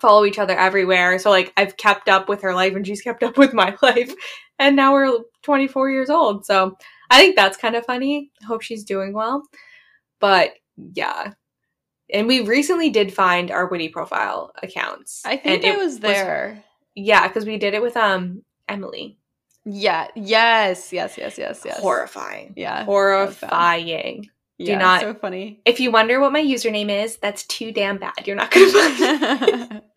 follow 0.00 0.24
each 0.24 0.38
other 0.38 0.56
everywhere. 0.56 1.18
So 1.18 1.30
like 1.30 1.52
I've 1.56 1.76
kept 1.76 2.08
up 2.08 2.28
with 2.28 2.42
her 2.42 2.54
life 2.54 2.74
and 2.74 2.86
she's 2.86 3.02
kept 3.02 3.22
up 3.22 3.38
with 3.38 3.52
my 3.52 3.76
life. 3.82 4.12
And 4.58 4.76
now 4.76 4.92
we're 4.92 5.20
24 5.42 5.90
years 5.90 6.10
old. 6.10 6.46
So 6.46 6.76
I 7.10 7.18
think 7.18 7.36
that's 7.36 7.56
kind 7.56 7.76
of 7.76 7.84
funny. 7.84 8.30
I 8.42 8.46
hope 8.46 8.62
she's 8.62 8.84
doing 8.84 9.12
well. 9.12 9.42
But 10.20 10.54
yeah. 10.94 11.32
And 12.12 12.26
we 12.26 12.40
recently 12.40 12.90
did 12.90 13.12
find 13.12 13.50
our 13.50 13.66
witty 13.66 13.88
profile 13.88 14.52
accounts. 14.62 15.22
I 15.24 15.36
think 15.36 15.64
it 15.64 15.74
I 15.74 15.76
was 15.76 15.98
there. 16.00 16.62
yeah, 16.94 17.26
because 17.26 17.44
we 17.44 17.58
did 17.58 17.74
it 17.74 17.82
with 17.82 17.96
um 17.96 18.42
Emily. 18.68 19.18
Yeah. 19.64 20.08
Yes. 20.14 20.92
Yes. 20.92 21.18
Yes. 21.18 21.38
Yes. 21.38 21.62
Yes. 21.64 21.80
Horrifying. 21.80 22.54
Yeah. 22.56 22.84
Horrifying. 22.84 24.28
Yeah, 24.58 24.78
not- 24.78 25.00
So 25.00 25.12
funny. 25.14 25.60
If 25.66 25.80
you 25.80 25.90
wonder 25.90 26.18
what 26.20 26.32
my 26.32 26.40
username 26.42 26.88
is, 27.04 27.16
that's 27.18 27.44
too 27.46 27.72
damn 27.72 27.98
bad. 27.98 28.26
You're 28.26 28.36
not 28.36 28.50
gonna 28.50 28.70
find 28.70 29.42
it. 29.42 29.84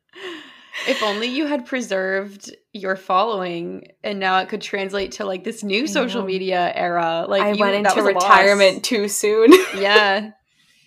If 0.87 1.03
only 1.03 1.27
you 1.27 1.45
had 1.45 1.65
preserved 1.65 2.55
your 2.71 2.95
following 2.95 3.87
and 4.01 4.17
now 4.17 4.39
it 4.39 4.47
could 4.47 4.61
translate 4.61 5.11
to 5.13 5.25
like 5.25 5.43
this 5.43 5.61
new 5.61 5.87
social 5.87 6.23
media 6.23 6.71
era. 6.73 7.25
Like 7.27 7.41
I 7.41 7.51
you, 7.51 7.59
went 7.59 7.75
into 7.75 7.95
was 7.95 8.05
a 8.05 8.11
loss. 8.11 8.23
retirement 8.23 8.83
too 8.85 9.07
soon. 9.09 9.51
Yeah. 9.77 10.31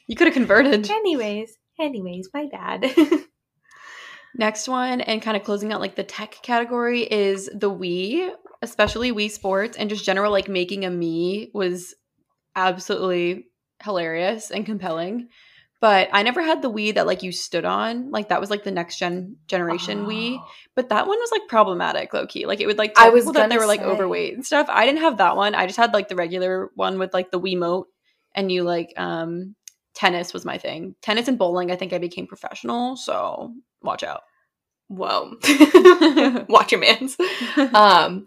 You 0.07 0.17
could 0.17 0.27
have 0.27 0.35
converted. 0.35 0.91
anyways, 0.91 1.57
anyways, 1.81 2.29
my 2.35 2.49
bad. 2.51 2.95
Next 4.35 4.67
one, 4.67 5.03
and 5.03 5.21
kind 5.21 5.37
of 5.37 5.45
closing 5.45 5.73
out 5.73 5.81
like 5.81 5.95
the 5.95 6.05
tech 6.05 6.37
category, 6.43 7.03
is 7.03 7.51
the 7.55 7.71
Wii, 7.71 8.33
especially 8.63 9.13
Wii 9.13 9.31
Sports, 9.31 9.77
and 9.77 9.91
just 9.91 10.05
general 10.05 10.33
like 10.33 10.49
making 10.49 10.85
a 10.85 10.91
me 10.91 11.51
was 11.53 11.95
absolutely 12.57 13.47
hilarious 13.83 14.51
and 14.51 14.65
compelling. 14.65 15.29
But 15.83 16.09
I 16.13 16.23
never 16.23 16.41
had 16.43 16.63
the 16.63 16.71
Wii 16.71 16.95
that 16.95 17.07
like 17.07 17.25
you 17.25 17.33
stood 17.33 17.65
on. 17.65 18.11
Like 18.13 18.29
that 18.29 18.41
was 18.41 18.51
like 18.51 18.63
the 18.63 18.71
next 18.71 18.99
gen 18.99 19.37
generation 19.49 20.07
Wii. 20.07 20.39
Oh. 20.39 20.49
But 20.77 20.91
that 20.91 21.09
one 21.09 21.19
was 21.19 21.33
like 21.33 21.49
problematic, 21.49 22.15
low 22.15 22.27
key. 22.27 22.47
Like 22.47 22.61
it 22.61 22.67
would 22.67 22.79
like 22.79 22.97
I 22.97 23.11
was 23.11 23.25
people 23.25 23.33
that 23.35 23.51
they 23.51 23.59
were 23.59 23.67
like 23.67 23.81
say. 23.81 23.87
overweight 23.87 24.35
and 24.35 24.47
stuff. 24.47 24.69
I 24.71 24.87
didn't 24.87 25.01
have 25.01 25.19
that 25.19 25.37
one. 25.37 25.55
I 25.57 25.67
just 25.67 25.79
had 25.79 25.93
like 25.93 26.09
the 26.09 26.15
regular 26.15 26.71
one 26.77 27.01
with 27.01 27.13
like 27.13 27.33
the 27.33 27.41
Wiimote, 27.41 27.87
and 28.35 28.51
you 28.51 28.63
like 28.63 28.95
um 28.97 29.57
tennis 30.03 30.35
was 30.35 30.45
my 30.45 30.59
thing. 30.59 30.97
Tennis 31.01 31.29
and 31.29 31.39
bowling. 31.39 31.71
I 31.71 31.77
think 31.77 31.93
I 31.93 31.99
became 31.99 32.27
professional. 32.27 32.97
So 32.97 33.55
watch 33.83 34.03
out. 34.03 34.23
Whoa. 34.89 35.37
Watch 36.49 36.73
your 36.73 36.81
mans. 36.81 37.17
Um 37.73 38.25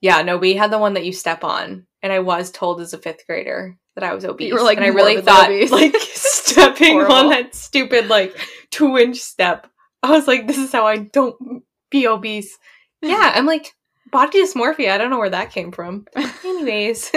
yeah, 0.00 0.22
no, 0.22 0.36
we 0.38 0.54
had 0.54 0.72
the 0.72 0.78
one 0.78 0.94
that 0.94 1.04
you 1.04 1.12
step 1.12 1.44
on. 1.44 1.86
And 2.02 2.12
I 2.12 2.20
was 2.20 2.50
told 2.50 2.80
as 2.80 2.94
a 2.94 2.98
fifth 2.98 3.26
grader 3.26 3.76
that 3.94 4.02
I 4.02 4.14
was 4.14 4.24
obese. 4.24 4.52
were, 4.52 4.62
like, 4.62 4.78
and 4.78 4.86
I 4.86 4.88
really 4.88 5.20
thought 5.20 5.50
obese. 5.50 5.70
like 5.82 5.94
stepping 6.00 6.98
on 6.98 7.28
that 7.28 7.54
stupid 7.54 8.08
like 8.08 8.34
two 8.70 8.96
inch 8.96 9.18
step. 9.18 9.66
I 10.02 10.10
was 10.10 10.26
like, 10.26 10.46
this 10.46 10.58
is 10.58 10.72
how 10.72 10.86
I 10.86 10.96
don't 10.96 11.62
be 11.90 12.08
obese. 12.08 12.58
Yeah, 13.02 13.32
I'm 13.34 13.44
like 13.46 13.74
body 14.10 14.42
dysmorphia. 14.42 14.90
I 14.92 14.98
don't 14.98 15.10
know 15.10 15.18
where 15.18 15.30
that 15.30 15.52
came 15.52 15.72
from. 15.72 16.06
Anyways, 16.16 17.12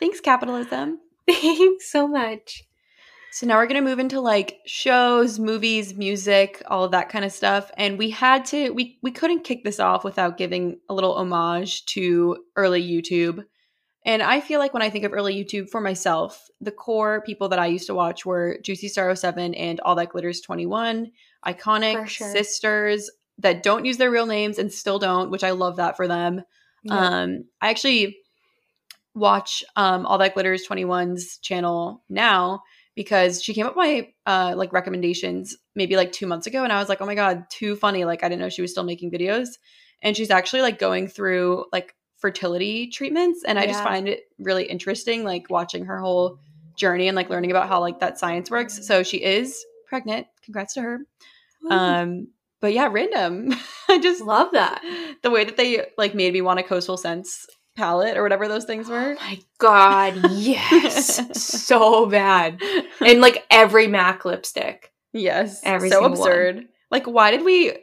Thanks, 0.00 0.20
capitalism. 0.20 0.98
thanks 1.28 1.92
so 1.92 2.08
much. 2.08 2.64
So 3.32 3.46
now 3.46 3.56
we're 3.56 3.66
going 3.66 3.82
to 3.82 3.88
move 3.88 4.00
into 4.00 4.20
like 4.20 4.58
shows, 4.66 5.38
movies, 5.38 5.94
music, 5.94 6.62
all 6.66 6.84
of 6.84 6.90
that 6.90 7.08
kind 7.08 7.24
of 7.24 7.32
stuff. 7.32 7.70
And 7.76 7.96
we 7.96 8.10
had 8.10 8.44
to 8.46 8.70
we 8.70 8.98
we 9.02 9.12
couldn't 9.12 9.44
kick 9.44 9.62
this 9.64 9.78
off 9.78 10.04
without 10.04 10.36
giving 10.36 10.80
a 10.88 10.94
little 10.94 11.14
homage 11.14 11.84
to 11.86 12.38
early 12.56 12.82
YouTube. 12.82 13.44
And 14.04 14.22
I 14.22 14.40
feel 14.40 14.58
like 14.58 14.72
when 14.72 14.82
I 14.82 14.90
think 14.90 15.04
of 15.04 15.12
early 15.12 15.34
YouTube 15.34 15.68
for 15.68 15.80
myself, 15.80 16.48
the 16.60 16.72
core 16.72 17.22
people 17.24 17.48
that 17.50 17.58
I 17.58 17.66
used 17.66 17.86
to 17.86 17.94
watch 17.94 18.24
were 18.24 18.58
Juicy 18.64 18.88
Star 18.88 19.14
07 19.14 19.54
and 19.54 19.78
All 19.80 19.94
That 19.94 20.08
Glitters 20.08 20.40
21, 20.40 21.12
iconic 21.46 22.08
sure. 22.08 22.32
sisters 22.32 23.10
that 23.38 23.62
don't 23.62 23.84
use 23.84 23.98
their 23.98 24.10
real 24.10 24.26
names 24.26 24.58
and 24.58 24.72
still 24.72 24.98
don't, 24.98 25.30
which 25.30 25.44
I 25.44 25.50
love 25.50 25.76
that 25.76 25.96
for 25.96 26.08
them. 26.08 26.42
Um, 26.88 27.44
I 27.60 27.68
actually 27.68 28.16
watch 29.14 29.64
um 29.76 30.06
all 30.06 30.18
that 30.18 30.34
glitters 30.34 30.66
21's 30.68 31.38
channel 31.38 32.02
now 32.08 32.62
because 32.94 33.42
she 33.42 33.54
came 33.54 33.66
up 33.66 33.76
with 33.76 33.86
my 33.86 34.08
uh 34.26 34.54
like 34.56 34.72
recommendations 34.72 35.56
maybe 35.74 35.96
like 35.96 36.12
two 36.12 36.26
months 36.26 36.46
ago 36.46 36.64
and 36.64 36.72
I 36.72 36.78
was 36.78 36.88
like, 36.88 37.00
oh 37.00 37.06
my 37.06 37.14
god, 37.14 37.44
too 37.50 37.76
funny. 37.76 38.04
Like 38.04 38.22
I 38.22 38.28
didn't 38.28 38.40
know 38.40 38.48
she 38.48 38.62
was 38.62 38.70
still 38.70 38.84
making 38.84 39.10
videos. 39.10 39.48
And 40.02 40.16
she's 40.16 40.30
actually 40.30 40.62
like 40.62 40.78
going 40.78 41.08
through 41.08 41.66
like 41.72 41.94
fertility 42.18 42.88
treatments. 42.88 43.44
And 43.44 43.58
I 43.58 43.66
just 43.66 43.82
find 43.82 44.08
it 44.08 44.20
really 44.38 44.64
interesting, 44.64 45.24
like 45.24 45.50
watching 45.50 45.86
her 45.86 46.00
whole 46.00 46.38
journey 46.76 47.08
and 47.08 47.16
like 47.16 47.30
learning 47.30 47.50
about 47.50 47.68
how 47.68 47.80
like 47.80 48.00
that 48.00 48.18
science 48.18 48.50
works. 48.50 48.86
So 48.86 49.02
she 49.02 49.18
is 49.18 49.64
pregnant. 49.86 50.26
Congrats 50.42 50.74
to 50.74 50.82
her. 50.82 50.98
Woo. 51.62 51.70
Um, 51.70 52.28
but 52.60 52.72
yeah, 52.72 52.88
random. 52.90 53.54
I 53.88 53.98
just 53.98 54.22
love 54.22 54.52
that. 54.52 54.82
the 55.22 55.30
way 55.30 55.44
that 55.44 55.56
they 55.56 55.86
like 55.98 56.14
made 56.14 56.32
me 56.32 56.40
want 56.40 56.60
a 56.60 56.62
Coastal 56.62 56.96
Scents 56.96 57.46
palette 57.76 58.16
or 58.16 58.22
whatever 58.22 58.48
those 58.48 58.64
things 58.64 58.88
were. 58.88 59.16
Oh 59.18 59.22
my 59.22 59.38
god, 59.58 60.30
yes. 60.32 61.20
so 61.42 62.06
bad. 62.06 62.60
And 63.00 63.20
like 63.20 63.44
every 63.50 63.86
MAC 63.86 64.24
lipstick. 64.24 64.92
yes, 65.12 65.60
Every 65.64 65.88
so 65.90 66.00
single 66.02 66.10
one. 66.20 66.28
absurd. 66.28 66.64
Like, 66.90 67.06
why 67.06 67.30
did 67.30 67.44
we? 67.44 67.76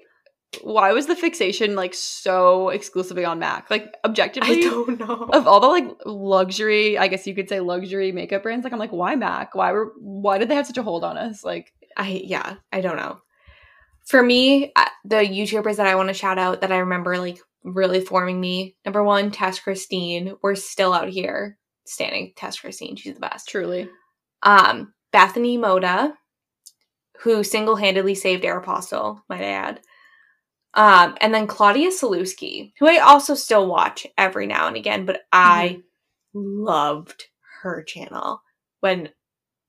Why 0.61 0.93
was 0.93 1.07
the 1.07 1.15
fixation 1.15 1.75
like 1.75 1.93
so 1.93 2.69
exclusively 2.69 3.25
on 3.25 3.39
Mac? 3.39 3.69
Like, 3.69 3.93
objectively, 4.05 4.59
I 4.59 4.61
don't 4.61 4.97
know. 4.99 5.29
of 5.33 5.45
all 5.45 5.59
the 5.59 5.67
like 5.67 5.85
luxury, 6.05 6.97
I 6.97 7.07
guess 7.09 7.27
you 7.27 7.35
could 7.35 7.49
say 7.49 7.59
luxury 7.59 8.11
makeup 8.13 8.43
brands. 8.43 8.63
Like, 8.63 8.71
I'm 8.73 8.79
like, 8.79 8.91
why 8.93 9.15
Mac? 9.15 9.55
Why 9.55 9.71
were? 9.73 9.93
Why 9.99 10.37
did 10.37 10.47
they 10.49 10.55
have 10.55 10.67
such 10.67 10.77
a 10.77 10.83
hold 10.83 11.03
on 11.03 11.17
us? 11.17 11.43
Like, 11.43 11.73
I 11.97 12.21
yeah, 12.23 12.55
I 12.71 12.81
don't 12.81 12.95
know. 12.97 13.19
For 14.05 14.23
me, 14.23 14.71
uh, 14.75 14.85
the 15.03 15.17
YouTubers 15.17 15.75
that 15.77 15.87
I 15.87 15.95
want 15.95 16.07
to 16.07 16.13
shout 16.13 16.37
out 16.39 16.61
that 16.61 16.71
I 16.71 16.77
remember 16.77 17.17
like 17.17 17.39
really 17.73 18.01
forming 18.01 18.39
me. 18.39 18.75
Number 18.85 19.03
one, 19.03 19.31
Tess 19.31 19.59
Christine. 19.59 20.35
We're 20.41 20.55
still 20.55 20.93
out 20.93 21.09
here 21.09 21.57
standing. 21.85 22.33
Tess 22.35 22.59
Christine, 22.59 22.95
she's 22.95 23.13
the 23.13 23.19
best. 23.19 23.47
truly, 23.47 23.89
Um, 24.43 24.93
Bethany 25.11 25.57
Mota, 25.57 26.13
who 27.19 27.43
single 27.43 27.75
handedly 27.75 28.15
saved 28.15 28.43
Aeropostale, 28.43 29.21
might 29.29 29.41
I 29.41 29.51
add. 29.51 29.81
Um, 30.73 31.15
and 31.21 31.33
then 31.33 31.47
Claudia 31.47 31.89
Sulewski, 31.89 32.73
who 32.79 32.87
I 32.87 32.97
also 32.97 33.33
still 33.33 33.65
watch 33.67 34.05
every 34.17 34.45
now 34.45 34.67
and 34.67 34.75
again, 34.77 35.05
but 35.05 35.21
I 35.31 35.81
loved 36.33 37.25
her 37.61 37.83
channel 37.83 38.41
when 38.81 39.09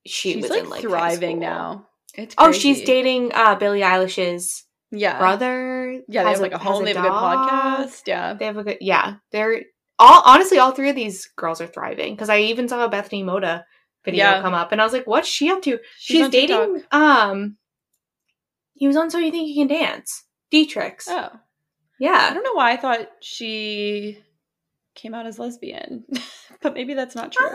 she 0.07 0.35
she's 0.35 0.43
was 0.43 0.51
like, 0.51 0.65
in 0.65 0.71
like 0.71 0.83
thriving 0.83 1.39
now. 1.39 1.87
It's 2.15 2.35
Oh, 2.37 2.53
she's 2.53 2.83
dating 2.83 3.33
uh 3.33 3.55
Billie 3.55 3.81
Eilish's 3.81 4.65
yeah, 4.91 5.19
brother. 5.19 6.01
Yeah, 6.09 6.25
they 6.25 6.31
have 6.31 6.41
like 6.41 6.53
a 6.53 6.59
home 6.59 6.73
whole 6.75 6.83
they 6.85 6.95
have 6.95 7.05
a 7.05 7.09
good 7.09 7.13
podcast. 7.13 8.03
Yeah, 8.07 8.35
They 8.35 8.47
have 8.47 8.57
a 8.57 8.65
good 8.65 8.79
yeah. 8.81 9.17
They're 9.33 9.63
all 9.99 10.23
honestly 10.25 10.59
all 10.59 10.73
three 10.73 10.91
of 10.91 10.97
these 10.97 11.27
girls 11.37 11.61
are 11.61 11.67
thriving 11.67 12.15
because 12.15 12.29
I 12.29 12.39
even 12.41 12.69
saw 12.69 12.85
a 12.85 12.89
Bethany 12.89 13.23
Mota 13.23 13.65
video 14.05 14.25
Yeah. 14.25 14.41
come 14.43 14.55
up 14.55 14.73
and 14.73 14.81
I 14.81 14.85
was 14.85 14.93
like, 14.93 15.07
what's 15.07 15.29
she 15.29 15.51
up 15.51 15.61
to? 15.63 15.79
She's 15.99 16.17
She's, 16.17 16.25
on 16.25 16.31
TikTok. 16.31 16.61
dating 16.69 16.83
um 16.93 17.57
he 18.75 18.87
was 18.87 18.97
on 18.97 19.11
So 19.11 19.19
You 19.19 19.31
Think 19.31 19.49
You 19.49 19.55
Can 19.57 19.67
Dance. 19.69 20.25
Dietrich. 20.51 21.03
Oh, 21.09 21.31
yeah 21.99 22.29
I 22.31 22.35
don't 22.35 22.45
know 22.45 22.55
why 22.55 22.73
I 22.73 22.77
thought 22.77 23.09
she 23.21 24.19
came 24.95 25.15
out 25.15 25.27
as 25.27 25.39
lesbian, 25.39 26.05
but 26.63 26.75
maybe 26.75 26.95
that's 26.95 27.15
not 27.17 27.33
true. 27.33 27.49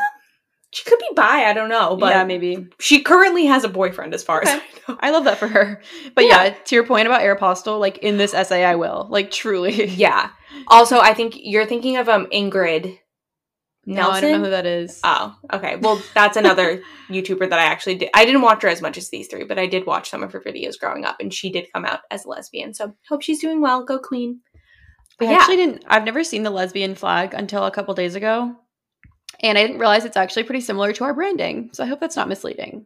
She 0.74 0.84
could 0.84 0.98
be 0.98 1.10
bi, 1.16 1.46
I 1.46 1.54
don't 1.54 1.70
know, 1.70 1.96
but 1.96 2.10
yeah, 2.10 2.24
maybe. 2.26 2.68
she 2.80 3.04
currently 3.04 3.46
has 3.46 3.64
a 3.64 3.70
boyfriend 3.70 4.14
as 4.16 4.24
far 4.24 4.42
as 4.42 4.50
I 4.50 4.56
know. 4.88 4.98
I 5.00 5.12
love 5.12 5.26
that 5.26 5.38
for 5.38 5.48
her. 5.48 5.82
But 6.16 6.26
Yeah. 6.26 6.46
yeah, 6.46 6.50
to 6.66 6.76
your 6.76 6.86
point 6.86 7.06
about 7.06 7.22
Aeropostale, 7.22 7.80
like 7.80 8.00
in 8.00 8.18
this 8.18 8.34
essay, 8.34 8.66
I 8.66 8.76
will. 8.76 9.08
Like 9.10 9.30
truly. 9.30 9.86
Yeah. 9.90 10.30
Also, 10.68 11.00
I 11.00 11.14
think 11.14 11.36
you're 11.38 11.66
thinking 11.68 11.98
of 11.98 12.10
um 12.10 12.26
Ingrid 12.34 12.98
Nilsen? 13.86 14.04
No, 14.04 14.12
I 14.12 14.22
don't 14.22 14.32
know 14.32 14.46
who 14.46 14.50
that 14.52 14.66
is. 14.66 15.00
Oh, 15.04 15.36
okay. 15.52 15.76
Well, 15.76 16.02
that's 16.14 16.38
another 16.38 16.82
YouTuber 17.10 17.50
that 17.50 17.60
I 17.60 17.66
actually 17.66 17.96
did. 17.96 18.10
I 18.14 18.26
didn't 18.26 18.42
watch 18.42 18.62
her 18.64 18.70
as 18.70 18.82
much 18.82 18.98
as 18.98 19.10
these 19.10 19.28
three, 19.28 19.44
but 19.44 19.60
I 19.60 19.68
did 19.68 19.86
watch 19.86 20.10
some 20.10 20.24
of 20.24 20.32
her 20.32 20.40
videos 20.42 20.80
growing 20.80 21.04
up, 21.06 21.18
and 21.20 21.34
she 21.34 21.52
did 21.52 21.68
come 21.74 21.86
out 21.86 22.00
as 22.10 22.26
a 22.26 22.30
lesbian. 22.30 22.74
So 22.74 22.96
hope 23.10 23.22
she's 23.22 23.42
doing 23.42 23.62
well. 23.62 23.84
Go 23.84 24.00
Queen. 24.00 24.40
But 25.20 25.28
I 25.28 25.32
yeah, 25.32 25.38
actually 25.38 25.58
didn't. 25.58 25.84
I've 25.88 26.06
never 26.06 26.24
seen 26.24 26.44
the 26.44 26.50
lesbian 26.50 26.96
flag 26.96 27.34
until 27.34 27.66
a 27.66 27.72
couple 27.72 27.94
days 27.94 28.16
ago, 28.16 28.56
and 29.44 29.58
I 29.58 29.62
didn't 29.62 29.80
realize 29.80 30.06
it's 30.06 30.18
actually 30.18 30.44
pretty 30.44 30.62
similar 30.62 30.92
to 30.94 31.04
our 31.04 31.14
branding. 31.14 31.70
So 31.74 31.84
I 31.84 31.88
hope 31.88 32.00
that's 32.00 32.16
not 32.16 32.28
misleading. 32.30 32.86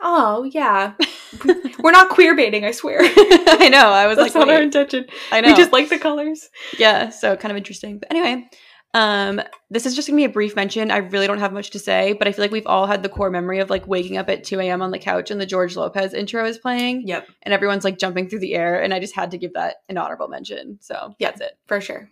oh 0.00 0.44
yeah, 0.44 0.94
we're 1.82 1.90
not 1.92 2.08
queer 2.10 2.34
baiting. 2.36 2.64
I 2.64 2.70
swear. 2.72 2.98
I 3.02 3.68
know. 3.70 3.88
I 3.90 4.06
was 4.06 4.16
That's 4.18 4.34
like, 4.34 4.46
not 4.46 4.54
our 4.54 4.62
intention. 4.62 5.06
I 5.30 5.40
know. 5.40 5.48
We 5.48 5.54
just 5.54 5.72
like 5.72 5.88
the 5.88 5.98
colors. 5.98 6.48
yeah. 6.78 7.08
So 7.10 7.36
kind 7.36 7.50
of 7.50 7.56
interesting. 7.56 7.98
But 7.98 8.10
anyway, 8.10 8.48
um, 8.94 9.40
this 9.70 9.86
is 9.86 9.94
just 9.94 10.08
gonna 10.08 10.16
be 10.16 10.24
a 10.24 10.28
brief 10.28 10.54
mention. 10.56 10.90
I 10.90 10.98
really 10.98 11.26
don't 11.26 11.38
have 11.38 11.52
much 11.52 11.70
to 11.70 11.78
say, 11.78 12.12
but 12.14 12.26
I 12.28 12.32
feel 12.32 12.44
like 12.44 12.50
we've 12.50 12.66
all 12.66 12.86
had 12.86 13.02
the 13.02 13.08
core 13.08 13.30
memory 13.30 13.58
of 13.60 13.70
like 13.70 13.86
waking 13.86 14.16
up 14.18 14.28
at 14.28 14.44
2 14.44 14.60
a.m. 14.60 14.82
on 14.82 14.90
the 14.90 14.98
couch 14.98 15.30
and 15.30 15.40
the 15.40 15.46
George 15.46 15.76
Lopez 15.76 16.12
intro 16.14 16.44
is 16.44 16.58
playing. 16.58 17.06
Yep, 17.08 17.28
and 17.42 17.54
everyone's 17.54 17.84
like 17.84 17.98
jumping 17.98 18.28
through 18.28 18.40
the 18.40 18.54
air 18.54 18.82
and 18.82 18.92
i 18.92 18.98
just 19.00 19.14
had 19.14 19.30
to 19.30 19.38
give 19.38 19.54
that 19.54 19.76
an 19.88 19.96
honorable 19.98 20.28
mention 20.28 20.78
so 20.82 21.14
Yeah. 21.18 21.28
that's 21.30 21.40
it 21.42 21.52
for 21.66 21.80
sure. 21.80 22.10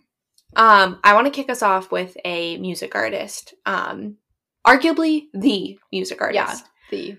Um, 0.55 0.99
I 1.03 1.13
want 1.13 1.27
to 1.27 1.31
kick 1.31 1.49
us 1.49 1.61
off 1.61 1.91
with 1.91 2.17
a 2.25 2.57
music 2.57 2.95
artist. 2.95 3.53
Um, 3.65 4.17
arguably 4.65 5.27
the 5.33 5.79
music 5.91 6.21
artist. 6.21 6.35
Yeah, 6.35 6.55
the 6.89 7.17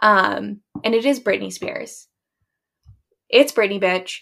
Um, 0.00 0.60
and 0.84 0.94
it 0.94 1.04
is 1.04 1.20
Britney 1.20 1.52
Spears. 1.52 2.06
It's 3.28 3.52
Britney, 3.52 3.80
bitch. 3.80 4.20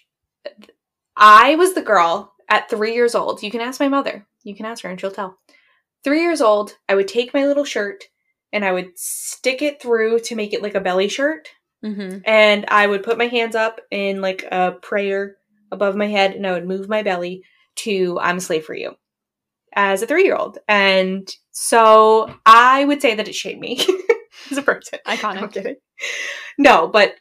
I 1.16 1.56
was 1.56 1.74
the 1.74 1.82
girl 1.82 2.34
at 2.48 2.70
three 2.70 2.94
years 2.94 3.14
old. 3.14 3.42
You 3.42 3.50
can 3.50 3.60
ask 3.60 3.80
my 3.80 3.88
mother. 3.88 4.26
You 4.44 4.54
can 4.54 4.66
ask 4.66 4.82
her 4.82 4.90
and 4.90 5.00
she'll 5.00 5.10
tell. 5.10 5.38
Three 6.04 6.22
years 6.22 6.40
old, 6.40 6.76
I 6.88 6.94
would 6.94 7.08
take 7.08 7.34
my 7.34 7.46
little 7.46 7.64
shirt 7.64 8.04
and 8.52 8.64
I 8.64 8.72
would 8.72 8.96
stick 8.96 9.60
it 9.60 9.82
through 9.82 10.20
to 10.20 10.36
make 10.36 10.52
it 10.52 10.62
like 10.62 10.74
a 10.74 10.80
belly 10.80 11.08
shirt. 11.08 11.48
mm-hmm. 11.84 12.18
And 12.24 12.64
I 12.68 12.86
would 12.86 13.02
put 13.02 13.18
my 13.18 13.26
hands 13.26 13.54
up 13.54 13.80
in 13.90 14.20
like 14.20 14.44
a 14.50 14.72
prayer 14.72 15.36
above 15.72 15.96
my 15.96 16.06
head 16.06 16.32
and 16.32 16.46
I 16.46 16.52
would 16.52 16.66
move 16.66 16.88
my 16.88 17.02
belly 17.02 17.42
to 17.76 18.18
I'm 18.20 18.38
a 18.38 18.40
slave 18.40 18.64
for 18.64 18.74
you 18.74 18.94
as 19.74 20.02
a 20.02 20.06
three 20.06 20.24
year 20.24 20.36
old. 20.36 20.58
And 20.68 21.28
so 21.52 22.34
I 22.44 22.84
would 22.84 23.00
say 23.00 23.14
that 23.14 23.28
it 23.28 23.34
shaped 23.34 23.60
me 23.60 23.84
as 24.50 24.58
a 24.58 24.62
person. 24.62 24.98
I'm 25.06 25.18
iconic 25.18 25.52
kidding. 25.52 25.76
No, 26.58 26.88
but 26.88 27.14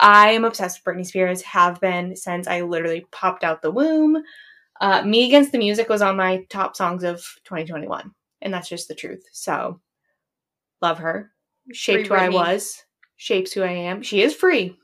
I 0.00 0.30
am 0.32 0.44
obsessed 0.44 0.80
with 0.84 0.94
Britney 0.94 1.06
Spears, 1.06 1.42
have 1.42 1.80
been 1.80 2.14
since 2.16 2.46
I 2.46 2.60
literally 2.60 3.06
popped 3.10 3.44
out 3.44 3.62
the 3.62 3.70
womb. 3.70 4.22
Uh, 4.80 5.02
Me 5.02 5.26
Against 5.26 5.52
the 5.52 5.58
Music 5.58 5.88
was 5.88 6.02
on 6.02 6.16
my 6.16 6.44
top 6.50 6.76
songs 6.76 7.04
of 7.04 7.18
2021, 7.44 8.10
and 8.42 8.52
that's 8.52 8.68
just 8.68 8.88
the 8.88 8.94
truth. 8.94 9.24
So, 9.32 9.80
love 10.82 10.98
her. 10.98 11.30
Shaped 11.72 12.08
Free 12.08 12.18
who 12.18 12.24
I 12.24 12.28
was, 12.28 12.84
shapes 13.16 13.52
who 13.52 13.62
I 13.62 13.70
am. 13.70 14.02
She 14.02 14.22
is 14.22 14.34
free. 14.34 14.76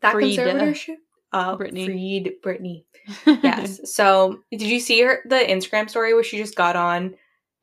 That 0.00 0.12
Freed. 0.12 0.38
conservatorship. 0.38 0.96
Uh, 1.32 1.56
Britney. 1.56 1.86
Freed 1.86 2.34
Britney. 2.44 2.84
Yes. 3.26 3.80
so, 3.94 4.40
did 4.50 4.62
you 4.62 4.80
see 4.80 5.00
her 5.02 5.20
the 5.26 5.36
Instagram 5.36 5.88
story 5.88 6.14
where 6.14 6.22
she 6.22 6.36
just 6.36 6.54
got 6.54 6.76
on 6.76 7.14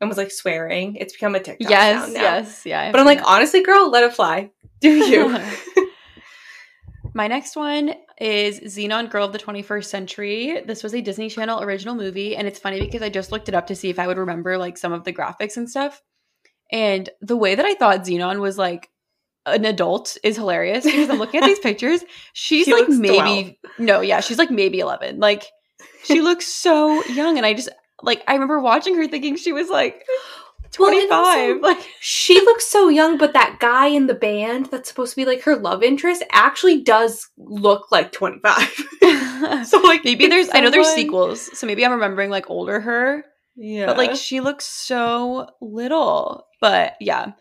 and 0.02 0.08
was 0.08 0.18
like 0.18 0.32
swearing? 0.32 0.96
It's 0.96 1.14
become 1.14 1.36
a 1.36 1.40
TikTok 1.40 1.70
yes. 1.70 2.12
now. 2.12 2.22
Yes. 2.22 2.66
Yeah. 2.66 2.82
I've 2.82 2.92
But 2.92 3.02
I'm 3.02 3.06
like, 3.06 3.22
honestly, 3.24 3.64
girl, 3.64 3.90
let 3.90 4.04
it 4.04 4.14
fly. 4.14 4.50
Do 4.82 4.90
you? 5.06 5.40
My 7.14 7.28
next 7.28 7.56
one 7.56 7.94
is 8.20 8.60
Zenon 8.62 9.10
Girl 9.10 9.26
of 9.26 9.34
the 9.34 9.40
21st 9.40 9.86
Century. 9.86 10.62
This 10.66 10.84
was 10.84 10.94
a 10.94 11.02
Disney 11.02 11.30
Channel 11.30 11.62
original 11.62 11.96
movie, 11.96 12.36
and 12.36 12.48
it's 12.48 12.60
funny 12.60 12.80
because 12.82 13.02
I 13.02 13.10
just 13.10 13.32
looked 13.32 13.50
it 13.50 13.56
up 13.56 13.68
to 13.68 13.76
see 13.76 13.90
if 13.90 14.00
I 14.00 14.08
would 14.08 14.18
remember 14.18 14.58
like 14.58 14.78
some 14.78 14.94
of 14.94 15.04
the 15.04 15.14
graphics 15.14 15.58
and 15.58 15.70
stuff. 15.70 16.02
And 16.72 17.10
the 17.22 17.38
way 17.38 17.56
that 17.56 17.66
I 17.66 17.74
thought 17.74 18.02
Zenon 18.02 18.40
was 18.40 18.58
like 18.58 18.90
an 19.54 19.66
adult 19.66 20.18
is 20.24 20.36
hilarious 20.36 20.86
because 20.86 21.10
I'm 21.10 21.20
looking 21.20 21.42
at 21.42 21.46
these 21.48 21.60
pictures. 21.70 22.04
She's 22.34 22.66
She 22.66 22.74
like 22.74 22.90
maybe 22.90 23.60
no, 23.78 24.02
yeah, 24.02 24.20
she's 24.20 24.38
like 24.38 24.52
maybe 24.52 24.80
11. 24.80 25.20
Like 25.20 25.46
she 26.04 26.22
looks 26.30 26.46
so 26.48 27.04
young, 27.06 27.38
and 27.38 27.46
I 27.46 27.54
just 27.54 27.70
like 28.02 28.24
I 28.28 28.34
remember 28.34 28.60
watching 28.60 28.96
her 28.96 29.08
thinking 29.08 29.36
she 29.36 29.52
was 29.52 29.70
like 29.70 30.06
Well, 30.78 30.92
25. 30.92 31.12
also- 31.12 31.60
like 31.62 31.80
she 32.00 32.36
looks 32.42 32.68
so 32.68 32.90
young, 32.90 33.18
but 33.18 33.34
that 33.34 33.58
guy 33.60 33.88
in 33.88 34.06
the 34.08 34.14
band 34.14 34.68
that's 34.68 34.88
supposed 34.88 35.12
to 35.12 35.16
be 35.16 35.26
like 35.26 35.42
her 35.44 35.56
love 35.56 35.82
interest 35.84 36.24
actually 36.32 36.84
does 36.84 37.28
look 37.38 37.92
like 37.92 38.12
25. 38.12 39.66
so 39.66 39.80
like 39.82 40.04
maybe 40.06 40.28
there's 40.28 40.48
I 40.54 40.60
know 40.60 40.70
there's 40.70 40.90
sequels, 40.90 41.58
so 41.58 41.66
maybe 41.66 41.84
I'm 41.84 41.92
remembering 41.92 42.30
like 42.30 42.50
older 42.50 42.80
her. 42.80 43.26
Yeah. 43.56 43.88
But 43.88 43.98
like 43.98 44.16
she 44.16 44.40
looks 44.42 44.66
so 44.66 45.50
little. 45.60 46.46
But 46.62 46.94
yeah. 47.00 47.32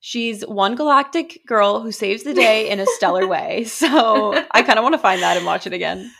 She's 0.00 0.42
one 0.46 0.76
galactic 0.76 1.40
girl 1.46 1.80
who 1.80 1.92
saves 1.92 2.22
the 2.22 2.32
day 2.34 2.70
in 2.70 2.80
a 2.80 2.86
stellar 2.86 3.26
way. 3.34 3.64
So 3.64 4.42
I 4.50 4.62
kind 4.62 4.78
of 4.78 4.82
want 4.82 4.94
to 4.94 4.98
find 4.98 5.22
that 5.22 5.36
and 5.36 5.44
watch 5.46 5.66
it 5.66 5.72
again. 5.72 6.10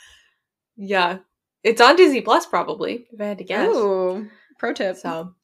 yeah. 0.76 1.18
It's 1.62 1.81
on 1.81 1.97
Disney 1.97 2.22
Plus 2.22 2.47
probably, 2.47 3.07
if 3.12 3.20
I 3.20 3.26
had 3.26 3.39
to 3.39 3.45
guess. 3.45 3.68
Ooh, 3.68 4.28
pro 4.59 4.72
tip. 4.72 4.97
So 4.97 5.35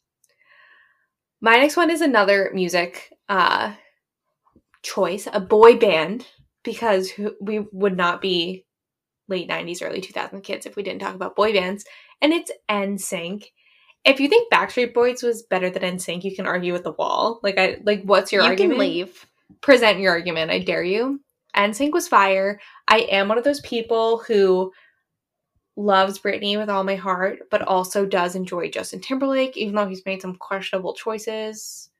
my 1.42 1.56
next 1.58 1.76
one 1.76 1.90
is 1.90 2.00
another 2.00 2.50
music 2.54 3.12
uh 3.28 3.74
choice, 4.82 5.28
a 5.32 5.40
boy 5.40 5.76
band, 5.76 6.26
because 6.62 7.12
we 7.40 7.66
would 7.72 7.96
not 7.96 8.22
be 8.22 8.64
late 9.28 9.48
90s, 9.48 9.82
early 9.82 10.00
2000 10.00 10.40
kids 10.42 10.64
if 10.64 10.76
we 10.76 10.82
didn't 10.82 11.00
talk 11.00 11.14
about 11.14 11.36
boy 11.36 11.52
bands. 11.52 11.84
And 12.22 12.32
it's 12.32 12.50
NSYNC. 12.70 13.44
If 14.06 14.20
you 14.20 14.28
think 14.28 14.50
Backstreet 14.52 14.94
Boys 14.94 15.22
was 15.22 15.42
better 15.42 15.68
than 15.68 15.82
NSYNC, 15.82 16.22
you 16.24 16.34
can 16.34 16.46
argue 16.46 16.72
with 16.72 16.84
the 16.84 16.92
wall. 16.92 17.40
Like 17.42 17.58
I 17.58 17.78
like 17.84 18.02
what's 18.04 18.32
your 18.32 18.42
you 18.42 18.48
argument? 18.48 18.72
can 18.74 18.78
leave. 18.80 19.26
present 19.60 19.98
your 19.98 20.12
argument. 20.12 20.50
I 20.50 20.60
dare 20.60 20.82
you. 20.84 21.20
NSYNC 21.56 21.92
was 21.92 22.06
fire. 22.08 22.60
I 22.88 23.00
am 23.10 23.28
one 23.28 23.38
of 23.38 23.44
those 23.44 23.60
people 23.60 24.18
who 24.18 24.72
loves 25.76 26.18
Britney 26.18 26.56
with 26.56 26.70
all 26.70 26.84
my 26.84 26.94
heart, 26.96 27.40
but 27.50 27.62
also 27.62 28.06
does 28.06 28.34
enjoy 28.34 28.70
Justin 28.70 29.00
Timberlake, 29.00 29.56
even 29.56 29.74
though 29.74 29.86
he's 29.88 30.06
made 30.06 30.22
some 30.22 30.36
questionable 30.36 30.94
choices 30.94 31.90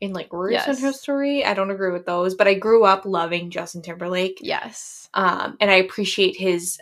in 0.00 0.12
like 0.12 0.28
recent 0.32 0.68
Yes. 0.68 0.80
history. 0.80 1.44
I 1.44 1.54
don't 1.54 1.70
agree 1.70 1.92
with 1.92 2.06
those, 2.06 2.34
but 2.34 2.48
I 2.48 2.54
grew 2.54 2.84
up 2.84 3.04
loving 3.04 3.50
Justin 3.50 3.82
Timberlake. 3.82 4.38
Yes. 4.40 5.08
Um, 5.14 5.56
and 5.60 5.70
I 5.70 5.74
appreciate 5.76 6.36
his 6.36 6.80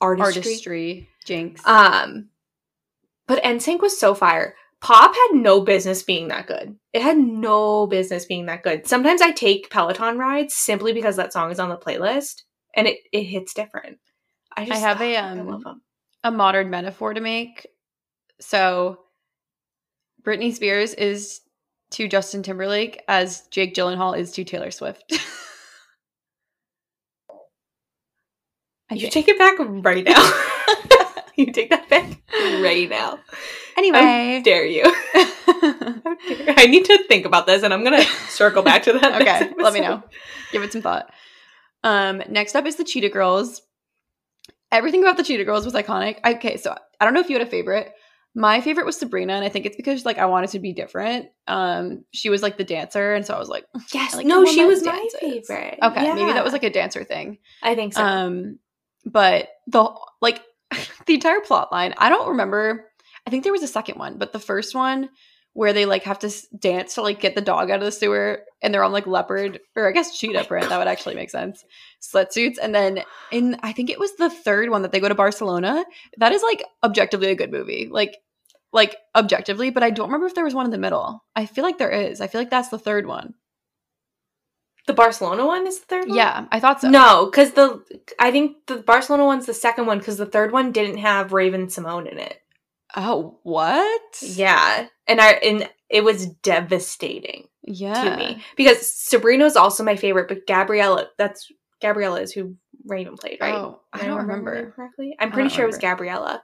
artistry. 0.00 0.26
Artistry. 0.42 1.08
Jinx. 1.24 1.66
Um, 1.66 2.28
but 3.30 3.44
NSYNC 3.44 3.80
was 3.80 3.96
so 3.96 4.12
fire. 4.12 4.56
Pop 4.80 5.14
had 5.14 5.28
no 5.34 5.60
business 5.60 6.02
being 6.02 6.26
that 6.28 6.48
good. 6.48 6.74
It 6.92 7.00
had 7.00 7.16
no 7.16 7.86
business 7.86 8.24
being 8.26 8.46
that 8.46 8.64
good. 8.64 8.88
Sometimes 8.88 9.22
I 9.22 9.30
take 9.30 9.70
Peloton 9.70 10.18
rides 10.18 10.52
simply 10.54 10.92
because 10.92 11.14
that 11.14 11.32
song 11.32 11.52
is 11.52 11.60
on 11.60 11.68
the 11.68 11.76
playlist 11.76 12.42
and 12.74 12.88
it, 12.88 12.98
it 13.12 13.22
hits 13.22 13.54
different. 13.54 13.98
I 14.56 14.64
just 14.64 14.82
have 14.82 15.00
a, 15.00 15.16
I 15.16 15.30
um, 15.30 15.46
love 15.46 15.62
them. 15.62 15.80
a 16.24 16.32
modern 16.32 16.70
metaphor 16.70 17.14
to 17.14 17.20
make. 17.20 17.68
So 18.40 18.98
Britney 20.24 20.52
Spears 20.52 20.92
is 20.94 21.40
to 21.92 22.08
Justin 22.08 22.42
Timberlake 22.42 23.04
as 23.06 23.42
Jake 23.52 23.76
Gyllenhaal 23.76 24.18
is 24.18 24.32
to 24.32 24.42
Taylor 24.42 24.72
Swift. 24.72 25.04
You 28.92 29.08
take 29.08 29.28
it 29.28 29.38
back 29.38 29.54
right 29.60 30.02
now. 30.02 30.32
you 31.46 31.52
take 31.52 31.70
that 31.70 31.88
back 31.88 32.20
right 32.32 32.88
now. 32.88 33.18
How 33.74 33.82
anyway. 33.82 34.42
dare 34.44 34.66
you? 34.66 34.84
How 35.14 36.16
dare- 36.28 36.54
I 36.56 36.66
need 36.66 36.84
to 36.86 37.02
think 37.04 37.26
about 37.26 37.46
this 37.46 37.62
and 37.62 37.72
I'm 37.72 37.84
gonna 37.84 38.04
circle 38.28 38.62
back 38.62 38.82
to 38.84 38.92
that. 38.94 39.20
okay, 39.22 39.52
let 39.58 39.72
me 39.72 39.80
know. 39.80 40.02
Give 40.52 40.62
it 40.62 40.72
some 40.72 40.82
thought. 40.82 41.12
Um, 41.82 42.22
next 42.28 42.54
up 42.54 42.66
is 42.66 42.76
the 42.76 42.84
Cheetah 42.84 43.08
Girls. 43.08 43.62
Everything 44.72 45.02
about 45.02 45.16
the 45.16 45.22
Cheetah 45.22 45.44
Girls 45.44 45.64
was 45.64 45.74
iconic. 45.74 46.18
Okay, 46.24 46.56
so 46.56 46.76
I 47.00 47.04
don't 47.04 47.14
know 47.14 47.20
if 47.20 47.30
you 47.30 47.38
had 47.38 47.46
a 47.46 47.50
favorite. 47.50 47.92
My 48.34 48.60
favorite 48.60 48.86
was 48.86 48.96
Sabrina, 48.96 49.32
and 49.32 49.44
I 49.44 49.48
think 49.48 49.66
it's 49.66 49.76
because 49.76 50.04
like 50.04 50.18
I 50.18 50.26
wanted 50.26 50.50
to 50.50 50.60
be 50.60 50.72
different. 50.72 51.26
Um, 51.48 52.04
she 52.12 52.30
was 52.30 52.42
like 52.42 52.58
the 52.58 52.64
dancer, 52.64 53.14
and 53.14 53.26
so 53.26 53.34
I 53.34 53.38
was 53.38 53.48
like, 53.48 53.64
Yes, 53.92 54.14
like 54.14 54.26
no, 54.26 54.44
she 54.44 54.64
was 54.64 54.84
my 54.84 55.08
favorite. 55.18 55.78
okay, 55.82 56.14
maybe 56.14 56.32
that 56.32 56.44
was 56.44 56.52
like 56.52 56.62
a 56.62 56.70
dancer 56.70 57.02
thing. 57.02 57.38
I 57.62 57.74
think 57.74 57.94
so. 57.94 58.04
Um, 58.04 58.58
but 59.04 59.48
the 59.66 59.92
like 60.20 60.42
the 61.06 61.14
entire 61.14 61.40
plot 61.40 61.72
line, 61.72 61.94
I 61.98 62.08
don't 62.08 62.30
remember. 62.30 62.86
I 63.26 63.30
think 63.30 63.44
there 63.44 63.52
was 63.52 63.62
a 63.62 63.68
second 63.68 63.98
one, 63.98 64.18
but 64.18 64.32
the 64.32 64.38
first 64.38 64.74
one 64.74 65.10
where 65.52 65.72
they 65.72 65.84
like 65.84 66.04
have 66.04 66.18
to 66.20 66.32
dance 66.58 66.94
to 66.94 67.02
like 67.02 67.20
get 67.20 67.34
the 67.34 67.40
dog 67.40 67.70
out 67.70 67.80
of 67.80 67.84
the 67.84 67.92
sewer, 67.92 68.42
and 68.62 68.72
they're 68.72 68.84
on 68.84 68.92
like 68.92 69.06
leopard 69.06 69.60
or 69.76 69.88
I 69.88 69.92
guess 69.92 70.18
cheetah 70.18 70.42
oh 70.42 70.44
print. 70.44 70.68
That 70.68 70.78
would 70.78 70.88
actually 70.88 71.16
make 71.16 71.30
sense. 71.30 71.64
Slut 72.00 72.32
suits, 72.32 72.58
and 72.58 72.74
then 72.74 73.02
in 73.30 73.58
I 73.62 73.72
think 73.72 73.90
it 73.90 73.98
was 73.98 74.14
the 74.16 74.30
third 74.30 74.70
one 74.70 74.82
that 74.82 74.92
they 74.92 75.00
go 75.00 75.08
to 75.08 75.14
Barcelona. 75.14 75.84
That 76.18 76.32
is 76.32 76.42
like 76.42 76.64
objectively 76.84 77.28
a 77.28 77.34
good 77.34 77.50
movie, 77.50 77.88
like 77.90 78.16
like 78.72 78.96
objectively. 79.14 79.70
But 79.70 79.82
I 79.82 79.90
don't 79.90 80.08
remember 80.08 80.26
if 80.26 80.34
there 80.34 80.44
was 80.44 80.54
one 80.54 80.66
in 80.66 80.72
the 80.72 80.78
middle. 80.78 81.24
I 81.34 81.46
feel 81.46 81.64
like 81.64 81.78
there 81.78 81.90
is. 81.90 82.20
I 82.20 82.28
feel 82.28 82.40
like 82.40 82.50
that's 82.50 82.68
the 82.68 82.78
third 82.78 83.06
one. 83.06 83.34
The 84.90 84.94
Barcelona 84.96 85.46
one 85.46 85.68
is 85.68 85.78
the 85.78 85.86
third 85.86 86.08
one? 86.08 86.16
Yeah, 86.16 86.46
I 86.50 86.58
thought 86.58 86.80
so. 86.80 86.90
No, 86.90 87.26
because 87.26 87.52
the 87.52 87.80
I 88.18 88.32
think 88.32 88.56
the 88.66 88.78
Barcelona 88.78 89.24
one's 89.24 89.46
the 89.46 89.54
second 89.54 89.86
one 89.86 89.98
because 89.98 90.16
the 90.16 90.26
third 90.26 90.50
one 90.50 90.72
didn't 90.72 90.98
have 90.98 91.32
Raven-Symoné 91.32 92.10
in 92.10 92.18
it. 92.18 92.42
Oh, 92.96 93.38
what? 93.44 94.02
Yeah, 94.20 94.88
and 95.06 95.20
I 95.20 95.30
and 95.34 95.70
it 95.88 96.02
was 96.02 96.26
devastating 96.26 97.46
Yeah. 97.62 98.02
to 98.02 98.16
me 98.16 98.42
because 98.56 98.90
Sabrina's 98.92 99.54
also 99.54 99.84
my 99.84 99.94
favorite, 99.94 100.26
but 100.26 100.44
Gabriella 100.44 101.06
that's 101.18 101.46
Gabriella 101.80 102.20
is 102.22 102.32
who 102.32 102.56
Raven 102.84 103.14
played, 103.16 103.38
right? 103.40 103.54
Oh, 103.54 103.82
I 103.92 104.00
Am 104.00 104.06
don't 104.06 104.16
remembering 104.18 104.56
remember. 104.56 104.72
correctly. 104.72 105.14
I'm 105.20 105.30
pretty 105.30 105.50
sure 105.50 105.66
it 105.66 105.68
was. 105.68 105.78
Gabriella. 105.78 106.42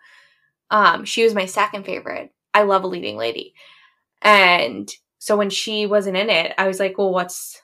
Um, 0.71 1.05
she 1.05 1.25
was 1.25 1.35
my 1.35 1.47
second 1.47 1.85
favorite. 1.85 2.31
I 2.55 2.63
love 2.63 2.85
a 2.85 2.87
leading 2.87 3.17
lady, 3.17 3.55
and 4.23 4.89
so 5.19 5.37
when 5.37 5.51
she 5.51 5.87
wasn't 5.87 6.17
in 6.17 6.31
it, 6.31 6.55
I 6.57 6.69
was 6.69 6.79
like, 6.79 6.97
well, 6.97 7.13
what's 7.13 7.61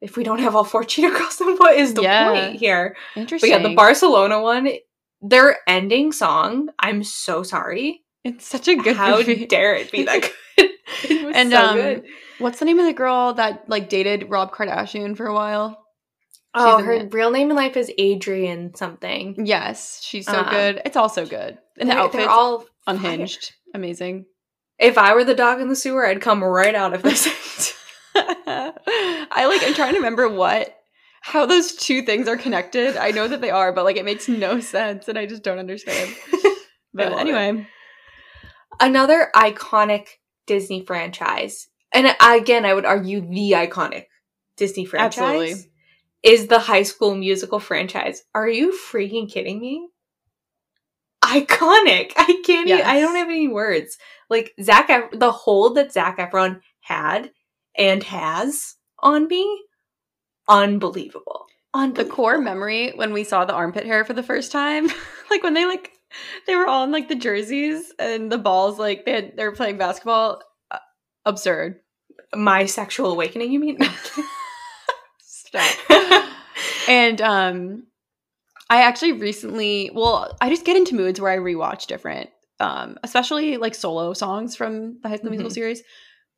if 0.00 0.16
we 0.16 0.24
don't 0.24 0.38
have 0.40 0.56
all 0.56 0.64
four 0.64 0.84
Cheetah 0.84 1.10
Girls? 1.10 1.36
Then 1.38 1.56
what 1.56 1.76
is 1.76 1.94
the 1.94 2.02
Yeah. 2.02 2.28
point 2.28 2.56
here? 2.56 2.96
But 3.14 3.20
Interesting. 3.22 3.50
yeah, 3.50 3.58
the 3.58 3.74
Barcelona 3.74 4.40
one, 4.40 4.68
their 5.22 5.58
ending 5.66 6.12
song. 6.12 6.70
I'm 6.78 7.02
so 7.02 7.42
sorry. 7.42 8.02
It's 8.24 8.46
such 8.46 8.68
a 8.68 8.76
good 8.76 8.96
How 8.96 9.16
movie. 9.18 9.46
dare 9.46 9.74
it 9.74 9.90
be 9.90 10.02
that 10.04 10.22
good? 10.56 10.70
it 11.04 11.22
was 11.24 11.36
And 11.36 11.50
so 11.50 11.58
um, 11.58 11.76
good. 11.76 12.04
what's 12.38 12.58
the 12.58 12.64
name 12.64 12.78
of 12.78 12.86
the 12.86 12.92
girl 12.92 13.34
that 13.34 13.68
like 13.68 13.88
dated 13.88 14.28
Rob 14.30 14.52
Kardashian 14.52 15.16
for 15.16 15.26
a 15.26 15.34
while? 15.34 15.76
Oh, 16.52 16.82
her 16.82 16.92
it. 16.94 17.14
real 17.14 17.30
name 17.30 17.50
in 17.50 17.56
life 17.56 17.76
is 17.76 17.92
Adrienne 17.98 18.74
something. 18.74 19.46
Yes, 19.46 20.02
she's 20.02 20.26
so 20.26 20.40
Um, 20.40 20.50
good. 20.50 20.82
It's 20.84 20.96
also 20.96 21.24
good. 21.24 21.58
And 21.78 21.88
the 21.88 21.94
outfits 21.94 22.16
they're 22.24 22.28
all 22.28 22.66
unhinged, 22.88 23.52
amazing. 23.72 24.26
If 24.78 24.98
I 24.98 25.14
were 25.14 25.22
the 25.24 25.34
dog 25.36 25.60
in 25.60 25.68
the 25.68 25.76
sewer, 25.76 26.04
I'd 26.06 26.20
come 26.20 26.42
right 26.42 26.74
out 26.74 26.92
of 26.92 27.02
this. 27.02 27.76
I 29.30 29.46
like. 29.46 29.62
I'm 29.62 29.74
trying 29.74 29.92
to 29.92 29.98
remember 29.98 30.28
what 30.28 30.76
how 31.22 31.46
those 31.46 31.74
two 31.74 32.02
things 32.02 32.28
are 32.28 32.36
connected. 32.36 32.96
I 32.96 33.10
know 33.10 33.28
that 33.28 33.40
they 33.40 33.50
are, 33.50 33.72
but 33.72 33.84
like 33.84 33.96
it 33.96 34.04
makes 34.04 34.28
no 34.28 34.60
sense, 34.60 35.08
and 35.08 35.18
I 35.18 35.26
just 35.26 35.42
don't 35.42 35.58
understand. 35.58 36.14
But 36.92 37.12
love 37.12 37.20
it. 37.20 37.30
anyway, 37.30 37.68
Another 38.80 39.30
iconic 39.36 40.06
Disney 40.48 40.84
franchise, 40.84 41.68
and 41.92 42.16
again, 42.20 42.64
I 42.64 42.74
would 42.74 42.84
argue 42.84 43.20
the 43.20 43.52
iconic 43.52 44.06
Disney 44.56 44.84
franchise 44.86 45.20
Absolutely. 45.22 45.70
is 46.24 46.48
the 46.48 46.58
High 46.58 46.82
School 46.82 47.14
Musical 47.14 47.60
franchise. 47.60 48.24
Are 48.34 48.48
you 48.48 48.72
freaking 48.72 49.30
kidding 49.30 49.60
me? 49.60 49.88
Iconic! 51.22 52.12
I 52.16 52.42
can't. 52.44 52.68
Even, 52.68 52.82
I 52.84 53.00
don't 53.00 53.14
have 53.14 53.28
any 53.28 53.46
words. 53.46 53.96
Like 54.28 54.52
Zach, 54.60 55.12
the 55.12 55.30
hold 55.30 55.76
that 55.76 55.92
Zac 55.92 56.18
Efron 56.18 56.60
had 56.80 57.30
and 57.76 58.02
has 58.02 58.74
on 59.02 59.26
me, 59.28 59.62
unbelievable. 60.48 61.46
on 61.72 61.94
the 61.94 62.04
core 62.04 62.38
memory 62.38 62.90
when 62.96 63.12
we 63.12 63.24
saw 63.24 63.44
the 63.44 63.52
armpit 63.54 63.84
hair 63.86 64.04
for 64.04 64.12
the 64.12 64.22
first 64.22 64.50
time, 64.52 64.88
like 65.30 65.42
when 65.42 65.54
they 65.54 65.66
like 65.66 65.92
they 66.46 66.56
were 66.56 66.66
all 66.66 66.84
in 66.84 66.90
like 66.90 67.08
the 67.08 67.14
jerseys 67.14 67.92
and 67.98 68.30
the 68.32 68.38
balls, 68.38 68.78
like 68.78 69.04
they 69.04 69.12
had, 69.12 69.36
they 69.36 69.44
were 69.44 69.52
playing 69.54 69.78
basketball. 69.78 70.42
Uh, 70.70 70.78
absurd. 71.24 71.80
my 72.34 72.66
sexual 72.66 73.12
awakening. 73.12 73.52
You 73.52 73.60
mean? 73.60 73.78
Stop. 75.20 75.76
and 76.88 77.20
um, 77.20 77.84
I 78.68 78.82
actually 78.82 79.12
recently, 79.12 79.90
well, 79.94 80.36
I 80.40 80.48
just 80.48 80.64
get 80.64 80.76
into 80.76 80.94
moods 80.94 81.20
where 81.20 81.32
I 81.32 81.36
rewatch 81.38 81.86
different, 81.86 82.30
um, 82.60 82.98
especially 83.02 83.56
like 83.56 83.74
solo 83.74 84.12
songs 84.12 84.54
from 84.56 85.00
the 85.02 85.08
High 85.08 85.16
School 85.16 85.30
Musical 85.30 85.50
Mhm. 85.50 85.54
series. 85.54 85.82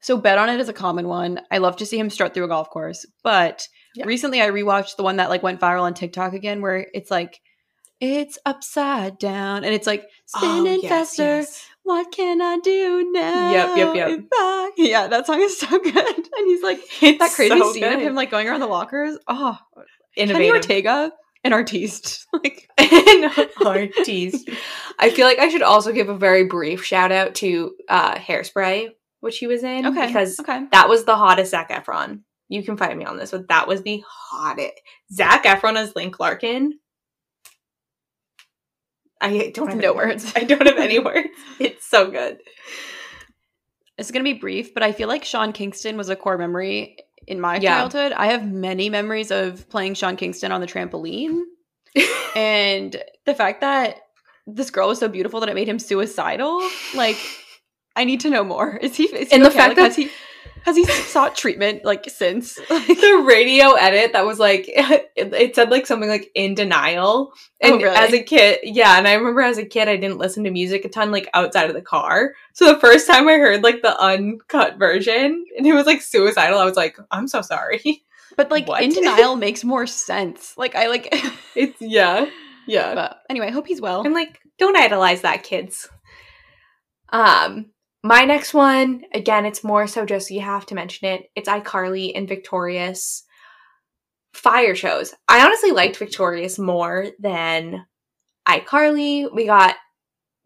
So 0.03 0.16
bet 0.18 0.38
on 0.38 0.48
it 0.50 0.61
is 0.61 0.68
a 0.68 0.72
common 0.72 1.09
one. 1.09 1.40
I 1.50 1.59
love 1.59 1.76
to 1.76 1.86
see 1.86 1.98
him 1.98 2.11
strut 2.11 2.34
through 2.34 2.44
a 2.44 2.48
golf 2.48 2.68
course, 2.70 3.07
but 3.22 3.66
Yeah. 3.94 4.05
recently 4.07 4.42
I 4.42 4.48
rewatched 4.50 4.96
the 4.96 5.03
one 5.05 5.16
that 5.16 5.30
like 5.30 5.42
went 5.42 5.61
viral 5.61 5.82
on 5.82 5.94
TikTok 5.94 6.32
again, 6.34 6.61
where 6.61 6.86
it's 6.92 7.11
like. 7.11 7.40
It's 8.05 8.36
upside 8.44 9.16
down, 9.20 9.62
and 9.62 9.72
it's 9.72 9.86
like 9.86 10.05
spinning 10.26 10.66
Oh, 10.66 10.80
yes, 10.82 10.88
faster. 10.90 11.22
yes. 11.22 11.64
What 11.84 12.11
can 12.11 12.42
I 12.42 12.59
do 12.59 13.09
now? 13.12 13.50
Yep, 13.53 13.76
yep, 13.76 13.94
yep. 13.94 14.20
I-" 14.32 14.70
Yeah, 14.76 15.07
that 15.07 15.24
song 15.26 15.40
is 15.40 15.57
so 15.57 15.68
good. 15.78 15.94
And 15.94 16.46
he's 16.48 16.62
like 16.64 16.80
It's 17.00 17.18
that 17.20 17.30
crazy 17.30 17.57
so 17.57 17.72
scene 17.72 17.84
of 17.84 18.00
him 18.00 18.16
like 18.16 18.30
going 18.32 18.48
around 18.48 18.59
the 18.59 18.66
lockers. 18.66 19.16
Oh, 19.28 19.57
Kenny 19.76 19.86
innovative. 20.30 20.55
Ortega, 20.57 21.12
an 21.44 21.53
artiste. 21.53 22.26
like 22.32 22.68
and 22.76 23.30
artiste. 23.64 24.50
I 24.98 25.11
feel 25.11 25.26
like 25.28 25.38
I 25.38 25.48
should 25.48 25.62
also 25.62 25.92
give 25.92 26.09
a 26.09 26.16
very 26.18 26.42
brief 26.46 26.84
shout 26.84 27.12
out 27.12 27.36
to 27.36 27.72
uh, 27.88 28.16
Hairspray, 28.16 28.88
which 29.22 29.38
he 29.38 29.46
was 29.46 29.62
in, 29.62 29.86
okay, 29.86 30.08
because 30.08 30.38
okay. 30.40 30.66
that 30.72 30.88
was 30.88 31.04
the 31.04 31.14
hottest 31.16 31.52
Zac 31.52 31.70
Efron. 31.70 32.22
You 32.48 32.62
can 32.62 32.76
fight 32.76 32.96
me 32.96 33.04
on 33.04 33.16
this, 33.16 33.30
but 33.30 33.48
that 33.48 33.66
was 33.68 33.82
the 33.82 34.02
hottest. 34.06 34.72
Zac 35.12 35.44
Efron 35.44 35.76
as 35.76 35.94
Link 35.96 36.18
Larkin. 36.20 36.74
I 39.20 39.52
don't 39.54 39.68
have 39.68 39.78
No 39.78 39.90
any 39.92 39.96
words. 39.96 40.32
I 40.36 40.44
don't 40.44 40.66
have 40.66 40.76
any 40.76 40.98
words. 41.10 41.28
It's 41.60 41.88
so 41.88 42.10
good. 42.10 42.38
It's 43.96 44.10
gonna 44.10 44.24
be 44.24 44.32
brief, 44.32 44.74
but 44.74 44.82
I 44.82 44.90
feel 44.90 45.06
like 45.08 45.24
Sean 45.24 45.52
Kingston 45.52 45.96
was 45.96 46.08
a 46.08 46.16
core 46.16 46.36
memory 46.36 46.96
in 47.28 47.40
my 47.40 47.58
Yeah. 47.58 47.76
childhood. 47.78 48.10
I 48.12 48.26
have 48.26 48.44
many 48.50 48.90
memories 48.90 49.30
of 49.30 49.68
playing 49.68 49.94
Sean 49.94 50.16
Kingston 50.16 50.50
on 50.50 50.60
the 50.60 50.66
trampoline, 50.66 51.42
and 52.36 52.96
the 53.24 53.34
fact 53.34 53.60
that 53.60 53.98
this 54.48 54.70
girl 54.70 54.88
was 54.88 54.98
so 54.98 55.06
beautiful 55.06 55.38
that 55.38 55.48
it 55.48 55.54
made 55.54 55.68
him 55.68 55.78
suicidal. 55.78 56.60
Like, 56.96 57.16
I 57.97 58.05
need 58.05 58.20
to 58.20 58.30
know 58.30 58.45
more. 58.45 58.76
Is 58.82 58.97
he? 58.97 59.05
Is 59.05 59.28
he 59.30 59.34
And 59.36 59.45
the 59.45 59.51
fact 59.51 59.68
Like, 59.70 59.76
that- 59.76 59.82
has 59.84 59.97
he 59.97 60.11
has 60.64 60.76
he 60.76 60.84
sought 60.84 61.34
treatment 61.34 61.84
like 61.84 62.09
since? 62.09 62.57
Like, 62.70 62.86
the 62.86 63.24
radio 63.26 63.72
edit 63.72 64.12
that 64.12 64.24
was 64.24 64.38
like 64.38 64.66
it, 64.68 65.11
it 65.16 65.57
said 65.57 65.70
like 65.70 65.86
something 65.88 66.09
like 66.09 66.30
in 66.36 66.55
denial 66.55 67.32
and 67.61 67.72
Oh, 67.74 67.76
really? 67.78 67.97
as 67.97 68.12
a 68.12 68.22
kid 68.22 68.61
yeah 68.62 68.97
and 68.97 69.09
i 69.09 69.14
remember 69.14 69.40
as 69.40 69.59
a 69.59 69.64
kid 69.66 69.88
i 69.88 69.97
didn't 69.97 70.18
listen 70.18 70.45
to 70.45 70.51
music 70.53 70.84
a 70.84 70.88
ton 70.88 71.11
like 71.11 71.28
outside 71.34 71.68
of 71.68 71.74
the 71.74 71.82
car 71.82 72.34
so 72.53 72.72
the 72.72 72.78
first 72.78 73.09
time 73.09 73.26
i 73.28 73.32
heard 73.38 73.64
like 73.64 73.82
the 73.82 73.99
uncut 74.01 74.78
version 74.78 75.45
and 75.59 75.66
it 75.66 75.72
was 75.74 75.84
like 75.86 76.01
suicidal 76.01 76.61
i 76.61 76.64
was 76.64 76.76
like 76.76 76.97
i'm 77.11 77.26
so 77.26 77.43
sorry 77.43 78.05
but 78.36 78.49
like 78.53 78.68
What? 78.68 78.82
in 78.84 78.90
denial 78.90 79.34
makes 79.36 79.64
more 79.64 79.86
sense. 79.88 80.55
Like 80.57 80.74
I 80.76 80.86
like. 80.86 81.09
it's 81.57 81.80
yeah 81.80 82.26
yeah 82.68 82.95
but 82.95 83.18
anyway, 83.28 83.49
I 83.49 83.51
hope 83.51 83.66
he's 83.66 83.80
well. 83.80 84.03
and 84.05 84.14
like 84.14 84.38
don't 84.59 84.76
idolize 84.76 85.22
that 85.22 85.43
kids 85.43 85.88
um 87.11 87.66
my 88.03 88.24
next 88.24 88.53
one 88.53 89.03
again 89.14 89.46
it's 89.46 89.62
more 89.64 89.86
so 89.86 90.05
just 90.05 90.30
you 90.30 90.40
have 90.40 90.66
to 90.66 90.74
mention 90.74 91.09
it. 91.09 91.30
It's 91.36 91.48
icarly 91.48 92.12
and 92.14 92.28
victorious 92.28 93.24
fire 94.34 94.74
shows. 94.74 95.14
I 95.28 95.44
honestly 95.44 95.72
liked 95.72 95.96
victorious 95.96 96.59
more 96.59 97.09
than 97.18 97.86
icarly. 98.48 99.32
We 99.32 99.46
got 99.46 99.76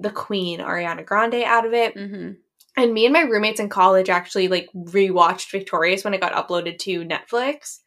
the 0.01 0.11
queen 0.11 0.61
ariana 0.61 1.05
grande 1.05 1.43
out 1.45 1.67
of 1.67 1.73
it. 1.73 1.95
Hmm 1.95 2.33
and 2.77 2.93
me 2.93 3.07
and 3.07 3.13
my 3.13 3.23
roommates 3.23 3.61
in 3.61 3.69
college 3.69 4.11
actually 4.11 4.49
like 4.49 4.69
rewatched 4.75 5.51
victorious 5.51 6.05
when 6.05 6.15
it 6.15 6.21
got 6.21 6.33
uploaded 6.33 6.79
to 6.81 7.05
netflix. 7.05 7.79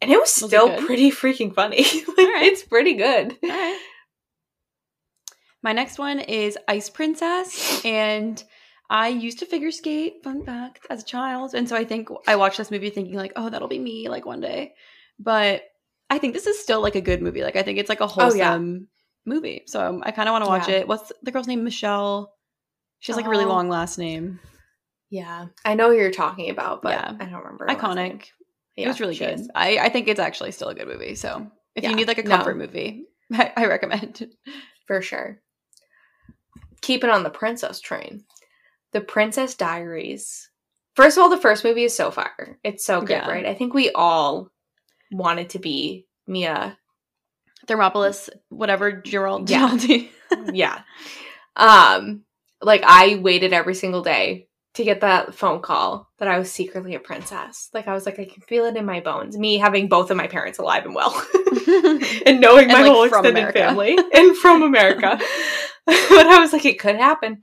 And 0.00 0.10
it 0.10 0.18
was 0.18 0.36
Was 0.42 0.42
it 0.42 0.46
still 0.48 0.76
pretty 0.84 1.10
freaking 1.12 1.54
funny. 1.54 1.84
Like 2.08 2.18
Alright. 2.18 2.42
it's 2.46 2.64
pretty 2.64 2.94
good. 2.94 3.36
Right. 3.42 3.80
My 5.62 5.72
next 5.72 5.96
one 5.96 6.18
is 6.18 6.58
Ice 6.66 6.90
Princess, 6.90 7.84
and 7.84 8.42
I 8.92 9.08
used 9.08 9.38
to 9.38 9.46
figure 9.46 9.70
skate. 9.72 10.22
Fun 10.22 10.44
fact, 10.44 10.86
as 10.90 11.02
a 11.02 11.06
child, 11.06 11.54
and 11.54 11.66
so 11.68 11.74
I 11.74 11.84
think 11.84 12.08
I 12.26 12.36
watched 12.36 12.58
this 12.58 12.70
movie 12.70 12.90
thinking 12.90 13.14
like, 13.14 13.32
"Oh, 13.36 13.48
that'll 13.48 13.66
be 13.68 13.78
me 13.78 14.08
like 14.10 14.26
one 14.26 14.40
day," 14.40 14.74
but 15.18 15.62
I 16.10 16.18
think 16.18 16.34
this 16.34 16.46
is 16.46 16.60
still 16.60 16.82
like 16.82 16.94
a 16.94 17.00
good 17.00 17.22
movie. 17.22 17.42
Like 17.42 17.56
I 17.56 17.62
think 17.62 17.78
it's 17.78 17.88
like 17.88 18.00
a 18.00 18.04
Oh, 18.04 18.34
yeah. 18.34 18.50
wholesome 18.50 18.88
movie, 19.24 19.62
so 19.66 19.80
um, 19.84 20.02
I 20.04 20.10
kind 20.10 20.28
of 20.28 20.32
want 20.34 20.44
to 20.44 20.48
watch 20.50 20.68
Yeah. 20.68 20.74
it. 20.80 20.88
What's 20.88 21.10
the 21.22 21.30
girl's 21.30 21.46
name? 21.48 21.64
Michelle. 21.64 22.34
She 23.00 23.10
has 23.10 23.16
like 23.16 23.26
a 23.26 23.30
really 23.30 23.46
Oh. 23.46 23.48
long 23.48 23.68
last 23.70 23.98
name. 23.98 24.38
Yeah, 25.10 25.46
I 25.64 25.74
know 25.74 25.88
who 25.90 25.96
you're 25.96 26.10
talking 26.10 26.50
about, 26.50 26.82
but 26.82 26.90
Yeah. 26.90 27.12
I 27.18 27.24
don't 27.24 27.42
remember. 27.44 27.64
her 27.68 27.74
last 27.74 27.96
name. 27.96 28.18
Iconic. 28.18 28.24
Yeah, 28.76 28.84
it 28.84 28.88
was 28.88 29.00
really 29.00 29.16
good. 29.16 29.40
is. 29.40 29.50
I, 29.54 29.78
I 29.78 29.88
think 29.88 30.06
it's 30.08 30.20
actually 30.20 30.52
still 30.52 30.68
a 30.68 30.74
good 30.74 30.86
movie. 30.88 31.14
So 31.14 31.50
if 31.74 31.84
you 31.84 31.94
need 31.94 32.08
like 32.08 32.18
a 32.18 32.22
No. 32.22 32.36
comfort 32.36 32.56
movie, 32.58 33.06
I, 33.32 33.52
I 33.56 33.66
recommend. 33.66 34.26
for 34.86 35.00
sure. 35.02 35.40
Keep 36.82 37.04
it 37.04 37.10
on 37.10 37.22
the 37.22 37.30
princess 37.30 37.80
train. 37.80 38.24
The 38.92 39.00
Princess 39.00 39.54
Diaries. 39.54 40.48
First 40.96 41.16
of 41.16 41.22
all, 41.22 41.30
the 41.30 41.38
first 41.38 41.64
movie 41.64 41.84
is 41.84 41.96
so 41.96 42.10
fire. 42.10 42.58
It's 42.62 42.84
so 42.84 43.00
good, 43.00 43.10
Yeah. 43.10 43.28
right? 43.30 43.46
I 43.46 43.54
think 43.54 43.72
we 43.72 43.90
all 43.92 44.50
wanted 45.10 45.50
to 45.50 45.58
be 45.58 46.06
Mia. 46.26 46.76
Thermopolis, 47.66 48.28
whatever 48.48 48.92
Gerald. 48.92 49.48
Yeah. 49.50 49.76
Yeah. 50.52 50.80
Um, 51.56 52.24
like 52.62 52.82
I 52.86 53.16
waited 53.16 53.52
every 53.52 53.74
single 53.74 54.02
day 54.02 54.48
to 54.74 54.84
get 54.84 55.02
that 55.02 55.34
phone 55.34 55.60
call 55.60 56.08
that 56.18 56.28
I 56.28 56.38
was 56.38 56.50
secretly 56.50 56.94
a 56.94 57.00
princess. 57.00 57.68
Like 57.74 57.86
I 57.86 57.92
was 57.92 58.06
like, 58.06 58.18
I 58.18 58.24
can 58.24 58.40
feel 58.42 58.64
it 58.64 58.76
in 58.76 58.86
my 58.86 59.00
bones. 59.00 59.36
Me 59.36 59.58
having 59.58 59.88
both 59.88 60.10
of 60.10 60.16
my 60.16 60.26
parents 60.26 60.58
alive 60.58 60.86
and 60.86 60.94
well. 60.94 61.12
and 62.26 62.40
knowing 62.40 62.64
And, 62.70 62.72
my 62.72 62.82
like, 62.82 62.90
whole 62.92 63.02
extended 63.04 63.32
America. 63.36 63.58
family 63.58 63.98
and 64.14 64.36
from 64.38 64.62
America. 64.62 65.18
but 65.86 66.26
I 66.26 66.38
was 66.40 66.54
like, 66.54 66.64
it 66.64 66.78
could 66.78 66.96
happen. 66.96 67.42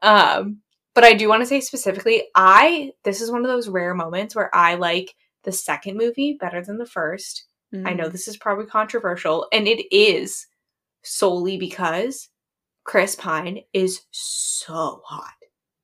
Um, 0.00 0.58
but 1.00 1.04
I 1.04 1.14
do 1.14 1.28
want 1.28 1.42
to 1.42 1.46
say 1.46 1.60
specifically, 1.60 2.24
I 2.34 2.90
this 3.04 3.20
is 3.20 3.30
one 3.30 3.44
of 3.44 3.48
those 3.50 3.68
rare 3.68 3.94
moments 3.94 4.34
where 4.34 4.52
I 4.54 4.74
like 4.74 5.14
the 5.44 5.52
second 5.52 5.96
movie 5.96 6.36
better 6.40 6.62
than 6.64 6.78
the 6.78 6.86
first. 6.86 7.44
I 7.72 7.76
Mm. 7.76 7.96
know 7.96 8.08
this 8.08 8.26
is 8.28 8.36
probably 8.36 8.66
controversial, 8.66 9.46
and 9.52 9.68
it 9.68 9.84
is 9.94 10.46
solely 11.04 11.56
because 11.58 12.28
Chris 12.84 13.14
Pine 13.14 13.60
is 13.72 14.02
so 14.10 15.02
hot 15.04 15.34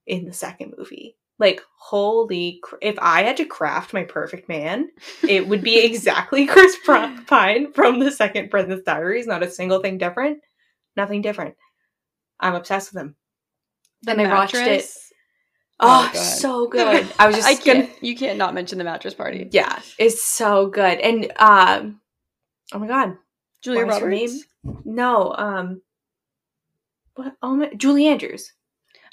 in 0.07 0.25
the 0.25 0.33
second 0.33 0.75
movie. 0.79 1.17
Like, 1.39 1.61
holy, 1.79 2.61
cr- 2.62 2.77
if 2.81 2.97
I 3.01 3.23
had 3.23 3.37
to 3.37 3.45
craft 3.45 3.93
my 3.93 4.05
perfect 4.05 4.49
man, 4.49 4.89
it 5.29 5.47
would 5.47 5.62
be 5.62 5.79
exactly 5.85 6.47
Chris 6.47 6.77
Pine 6.87 7.73
from 7.73 7.99
the 7.99 8.11
second 8.11 8.51
Princess 8.51 8.81
Diaries. 8.85 9.27
Not 9.27 9.43
a 9.43 9.51
single 9.51 9.81
thing 9.81 9.99
different. 9.99 10.39
Nothing 10.97 11.23
different. 11.23 11.55
I'm 12.41 12.55
obsessed 12.55 12.93
with 12.95 13.03
him. 13.03 13.17
The 14.03 14.12
and 14.12 14.21
I 14.23 14.33
watched 14.33 14.55
it. 14.55 14.87
Oh, 15.81 16.11
go 16.12 16.18
so 16.18 16.66
good. 16.70 17.12
I 17.18 17.27
was 17.27 17.37
just 17.37 17.49
I 17.49 17.55
gonna 17.55 17.87
can't. 17.87 18.03
You 18.03 18.16
can't 18.16 18.39
not 18.39 18.55
mention 18.55 18.79
the 18.79 18.85
mattress 18.85 19.14
party. 19.14 19.49
Yeah, 19.51 19.81
it's 19.99 20.22
so 20.22 20.68
good. 20.68 20.99
And 21.01 21.33
um 21.39 22.01
oh 22.72 22.79
my 22.79 22.87
god. 22.87 23.16
Julia 23.62 23.87
What 23.87 24.03
Roberts. 24.03 24.45
No, 24.85 25.35
um 25.37 25.83
what 27.14 27.35
oh 27.43 27.57
my 27.57 27.70
Julie 27.77 28.07
Andrews. 28.07 28.53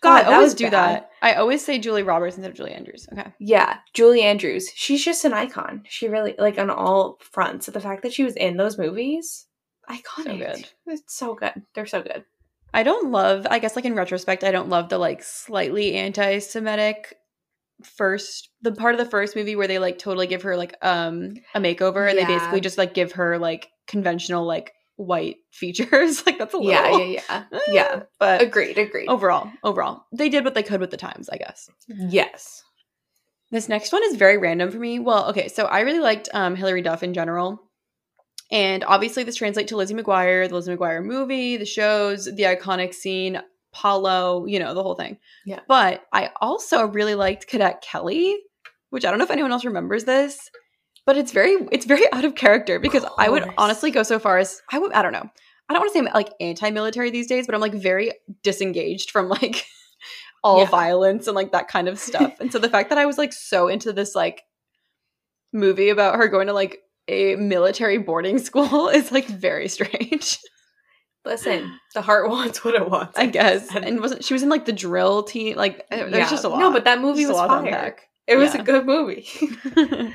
God, 0.01 0.25
I 0.25 0.33
always 0.33 0.55
do 0.55 0.65
bad. 0.65 1.03
that. 1.03 1.11
I 1.21 1.35
always 1.35 1.63
say 1.63 1.77
Julie 1.77 2.01
Roberts 2.01 2.35
instead 2.35 2.49
of 2.49 2.57
Julie 2.57 2.71
Andrews. 2.71 3.07
Okay. 3.13 3.31
Yeah, 3.39 3.77
Julie 3.93 4.23
Andrews. 4.23 4.71
She's 4.73 5.05
just 5.05 5.25
an 5.25 5.33
icon. 5.33 5.83
She 5.87 6.07
really 6.07 6.33
like 6.39 6.57
on 6.57 6.71
all 6.71 7.19
fronts. 7.21 7.67
The 7.67 7.79
fact 7.79 8.01
that 8.01 8.13
she 8.13 8.23
was 8.23 8.35
in 8.35 8.57
those 8.57 8.79
movies, 8.79 9.45
iconic. 9.87 10.23
So 10.23 10.37
good. 10.37 10.69
It's 10.87 11.15
so 11.15 11.35
good. 11.35 11.53
They're 11.75 11.85
so 11.85 12.01
good. 12.01 12.25
I 12.73 12.83
don't 12.83 13.11
love. 13.11 13.45
I 13.49 13.59
guess 13.59 13.75
like 13.75 13.85
in 13.85 13.95
retrospect, 13.95 14.43
I 14.43 14.51
don't 14.51 14.69
love 14.69 14.89
the 14.89 14.97
like 14.97 15.23
slightly 15.23 15.95
anti-Semitic 15.95 17.15
first 17.83 18.49
the 18.61 18.71
part 18.71 18.93
of 18.93 18.99
the 18.99 19.09
first 19.09 19.35
movie 19.35 19.55
where 19.55 19.67
they 19.67 19.79
like 19.79 19.97
totally 19.97 20.27
give 20.27 20.43
her 20.43 20.55
like 20.55 20.75
um 20.83 21.33
a 21.55 21.59
makeover 21.59 22.07
and 22.07 22.15
they 22.15 22.25
basically 22.25 22.61
just 22.61 22.77
like 22.77 22.93
give 22.93 23.13
her 23.13 23.39
like 23.39 23.69
conventional 23.87 24.45
like 24.45 24.71
white 24.97 25.37
features 25.51 26.23
like 26.25 26.37
that's 26.37 26.53
a 26.53 26.57
little 26.57 26.71
Yeah, 26.71 26.95
yeah, 27.05 27.21
yeah. 27.29 27.59
Yeah. 27.67 28.03
but 28.19 28.41
Agreed, 28.41 28.77
agreed. 28.77 29.07
overall 29.07 29.51
overall 29.63 30.05
they 30.13 30.29
did 30.29 30.45
what 30.45 30.53
they 30.53 30.61
could 30.61 30.79
with 30.79 30.91
the 30.91 30.97
times 30.97 31.27
i 31.29 31.37
guess 31.37 31.69
Yes. 31.87 32.63
This 33.51 33.67
next 33.67 33.91
one 33.91 34.03
is 34.05 34.15
very 34.15 34.37
random 34.37 34.71
for 34.71 34.77
me. 34.77 34.99
Well, 34.99 35.29
okay, 35.31 35.49
so 35.49 35.65
I 35.65 35.81
really 35.81 35.99
liked 35.99 36.29
um, 36.33 36.55
Hilary 36.55 36.81
Duff 36.81 37.03
in 37.03 37.13
general. 37.13 37.61
And 38.51 38.83
obviously, 38.83 39.23
this 39.23 39.35
translates 39.37 39.69
to 39.69 39.77
Lizzie 39.77 39.93
McGuire, 39.95 40.47
the 40.49 40.55
Lizzie 40.55 40.75
McGuire 40.75 41.03
movie, 41.03 41.57
the 41.57 41.65
shows, 41.65 42.25
the 42.25 42.43
iconic 42.43 42.93
scene, 42.93 43.41
Paolo, 43.73 44.45
you 44.45 44.59
know, 44.59 44.73
the 44.73 44.83
whole 44.83 44.95
thing. 44.95 45.17
Yeah. 45.45 45.61
But 45.67 46.03
I 46.11 46.31
also 46.41 46.85
really 46.87 47.15
liked 47.15 47.47
Cadet 47.47 47.81
Kelly, 47.81 48.37
which 48.89 49.05
I 49.05 49.09
don't 49.09 49.19
know 49.19 49.23
if 49.25 49.31
anyone 49.31 49.51
else 49.53 49.63
remembers 49.63 50.03
this. 50.03 50.49
but 51.05 51.17
it's 51.17 51.31
very 51.31 51.55
it's 51.71 51.85
very 51.85 52.03
out 52.11 52.25
of 52.25 52.35
character 52.35 52.79
because 52.79 53.05
I 53.17 53.29
would 53.29 53.45
honestly 53.57 53.89
go 53.89 54.03
so 54.03 54.19
far 54.19 54.37
as 54.37 54.61
I 54.71 54.79
would 54.79 54.91
I 54.91 55.01
don't 55.01 55.13
know. 55.13 55.29
I 55.69 55.73
don't 55.73 55.79
want 55.81 55.93
to 55.93 55.93
say 55.93 56.05
I'm 56.05 56.13
like 56.13 56.33
anti-military 56.41 57.09
these 57.11 57.27
days, 57.27 57.45
but 57.45 57.55
I'm 57.55 57.61
like 57.61 57.73
very 57.73 58.11
disengaged 58.43 59.09
from 59.11 59.29
like 59.29 59.65
all 60.43 60.59
Yeah. 60.59 60.65
violence 60.69 61.27
and 61.27 61.35
like 61.35 61.53
that 61.53 61.69
kind 61.69 61.87
of 61.87 61.97
stuff. 61.97 62.33
and 62.41 62.51
so 62.51 62.59
the 62.59 62.69
fact 62.69 62.89
that 62.89 62.97
I 62.97 63.05
was 63.05 63.17
like 63.17 63.31
so 63.31 63.69
into 63.69 63.93
this 63.93 64.13
like 64.13 64.43
movie 65.53 65.89
about 65.89 66.15
her 66.17 66.27
going 66.27 66.47
to 66.47 66.53
like 66.53 66.79
a 67.07 67.35
military 67.35 67.97
boarding 67.97 68.39
school 68.49 68.89
is 68.89 69.11
like 69.11 69.27
very 69.27 69.67
strange. 69.67 70.37
Listen, 71.23 71.77
the 71.93 72.01
heart 72.01 72.29
wants 72.29 72.63
what 72.65 72.73
it 72.75 72.89
wants. 72.89 73.17
I 73.17 73.27
guess. 73.27 73.73
And- 73.75 73.85
And 73.85 73.99
wasn't 74.01 74.23
she 74.25 74.33
was 74.33 74.41
in 74.43 74.49
like 74.49 74.65
the 74.65 74.71
drill 74.73 75.23
team? 75.23 75.55
Like 75.55 75.85
there's 75.89 76.11
Yeah. 76.11 76.29
just 76.29 76.43
a 76.43 76.49
lot. 76.49 76.59
No, 76.59 76.71
but 76.71 76.85
that 76.85 76.99
movie 77.01 77.25
was 77.27 77.37
fire. 77.37 77.95
It 78.27 78.37
was 78.37 78.55
Yeah. 78.55 78.61
a 78.61 78.63
good 78.63 78.85
movie. 78.85 79.27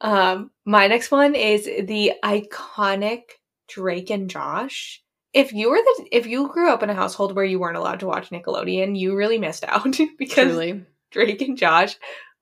um, 0.00 0.50
my 0.64 0.86
next 0.86 1.10
one 1.10 1.34
is 1.34 1.64
the 1.64 2.12
iconic 2.24 3.22
Drake 3.68 4.10
and 4.10 4.28
Josh. 4.30 5.02
If 5.32 5.52
you 5.52 5.70
were 5.70 5.76
the 5.76 6.08
if 6.12 6.26
you 6.26 6.48
grew 6.48 6.70
up 6.70 6.82
in 6.82 6.88
a 6.90 6.94
household 6.94 7.34
where 7.36 7.44
you 7.44 7.58
weren't 7.58 7.76
allowed 7.76 8.00
to 8.00 8.06
watch 8.06 8.30
Nickelodeon, 8.30 8.98
you 8.98 9.14
really 9.14 9.38
missed 9.38 9.64
out 9.64 9.84
because 10.18 10.48
Truly. 10.48 10.84
Drake 11.10 11.42
and 11.42 11.58
Josh 11.58 11.96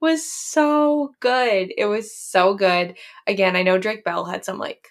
was 0.04 0.30
so 0.30 1.14
good. 1.20 1.72
It 1.76 1.86
was 1.86 2.14
so 2.16 2.54
good. 2.54 2.96
Again, 3.26 3.56
I 3.56 3.62
know 3.62 3.78
Drake 3.78 4.04
Bell 4.04 4.26
had 4.26 4.44
some 4.44 4.58
like 4.58 4.88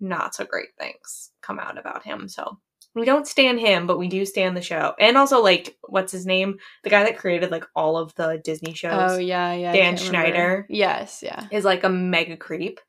not 0.00 0.34
so 0.34 0.44
great 0.44 0.70
things 0.78 1.30
come 1.42 1.60
out 1.60 1.78
about 1.78 2.02
him, 2.02 2.26
so 2.26 2.58
we 2.94 3.04
don't 3.04 3.28
stand 3.28 3.60
him, 3.60 3.86
but 3.86 3.98
we 3.98 4.08
do 4.08 4.24
stand 4.24 4.56
the 4.56 4.62
show. 4.62 4.94
And 4.98 5.16
also 5.18 5.42
like 5.42 5.76
what's 5.82 6.10
his 6.10 6.26
name? 6.26 6.58
The 6.84 6.90
guy 6.90 7.04
that 7.04 7.18
created 7.18 7.50
like 7.50 7.66
all 7.76 7.98
of 7.98 8.14
the 8.14 8.40
Disney 8.42 8.72
shows 8.72 9.12
Oh 9.12 9.18
yeah, 9.18 9.52
yeah. 9.52 9.72
Dan 9.72 9.96
can't 9.96 10.08
remember. 10.08 10.28
Schneider. 10.28 10.66
Yes, 10.70 11.22
yeah. 11.22 11.46
is 11.52 11.64
like 11.64 11.84
a 11.84 11.90
mega 11.90 12.36
creep. 12.36 12.80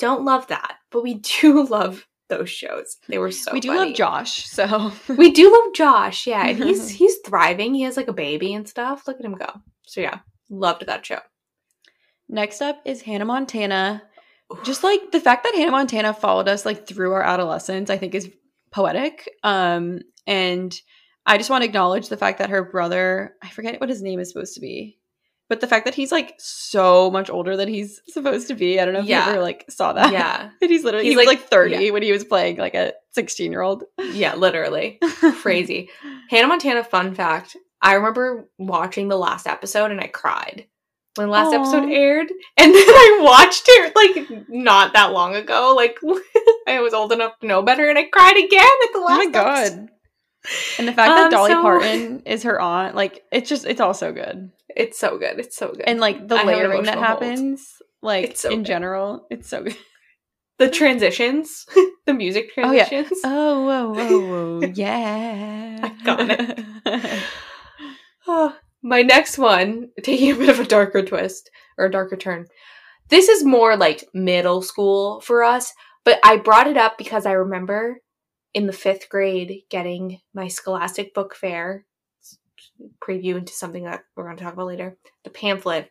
Don't 0.00 0.24
love 0.24 0.48
that, 0.48 0.76
but 0.90 1.02
we 1.02 1.14
do 1.40 1.64
love 1.64 2.06
those 2.28 2.50
shows. 2.50 2.98
They 3.08 3.18
were 3.18 3.30
so 3.30 3.52
we 3.52 3.60
do 3.60 3.68
funny. 3.68 3.90
love 3.90 3.94
Josh, 3.94 4.46
so 4.46 4.92
We 5.08 5.30
do 5.30 5.50
love 5.50 5.74
Josh, 5.74 6.26
yeah, 6.26 6.46
and 6.46 6.58
he's 6.62 6.88
he's 7.00 7.18
thriving. 7.24 7.72
He 7.74 7.82
has 7.82 7.96
like 7.96 8.08
a 8.08 8.12
baby 8.12 8.52
and 8.52 8.68
stuff. 8.68 9.06
Look 9.06 9.18
at 9.18 9.24
him 9.24 9.34
go. 9.34 9.62
So 9.86 10.00
yeah, 10.00 10.18
loved 10.50 10.86
that 10.86 11.04
show. 11.06 11.20
Next 12.28 12.60
up 12.60 12.80
is 12.84 13.02
Hannah 13.02 13.24
Montana. 13.24 14.02
Just 14.64 14.82
like 14.84 15.12
the 15.12 15.20
fact 15.20 15.44
that 15.44 15.54
Hannah 15.54 15.70
Montana 15.72 16.12
followed 16.14 16.48
us 16.48 16.64
like 16.64 16.86
through 16.86 17.12
our 17.12 17.22
adolescence, 17.22 17.90
I 17.90 17.98
think 17.98 18.14
is 18.14 18.30
poetic. 18.70 19.28
Um, 19.44 20.00
and 20.26 20.74
I 21.26 21.36
just 21.38 21.50
want 21.50 21.62
to 21.62 21.68
acknowledge 21.68 22.08
the 22.08 22.16
fact 22.16 22.38
that 22.38 22.50
her 22.50 22.64
brother, 22.64 23.34
I 23.42 23.48
forget 23.50 23.80
what 23.80 23.88
his 23.90 24.02
name 24.02 24.20
is 24.20 24.30
supposed 24.30 24.54
to 24.54 24.60
be, 24.60 24.98
but 25.50 25.60
the 25.60 25.66
fact 25.66 25.84
that 25.84 25.94
he's 25.94 26.12
like 26.12 26.34
so 26.38 27.10
much 27.10 27.28
older 27.30 27.56
than 27.56 27.68
he's 27.68 28.00
supposed 28.08 28.48
to 28.48 28.54
be. 28.54 28.80
I 28.80 28.84
don't 28.86 28.94
know 28.94 29.00
if 29.00 29.06
Yeah. 29.06 29.26
you 29.26 29.32
ever 29.32 29.42
like 29.42 29.66
saw 29.70 29.92
that. 29.94 30.12
yeah, 30.12 30.50
And 30.62 30.70
he's 30.70 30.84
literally 30.84 31.04
He's 31.06 31.12
he 31.12 31.16
was 31.18 31.26
like- 31.26 31.40
like 31.40 31.48
30 31.48 31.90
when 31.90 32.02
he 32.02 32.12
was 32.12 32.24
playing 32.24 32.56
like 32.56 32.74
a 32.74 32.92
16 33.12 33.50
year 33.52 33.60
old. 33.62 33.84
yeah, 34.12 34.34
literally 34.34 34.98
crazy. 35.42 35.90
Hannah 36.30 36.48
Montana. 36.48 36.84
Fun 36.84 37.14
fact: 37.14 37.56
I 37.82 37.94
remember 37.94 38.48
watching 38.58 39.08
the 39.08 39.16
last 39.18 39.46
episode 39.46 39.90
and 39.90 40.00
I 40.00 40.06
cried 40.08 40.66
when 41.16 41.26
the 41.28 41.32
last 41.32 41.52
Aw. 41.54 41.60
episode 41.60 41.90
aired, 41.90 42.28
and 42.56 42.74
then 42.74 42.88
I 42.88 43.18
watched 43.22 43.64
it 43.66 43.94
like 43.96 44.48
not 44.48 44.92
that 44.94 45.12
long 45.12 45.34
ago. 45.36 45.74
Like 45.76 45.98
I 46.68 46.80
was 46.80 46.94
old 46.94 47.12
enough 47.12 47.38
to 47.40 47.46
know 47.46 47.62
better, 47.62 47.88
and 47.88 47.98
I 47.98 48.04
cried 48.04 48.36
again 48.36 48.60
at 48.84 48.92
the 48.92 49.00
last 49.00 49.20
Oh 49.20 49.24
my 49.24 49.30
god. 49.30 49.58
episode. 49.66 49.88
And 50.78 50.88
the 50.88 50.92
fact 50.92 51.08
that 51.10 51.24
Um, 51.24 51.30
Dolly 51.30 51.50
so- 51.50 51.62
Parton 51.62 52.22
is 52.24 52.44
her 52.44 52.60
aunt, 52.60 52.94
like 52.94 53.22
it's 53.32 53.48
just 53.48 53.66
it's 53.66 53.80
all 53.80 53.94
so 53.94 54.12
good. 54.12 54.50
It's 54.76 54.98
so 54.98 55.18
good. 55.18 55.38
It's 55.40 55.56
so 55.56 55.68
good. 55.72 55.82
And 55.86 55.98
like 55.98 56.28
the 56.28 56.36
I 56.36 56.44
layering 56.44 56.84
that 56.84 56.94
emotional 56.98 57.04
hold. 57.04 57.22
happens, 57.22 57.72
like 58.02 58.36
so 58.36 58.50
in 58.50 58.58
good. 58.58 58.66
general, 58.66 59.26
it's 59.30 59.48
so 59.48 59.64
good. 59.64 59.76
the 60.58 60.70
transitions, 60.70 61.66
the 62.06 62.14
music 62.14 62.52
transitions. 62.54 63.18
Oh, 63.24 63.68
yeah. 63.68 63.92
Oh, 63.92 63.92
whoa, 63.92 64.18
whoa, 64.20 64.60
whoa, 64.60 64.72
yeah. 64.74 65.78
Iconic. 66.04 67.22
Ah, 68.28 68.58
my 68.82 69.02
next 69.02 69.38
one, 69.38 69.88
taking 70.02 70.30
a 70.32 70.36
bit 70.36 70.48
of 70.48 70.60
a 70.60 70.64
darker 70.64 71.02
twist 71.02 71.50
or 71.76 71.86
a 71.86 71.90
darker 71.90 72.16
turn. 72.16 72.46
This 73.08 73.28
is 73.28 73.44
more 73.44 73.76
like 73.76 74.04
middle 74.12 74.60
school 74.62 75.20
for 75.22 75.42
us, 75.42 75.72
but 76.04 76.20
I 76.22 76.36
brought 76.36 76.66
it 76.66 76.76
up 76.76 76.98
because 76.98 77.24
I 77.24 77.32
remember 77.32 78.00
in 78.54 78.66
the 78.66 78.72
fifth 78.72 79.08
grade 79.08 79.62
getting 79.70 80.20
my 80.34 80.48
Scholastic 80.48 81.14
Book 81.14 81.34
Fair 81.34 81.86
preview 83.00 83.36
into 83.36 83.52
something 83.52 83.84
that 83.84 84.02
we're 84.14 84.24
going 84.24 84.36
to 84.36 84.44
talk 84.44 84.52
about 84.52 84.66
later. 84.66 84.98
The 85.24 85.30
pamphlet 85.30 85.90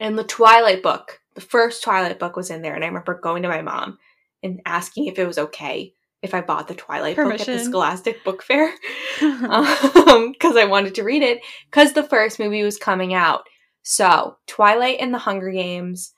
and 0.00 0.18
the 0.18 0.24
Twilight 0.24 0.82
book. 0.82 1.20
The 1.34 1.40
first 1.40 1.84
Twilight 1.84 2.18
book 2.18 2.36
was 2.36 2.50
in 2.50 2.62
there, 2.62 2.74
and 2.74 2.82
I 2.82 2.88
remember 2.88 3.14
going 3.14 3.42
to 3.42 3.48
my 3.48 3.62
mom 3.62 3.98
and 4.42 4.60
asking 4.64 5.06
if 5.06 5.18
it 5.18 5.26
was 5.26 5.38
okay 5.38 5.92
if 6.22 6.34
I 6.34 6.40
bought 6.40 6.68
the 6.68 6.74
Twilight 6.74 7.16
book 7.16 7.40
at 7.40 7.46
the 7.46 7.58
Scholastic 7.60 8.24
Book 8.24 8.42
Fair 8.42 8.72
um 9.22 10.32
because 10.32 10.56
I 10.56 10.64
wanted 10.64 10.94
to 10.96 11.04
read 11.04 11.22
it 11.22 11.40
because 11.70 11.92
the 11.92 12.02
first 12.02 12.38
movie 12.38 12.62
was 12.62 12.76
coming 12.78 13.14
out. 13.14 13.42
So, 13.82 14.36
Twilight 14.46 14.98
and 15.00 15.14
the 15.14 15.18
Hunger 15.18 15.50
Games, 15.50 16.12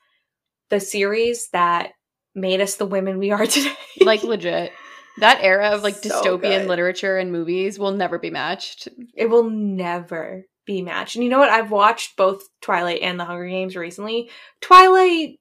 the 0.71 0.81
series 0.81 1.49
that 1.53 1.93
made 2.35 2.61
us 2.61 2.77
the 2.77 2.87
women 2.87 3.19
we 3.19 3.31
are 3.31 3.47
today. 3.47 3.73
like 4.01 4.23
legit. 4.23 4.73
That 5.19 5.39
era 5.43 5.69
of 5.71 5.83
like 5.83 5.97
So 5.97 6.09
dystopian 6.39 6.61
good. 6.61 6.69
literature 6.69 7.19
and 7.19 7.31
movies 7.31 7.79
will 7.79 7.93
never 7.93 8.19
be 8.19 8.31
matched. 8.31 8.89
it 9.15 9.27
will 9.29 9.51
never 9.51 10.47
be 10.65 10.83
matched. 10.83 11.15
And 11.17 11.25
you 11.25 11.31
know 11.31 11.39
what? 11.39 11.51
I've 11.51 11.71
watched 11.71 12.17
both 12.17 12.43
Twilight 12.63 13.03
and 13.03 13.21
the 13.21 13.25
Hunger 13.25 13.47
Games 13.49 13.77
recently. 13.77 14.31
Twilight, 14.61 15.39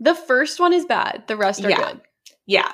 The 0.00 0.14
first 0.14 0.58
one 0.58 0.72
is 0.72 0.84
bad. 0.86 1.24
The 1.28 1.36
rest 1.36 1.64
are 1.64 1.70
Yeah. 1.70 1.76
good. 1.92 2.00
yeah, 2.46 2.72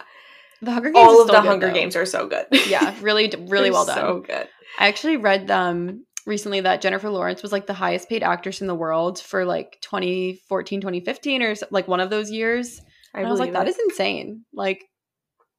The 0.63 0.73
Hunger 0.73 0.91
Games. 0.91 1.09
all 1.09 1.21
of 1.21 1.27
the 1.27 1.35
good, 1.35 1.47
Hunger 1.47 1.69
though. 1.69 1.75
Games 1.75 1.97
are 1.97 2.07
so 2.07 2.27
good. 2.27 2.47
yeah, 2.69 2.95
really, 3.01 3.33
really 3.49 3.71
well 3.71 3.87
done. 3.87 3.97
So 3.97 4.25
good. 4.27 4.49
I 4.79 4.89
actually 4.89 5.17
read 5.17 5.51
um 5.51 6.05
recently 6.27 6.61
that 6.61 6.81
Jennifer 6.81 7.11
Lawrence 7.11 7.43
was 7.43 7.53
like 7.53 7.67
the 7.67 7.75
highest 7.75 8.09
paid 8.09 8.23
actress 8.23 8.61
in 8.61 8.67
the 8.67 8.75
world 8.75 9.19
for 9.19 9.45
like 9.45 9.79
2014, 9.83 10.81
2015 10.81 11.43
or 11.43 11.55
like 11.71 11.89
one 11.89 12.01
of 12.01 12.11
those 12.11 12.31
years. 12.31 12.81
I, 13.15 13.21
And 13.21 13.29
I, 13.29 13.31
was 13.31 13.41
like, 13.41 13.53
that 13.53 13.67
insane. 13.67 14.45
Like 14.53 14.85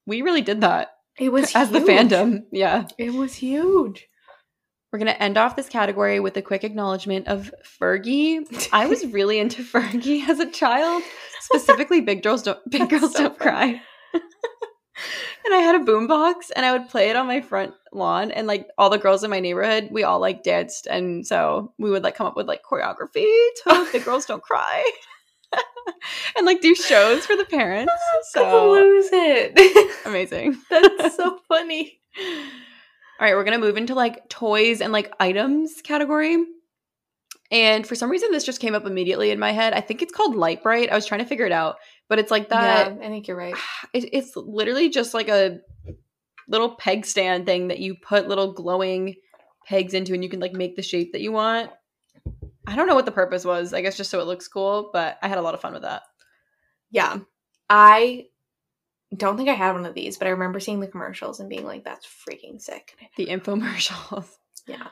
we 0.05 0.21
really 0.21 0.41
did 0.41 0.61
that 0.61 0.89
it 1.17 1.31
was 1.31 1.51
as 1.55 1.69
the 1.71 1.79
fandom. 1.79 2.43
Yeah. 2.51 2.87
It 2.97 3.13
was 3.13 3.33
huge. 3.33 4.07
We're 4.91 4.99
going 4.99 5.13
to 5.13 5.23
end 5.23 5.37
off 5.37 5.55
this 5.55 5.69
category 5.69 6.19
with 6.19 6.35
a 6.35 6.41
quick 6.41 6.65
acknowledgement 6.65 7.27
of 7.27 7.53
Fergie. 7.79 8.67
I 8.73 8.87
was 8.87 9.05
really 9.13 9.39
into 9.39 9.63
Fergie 9.63 10.27
as 10.27 10.39
a 10.39 10.51
child, 10.51 11.03
specifically 11.39 12.01
Big 12.01 12.23
Girls 12.23 12.43
Don't 12.43 12.59
Big 12.69 12.89
Girls 12.89 13.13
so 13.13 13.23
Don't 13.23 13.39
Cry. 13.39 13.81
And 15.43 15.53
I 15.53 15.57
had 15.57 15.75
a 15.75 15.83
boombox 15.83 16.51
and 16.55 16.65
I 16.65 16.71
would 16.71 16.89
play 16.89 17.09
it 17.09 17.15
on 17.15 17.27
my 17.27 17.41
front 17.41 17.73
lawn 17.91 18.31
and 18.31 18.47
like 18.47 18.67
all 18.77 18.89
the 18.89 18.97
girls 18.97 19.23
in 19.23 19.29
my 19.29 19.39
neighborhood, 19.39 19.89
we 19.91 20.03
all 20.03 20.19
like 20.19 20.43
danced 20.43 20.87
and 20.87 21.25
so 21.25 21.73
we 21.77 21.89
would 21.89 22.03
like 22.03 22.15
come 22.15 22.27
up 22.27 22.35
with 22.35 22.47
like 22.47 22.63
choreography 22.63 23.27
to 23.63 23.87
Big 23.91 24.05
Girls 24.05 24.25
Don't 24.25 24.43
Cry. 24.43 24.89
and 26.37 26.45
like 26.45 26.61
do 26.61 26.75
shows 26.75 27.25
for 27.25 27.35
the 27.35 27.45
parents. 27.45 27.91
So 28.31 28.71
lose 28.71 29.09
it. 29.11 29.97
amazing. 30.05 30.57
That's 30.69 31.17
so 31.17 31.39
funny. 31.49 31.99
All 32.17 33.27
right, 33.27 33.35
we're 33.35 33.43
gonna 33.43 33.57
move 33.57 33.75
into 33.77 33.93
like 33.93 34.29
toys 34.29 34.79
and 34.79 34.93
like 34.93 35.11
items 35.19 35.81
category. 35.83 36.37
And 37.51 37.85
for 37.85 37.95
some 37.95 38.09
reason, 38.09 38.31
this 38.31 38.45
just 38.45 38.61
came 38.61 38.75
up 38.75 38.85
immediately 38.85 39.31
in 39.31 39.39
my 39.39 39.51
head. 39.51 39.73
I 39.73 39.81
think 39.81 40.01
it's 40.01 40.13
called 40.13 40.35
Lite-Brite. 40.35 40.89
I 40.89 40.95
was 40.95 41.05
trying 41.05 41.19
to 41.19 41.25
figure 41.25 41.45
it 41.45 41.51
out, 41.51 41.75
but 42.11 42.19
it's 42.19 42.29
like 42.29 42.49
that. 42.49 42.97
yeah, 42.99 43.07
I 43.07 43.07
think 43.07 43.29
you're 43.29 43.37
right. 43.37 43.55
It, 43.93 44.09
it's 44.11 44.35
literally 44.35 44.89
just 44.89 45.13
like 45.13 45.29
a 45.29 45.61
little 46.49 46.75
peg 46.75 47.05
stand 47.05 47.45
thing 47.45 47.69
that 47.69 47.79
you 47.79 47.95
put 47.95 48.27
little 48.27 48.51
glowing 48.51 49.15
pegs 49.65 49.93
into, 49.93 50.13
and 50.13 50.21
you 50.21 50.29
can 50.29 50.41
like 50.41 50.51
make 50.51 50.75
the 50.75 50.81
shape 50.81 51.13
that 51.13 51.21
you 51.21 51.31
want. 51.31 51.71
I 52.67 52.75
don't 52.75 52.87
know 52.87 52.95
what 52.95 53.05
the 53.05 53.13
purpose 53.13 53.45
was. 53.45 53.73
I 53.73 53.81
guess 53.81 53.95
just 53.95 54.09
so 54.09 54.19
it 54.19 54.27
looks 54.27 54.49
cool, 54.49 54.89
but 54.91 55.19
I 55.21 55.29
had 55.29 55.37
a 55.37 55.41
lot 55.41 55.53
of 55.53 55.61
fun 55.61 55.71
with 55.71 55.83
that. 55.83 56.01
Yeah. 56.91 57.19
I 57.69 58.25
don't 59.15 59.37
think 59.37 59.47
I 59.47 59.53
had 59.53 59.71
one 59.71 59.85
of 59.85 59.93
these, 59.93 60.17
but 60.17 60.27
I 60.27 60.31
remember 60.31 60.59
seeing 60.59 60.81
the 60.81 60.87
commercials 60.87 61.39
and 61.39 61.49
being 61.49 61.65
like, 61.65 61.85
that's 61.85 62.05
freaking 62.05 62.61
sick. 62.61 62.93
The 63.15 63.27
infomercials. 63.27 64.27
Yeah. 64.67 64.87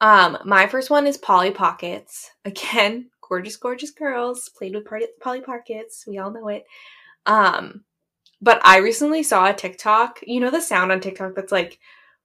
Um, 0.00 0.38
my 0.44 0.68
first 0.68 0.90
one 0.90 1.08
is 1.08 1.18
Polly 1.18 1.50
Pockets. 1.50 2.30
Again, 2.44 3.10
gorgeous, 3.30 3.56
gorgeous 3.56 3.92
girls 3.92 4.50
played 4.50 4.74
with 4.74 4.84
party- 4.84 5.06
Polly 5.20 5.40
Pockets. 5.40 6.04
We 6.06 6.18
all 6.18 6.32
know 6.32 6.48
it. 6.48 6.66
Um, 7.24 7.84
but 8.42 8.60
I 8.64 8.78
recently 8.78 9.22
saw 9.22 9.48
a 9.48 9.54
TikTok. 9.54 10.20
You 10.26 10.40
know 10.40 10.50
the 10.50 10.60
sound 10.60 10.92
on 10.92 11.00
TikTok 11.00 11.34
that's 11.34 11.52
like, 11.52 11.78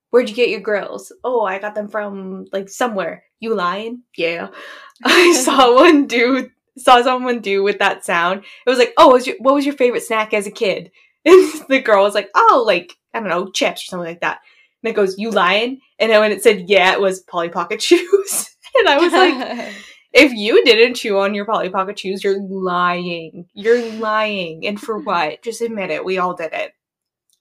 "Where'd 0.09 0.29
you 0.29 0.35
get 0.35 0.49
your 0.49 0.61
grills?" 0.61 1.11
Oh, 1.23 1.41
I 1.41 1.59
got 1.59 1.75
them 1.75 1.87
from 1.87 2.47
like 2.51 2.67
somewhere. 2.69 3.23
You 3.39 3.53
lying? 3.53 4.01
Yeah. 4.17 4.49
I 5.05 5.33
saw 5.45 5.75
one 5.75 6.07
do 6.07 6.49
saw 6.77 7.01
someone 7.01 7.39
do 7.39 7.63
with 7.63 7.79
that 7.79 8.03
sound. 8.03 8.43
It 8.65 8.69
was 8.69 8.79
like, 8.79 8.93
"Oh, 8.97 9.07
what 9.07 9.13
was 9.13 9.27
your, 9.27 9.35
what 9.39 9.53
was 9.55 9.65
your 9.65 9.75
favorite 9.75 10.03
snack 10.03 10.33
as 10.33 10.47
a 10.47 10.51
kid?" 10.51 10.91
And 11.27 11.51
the 11.69 11.81
girl 11.81 12.03
was 12.03 12.15
like, 12.15 12.29
"Oh, 12.35 12.63
like 12.65 12.95
I 13.13 13.19
don't 13.19 13.29
know, 13.29 13.49
chips 13.51 13.83
or 13.83 13.85
something 13.85 14.07
like 14.09 14.21
that." 14.21 14.41
And 14.83 14.89
it 14.91 14.95
goes, 14.95 15.17
"You 15.17 15.31
lying?" 15.31 15.79
And 15.99 16.11
then 16.11 16.19
when 16.19 16.31
it 16.31 16.43
said, 16.43 16.69
"Yeah," 16.69 16.93
it 16.93 17.01
was 17.01 17.21
Polly 17.21 17.49
Pocket 17.49 17.81
shoes. 17.81 18.55
and 18.75 18.87
I 18.89 18.97
was 18.97 19.11
like, 19.13 19.73
If 20.15 20.31
you 20.31 20.63
didn't 20.63 20.95
chew 20.95 21.19
on 21.19 21.33
your 21.35 21.43
Polly 21.45 21.69
Pocket 21.69 21.97
chews, 21.97 22.23
you're 22.23 22.39
lying. 22.41 23.47
You're 23.53 23.91
lying. 23.95 24.65
And 24.65 24.79
for 24.79 24.97
what? 25.03 25.41
Just 25.43 25.61
admit 25.61 25.91
it. 25.91 26.05
We 26.05 26.17
all 26.17 26.33
did 26.33 26.53
it. 26.53 26.71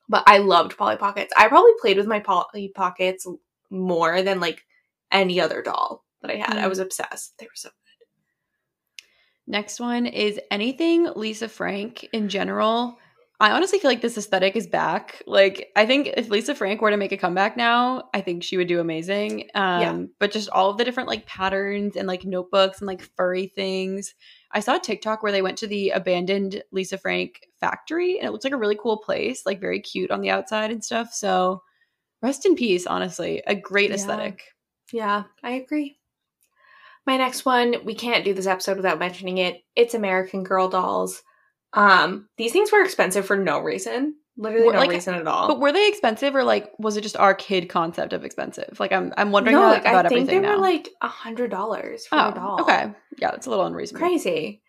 But 0.08 0.24
I 0.26 0.38
loved 0.38 0.76
Polly 0.76 0.96
Pockets. 0.96 1.32
I 1.36 1.46
probably 1.48 1.70
played 1.80 1.96
with 1.96 2.08
my 2.08 2.18
Polly 2.18 2.72
Pockets 2.74 3.26
more 3.70 4.22
than 4.22 4.40
like 4.40 4.64
any 5.12 5.40
other 5.40 5.62
doll 5.62 6.04
that 6.20 6.32
I 6.32 6.34
had. 6.36 6.58
I 6.58 6.64
Mm. 6.64 6.68
was 6.68 6.80
obsessed. 6.80 7.38
They 7.38 7.46
were 7.46 7.52
so 7.54 7.68
good. 7.68 8.06
Next 9.46 9.78
one 9.78 10.06
is 10.06 10.40
anything 10.50 11.08
Lisa 11.14 11.48
Frank 11.48 12.08
in 12.12 12.28
general. 12.28 12.98
I 13.40 13.50
honestly 13.50 13.78
feel 13.80 13.90
like 13.90 14.00
this 14.00 14.16
aesthetic 14.16 14.54
is 14.54 14.66
back. 14.66 15.22
Like, 15.26 15.70
I 15.74 15.86
think 15.86 16.08
if 16.16 16.28
Lisa 16.28 16.54
Frank 16.54 16.80
were 16.80 16.90
to 16.90 16.96
make 16.96 17.10
a 17.10 17.16
comeback 17.16 17.56
now, 17.56 18.08
I 18.14 18.20
think 18.20 18.42
she 18.44 18.56
would 18.56 18.68
do 18.68 18.78
amazing. 18.80 19.50
Um, 19.54 19.80
Yeah. 19.80 20.02
But 20.20 20.30
just 20.30 20.48
all 20.50 20.70
of 20.70 20.78
the 20.78 20.84
different 20.84 21.08
like 21.08 21.26
patterns 21.26 21.96
and 21.96 22.06
like 22.06 22.24
notebooks 22.24 22.78
and 22.78 22.86
like 22.86 23.02
furry 23.16 23.48
things. 23.48 24.14
I 24.52 24.60
saw 24.60 24.76
a 24.76 24.80
TikTok 24.80 25.22
where 25.22 25.32
they 25.32 25.42
went 25.42 25.58
to 25.58 25.66
the 25.66 25.90
abandoned 25.90 26.62
Lisa 26.70 26.96
Frank 26.96 27.40
factory 27.58 28.18
and 28.18 28.28
it 28.28 28.30
looks 28.30 28.44
like 28.44 28.52
a 28.52 28.58
really 28.58 28.78
cool 28.80 28.98
place, 28.98 29.44
like 29.44 29.60
very 29.60 29.80
cute 29.80 30.12
on 30.12 30.20
the 30.20 30.30
outside 30.30 30.70
and 30.70 30.84
stuff. 30.84 31.12
So, 31.12 31.62
rest 32.22 32.46
in 32.46 32.54
peace, 32.54 32.86
honestly. 32.86 33.42
A 33.48 33.54
great 33.56 33.90
Yeah. 33.90 33.96
aesthetic. 33.96 34.44
Yeah, 34.92 35.24
I 35.42 35.52
agree. 35.52 35.98
My 37.04 37.16
next 37.16 37.44
one, 37.44 37.84
we 37.84 37.94
can't 37.94 38.24
do 38.24 38.32
this 38.32 38.46
episode 38.46 38.76
without 38.76 38.98
mentioning 39.00 39.38
it. 39.38 39.62
It's 39.74 39.94
American 39.94 40.44
Girl 40.44 40.68
dolls. 40.68 41.22
Um, 41.74 42.28
these 42.38 42.52
things 42.52 42.72
were 42.72 42.82
expensive 42.82 43.26
for 43.26 43.36
no 43.36 43.58
reason. 43.58 44.14
Literally 44.36 44.70
no 44.70 44.78
like, 44.78 44.90
reason 44.90 45.14
at 45.14 45.26
all. 45.26 45.46
But 45.46 45.60
were 45.60 45.72
they 45.72 45.86
expensive 45.86 46.34
or 46.34 46.42
like 46.42 46.72
was 46.78 46.96
it 46.96 47.02
just 47.02 47.16
our 47.16 47.34
kid 47.34 47.68
concept 47.68 48.12
of 48.12 48.24
expensive? 48.24 48.78
Like 48.80 48.92
I'm 48.92 49.12
I'm 49.16 49.30
wondering 49.30 49.56
no, 49.56 49.62
like 49.62 49.82
about 49.82 50.06
I 50.06 50.08
think 50.08 50.28
they 50.28 50.40
now. 50.40 50.56
were 50.56 50.60
like 50.60 50.88
a 51.02 51.08
hundred 51.08 51.50
dollars 51.50 52.06
for 52.06 52.16
oh, 52.16 52.30
a 52.30 52.34
doll. 52.34 52.60
okay, 52.62 52.92
yeah, 53.18 53.30
that's 53.30 53.46
a 53.46 53.50
little 53.50 53.66
unreasonable. 53.66 54.06
Crazy. 54.06 54.62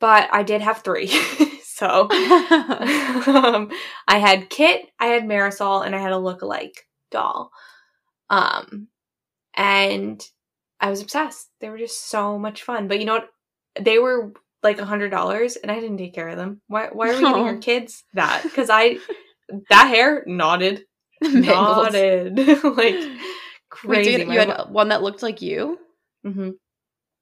But 0.00 0.28
I 0.32 0.42
did 0.42 0.60
have 0.60 0.82
three. 0.82 1.06
so 1.62 2.02
um, 2.10 3.70
I 4.06 4.18
had 4.18 4.50
Kit, 4.50 4.86
I 5.00 5.06
had 5.06 5.24
Marisol, 5.24 5.86
and 5.86 5.94
I 5.94 5.98
had 5.98 6.12
a 6.12 6.18
look-alike 6.18 6.86
doll. 7.10 7.50
Um, 8.28 8.88
and 9.54 10.22
I 10.80 10.90
was 10.90 11.00
obsessed. 11.00 11.48
They 11.60 11.70
were 11.70 11.78
just 11.78 12.10
so 12.10 12.38
much 12.38 12.62
fun. 12.62 12.88
But 12.88 12.98
you 13.00 13.06
know 13.06 13.14
what? 13.14 13.30
They 13.80 13.98
were 13.98 14.32
like 14.62 14.78
a 14.78 14.84
hundred 14.84 15.10
dollars, 15.10 15.56
and 15.56 15.70
I 15.70 15.80
didn't 15.80 15.98
take 15.98 16.14
care 16.14 16.28
of 16.28 16.36
them. 16.36 16.60
Why? 16.68 16.88
Why 16.92 17.10
are 17.10 17.14
we 17.14 17.20
giving 17.20 17.34
our 17.46 17.56
kids 17.70 18.04
that? 18.14 18.42
Because 18.42 18.70
I 18.70 18.98
that 19.70 19.88
hair 19.88 20.24
nodded, 20.26 20.84
Mangled. 21.22 21.92
nodded 21.92 22.36
like 22.64 22.96
crazy. 23.68 24.12
so 24.12 24.18
you, 24.24 24.32
you 24.32 24.38
had 24.38 24.70
one 24.70 24.88
that 24.88 25.02
looked 25.02 25.22
like 25.22 25.42
you. 25.42 25.78
hmm 26.24 26.50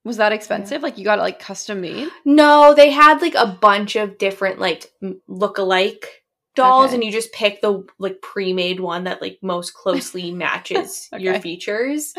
Was 0.05 0.17
that 0.19 0.33
expensive? 0.33 0.83
Like 0.83 0.97
you 0.99 1.05
got 1.05 1.19
it 1.19 1.23
like 1.23 1.39
custom 1.39 1.81
made? 1.81 2.09
No, 2.25 2.75
they 2.75 2.91
had 2.91 3.21
like 3.21 3.35
a 3.35 3.47
bunch 3.61 3.97
of 3.97 4.17
different 4.19 4.59
like 4.59 4.91
look-alike 5.29 6.23
dolls, 6.55 6.87
Okay. 6.87 6.95
and 6.95 7.05
you 7.05 7.11
just 7.11 7.33
pick 7.33 7.61
the 7.61 7.85
like 7.99 8.21
pre-made 8.23 8.79
one 8.81 9.05
that 9.05 9.21
like 9.21 9.39
most 9.43 9.75
closely 9.75 10.31
matches 10.31 11.09
your 11.19 11.41
features. 11.41 12.15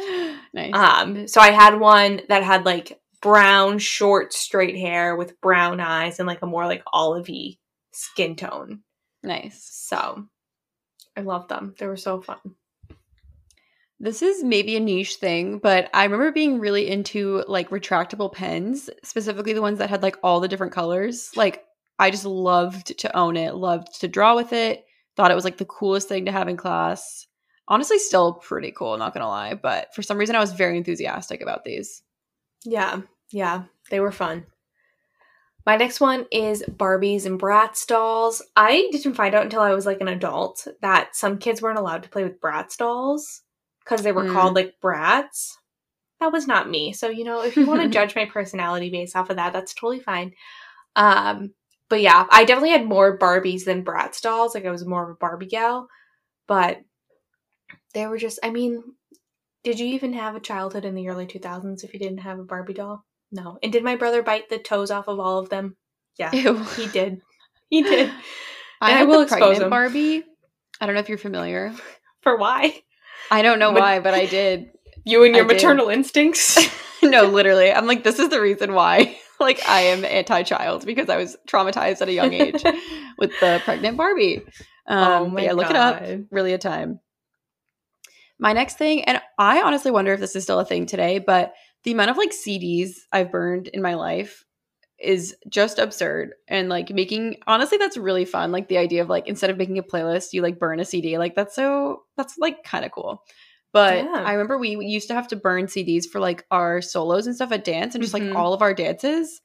nice. 0.53 0.73
Um, 0.73 1.27
so 1.27 1.39
I 1.41 1.51
had 1.51 1.79
one 1.79 2.21
that 2.29 2.43
had 2.43 2.65
like 2.65 2.99
brown, 3.21 3.79
short, 3.79 4.33
straight 4.33 4.77
hair 4.77 5.15
with 5.15 5.39
brown 5.41 5.79
eyes 5.79 6.19
and 6.19 6.27
like 6.27 6.41
a 6.41 6.47
more 6.47 6.65
like 6.65 6.83
olivey 6.93 7.57
skin 7.91 8.35
tone. 8.35 8.81
nice. 9.23 9.63
So 9.63 10.27
I 11.15 11.21
love 11.21 11.47
them. 11.47 11.75
They 11.77 11.87
were 11.87 11.97
so 11.97 12.21
fun. 12.21 12.39
This 13.99 14.21
is 14.21 14.43
maybe 14.43 14.75
a 14.75 14.81
niche 14.81 15.15
thing, 15.15 15.59
but 15.59 15.89
I 15.93 16.03
remember 16.03 16.31
being 16.31 16.59
really 16.59 16.89
into 16.89 17.43
like 17.47 17.69
retractable 17.69 18.31
pens, 18.31 18.89
specifically 19.03 19.53
the 19.53 19.61
ones 19.61 19.79
that 19.79 19.89
had 19.89 20.03
like 20.03 20.17
all 20.21 20.41
the 20.41 20.49
different 20.49 20.73
colors. 20.73 21.31
Like 21.35 21.63
I 21.97 22.11
just 22.11 22.25
loved 22.25 22.97
to 22.99 23.17
own 23.17 23.37
it, 23.37 23.55
loved 23.55 24.01
to 24.01 24.09
draw 24.09 24.35
with 24.35 24.51
it, 24.51 24.85
thought 25.15 25.31
it 25.31 25.35
was 25.35 25.45
like 25.45 25.57
the 25.57 25.65
coolest 25.65 26.09
thing 26.09 26.25
to 26.25 26.31
have 26.33 26.49
in 26.49 26.57
class. 26.57 27.25
Honestly, 27.69 27.97
still 27.97 28.33
pretty 28.33 28.71
cool, 28.71 28.97
not 28.97 29.13
gonna 29.13 29.29
lie, 29.29 29.53
but 29.53 29.95
for 29.95 30.03
some 30.03 30.17
reason 30.17 30.35
I 30.35 30.41
was 30.41 30.51
very 30.51 30.77
enthusiastic 30.77 31.41
about 31.41 31.63
these. 31.63 32.03
Yeah, 32.65 33.01
yeah, 33.31 33.63
they 33.89 33.99
were 33.99 34.11
fun. 34.11 34.45
My 35.65 35.77
next 35.77 35.99
one 35.99 36.25
is 36.31 36.63
Barbies 36.63 37.25
and 37.25 37.39
Bratz 37.39 37.87
dolls. 37.87 38.41
I 38.55 38.87
didn't 38.91 39.15
find 39.15 39.33
out 39.33 39.43
until 39.43 39.61
I 39.61 39.73
was 39.73 39.85
like 39.85 39.99
an 40.01 40.07
adult 40.07 40.67
that 40.81 41.15
some 41.15 41.39
kids 41.39 41.61
weren't 41.61 41.79
allowed 41.79 42.03
to 42.03 42.09
play 42.09 42.23
with 42.23 42.39
Bratz 42.39 42.77
dolls 42.77 43.41
because 43.83 44.03
they 44.03 44.11
were 44.11 44.25
Mm. 44.25 44.33
called 44.33 44.55
like 44.55 44.75
Brats. 44.81 45.57
That 46.19 46.31
was 46.31 46.47
not 46.47 46.69
me. 46.69 46.93
So, 46.93 47.09
you 47.09 47.23
know, 47.23 47.41
if 47.41 47.57
you 47.57 47.65
want 47.65 47.81
to 47.81 47.89
judge 47.97 48.15
my 48.15 48.25
personality 48.25 48.89
based 48.91 49.15
off 49.15 49.29
of 49.29 49.37
that, 49.37 49.53
that's 49.53 49.73
totally 49.73 49.99
fine. 49.99 50.33
Um, 50.95 51.53
but 51.89 52.01
yeah, 52.01 52.25
I 52.31 52.45
definitely 52.45 52.71
had 52.71 52.85
more 52.85 53.17
Barbies 53.17 53.65
than 53.65 53.83
Bratz 53.85 54.21
dolls. 54.21 54.53
Like 54.55 54.65
I 54.65 54.71
was 54.71 54.85
more 54.85 55.03
of 55.03 55.09
a 55.09 55.15
Barbie 55.15 55.47
gal, 55.47 55.87
but 56.47 56.79
they 57.93 58.05
were 58.07 58.17
just, 58.17 58.39
I 58.43 58.49
mean, 58.51 58.83
did 59.65 59.79
you 59.79 59.87
even 59.87 60.13
have 60.13 60.35
a 60.35 60.39
childhood 60.39 60.85
in 60.85 60.95
the 60.95 61.09
early 61.09 61.25
2000s 61.27 61.83
if 61.83 61.93
you 61.93 61.99
didn't 61.99 62.19
have 62.19 62.39
a 62.39 62.43
Barbie 62.43 62.73
doll? 62.73 63.03
No. 63.33 63.57
And 63.61 63.73
did 63.73 63.83
my 63.83 63.97
brother 63.97 64.23
bite 64.23 64.47
the 64.49 64.59
toes 64.59 64.91
off 64.91 65.09
of 65.09 65.19
all 65.19 65.39
of 65.39 65.49
them? 65.49 65.75
Yeah, 66.17 66.31
Ew. 66.33 66.63
he 66.77 66.87
did. 66.87 67.19
He 67.69 67.81
did. 67.83 68.09
I 68.81 69.01
I 69.01 69.03
will 69.03 69.21
expose 69.21 69.39
pregnant. 69.57 69.69
Barbie. 69.69 70.23
I 70.79 70.85
don't 70.85 70.95
know 70.95 71.01
if 71.01 71.09
you're 71.09 71.17
familiar. 71.17 71.73
For 72.21 72.37
why? 72.37 72.81
I 73.31 73.41
don't 73.41 73.59
know 73.59 73.73
But- 73.73 73.81
why, 73.81 73.99
but 73.99 74.13
I 74.13 74.25
did. 74.39 74.67
You 75.03 75.23
and 75.25 75.35
your 75.35 75.45
I 75.45 75.47
did. 75.47 75.55
maternal 75.55 75.89
instincts. 75.89 76.57
no, 77.03 77.23
literally. 77.25 77.71
I'm 77.71 77.85
like, 77.87 78.03
this 78.03 78.19
is 78.19 78.29
the 78.29 78.39
reason 78.41 78.73
why. 78.73 79.17
like, 79.39 79.61
I 79.67 79.81
am 79.81 80.05
anti-child 80.05 80.85
because 80.85 81.09
I 81.09 81.17
was 81.17 81.35
traumatized 81.47 82.01
at 82.01 82.07
a 82.07 82.13
young 82.13 82.33
age 82.33 82.63
with 83.17 83.31
the 83.39 83.61
pregnant 83.65 83.97
Barbie. 83.97 84.37
Um, 84.87 84.97
Oh 84.97 85.23
but 85.25 85.33
my 85.33 85.41
yeah, 85.43 85.53
look 85.53 85.69
it 85.69 85.75
up. 85.75 86.01
Really 86.31 86.53
a 86.53 86.57
time. 86.57 86.99
My 88.39 88.53
next 88.53 88.77
thing, 88.77 89.03
and 89.05 89.21
I 89.37 89.61
honestly 89.61 89.91
wonder 89.91 90.13
if 90.13 90.19
this 90.19 90.35
is 90.35 90.43
still 90.43 90.59
a 90.59 90.65
thing 90.65 90.85
today, 90.85 91.19
but 91.19 91.53
the 91.83 91.91
amount 91.91 92.11
of 92.11 92.17
like 92.17 92.31
CDs 92.31 92.91
I've 93.11 93.31
burned 93.31 93.67
in 93.69 93.81
my 93.81 93.93
life 93.93 94.43
is 94.99 95.35
just 95.49 95.77
absurd. 95.79 96.33
And 96.47 96.67
like 96.69 96.89
making, 96.89 97.37
honestly, 97.47 97.77
that's 97.77 97.97
really 97.97 98.25
fun. 98.25 98.51
Like 98.51 98.67
the 98.67 98.77
idea 98.77 99.01
of 99.01 99.09
like 99.09 99.27
instead 99.27 99.49
of 99.49 99.57
making 99.57 99.77
a 99.77 99.83
playlist, 99.83 100.33
you 100.33 100.41
like 100.41 100.59
burn 100.59 100.79
a 100.79 100.85
CD. 100.85 101.17
Like 101.17 101.35
that's 101.35 101.55
so, 101.55 102.03
that's 102.17 102.37
like 102.37 102.63
kind 102.63 102.85
of 102.85 102.91
cool. 102.91 103.23
But 103.73 104.03
Yeah. 104.05 104.23
I 104.25 104.33
remember 104.33 104.57
we 104.57 104.77
used 104.85 105.09
to 105.09 105.13
have 105.13 105.27
to 105.29 105.35
burn 105.35 105.65
CDs 105.67 106.05
for 106.05 106.19
like 106.19 106.45
our 106.49 106.81
solos 106.81 107.27
and 107.27 107.35
stuff 107.35 107.51
at 107.51 107.63
dance 107.65 107.93
and 107.93 108.01
just 108.03 108.13
Mhm. 108.15 108.29
like 108.29 108.35
all 108.37 108.53
of 108.53 108.61
our 108.61 108.73
dances. 108.73 109.41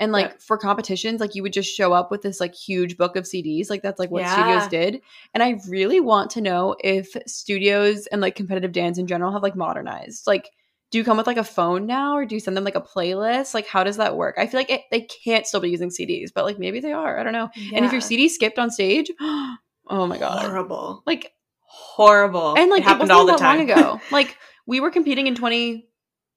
And 0.00 0.10
like 0.12 0.30
Yeah. 0.30 0.36
for 0.40 0.58
competitions, 0.58 1.20
like 1.20 1.34
you 1.36 1.42
would 1.42 1.52
just 1.52 1.72
show 1.72 1.92
up 1.92 2.10
with 2.10 2.22
this 2.22 2.40
like 2.40 2.54
huge 2.54 2.96
book 2.96 3.14
of 3.16 3.24
CDs. 3.24 3.70
Like 3.70 3.82
that's 3.82 4.00
like 4.00 4.10
what 4.10 4.22
Yeah. 4.22 4.32
studios 4.32 4.66
did. 4.68 5.02
And 5.34 5.42
I 5.42 5.60
really 5.68 6.00
want 6.00 6.30
to 6.32 6.40
know 6.40 6.74
if 6.82 7.14
studios 7.28 8.06
and 8.08 8.20
like 8.20 8.34
competitive 8.34 8.72
dance 8.72 8.98
in 8.98 9.06
general 9.06 9.30
have 9.32 9.42
like 9.42 9.54
modernized. 9.54 10.26
Like, 10.26 10.50
do 10.90 10.98
you 10.98 11.04
come 11.04 11.16
with 11.18 11.26
like 11.28 11.36
a 11.36 11.44
phone 11.44 11.86
now 11.86 12.16
or 12.16 12.24
do 12.24 12.34
you 12.34 12.40
send 12.40 12.56
them 12.56 12.64
like 12.64 12.74
a 12.74 12.80
playlist? 12.80 13.54
Like, 13.54 13.66
how 13.68 13.84
does 13.84 13.98
that 13.98 14.16
work? 14.16 14.34
I 14.38 14.46
feel 14.48 14.58
like 14.58 14.70
it, 14.70 14.80
they 14.90 15.02
can't 15.02 15.46
still 15.46 15.60
be 15.60 15.70
using 15.70 15.90
CDs, 15.90 16.30
but 16.34 16.44
like 16.44 16.58
maybe 16.58 16.80
they 16.80 16.92
are. 16.92 17.16
I 17.20 17.22
don't 17.22 17.32
know. 17.32 17.48
And 17.74 17.84
if 17.84 17.92
your 17.92 18.00
CD 18.00 18.28
skipped 18.28 18.58
on 18.58 18.70
stage, 18.72 19.08
oh 19.20 19.58
my 20.06 20.18
God. 20.18 20.46
horrible, 20.46 21.02
Like, 21.06 21.32
horrible, 21.60 22.54
and 22.56 22.70
like 22.70 22.80
it 22.80 22.84
it, 22.84 22.88
happened 22.88 23.12
wasn't 23.12 23.18
all 23.20 23.26
the 23.26 23.32
that 23.32 23.38
time. 23.38 23.58
long 23.58 23.70
ago. 23.70 24.00
like, 24.10 24.36
we 24.66 24.80
were 24.80 24.90
competing 24.90 25.26
in 25.26 25.34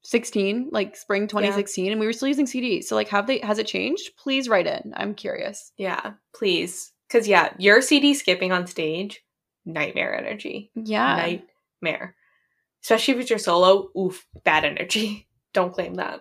2016, 0.04 0.68
like 0.70 0.96
spring 0.96 1.26
2016, 1.26 1.90
and 1.90 1.98
we 2.00 2.06
were 2.06 2.12
still 2.12 2.28
using 2.28 2.46
CDs. 2.46 2.84
So 2.84 2.94
like, 2.94 3.08
have 3.08 3.26
they, 3.26 3.38
has 3.38 3.58
it 3.58 3.66
changed? 3.66 4.10
Please 4.18 4.48
write 4.48 4.66
in. 4.66 4.92
I'm 4.96 5.14
curious. 5.14 5.72
yeah, 5.78 6.12
please, 6.34 6.92
because 7.08 7.26
yeah, 7.26 7.54
your 7.58 7.80
CD 7.80 8.12
skipping 8.14 8.52
on 8.52 8.66
stage, 8.66 9.22
nightmare 9.64 10.14
energy, 10.16 10.70
Yeah. 10.74 11.16
nightmare. 11.82 12.14
Especially 12.82 13.14
if 13.14 13.20
it's 13.20 13.30
your 13.30 13.38
solo, 13.38 13.88
oof, 13.98 14.26
bad 14.44 14.64
energy. 14.64 15.26
Don't 15.54 15.72
claim 15.72 15.94
that. 15.94 16.20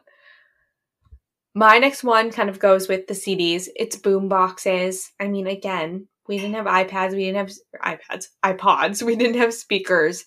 My 1.53 1.77
next 1.77 2.03
one 2.03 2.31
kind 2.31 2.49
of 2.49 2.59
goes 2.59 2.88
with 2.88 3.07
the 3.07 3.13
CDs. 3.13 3.67
It's 3.75 3.95
boom 3.97 4.27
boxes. 4.29 5.11
I 5.19 5.27
mean, 5.27 5.45
again, 5.45 6.07
we 6.27 6.38
didn't 6.38 6.55
have 6.55 6.65
iPads, 6.65 7.11
we 7.11 7.25
didn't 7.25 7.49
have 7.49 7.99
iPads, 7.99 8.27
iPods, 8.45 9.03
we 9.03 9.15
didn't 9.17 9.38
have 9.39 9.53
speakers. 9.53 10.23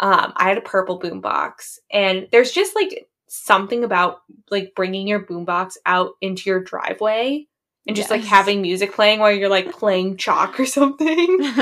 Um, 0.00 0.32
I 0.36 0.48
had 0.48 0.58
a 0.58 0.62
purple 0.62 0.98
boombox, 1.00 1.78
and 1.92 2.28
there's 2.32 2.50
just 2.52 2.74
like 2.74 3.08
something 3.28 3.84
about 3.84 4.18
like 4.50 4.74
bringing 4.74 5.06
your 5.08 5.24
boombox 5.24 5.74
out 5.86 6.12
into 6.20 6.48
your 6.50 6.60
driveway 6.62 7.46
and 7.86 7.96
just 7.96 8.10
like 8.10 8.24
having 8.24 8.62
music 8.62 8.92
playing 8.94 9.20
while 9.20 9.30
you're 9.32 9.48
like 9.48 9.72
playing 9.72 10.16
chalk 10.16 10.58
or 10.58 10.66
something. 10.66 11.38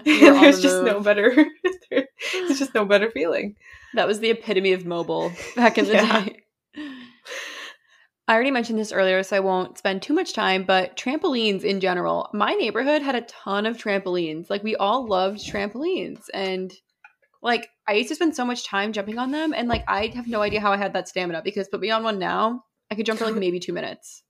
There's 0.04 0.56
the 0.56 0.62
just 0.62 0.82
no 0.82 1.00
better. 1.00 1.32
there's 1.90 2.58
just 2.58 2.74
no 2.74 2.84
better 2.84 3.10
feeling. 3.10 3.56
That 3.94 4.06
was 4.06 4.20
the 4.20 4.30
epitome 4.30 4.72
of 4.72 4.84
mobile 4.86 5.32
back 5.54 5.78
in 5.78 5.86
the 5.86 5.94
Yeah. 5.94 6.24
day. 6.24 6.42
I 8.28 8.34
already 8.34 8.50
mentioned 8.50 8.78
this 8.78 8.92
earlier, 8.92 9.22
so 9.22 9.36
I 9.36 9.40
won't 9.40 9.78
spend 9.78 10.02
too 10.02 10.12
much 10.12 10.32
time, 10.32 10.64
but 10.64 10.96
trampolines 10.96 11.62
in 11.62 11.78
general. 11.78 12.28
My 12.32 12.54
neighborhood 12.54 13.02
had 13.02 13.14
a 13.14 13.20
ton 13.22 13.66
of 13.66 13.76
trampolines. 13.78 14.50
Like, 14.50 14.64
we 14.64 14.74
all 14.74 15.06
loved 15.06 15.38
trampolines. 15.38 16.24
And 16.34 16.72
like 17.42 17.68
I 17.86 17.94
used 17.94 18.08
to 18.08 18.14
spend 18.14 18.34
so 18.34 18.44
much 18.44 18.64
time 18.66 18.92
jumping 18.92 19.18
on 19.18 19.30
them, 19.30 19.52
and 19.54 19.68
like 19.68 19.84
I 19.88 20.08
have 20.08 20.26
no 20.26 20.42
idea 20.42 20.60
how 20.60 20.72
I 20.72 20.76
had 20.76 20.92
that 20.94 21.08
stamina 21.08 21.42
because 21.42 21.68
put 21.68 21.80
me 21.80 21.90
on 21.90 22.02
one 22.02 22.18
now, 22.18 22.64
I 22.90 22.94
could 22.94 23.06
jump 23.06 23.18
for 23.18 23.26
like 23.26 23.34
maybe 23.36 23.60
two 23.60 23.72
minutes. 23.72 24.22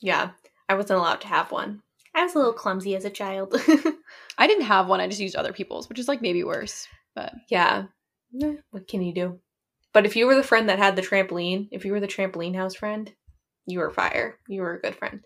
Yeah, 0.00 0.30
I 0.68 0.74
wasn't 0.74 1.00
allowed 1.00 1.20
to 1.22 1.28
have 1.28 1.50
one. 1.52 1.82
I 2.14 2.24
was 2.24 2.34
a 2.34 2.38
little 2.38 2.52
clumsy 2.52 2.96
as 2.96 3.04
a 3.04 3.10
child. 3.10 3.54
I 4.38 4.46
didn't 4.46 4.64
have 4.64 4.88
one; 4.88 5.00
I 5.00 5.06
just 5.08 5.20
used 5.20 5.36
other 5.36 5.52
people's, 5.52 5.88
which 5.88 5.98
is 5.98 6.08
like 6.08 6.22
maybe 6.22 6.44
worse. 6.44 6.86
But 7.14 7.32
yeah, 7.48 7.84
Eh, 8.42 8.56
what 8.70 8.88
can 8.88 9.02
you 9.02 9.12
do? 9.14 9.40
But 9.92 10.06
if 10.06 10.16
you 10.16 10.26
were 10.26 10.34
the 10.34 10.42
friend 10.42 10.68
that 10.68 10.78
had 10.78 10.96
the 10.96 11.02
trampoline, 11.02 11.68
if 11.72 11.84
you 11.84 11.92
were 11.92 12.00
the 12.00 12.06
trampoline 12.06 12.54
house 12.54 12.74
friend, 12.74 13.12
you 13.66 13.78
were 13.80 13.90
fire. 13.90 14.38
You 14.48 14.62
were 14.62 14.74
a 14.74 14.80
good 14.80 14.94
friend. 14.94 15.20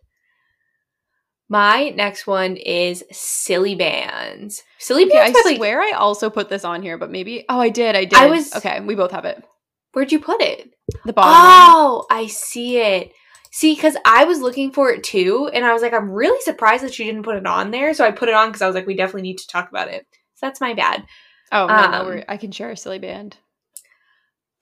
My 1.53 1.91
next 1.91 2.27
one 2.27 2.57
is 2.57 3.05
Silly 3.13 3.77
Bandz. 3.77 4.63
Silly 4.79 5.05
okay, 5.05 5.19
I 5.19 5.25
bands. 5.25 5.39
were, 5.45 5.51
like, 5.51 5.57
swear 5.59 5.83
I 5.83 5.91
also 5.91 6.31
put 6.31 6.49
this 6.49 6.65
on 6.65 6.81
here, 6.81 6.97
but 6.97 7.11
maybe 7.11 7.45
oh 7.47 7.61
I 7.61 7.69
did, 7.69 7.95
I 7.95 8.07
did. 8.07 8.19
I 8.19 8.29
was- 8.29 8.57
okay. 8.57 8.81
We 8.81 8.95
both 8.95 9.11
have 9.11 9.27
it. 9.27 9.45
where'd 9.93 10.11
you 10.11 10.19
put 10.19 10.41
it? 10.41 10.71
The 11.05 11.13
bottom. 11.13 11.31
one. 11.31 11.41
Oh, 11.45 12.07
I 12.11 12.27
see 12.27 12.79
it. 12.79 13.13
See, 13.51 13.75
because 13.75 13.99
I 14.07 14.25
was 14.25 14.41
looking 14.41 14.73
for 14.73 14.91
it 14.91 15.05
too, 15.05 15.51
and 15.53 15.63
I 15.63 15.75
was 15.75 15.83
like, 15.83 15.93
I'm 15.93 16.11
really 16.11 16.41
surprised 16.41 16.85
that 16.85 16.99
you 16.99 17.05
didn't 17.05 17.25
put 17.25 17.37
it 17.37 17.47
on 17.47 17.71
there. 17.71 17.93
So 17.93 18.03
I 18.03 18.13
put 18.13 18.31
it 18.31 18.35
on 18.35 18.49
because 18.49 18.63
I 18.63 18.67
was 18.67 18.75
like, 18.75 18.87
we 18.87 18.97
definitely 18.97 19.21
need 19.29 19.37
to 19.37 19.47
talk 19.47 19.69
about 19.69 19.89
it. 19.89 20.07
So 20.37 20.47
that's 20.47 20.63
my 20.63 20.73
bad. 20.73 21.05
Oh 21.53 21.67
no, 21.67 21.91
no 21.91 21.99
Um, 21.99 22.07
we're, 22.07 22.25
I 22.29 22.39
can 22.39 22.51
share 22.51 22.71
a 22.71 22.79
silly 22.79 22.99
band. 22.99 23.37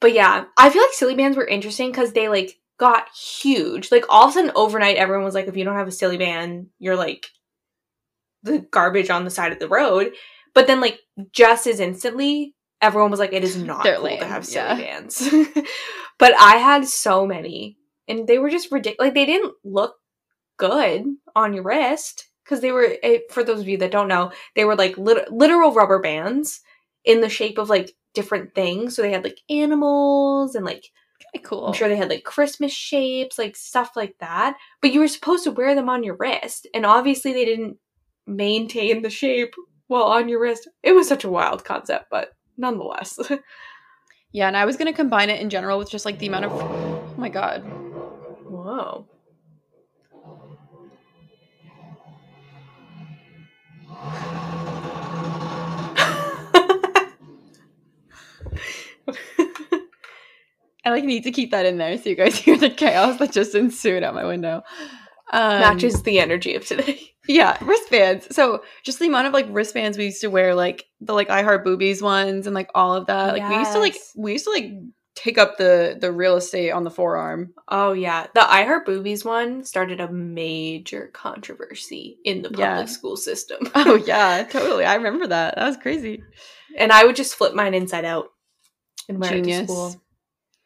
But 0.00 0.12
yeah, 0.12 0.46
I 0.58 0.70
feel 0.70 0.82
like 0.82 0.92
Silly 0.94 1.14
Bandz 1.14 1.36
were 1.36 1.46
interesting 1.46 1.92
because 1.92 2.14
they 2.14 2.28
like 2.28 2.58
got 2.80 3.08
huge. 3.14 3.92
Like 3.92 4.06
all 4.08 4.24
of 4.24 4.30
a 4.30 4.32
sudden, 4.32 4.52
overnight, 4.56 4.96
everyone 4.96 5.24
was 5.24 5.34
like, 5.34 5.46
if 5.46 5.56
you 5.56 5.64
don't 5.64 5.76
have 5.76 5.86
a 5.88 5.92
silly 5.92 6.16
band, 6.16 6.68
you're 6.80 6.96
like 6.96 7.28
the 8.42 8.60
garbage 8.70 9.10
on 9.10 9.24
the 9.24 9.30
side 9.30 9.52
of 9.52 9.58
the 9.58 9.68
road. 9.68 10.12
But 10.54 10.66
then, 10.66 10.80
like 10.80 10.98
just 11.32 11.66
as 11.66 11.78
instantly, 11.80 12.56
everyone 12.82 13.10
was 13.10 13.20
like, 13.20 13.32
it 13.32 13.44
is 13.44 13.56
not 13.62 13.84
They're 13.84 13.96
cool 13.96 14.04
lame, 14.06 14.20
to 14.20 14.26
have 14.26 14.46
silly 14.46 14.64
yeah. 14.66 14.74
bands. 14.76 15.28
but 16.18 16.32
I 16.38 16.56
had 16.56 16.86
so 16.86 17.26
many, 17.26 17.76
and 18.08 18.26
they 18.26 18.38
were 18.38 18.50
just 18.50 18.72
ridiculous. 18.72 19.06
Like 19.08 19.14
they 19.14 19.26
didn't 19.26 19.54
look 19.64 19.94
good 20.58 21.04
on 21.36 21.52
your 21.54 21.64
wrist 21.64 22.28
because 22.44 22.60
they 22.60 22.72
were. 22.72 22.96
eh, 23.02 23.18
For 23.30 23.44
those 23.44 23.60
of 23.60 23.68
you 23.68 23.76
that 23.78 23.92
don't 23.92 24.08
know, 24.08 24.32
they 24.56 24.64
were 24.64 24.76
like 24.76 24.98
lit- 24.98 25.30
literal 25.32 25.72
rubber 25.72 26.00
bands 26.00 26.60
in 27.04 27.20
the 27.20 27.28
shape 27.28 27.58
of 27.58 27.70
like 27.70 27.92
different 28.14 28.54
things. 28.54 28.96
So 28.96 29.02
they 29.02 29.12
had 29.12 29.24
like 29.24 29.38
animals 29.50 30.54
and 30.54 30.64
like 30.66 30.84
Cool. 31.42 31.66
I'm 31.66 31.72
sure 31.72 31.88
they 31.88 31.96
had 31.96 32.10
like 32.10 32.24
Christmas 32.24 32.72
shapes, 32.72 33.38
like 33.38 33.56
stuff 33.56 33.92
like 33.96 34.16
that. 34.18 34.56
But 34.80 34.92
you 34.92 35.00
were 35.00 35.08
supposed 35.08 35.44
to 35.44 35.50
wear 35.50 35.74
them 35.74 35.88
on 35.88 36.02
your 36.02 36.16
wrist, 36.16 36.66
and 36.74 36.86
obviously 36.86 37.32
they 37.32 37.44
didn't 37.44 37.76
maintain 38.26 39.02
the 39.02 39.10
shape 39.10 39.54
while 39.88 40.04
on 40.04 40.28
your 40.28 40.40
wrist. 40.40 40.68
It 40.82 40.92
was 40.92 41.08
such 41.08 41.24
a 41.24 41.30
wild 41.30 41.64
concept, 41.64 42.06
but 42.10 42.32
nonetheless. 42.56 43.18
Yeah, 44.32 44.46
and 44.46 44.56
I 44.56 44.64
was 44.64 44.76
gonna 44.76 44.92
combine 44.92 45.28
it 45.28 45.40
in 45.40 45.50
general 45.50 45.78
with 45.78 45.90
just 45.90 46.04
like 46.04 46.18
the 46.18 46.28
amount 46.28 46.44
of 46.44 46.52
oh 46.52 47.14
my 47.16 47.28
god. 47.28 47.62
Whoa. 48.44 49.08
I 60.84 60.90
like 60.90 61.04
need 61.04 61.24
to 61.24 61.30
keep 61.32 61.50
that 61.50 61.66
in 61.66 61.78
there 61.78 61.96
so 61.98 62.08
you 62.10 62.16
guys 62.16 62.36
hear 62.38 62.56
the 62.56 62.70
chaos 62.70 63.18
that 63.18 63.32
just 63.32 63.54
ensued 63.54 64.02
out 64.02 64.14
my 64.14 64.24
window. 64.24 64.62
Um, 65.32 65.60
Matches 65.60 66.02
the 66.02 66.18
energy 66.20 66.54
of 66.54 66.66
today. 66.66 67.00
Yeah, 67.28 67.56
wristbands. 67.62 68.34
So 68.34 68.64
just 68.82 68.98
the 68.98 69.06
amount 69.06 69.28
of 69.28 69.32
like 69.34 69.46
wristbands 69.50 69.96
we 69.96 70.06
used 70.06 70.22
to 70.22 70.28
wear, 70.30 70.54
like 70.54 70.86
the 71.00 71.12
like 71.12 71.30
I 71.30 71.42
Heart 71.42 71.64
Boobies 71.64 72.02
ones 72.02 72.46
and 72.46 72.54
like 72.54 72.70
all 72.74 72.94
of 72.94 73.06
that. 73.06 73.34
Like 73.34 73.48
we 73.48 73.56
used 73.58 73.72
to 73.72 73.78
like 73.78 73.94
Yes. 73.94 74.12
we 74.16 74.32
used 74.32 74.46
to 74.46 74.50
like 74.50 74.72
take 75.14 75.38
up 75.38 75.56
the 75.58 75.96
the 76.00 76.10
real 76.10 76.36
estate 76.36 76.70
on 76.72 76.82
the 76.82 76.90
forearm. 76.90 77.52
Oh 77.68 77.92
yeah, 77.92 78.26
the 78.34 78.40
I 78.50 78.64
Heart 78.64 78.86
Boobies 78.86 79.24
one 79.24 79.62
started 79.64 80.00
a 80.00 80.10
major 80.10 81.10
controversy 81.12 82.18
in 82.24 82.42
the 82.42 82.48
public 82.48 82.58
Yeah. 82.58 82.84
school 82.86 83.16
system. 83.16 83.58
Oh 83.76 83.94
yeah, 83.94 84.42
totally. 84.50 84.84
I 84.86 84.94
remember 84.94 85.26
that. 85.28 85.54
That 85.56 85.66
was 85.68 85.76
crazy. 85.76 86.22
and 86.76 86.90
I 86.90 87.04
would 87.04 87.16
just 87.16 87.36
flip 87.36 87.54
mine 87.54 87.74
inside 87.74 88.06
out 88.06 88.28
and 89.08 89.20
wear 89.20 89.30
it 89.34 89.36
to 89.36 89.42
Genius. 89.42 89.64
school. 89.70 90.02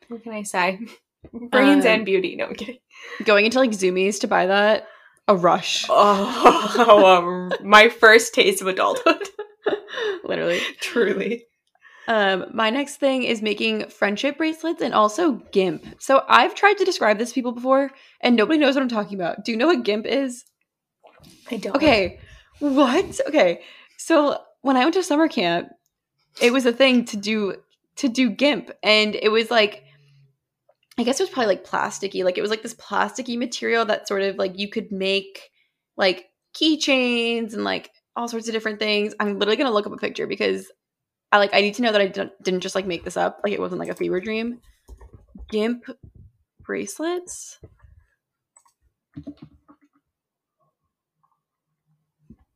What 0.08 0.22
can 0.22 0.32
I 0.32 0.42
say? 0.42 0.80
Brains 1.32 1.84
Um, 1.84 1.90
and 1.90 2.04
beauty. 2.04 2.36
No, 2.36 2.46
I'm 2.46 2.54
kidding. 2.54 2.78
Going 3.24 3.44
into 3.46 3.58
like 3.58 3.70
Zumiez 3.70 4.20
to 4.20 4.28
buy 4.28 4.46
that, 4.46 4.86
a 5.28 5.36
rush. 5.36 5.86
Oh, 5.90 7.06
um, 7.50 7.52
my 7.66 7.88
first 7.88 8.34
taste 8.34 8.60
of 8.60 8.66
adulthood. 8.68 9.28
Literally. 10.24 10.60
Truly. 10.80 11.44
Um, 12.06 12.46
my 12.52 12.68
next 12.68 12.96
thing 12.96 13.22
is 13.22 13.40
making 13.40 13.88
friendship 13.88 14.36
bracelets 14.36 14.82
and 14.82 14.92
also 14.92 15.32
GIMP. 15.52 15.86
So 15.98 16.22
I've 16.28 16.54
tried 16.54 16.76
to 16.78 16.84
describe 16.84 17.16
this 17.18 17.30
to 17.30 17.34
people 17.34 17.52
before, 17.52 17.90
and 18.20 18.36
nobody 18.36 18.58
knows 18.58 18.74
what 18.74 18.82
I'm 18.82 18.88
talking 18.88 19.18
about. 19.18 19.44
Do 19.44 19.52
you 19.52 19.56
know 19.58 19.66
what 19.68 19.84
GIMP 19.84 20.04
is? 20.04 20.44
I 21.50 21.56
don't. 21.56 21.74
Okay. 21.76 22.20
What? 22.58 23.20
Okay. 23.26 23.62
So 23.96 24.38
when 24.60 24.76
I 24.76 24.80
went 24.80 24.94
to 24.94 25.02
summer 25.02 25.28
camp, 25.28 25.68
it 26.42 26.52
was 26.52 26.66
a 26.66 26.72
thing 26.72 27.06
to 27.06 27.16
do 27.16 27.54
to 27.96 28.08
do 28.08 28.28
GIMP, 28.28 28.70
and 28.82 29.14
it 29.14 29.30
was 29.30 29.50
like 29.50 29.83
I 30.96 31.02
guess 31.02 31.18
it 31.18 31.24
was 31.24 31.30
probably 31.30 31.54
like 31.54 31.66
plasticky. 31.66 32.24
Like 32.24 32.38
it 32.38 32.42
was 32.42 32.50
like 32.50 32.62
this 32.62 32.74
plasticky 32.74 33.36
material 33.36 33.84
that 33.86 34.06
sort 34.06 34.22
of 34.22 34.36
like 34.36 34.58
you 34.58 34.68
could 34.68 34.92
make 34.92 35.50
like 35.96 36.26
keychains 36.54 37.52
and 37.52 37.64
like 37.64 37.90
all 38.16 38.28
sorts 38.28 38.46
of 38.46 38.54
different 38.54 38.78
things. 38.78 39.14
I'm 39.18 39.38
literally 39.38 39.56
gonna 39.56 39.72
look 39.72 39.86
up 39.86 39.92
a 39.92 39.96
picture 39.96 40.26
because 40.26 40.70
I 41.32 41.38
like 41.38 41.52
I 41.52 41.60
need 41.60 41.74
to 41.74 41.82
know 41.82 41.92
that 41.92 42.00
I 42.00 42.06
didn't, 42.06 42.32
didn't 42.42 42.60
just 42.60 42.76
like 42.76 42.86
make 42.86 43.04
this 43.04 43.16
up. 43.16 43.40
Like 43.42 43.52
it 43.52 43.60
wasn't 43.60 43.80
like 43.80 43.88
a 43.88 43.94
fever 43.94 44.20
dream. 44.20 44.60
GIMP 45.50 45.84
bracelets. 46.60 47.58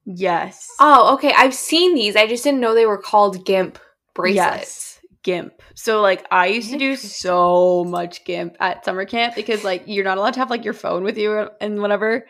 Yes. 0.04 0.70
Oh, 0.80 1.14
okay. 1.14 1.34
I've 1.36 1.54
seen 1.54 1.94
these. 1.94 2.16
I 2.16 2.26
just 2.26 2.42
didn't 2.42 2.60
know 2.60 2.74
they 2.74 2.86
were 2.86 2.96
called 2.96 3.44
GIMP 3.44 3.78
bracelets. 4.14 4.56
Yes. 4.56 4.97
GIMP. 5.22 5.52
So 5.74 6.00
like 6.00 6.26
I 6.30 6.46
used 6.46 6.70
to 6.70 6.78
do 6.78 6.96
so 6.96 7.84
much 7.84 8.24
GIMP 8.24 8.56
at 8.60 8.84
summer 8.84 9.04
camp 9.04 9.34
because 9.34 9.64
like 9.64 9.82
you're 9.86 10.04
not 10.04 10.18
allowed 10.18 10.34
to 10.34 10.40
have 10.40 10.50
like 10.50 10.64
your 10.64 10.74
phone 10.74 11.04
with 11.04 11.18
you 11.18 11.48
and 11.60 11.80
whatever. 11.80 12.26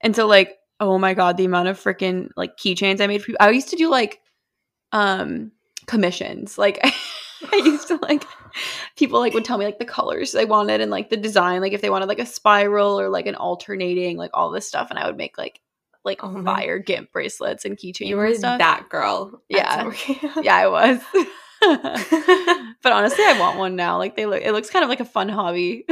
And 0.00 0.14
so 0.16 0.26
like 0.26 0.56
oh 0.80 0.98
my 0.98 1.12
god, 1.14 1.36
the 1.36 1.44
amount 1.44 1.68
of 1.68 1.78
freaking 1.78 2.30
like 2.36 2.56
keychains 2.56 3.00
I 3.00 3.06
made 3.06 3.20
for 3.20 3.26
people. 3.26 3.46
I 3.46 3.50
used 3.50 3.68
to 3.70 3.76
do 3.76 3.90
like 3.90 4.20
um 4.92 5.52
commissions. 5.86 6.56
Like 6.58 6.80
I 7.52 7.56
used 7.56 7.88
to 7.88 7.96
like 8.02 8.24
people 8.96 9.20
like 9.20 9.34
would 9.34 9.44
tell 9.44 9.58
me 9.58 9.64
like 9.64 9.78
the 9.78 9.84
colors 9.84 10.32
they 10.32 10.44
wanted 10.44 10.80
and 10.80 10.90
like 10.90 11.10
the 11.10 11.16
design, 11.16 11.60
like 11.60 11.72
if 11.72 11.82
they 11.82 11.90
wanted 11.90 12.08
like 12.08 12.18
a 12.18 12.26
spiral 12.26 12.98
or 12.98 13.08
like 13.08 13.26
an 13.26 13.34
alternating, 13.34 14.16
like 14.16 14.30
all 14.34 14.50
this 14.50 14.66
stuff, 14.66 14.88
and 14.90 14.98
I 14.98 15.06
would 15.06 15.16
make 15.16 15.38
like 15.38 15.60
like 16.04 16.20
Oh 16.22 16.42
fire 16.42 16.78
GIMP 16.78 17.12
bracelets 17.12 17.64
and 17.64 17.76
keychains 17.76 18.06
You 18.08 18.16
were 18.16 18.26
and 18.26 18.36
stuff. 18.36 18.58
that 18.58 18.88
girl. 18.88 19.42
Yeah. 19.48 19.92
yeah, 20.42 20.56
I 20.56 20.66
was. 20.68 21.00
but 22.82 22.92
honestly, 22.92 23.24
I 23.24 23.36
want 23.38 23.58
one 23.58 23.76
now. 23.76 23.98
Like 23.98 24.16
they 24.16 24.26
look, 24.26 24.42
it 24.42 24.52
looks 24.52 24.70
kind 24.70 24.82
of 24.82 24.88
like 24.88 25.00
a 25.00 25.04
fun 25.04 25.28
hobby. 25.28 25.84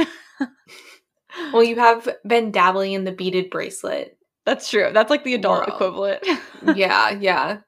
well, 1.53 1.63
you 1.63 1.75
have 1.77 2.07
been 2.25 2.51
dabbling 2.51 2.93
in 2.93 3.03
the 3.03 3.11
beaded 3.11 3.49
bracelet. 3.49 4.17
That's 4.45 4.69
true. 4.69 4.89
That's 4.93 5.09
like 5.09 5.23
the 5.23 5.35
adult 5.35 5.59
World. 5.67 5.69
equivalent. 5.69 6.25
yeah, 6.75 7.11
yeah. 7.11 7.59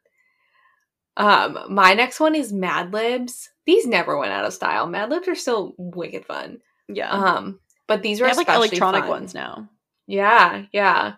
Um, 1.18 1.60
my 1.70 1.93
next 1.93 2.20
one 2.20 2.36
is 2.36 2.52
Mad 2.54 2.93
Libs. 2.93 3.49
These 3.66 3.86
never 3.86 4.18
went 4.18 4.32
out 4.32 4.45
of 4.45 4.54
style. 4.54 4.88
Mad 4.88 5.10
Libs 5.10 5.28
are 5.28 5.36
still 5.36 5.76
wicked 5.78 6.26
fun. 6.26 6.60
yeah, 6.88 7.12
Um, 7.12 7.60
but 7.88 8.02
these 8.02 8.20
were 8.22 8.28
have 8.28 8.38
like 8.38 8.49
electronic 8.49 9.02
fun. 9.02 9.10
ones 9.10 9.34
now. 9.34 9.70
Yeah, 10.08 10.64
yeah. 10.72 11.14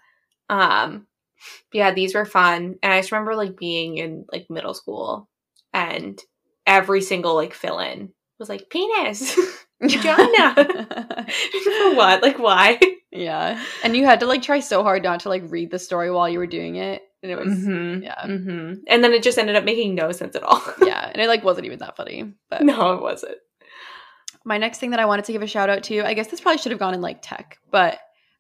Um 0.49 1.07
yeah, 1.71 1.93
these 1.93 2.15
were 2.15 2.25
fun. 2.25 2.75
And 2.84 2.93
I 2.93 2.99
just 2.99 3.11
remember 3.11 3.36
like 3.36 3.57
being 3.57 3.97
in 3.97 4.25
like 4.31 4.49
middle 4.49 4.73
school 4.73 5.29
and 5.73 6.19
every 6.68 7.01
single 7.01 7.36
like 7.36 7.53
fill 7.53 7.80
in 7.80 8.11
was 8.39 8.49
like 8.49 8.70
penis. 8.70 9.38
Vagina. 9.84 10.55
For 11.64 11.95
what? 11.95 12.22
Like 12.22 12.39
why? 12.39 12.80
yeah, 13.11 13.61
and 13.84 13.97
you 13.97 14.05
had 14.05 14.22
to 14.22 14.26
like 14.26 14.41
try 14.41 14.59
so 14.61 14.82
hard 14.82 15.03
not 15.03 15.22
to 15.22 15.30
like 15.30 15.43
read 15.47 15.72
the 15.72 15.80
story 15.80 16.09
while 16.09 16.30
you 16.30 16.39
were 16.39 16.47
doing 16.47 16.78
it, 16.78 17.01
and 17.22 17.32
it 17.32 17.38
was 17.38 17.49
Mhm, 17.49 18.01
yeah. 18.03 18.22
mhm. 18.26 18.78
And 18.88 19.03
then 19.03 19.11
it 19.14 19.24
just 19.24 19.38
ended 19.38 19.57
up 19.57 19.66
making 19.66 19.93
no 19.95 20.11
sense 20.14 20.36
at 20.38 20.43
all. 20.43 20.61
yeah, 20.82 21.09
and 21.11 21.22
it 21.22 21.28
like 21.28 21.43
wasn't 21.43 21.66
even 21.66 21.80
that 21.80 21.97
funny. 21.97 22.32
But 22.49 22.61
no, 22.61 22.93
it 22.93 23.01
wasn't. 23.01 23.38
my 24.45 24.57
next 24.57 24.80
thing 24.80 24.91
that 24.91 24.99
I 25.01 25.05
wanted 25.05 25.26
to 25.26 25.32
give 25.34 25.41
a 25.41 25.47
shout 25.47 25.70
out 25.70 25.84
to, 25.84 26.01
I 26.01 26.14
guess 26.14 26.28
this 26.28 26.39
probably 26.41 26.59
should 26.59 26.72
have 26.72 26.80
gone 26.80 26.93
in 26.93 27.01
like 27.01 27.20
tech, 27.22 27.57
but 27.70 27.99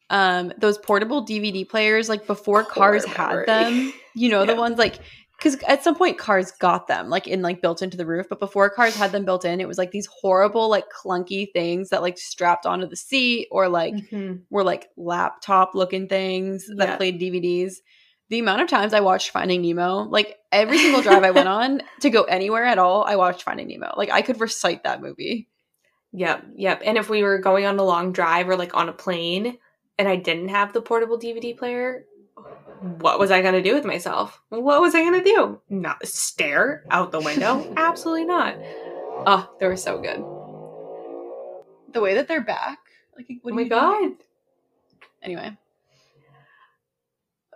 um 0.09 0.53
those 0.57 0.77
portable 0.77 1.25
DVD 1.25 1.67
players 1.67 2.07
like 2.09 2.25
before 2.27 2.63
Core 2.63 2.73
cars 2.99 3.05
had 3.05 3.45
them, 3.47 3.91
you 4.15 4.29
know 4.29 4.45
the 4.45 4.55
ones 4.55 4.77
like 4.77 4.99
cuz 5.43 5.57
at 5.67 5.83
some 5.83 5.93
point 5.95 6.17
cars 6.17 6.51
got 6.53 6.87
them 6.87 7.09
like 7.09 7.27
in 7.27 7.41
like 7.43 7.61
built 7.61 7.81
into 7.83 7.97
the 7.97 8.05
roof, 8.05 8.25
but 8.29 8.39
before 8.39 8.69
cars 8.69 8.95
had 8.95 9.11
them 9.11 9.25
built 9.25 9.45
in, 9.45 9.61
it 9.61 9.67
was 9.67 9.77
like 9.77 9.91
these 9.91 10.07
horrible 10.21 10.69
like 10.69 10.85
clunky 10.89 11.51
things 11.53 11.89
that 11.89 12.01
like 12.01 12.17
strapped 12.17 12.65
onto 12.65 12.87
the 12.87 12.95
seat 12.95 13.47
or 13.51 13.67
like 13.69 13.93
Mhm. 13.93 14.41
were 14.49 14.63
like 14.63 14.87
laptop 14.97 15.75
looking 15.75 16.07
things 16.07 16.65
that 16.77 16.87
Yeah. 16.89 16.97
played 16.97 17.19
DVDs. 17.19 17.75
the 18.29 18.39
amount 18.39 18.61
of 18.61 18.67
times 18.67 18.93
I 18.95 18.99
watched 19.01 19.29
Finding 19.29 19.61
Nemo, 19.61 20.03
like 20.09 20.37
every 20.51 20.77
single 20.79 21.01
drive 21.03 21.23
I 21.23 21.29
went 21.29 21.47
on 21.61 21.83
to 21.99 22.09
go 22.09 22.23
anywhere 22.23 22.65
at 22.65 22.79
all, 22.79 23.03
I 23.03 23.15
watched 23.15 23.43
Finding 23.43 23.67
Nemo. 23.67 23.93
Like 23.95 24.09
I 24.11 24.23
could 24.23 24.39
recite 24.41 24.85
that 24.85 25.01
movie. 25.01 25.49
Yep, 26.13 26.43
yep. 26.55 26.81
And 26.83 26.97
if 26.97 27.09
we 27.09 27.21
were 27.21 27.37
going 27.37 27.65
on 27.65 27.77
a 27.77 27.83
long 27.83 28.11
drive 28.11 28.49
or 28.49 28.55
like 28.55 28.75
on 28.75 28.89
a 28.89 28.93
plane 28.93 29.57
and 29.99 30.07
I 30.07 30.15
didn't 30.15 30.47
have 30.49 30.73
the 30.73 30.81
portable 30.81 31.19
DVD 31.19 31.55
player, 31.55 32.05
what 32.83 33.17
was 33.19 33.31
I 33.31 33.41
going 33.41 33.53
to 33.53 33.61
do 33.61 33.73
with 33.73 33.85
myself? 33.85 34.41
What 34.49 34.81
was 34.81 34.93
I 34.93 35.01
going 35.01 35.23
to 35.23 35.23
do? 35.23 35.61
Not 35.69 36.05
stare 36.05 36.83
out 36.91 37.11
the 37.11 37.21
window? 37.21 37.73
Absolutely 37.77 38.25
not. 38.25 38.55
Oh, 39.25 39.49
they 39.59 39.67
were 39.67 39.77
so 39.77 39.99
good. 39.99 40.23
The 41.93 42.01
way 42.01 42.15
that 42.15 42.27
they're 42.27 42.41
back, 42.41 42.79
like, 43.15 43.27
Oh 43.45 43.53
my 43.53 43.63
god. 43.63 43.99
think? 43.99 44.19
Anyway, 45.21 45.57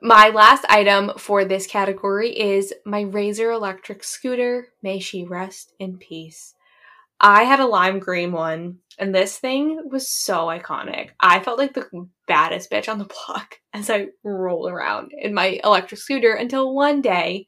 My 0.02 0.30
last 0.30 0.64
item 0.70 1.12
for 1.18 1.44
this 1.44 1.68
category 1.68 2.30
is 2.40 2.74
my 2.86 3.02
Razor 3.02 3.52
electric 3.52 4.04
scooter. 4.04 4.70
May 4.82 5.00
she 5.00 5.26
rest 5.26 5.74
in 5.80 5.98
peace. 5.98 6.54
I 7.20 7.44
had 7.44 7.60
a 7.60 7.66
lime 7.66 8.00
green 8.00 8.32
one, 8.32 8.78
and 8.98 9.14
this 9.14 9.38
thing 9.38 9.90
was 9.92 10.10
so 10.10 10.48
iconic. 10.48 11.10
I 11.20 11.40
felt 11.40 11.60
like 11.60 11.74
the 11.74 11.88
baddest 12.28 12.72
bitch 12.72 12.90
on 12.90 12.98
the 12.98 13.06
block 13.28 13.56
as 13.74 13.90
I 13.90 14.08
rolled 14.24 14.72
around 14.72 15.12
in 15.18 15.34
my 15.34 15.60
electric 15.64 16.02
scooter 16.02 16.34
until 16.34 16.74
one 16.74 17.02
day 17.02 17.48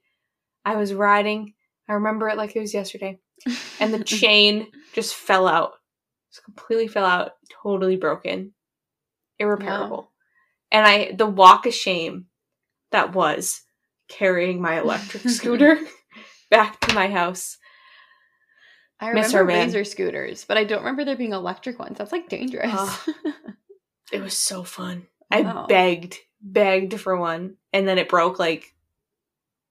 I 0.63 0.75
was 0.75 0.93
riding. 0.93 1.53
I 1.87 1.93
remember 1.93 2.29
it 2.29 2.37
like 2.37 2.55
it 2.55 2.59
was 2.59 2.73
yesterday, 2.73 3.17
and 3.79 3.93
the 3.93 4.03
chain 4.03 4.67
just 4.93 5.15
fell 5.15 5.47
out. 5.47 5.73
Just 6.31 6.43
completely 6.43 6.87
fell 6.87 7.05
out, 7.05 7.31
totally 7.63 7.95
broken, 7.95 8.53
irreparable. 9.39 10.11
And 10.71 10.85
I, 10.85 11.13
the 11.13 11.25
walk 11.25 11.65
of 11.65 11.73
shame 11.73 12.25
that 12.91 13.13
was 13.13 13.61
carrying 14.07 14.61
my 14.61 14.79
electric 14.79 15.23
scooter 15.29 15.79
back 16.51 16.79
to 16.81 16.93
my 16.93 17.07
house. 17.07 17.57
I 19.01 19.13
Miss 19.13 19.33
remember 19.33 19.53
her, 19.53 19.59
razor 19.59 19.83
scooters, 19.85 20.45
but 20.45 20.57
I 20.57 20.63
don't 20.65 20.79
remember 20.79 21.05
there 21.05 21.15
being 21.15 21.33
electric 21.33 21.79
ones. 21.79 21.97
That's 21.97 22.11
like 22.11 22.29
dangerous. 22.29 22.71
Ugh. 22.73 23.15
It 24.11 24.21
was 24.21 24.35
so 24.35 24.63
fun. 24.63 25.05
Wow. 25.31 25.65
I 25.65 25.67
begged, 25.67 26.17
begged 26.41 26.99
for 26.99 27.15
one, 27.15 27.57
and 27.71 27.87
then 27.87 27.99
it 27.99 28.09
broke 28.09 28.39
like 28.39 28.73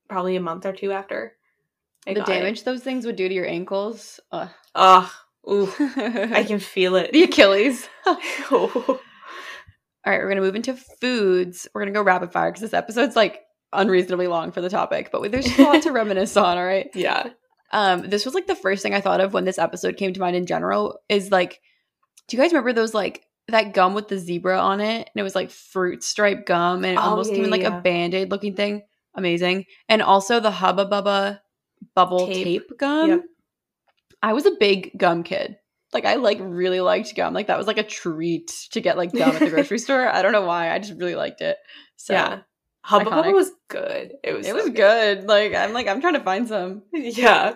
probably 0.09 0.37
a 0.37 0.41
month 0.41 0.65
or 0.65 0.73
two 0.73 0.93
after. 0.93 1.35
I 2.07 2.15
the 2.15 2.21
got 2.21 2.29
it. 2.29 2.33
damage 2.35 2.63
those 2.63 2.81
things 2.85 3.05
would 3.05 3.17
do 3.17 3.29
to 3.29 3.35
your 3.35 3.49
ankles. 3.49 4.21
Ugh. 4.31 4.49
Ugh, 4.77 5.11
ooh, 5.51 5.69
I 5.81 6.31
I 6.37 6.45
can 6.45 6.61
feel 6.61 6.95
it. 6.95 7.13
the 7.13 7.25
Achilles. 7.25 7.89
Oh. 8.07 8.17
All 10.07 10.13
right, 10.13 10.21
we're 10.23 10.29
gonna 10.29 10.41
move 10.41 10.55
into 10.55 10.75
foods. 11.01 11.67
We're 11.75 11.81
gonna 11.83 11.91
go 11.91 12.03
rapid 12.03 12.31
fire 12.33 12.51
because 12.53 12.63
this 12.63 12.73
episode's 12.75 13.17
like 13.17 13.41
unreasonably 13.73 14.29
long 14.29 14.53
for 14.53 14.61
the 14.61 14.71
topic, 14.71 15.11
but 15.11 15.31
there's 15.33 15.59
a 15.59 15.63
lot 15.63 15.83
to 15.83 15.91
reminisce 15.91 16.37
on. 16.37 16.57
All 16.57 16.65
right. 16.65 16.89
yeah. 16.95 17.31
Um, 17.71 18.09
this 18.09 18.25
was 18.25 18.35
like 18.35 18.47
the 18.47 18.55
first 18.55 18.83
thing 18.83 18.95
I 18.95 19.01
thought 19.01 19.21
of 19.21 19.33
when 19.35 19.45
this 19.45 19.59
episode 19.59 19.97
came 19.97 20.13
to 20.13 20.21
mind 20.21 20.37
in 20.37 20.47
general. 20.47 20.99
Is 21.09 21.31
like, 21.31 21.61
do 22.27 22.37
you 22.37 22.43
guys 22.43 22.53
remember 22.53 22.73
those 22.73 22.95
like 22.95 23.25
that 23.49 23.73
gum 23.75 23.95
with 23.95 24.09
the 24.09 24.19
zebra 24.19 24.59
on 24.59 24.81
it, 24.81 25.09
and 25.13 25.13
it 25.17 25.23
was 25.23 25.35
like 25.35 25.51
fruit 25.51 26.03
stripe 26.03 26.47
gum, 26.47 26.85
and 26.85 26.95
it 26.95 26.99
Oh, 27.01 27.11
almost 27.11 27.31
yeah, 27.31 27.37
came 27.37 27.45
in 27.45 27.51
like 27.51 27.63
yeah, 27.63 27.79
a 27.79 27.81
band 27.81 28.15
aid 28.15 28.31
looking 28.31 28.55
thing. 28.57 28.83
Amazing, 29.15 29.65
and 29.89 30.01
also 30.03 30.41
the 30.41 30.51
Hubba 30.51 30.87
Bubba 30.87 31.41
bubble 31.95 32.27
Tape. 32.27 32.45
tape, 32.45 32.79
gum. 32.79 33.09
Yep. 33.11 33.21
I 34.23 34.33
was 34.33 34.47
a 34.47 34.53
big 34.53 34.91
gum 34.97 35.23
kid. 35.23 35.57
Like 35.93 36.05
I 36.05 36.17
like 36.17 36.39
really 36.41 36.81
liked 36.81 37.15
gum. 37.17 37.33
Like 37.35 37.47
that 37.47 37.57
was 37.59 37.67
like 37.67 37.79
a 37.79 37.83
treat 37.83 38.49
to 38.73 38.81
get 38.81 38.97
like 38.97 39.13
gum 39.13 39.31
at 39.35 39.41
the 39.41 39.51
grocery 39.51 39.79
store. 39.79 40.09
I 40.09 40.23
don't 40.23 40.33
know 40.33 40.45
why. 40.45 40.71
I 40.71 40.79
just 40.79 40.99
really 40.99 41.15
liked 41.15 41.41
it. 41.41 41.57
So 41.97 42.13
yeah. 42.15 42.41
Hubba 42.83 43.11
Bubba 43.11 43.35
was 43.35 43.51
good. 43.69 44.15
It 44.23 44.33
was 44.33 44.47
it 44.47 44.51
so 44.51 44.57
was 44.57 44.71
good. 44.71 45.25
Like 45.25 45.55
I'm 45.55 45.73
like 45.73 45.87
I'm 45.87 46.01
trying 46.01 46.15
to 46.15 46.21
find 46.21 46.49
some. 46.49 46.83
Yeah. 46.93 47.55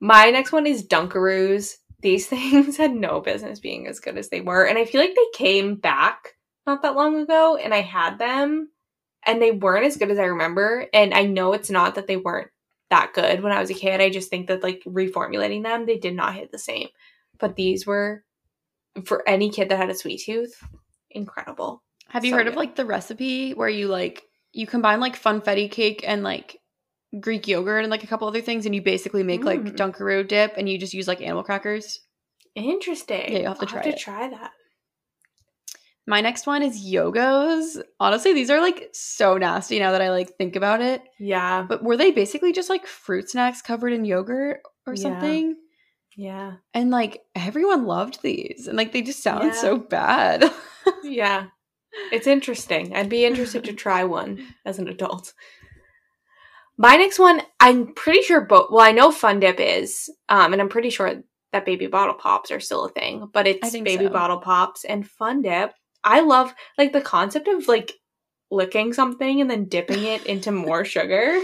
My 0.00 0.30
next 0.30 0.52
one 0.52 0.66
is 0.66 0.86
Dunkaroos. 0.86 1.76
These 2.00 2.26
things 2.28 2.76
had 2.76 2.92
no 2.92 3.20
business 3.20 3.60
being 3.60 3.86
as 3.86 4.00
good 4.00 4.16
as 4.16 4.28
they 4.28 4.40
were. 4.40 4.64
And 4.64 4.78
I 4.78 4.84
feel 4.84 5.00
like 5.00 5.14
they 5.14 5.38
came 5.38 5.76
back 5.76 6.34
not 6.66 6.82
that 6.82 6.94
long 6.94 7.18
ago 7.18 7.56
and 7.56 7.74
I 7.74 7.80
had 7.80 8.18
them 8.18 8.70
and 9.24 9.42
they 9.42 9.50
weren't 9.50 9.86
as 9.86 9.96
good 9.96 10.10
as 10.10 10.18
I 10.18 10.24
remember. 10.24 10.86
And 10.92 11.14
I 11.14 11.24
know 11.24 11.52
it's 11.52 11.70
not 11.70 11.94
that 11.96 12.06
they 12.06 12.16
weren't 12.16 12.48
that 12.90 13.12
good 13.14 13.42
when 13.42 13.52
I 13.52 13.60
was 13.60 13.70
a 13.70 13.74
kid. 13.74 14.00
I 14.00 14.10
just 14.10 14.30
think 14.30 14.46
that 14.48 14.62
like 14.62 14.82
reformulating 14.86 15.62
them, 15.62 15.86
they 15.86 15.98
did 15.98 16.14
not 16.14 16.34
hit 16.34 16.50
the 16.52 16.58
same. 16.58 16.88
But 17.38 17.56
these 17.56 17.86
were 17.86 18.24
for 19.04 19.28
any 19.28 19.50
kid 19.50 19.68
that 19.68 19.76
had 19.78 19.90
a 19.90 19.94
sweet 19.94 20.22
tooth, 20.24 20.60
incredible. 21.10 21.82
Have 22.08 22.24
you 22.24 22.30
So 22.32 22.38
heard 22.38 22.48
of 22.48 22.56
like 22.56 22.74
the 22.74 22.86
recipe 22.86 23.52
where 23.54 23.68
you 23.68 23.88
like 23.88 24.27
you 24.52 24.66
combine 24.66 25.00
like 25.00 25.20
funfetti 25.20 25.70
cake 25.70 26.02
and 26.06 26.22
like 26.22 26.58
Greek 27.20 27.46
yogurt 27.48 27.84
and 27.84 27.90
like 27.90 28.02
a 28.02 28.06
couple 28.06 28.28
other 28.28 28.40
things 28.40 28.66
and 28.66 28.74
you 28.74 28.82
basically 28.82 29.22
make 29.22 29.44
like 29.44 29.60
Mm. 29.60 29.76
Dunkaroo 29.76 30.26
dip 30.26 30.54
and 30.56 30.68
you 30.68 30.78
just 30.78 30.94
use 30.94 31.08
like 31.08 31.20
animal 31.22 31.42
crackers? 31.42 32.00
Interesting. 32.54 33.32
Yeah, 33.32 33.38
you'll 33.40 33.48
have 33.48 33.58
to 33.58 33.62
I'll 33.62 33.68
try 33.68 33.78
have 33.82 33.86
it. 33.86 33.96
to 33.98 34.02
try 34.04 34.28
that. 34.30 34.50
My 36.06 36.22
next 36.22 36.46
one 36.46 36.62
is 36.62 36.80
Yogos. 36.90 37.82
Honestly, 38.00 38.32
these 38.32 38.48
are 38.48 38.60
like 38.62 38.88
so 38.94 39.36
nasty 39.36 39.78
now 39.78 39.92
that 39.92 40.00
I 40.00 40.10
like 40.10 40.30
think 40.38 40.56
about 40.56 40.80
it. 40.80 41.02
Yeah. 41.18 41.66
But 41.68 41.82
were 41.84 41.98
they 41.98 42.10
basically 42.12 42.52
just 42.52 42.70
like 42.70 42.86
fruit 42.86 43.28
snacks 43.28 43.60
covered 43.60 43.92
in 43.92 44.06
yogurt 44.06 44.60
or 44.86 44.94
Yeah. 44.94 45.02
something? 45.02 45.56
Yeah. 46.16 46.54
And 46.72 46.90
like 46.90 47.20
everyone 47.36 47.84
loved 47.84 48.22
these 48.22 48.66
and 48.66 48.76
like 48.78 48.92
they 48.92 49.02
just 49.02 49.22
sound 49.22 49.44
Yeah. 49.44 49.52
so 49.52 49.78
bad. 49.78 50.44
Yeah. 51.04 51.48
It's 52.12 52.26
interesting. 52.26 52.94
I'd 52.94 53.08
be 53.08 53.24
interested 53.24 53.64
to 53.64 53.72
try 53.72 54.04
one 54.04 54.46
as 54.64 54.78
an 54.78 54.88
adult. 54.88 55.32
My 56.76 56.96
next 56.96 57.18
one, 57.18 57.42
I'm 57.60 57.92
pretty 57.94 58.22
sure 58.22 58.40
both 58.42 58.70
well, 58.70 58.80
I 58.86 58.92
know 58.92 59.10
Fun 59.10 59.40
Dip 59.40 59.58
is, 59.58 60.08
um, 60.28 60.52
and 60.52 60.62
I'm 60.62 60.68
pretty 60.68 60.90
sure 60.90 61.22
that 61.52 61.64
baby 61.66 61.86
bottle 61.86 62.14
pops 62.14 62.50
are 62.50 62.60
still 62.60 62.84
a 62.84 62.88
thing, 62.90 63.28
but 63.32 63.46
it's 63.46 63.72
baby 63.72 64.04
so. 64.04 64.10
bottle 64.10 64.38
pops 64.38 64.84
and 64.84 65.08
Fun 65.08 65.42
Dip. 65.42 65.72
I 66.04 66.20
love 66.20 66.54
like 66.76 66.92
the 66.92 67.00
concept 67.00 67.48
of 67.48 67.66
like 67.66 67.92
licking 68.50 68.92
something 68.92 69.40
and 69.40 69.50
then 69.50 69.64
dipping 69.64 70.04
it 70.04 70.24
into 70.26 70.52
more 70.52 70.84
sugar. 70.84 71.40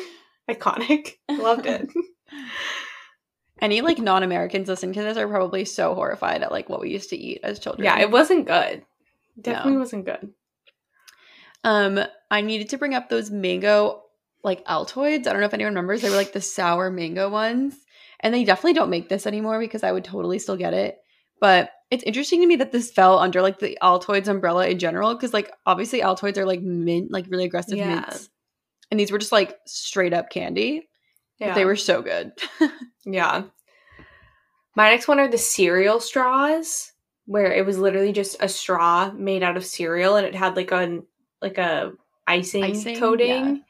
Iconic. 0.49 1.15
Loved 1.29 1.67
it. 1.67 1.89
Any 3.61 3.81
like 3.81 3.99
non-Americans 3.99 4.69
listening 4.69 4.93
to 4.95 5.03
this 5.03 5.17
are 5.17 5.29
probably 5.29 5.65
so 5.65 5.95
horrified 5.95 6.43
at 6.43 6.53
like 6.53 6.69
what 6.69 6.81
we 6.81 6.91
used 6.91 7.11
to 7.11 7.17
eat 7.17 7.41
as 7.43 7.59
children. 7.59 7.85
yeah, 7.85 7.99
it 7.99 8.11
wasn't 8.11 8.47
good. 8.47 8.85
Definitely 9.41 9.73
No. 9.73 9.79
wasn't 9.79 10.05
good. 10.05 10.33
Um, 11.65 11.99
I 12.31 12.41
needed 12.43 12.69
to 12.71 12.79
bring 12.79 12.95
up 12.95 13.09
those 13.09 13.31
mango 13.31 14.03
like 14.43 14.65
Altoids. 14.67 15.27
I 15.27 15.33
don't 15.33 15.41
know 15.41 15.47
if 15.47 15.55
anyone 15.55 15.73
remembers. 15.73 16.03
They 16.03 16.11
were 16.11 16.17
like 16.17 16.33
the 16.35 16.41
sour 16.41 16.91
mango 16.91 17.29
ones, 17.31 17.75
and 18.21 18.33
they 18.35 18.45
definitely 18.45 18.75
don't 18.75 18.91
make 18.91 19.09
this 19.09 19.27
anymore 19.27 19.59
because 19.59 19.83
I 19.83 19.91
would 19.93 20.05
totally 20.05 20.39
still 20.39 20.57
get 20.57 20.75
it. 20.75 20.99
But 21.41 21.71
it's 21.91 22.05
interesting 22.05 22.41
to 22.43 22.47
me 22.47 22.57
that 22.57 22.71
this 22.73 22.91
fell 22.93 23.19
under 23.19 23.41
like 23.43 23.59
the 23.59 23.79
Altoids 23.83 24.29
umbrella 24.29 24.67
in 24.69 24.79
general 24.79 25.15
because 25.15 25.33
like 25.33 25.51
obviously 25.67 26.01
Altoids 26.01 26.37
are 26.37 26.47
like 26.47 26.61
mint, 26.61 27.11
like 27.11 27.27
really 27.29 27.45
aggressive 27.45 27.79
Yeah. 27.79 27.95
mints, 27.95 28.29
and 28.91 29.01
these 29.01 29.11
were 29.11 29.19
just 29.19 29.33
like 29.33 29.57
straight 29.67 30.13
up 30.13 30.29
candy. 30.31 30.89
But 31.41 31.47
Yeah. 31.47 31.55
they 31.55 31.65
were 31.65 31.77
so 31.77 32.03
good. 32.03 32.33
Yeah. 33.07 33.45
My 34.77 34.91
next 34.91 35.07
one 35.09 35.21
are 35.21 35.29
the 35.29 35.39
cereal 35.39 36.01
straws, 36.01 36.93
where 37.27 37.53
it 37.53 37.65
was 37.67 37.79
literally 37.79 38.13
just 38.13 38.37
a 38.41 38.49
straw 38.49 39.13
made 39.13 39.43
out 39.43 39.57
of 39.57 39.65
cereal 39.65 40.17
and 40.17 40.27
it 40.27 40.35
had 40.35 40.57
like 40.57 40.71
a 40.73 41.01
like 41.45 41.59
a 41.59 41.93
icing, 42.27 42.65
Icing, 42.65 42.99
coating. 42.99 43.63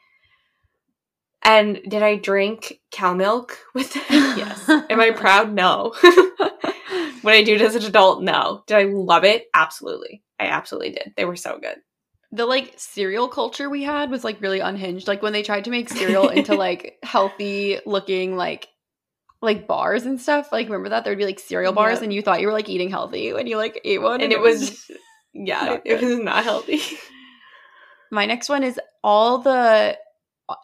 And 1.42 1.80
did 1.86 2.02
I 2.02 2.16
drink 2.16 2.80
cow 2.90 3.12
milk 3.12 3.58
with 3.74 3.92
them? 3.94 4.02
yes. 4.10 4.66
Am 4.68 4.98
I 5.00 5.10
proud? 5.10 5.52
No. 5.52 5.94
Would 7.22 7.34
I 7.34 7.42
do 7.42 7.56
as 7.56 7.74
an 7.74 7.84
adult? 7.84 8.22
No. 8.22 8.62
Did 8.66 8.76
I 8.78 8.84
love 8.84 9.24
it? 9.24 9.46
Absolutely. 9.52 10.22
I 10.40 10.46
absolutely 10.46 10.90
did. 10.92 11.12
They 11.16 11.24
were 11.26 11.36
so 11.36 11.58
good. 11.58 11.76
the 12.32 12.46
like 12.46 12.72
cereal 12.76 13.28
culture 13.28 13.68
we 13.70 13.82
had 13.82 14.10
was 14.10 14.24
like 14.24 14.40
really 14.40 14.60
unhinged. 14.60 15.06
Like 15.06 15.22
when 15.22 15.32
they 15.34 15.42
tried 15.42 15.64
to 15.64 15.70
make 15.70 15.88
cereal 15.90 16.28
into 16.28 16.54
like 16.66 16.98
healthy 17.02 17.78
looking 17.86 18.36
like 18.36 18.68
like 19.42 19.66
bars 19.66 20.06
and 20.06 20.18
stuff. 20.20 20.50
Like 20.50 20.66
remember 20.66 20.88
that 20.90 21.04
there'd 21.04 21.18
be 21.18 21.26
like 21.26 21.38
cereal 21.38 21.72
bars 21.74 21.98
Yeah. 21.98 22.04
and 22.04 22.12
you 22.14 22.22
thought 22.22 22.40
you 22.40 22.46
were 22.46 22.52
like 22.54 22.68
eating 22.70 22.88
healthy 22.90 23.32
when 23.34 23.46
you 23.46 23.58
like 23.58 23.80
ate 23.84 24.00
one 24.00 24.22
And 24.22 24.32
it 24.32 24.40
was 24.40 24.90
yeah, 25.34 25.74
it 25.84 26.00
good. 26.00 26.02
was 26.02 26.18
not 26.20 26.44
healthy. 26.44 26.80
My 28.14 28.26
next 28.26 28.48
one 28.48 28.62
is 28.62 28.78
all 29.02 29.38
the 29.38 29.98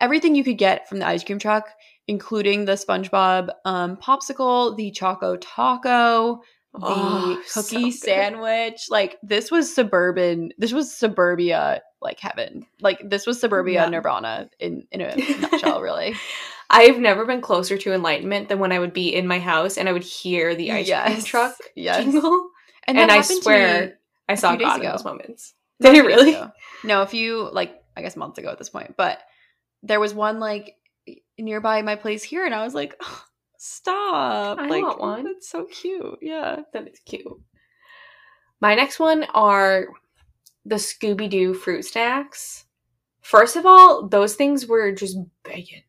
everything 0.00 0.34
you 0.34 0.44
could 0.44 0.58
get 0.58 0.88
from 0.88 0.98
the 1.00 1.06
ice 1.06 1.24
cream 1.24 1.38
truck, 1.38 1.68
including 2.06 2.64
the 2.64 2.72
SpongeBob 2.72 3.50
um, 3.64 3.96
popsicle, 3.96 4.76
the 4.76 4.90
Choco 4.92 5.36
Taco, 5.36 6.42
the 6.72 6.80
Oh, 6.82 7.42
cookie 7.52 7.90
good. 7.90 7.92
sandwich. 7.94 8.86
Like 8.88 9.18
this 9.22 9.50
was 9.50 9.74
suburban. 9.74 10.52
This 10.58 10.72
was 10.72 10.94
suburbia 10.94 11.82
like 12.00 12.20
heaven. 12.20 12.66
Like 12.80 13.00
this 13.04 13.26
was 13.26 13.40
suburbia 13.40 13.82
Yeah. 13.82 13.88
Nirvana 13.88 14.48
in 14.60 14.86
in 14.92 15.00
a 15.00 15.16
nutshell. 15.40 15.80
Really. 15.82 16.14
I've 16.70 16.98
never 17.00 17.24
been 17.26 17.40
closer 17.40 17.76
to 17.78 17.92
enlightenment 17.92 18.48
than 18.48 18.60
when 18.60 18.70
I 18.70 18.78
would 18.78 18.92
be 18.92 19.12
in 19.12 19.26
my 19.26 19.40
house 19.40 19.76
and 19.76 19.88
I 19.88 19.92
would 19.92 20.04
hear 20.04 20.54
the 20.54 20.70
ice 20.70 20.88
cream 20.88 21.22
truck 21.24 21.56
Yes. 21.74 22.04
jingle. 22.04 22.50
And, 22.86 22.96
And 22.96 23.10
I 23.10 23.22
swear 23.22 23.98
I 24.28 24.36
saw 24.36 24.54
God 24.54 24.80
in 24.80 24.86
those 24.86 25.04
moments. 25.04 25.54
Did 25.80 25.94
days 25.94 26.02
really? 26.04 26.30
ago. 26.34 26.52
No, 26.84 27.02
a 27.02 27.06
few 27.06 27.50
like 27.52 27.82
I 27.96 28.02
guess 28.02 28.16
months 28.16 28.38
ago 28.38 28.50
at 28.50 28.58
this 28.58 28.70
point. 28.70 28.96
But 28.96 29.18
there 29.82 30.00
was 30.00 30.14
one 30.14 30.40
like 30.40 30.76
nearby 31.38 31.82
my 31.82 31.96
place 31.96 32.22
here, 32.22 32.44
and 32.44 32.54
I 32.54 32.62
was 32.64 32.74
like, 32.74 32.94
"Oh, 33.02 33.22
stop! 33.58 34.58
I 34.58 34.68
like, 34.68 34.82
want 34.82 35.00
one. 35.00 35.24
That's 35.24 35.48
so 35.48 35.64
cute. 35.66 36.18
Yeah. 36.22 36.60
That 36.72 36.88
is 36.88 37.00
cute. 37.04 37.26
My 38.60 38.74
next 38.74 38.98
one 39.00 39.24
are 39.34 39.86
the 40.66 40.76
Scooby 40.76 41.28
Doo 41.30 41.54
fruit 41.54 41.82
snacks. 41.84 42.64
First 43.22 43.56
of 43.56 43.64
all, 43.66 44.08
those 44.08 44.34
things 44.34 44.66
were 44.66 44.92
just 44.92 45.16
begging 45.44 45.82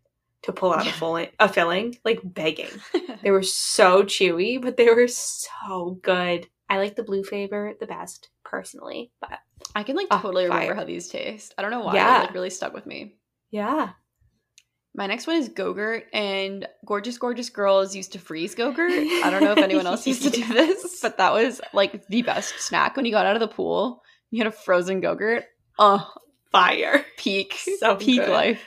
to 0.43 0.53
pull 0.53 0.73
out 0.73 0.83
a, 0.83 0.85
Yeah. 0.85 0.91
filling, 0.93 1.27
a 1.39 1.49
filling, 1.49 1.97
like 2.05 2.19
begging. 2.23 2.69
They 3.23 3.29
were 3.31 3.43
so 3.43 4.01
chewy, 4.03 4.59
but 4.59 4.77
they 4.77 4.89
were 4.89 5.07
so 5.07 5.99
good. 6.01 6.47
I 6.69 6.77
like 6.77 6.95
the 6.95 7.03
blue 7.03 7.23
flavor 7.23 7.73
the 7.79 7.85
best, 7.85 8.29
personally. 8.43 9.11
But 9.21 9.37
I 9.75 9.83
can 9.83 9.95
like 9.95 10.07
Oh, 10.11 10.19
totally 10.21 10.43
remember 10.45 10.65
fire. 10.67 10.75
how 10.75 10.83
these 10.83 11.07
taste. 11.07 11.53
I 11.57 11.61
don't 11.61 11.71
know 11.71 11.81
why. 11.81 11.95
Yeah. 11.95 12.17
It 12.17 12.25
like 12.25 12.33
really 12.33 12.49
stuck 12.49 12.73
with 12.73 12.85
me. 12.85 13.15
yeah, 13.51 13.91
My 14.93 15.07
next 15.07 15.27
one 15.27 15.37
is 15.37 15.47
Gogurt, 15.49 16.03
and 16.13 16.67
gorgeous, 16.85 17.17
gorgeous 17.17 17.49
girls 17.49 17.95
used 17.95 18.11
to 18.13 18.19
freeze 18.19 18.53
Gogurt. 18.55 19.23
I 19.23 19.29
don't 19.29 19.43
know 19.43 19.53
if 19.53 19.57
anyone 19.59 19.87
else 19.87 20.05
used 20.11 20.23
to 20.23 20.29
do 20.29 20.43
this, 20.45 20.99
but 21.01 21.17
that 21.17 21.31
was 21.33 21.61
like 21.73 22.05
the 22.07 22.21
best 22.23 22.59
snack 22.59 22.95
when 22.97 23.05
you 23.05 23.11
got 23.11 23.25
out 23.25 23.35
of 23.35 23.39
the 23.39 23.47
pool. 23.47 24.01
You 24.29 24.43
had 24.43 24.47
a 24.47 24.55
frozen 24.55 25.01
Gogurt. 25.01 25.43
Oh, 25.79 26.05
fire. 26.51 27.05
peak, 27.17 27.53
So 27.79 27.95
peak 27.95 28.19
good. 28.21 28.29
life. 28.29 28.65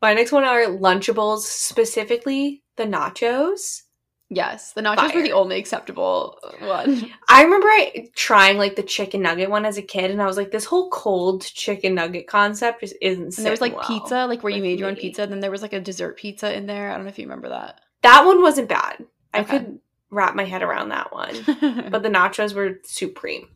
My 0.00 0.14
next 0.14 0.32
one 0.32 0.44
are 0.44 0.62
Lunchables, 0.66 1.40
specifically 1.40 2.62
the 2.76 2.84
nachos. 2.84 3.82
Yes, 4.30 4.72
the 4.74 4.82
nachos 4.82 5.14
were 5.14 5.22
the 5.22 5.32
only 5.32 5.56
acceptable 5.56 6.38
one. 6.60 7.10
I 7.28 7.42
remember 7.44 7.66
I 7.66 8.08
trying 8.14 8.58
like 8.58 8.76
the 8.76 8.82
chicken 8.82 9.22
nugget 9.22 9.48
one 9.48 9.64
as 9.64 9.78
a 9.78 9.82
kid, 9.82 10.10
and 10.10 10.20
I 10.20 10.26
was 10.26 10.36
like, 10.36 10.50
this 10.50 10.66
whole 10.66 10.90
cold 10.90 11.42
chicken 11.46 11.94
nugget 11.94 12.26
concept 12.26 12.80
just 12.80 12.94
isn't. 13.00 13.36
And 13.38 13.44
there 13.46 13.50
was 13.52 13.62
like 13.62 13.74
well 13.76 13.86
pizza, 13.86 14.26
like 14.26 14.42
where 14.42 14.52
you 14.52 14.60
made 14.62 14.78
your 14.78 14.88
own 14.88 14.94
me. 14.96 15.00
pizza. 15.00 15.26
Then 15.26 15.40
there 15.40 15.50
was 15.50 15.62
like 15.62 15.72
a 15.72 15.80
dessert 15.80 16.18
pizza 16.18 16.54
in 16.54 16.66
there. 16.66 16.90
I 16.90 16.94
don't 16.96 17.04
know 17.04 17.08
if 17.08 17.18
you 17.18 17.24
remember 17.24 17.48
that. 17.48 17.80
That 18.02 18.26
one 18.26 18.42
wasn't 18.42 18.68
bad. 18.68 19.04
I 19.32 19.40
Okay. 19.40 19.58
could 19.60 19.78
wrap 20.10 20.34
my 20.34 20.44
head 20.44 20.62
around 20.62 20.90
that 20.90 21.10
one, 21.12 21.34
but 21.90 22.02
the 22.02 22.08
nachos 22.10 22.54
were 22.54 22.80
supreme. 22.84 23.48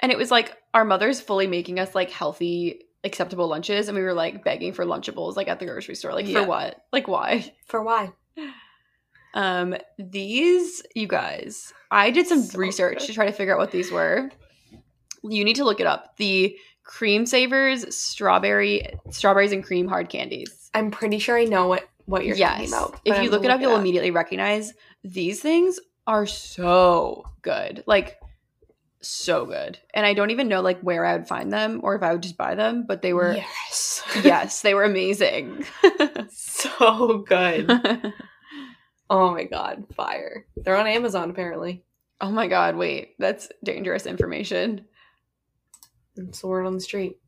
and 0.00 0.12
it 0.12 0.18
was 0.18 0.30
like 0.30 0.56
our 0.74 0.84
mothers 0.84 1.20
fully 1.20 1.46
making 1.48 1.78
us 1.80 1.92
like 1.94 2.10
healthy, 2.10 2.80
acceptable 3.02 3.48
lunches, 3.48 3.88
and 3.88 3.96
we 3.96 4.02
were 4.02 4.14
like 4.14 4.44
begging 4.44 4.72
for 4.72 4.84
Lunchables, 4.84 5.34
like 5.36 5.48
at 5.48 5.58
the 5.58 5.66
grocery 5.66 5.94
store. 5.96 6.12
Like 6.12 6.26
Yeah. 6.28 6.42
for 6.42 6.48
what? 6.48 6.84
Like 6.92 7.08
why? 7.08 7.52
For 7.66 7.82
why? 7.82 8.12
Um, 9.34 9.76
these 9.98 10.82
you 10.94 11.06
guys, 11.06 11.72
I 11.90 12.10
did 12.10 12.26
some 12.26 12.42
So 12.42 12.58
research 12.58 12.98
good. 13.00 13.06
to 13.06 13.12
try 13.14 13.26
to 13.26 13.32
figure 13.32 13.52
out 13.54 13.58
what 13.58 13.70
these 13.72 13.90
were. 13.90 14.30
You 15.22 15.44
need 15.44 15.56
to 15.56 15.64
look 15.64 15.80
it 15.80 15.86
up. 15.86 16.16
The 16.16 16.56
Creme 16.84 17.26
Savers, 17.26 17.94
strawberry, 17.96 18.86
strawberries 19.10 19.52
and 19.52 19.64
cream 19.64 19.88
hard 19.88 20.08
candies. 20.08 20.70
I'm 20.74 20.90
pretty 20.90 21.18
sure 21.18 21.36
I 21.38 21.44
know 21.44 21.66
what 21.66 21.88
what 22.06 22.24
you're 22.26 22.36
talking 22.36 22.68
about. 22.68 23.00
If 23.04 23.16
I'm 23.16 23.24
you 23.24 23.30
look 23.30 23.44
it 23.44 23.50
up, 23.50 23.60
you'll 23.60 23.76
immediately 23.76 24.10
recognize 24.10 24.72
these 25.02 25.40
things 25.40 25.80
are 26.06 26.26
so 26.26 27.24
good. 27.42 27.82
Like 27.86 28.18
so 29.00 29.46
good. 29.46 29.78
And 29.94 30.04
I 30.04 30.12
don't 30.14 30.30
even 30.30 30.48
know 30.48 30.60
like 30.60 30.80
where 30.80 31.04
I 31.04 31.16
would 31.16 31.26
find 31.26 31.52
them 31.52 31.80
or 31.82 31.94
if 31.94 32.02
I 32.02 32.12
would 32.12 32.22
just 32.22 32.36
buy 32.36 32.54
them, 32.54 32.84
but 32.86 33.02
they 33.02 33.12
were 33.14 33.34
yes, 33.34 34.02
yes, 34.22 34.60
they 34.62 34.74
were 34.74 34.84
amazing. 34.84 35.64
so 36.30 37.18
good. 37.26 37.70
Oh 39.10 39.30
my 39.32 39.44
god, 39.44 39.84
fire! 39.94 40.46
They're 40.56 40.76
on 40.76 40.86
Amazon 40.86 41.30
apparently. 41.30 41.84
oh 42.20 42.30
my 42.30 42.46
god, 42.48 42.76
wait. 42.76 43.14
That's 43.18 43.48
dangerous 43.62 44.06
information. 44.06 44.86
It's 46.16 46.40
the 46.40 46.46
word 46.46 46.64
on 46.66 46.74
the 46.74 46.80
street. 46.80 47.18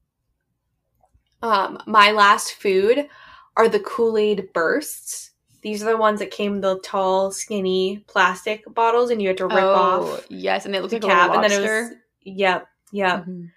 Um, 1.43 1.78
my 1.86 2.12
last 2.12 2.55
food 2.55 3.09
are 3.57 3.69
the 3.69 3.81
Kool 3.81 4.16
Aid 4.16 4.53
bursts. 4.55 5.32
These 5.62 5.82
are 5.82 5.90
the 5.90 5.97
ones 5.97 6.20
that 6.20 6.31
came 6.31 6.61
the 6.61 6.78
tall, 6.81 7.31
skinny 7.32 8.05
plastic 8.07 8.62
bottles, 8.74 9.11
and 9.11 9.20
you 9.20 9.28
had 9.28 9.36
to 9.39 9.47
rip 9.47 9.55
off 9.55 10.03
Oh, 10.03 10.20
Yes, 10.28 10.65
and 10.66 10.74
it 10.74 10.81
looked 10.81 10.93
the 10.93 10.97
like 11.01 11.05
a 11.05 11.07
cap, 11.09 11.31
little 11.31 11.43
and 11.44 11.53
then 11.53 11.61
lobster. 11.62 11.78
it 11.78 11.82
was 11.90 11.93
yep, 12.23 12.66
yep. 12.93 13.24
Mhm. 13.27 13.51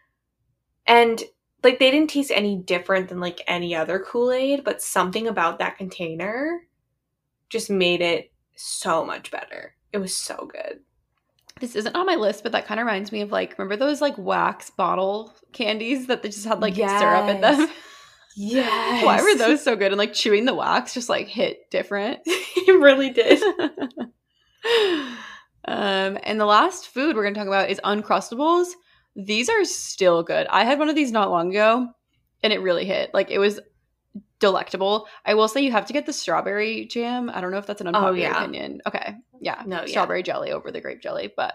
And 0.88 1.24
like 1.64 1.78
they 1.80 1.92
didn't 1.92 2.10
taste 2.10 2.32
any 2.34 2.58
different 2.58 3.10
than 3.10 3.20
like 3.20 3.42
any 3.48 3.76
other 3.76 4.00
Kool 4.00 4.32
Aid, 4.32 4.64
but 4.64 4.82
something 4.82 5.28
about 5.28 5.60
that 5.60 5.78
container 5.78 6.62
just 7.50 7.70
made 7.70 8.02
it 8.02 8.32
so 8.56 9.06
much 9.06 9.32
better. 9.32 9.76
It 9.92 9.98
was 9.98 10.16
so 10.16 10.50
good. 10.52 10.80
This 11.60 11.76
isn't 11.76 11.96
on 11.96 12.06
my 12.06 12.16
list, 12.16 12.44
but 12.44 12.54
that 12.54 12.66
kind 12.66 12.80
of 12.80 12.86
reminds 12.86 13.12
me 13.12 13.22
of 13.22 13.32
like 13.32 13.58
remember 13.58 13.76
those 13.76 14.02
like 14.02 14.18
wax 14.18 14.70
bottle 14.70 15.34
candies 15.52 16.08
that 16.08 16.24
they 16.24 16.30
just 16.30 16.46
had 16.46 16.62
like 16.62 16.76
syrup 16.76 17.30
in 17.30 17.42
them. 17.42 17.60
Yes. 17.60 17.72
Yes. 18.36 19.06
Why 19.06 19.22
were 19.22 19.38
those 19.38 19.62
so 19.62 19.76
good? 19.76 19.92
And 19.92 19.98
like 19.98 20.14
chewing 20.14 20.46
the 20.46 20.54
wax 20.54 20.94
just 20.94 21.10
like 21.10 21.28
hit 21.28 21.70
different. 21.70 22.20
it 22.26 22.80
really 22.80 23.10
did. 23.10 23.42
um, 25.66 26.18
and 26.24 26.40
the 26.40 26.46
last 26.46 26.88
food 26.88 27.16
we're 27.16 27.24
gonna 27.24 27.36
talk 27.36 27.48
about 27.48 27.70
is 27.70 27.82
Uncrustables. 27.84 28.68
These 29.16 29.50
are 29.50 29.66
still 29.66 30.24
good. 30.24 30.48
I 30.48 30.64
had 30.64 30.80
one 30.80 30.90
of 30.90 30.96
these 30.96 31.12
not 31.12 31.32
long 31.32 31.50
ago, 31.50 31.90
and 32.42 32.54
it 32.54 32.62
really 32.62 32.86
hit. 32.86 33.14
Like 33.14 33.30
it 33.30 33.40
was 33.40 33.60
delectable. 34.40 35.08
I 35.26 35.34
will 35.34 35.48
say 35.48 35.62
you 35.62 35.72
have 35.72 35.86
to 35.88 35.94
get 35.94 36.06
the 36.06 36.14
strawberry 36.14 36.86
jam. 36.86 37.30
I 37.34 37.42
don't 37.42 37.52
know 37.52 37.58
if 37.58 37.66
that's 37.68 37.82
an 37.82 37.88
oh, 37.88 37.92
unpopular 37.92 38.12
Oh, 38.30 38.32
yeah. 38.32 38.38
opinion. 38.44 38.82
Okay, 38.88 39.16
yeah, 39.42 39.64
No, 39.66 39.82
yeah. 39.82 39.86
strawberry 39.88 40.24
jelly 40.24 40.52
over 40.52 40.72
the 40.72 40.82
grape 40.82 41.02
jelly, 41.02 41.32
but 41.36 41.54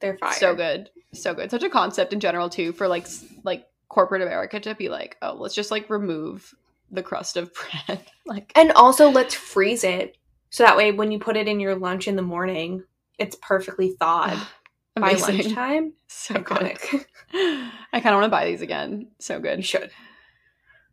They're 0.00 0.16
fire. 0.18 0.32
so 0.32 0.54
good, 0.54 0.90
so 1.12 1.34
good. 1.34 1.50
Such 1.50 1.62
a 1.62 1.70
concept 1.70 2.12
in 2.12 2.20
general 2.20 2.48
too 2.48 2.72
for 2.72 2.88
like 2.88 3.06
like 3.44 3.66
corporate 3.88 4.22
America 4.22 4.58
to 4.60 4.74
be 4.74 4.88
like, 4.88 5.16
oh, 5.22 5.34
let's 5.34 5.54
just 5.54 5.70
like 5.70 5.88
remove 5.90 6.52
the 6.90 7.02
crust 7.02 7.36
of 7.36 7.52
bread. 7.86 8.04
like 8.26 8.52
And 8.56 8.72
also 8.72 9.10
let's 9.10 9.34
freeze 9.34 9.84
it. 9.84 10.16
So 10.50 10.64
that 10.64 10.76
way 10.76 10.92
when 10.92 11.10
you 11.12 11.18
put 11.18 11.36
it 11.36 11.48
in 11.48 11.60
your 11.60 11.74
lunch 11.76 12.08
in 12.08 12.16
the 12.16 12.22
morning, 12.22 12.82
it's 13.18 13.36
perfectly 13.40 13.90
thawed 13.98 14.38
by 14.96 15.12
lunchtime. 15.12 15.92
So 16.08 16.34
Iconic. 16.34 16.90
good. 16.90 17.04
I 17.92 18.00
kind 18.00 18.14
of 18.14 18.20
want 18.20 18.24
to 18.24 18.28
buy 18.30 18.46
these 18.46 18.62
again. 18.62 19.08
So 19.18 19.34
you 19.34 19.40
good. 19.40 19.64
should. 19.64 19.90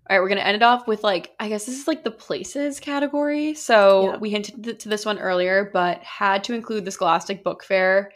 All 0.10 0.18
right, 0.18 0.22
we're 0.22 0.28
gonna 0.30 0.42
end 0.42 0.56
it 0.58 0.64
off 0.64 0.88
with 0.88 1.04
like 1.04 1.32
I 1.40 1.48
guess 1.50 1.66
this 1.66 1.80
is 1.80 1.88
like 1.88 2.04
the 2.04 2.12
places 2.12 2.80
category. 2.80 3.54
So 3.54 4.12
Yeah. 4.12 4.18
we 4.18 4.30
hinted 4.30 4.64
th- 4.64 4.78
to 4.84 4.90
this 4.90 5.06
one 5.06 5.18
earlier, 5.20 5.70
but 5.74 6.00
had 6.04 6.44
to 6.46 6.54
include 6.54 6.86
the 6.86 6.92
Scholastic 6.92 7.44
Book 7.44 7.64
Fair. 7.64 8.12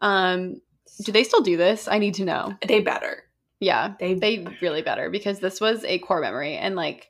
Um, 0.00 0.60
do 1.04 1.12
they 1.12 1.22
still 1.24 1.42
do 1.42 1.56
this? 1.56 1.86
I 1.88 1.98
need 1.98 2.14
to 2.14 2.24
know. 2.24 2.54
They 2.66 2.80
better. 2.80 3.24
Yeah, 3.60 3.94
They, 3.98 4.14
they 4.14 4.46
really 4.62 4.82
better 4.82 5.10
because 5.10 5.40
this 5.40 5.60
was 5.60 5.84
a 5.84 5.98
core 5.98 6.20
memory 6.20 6.54
and 6.56 6.76
like 6.76 7.08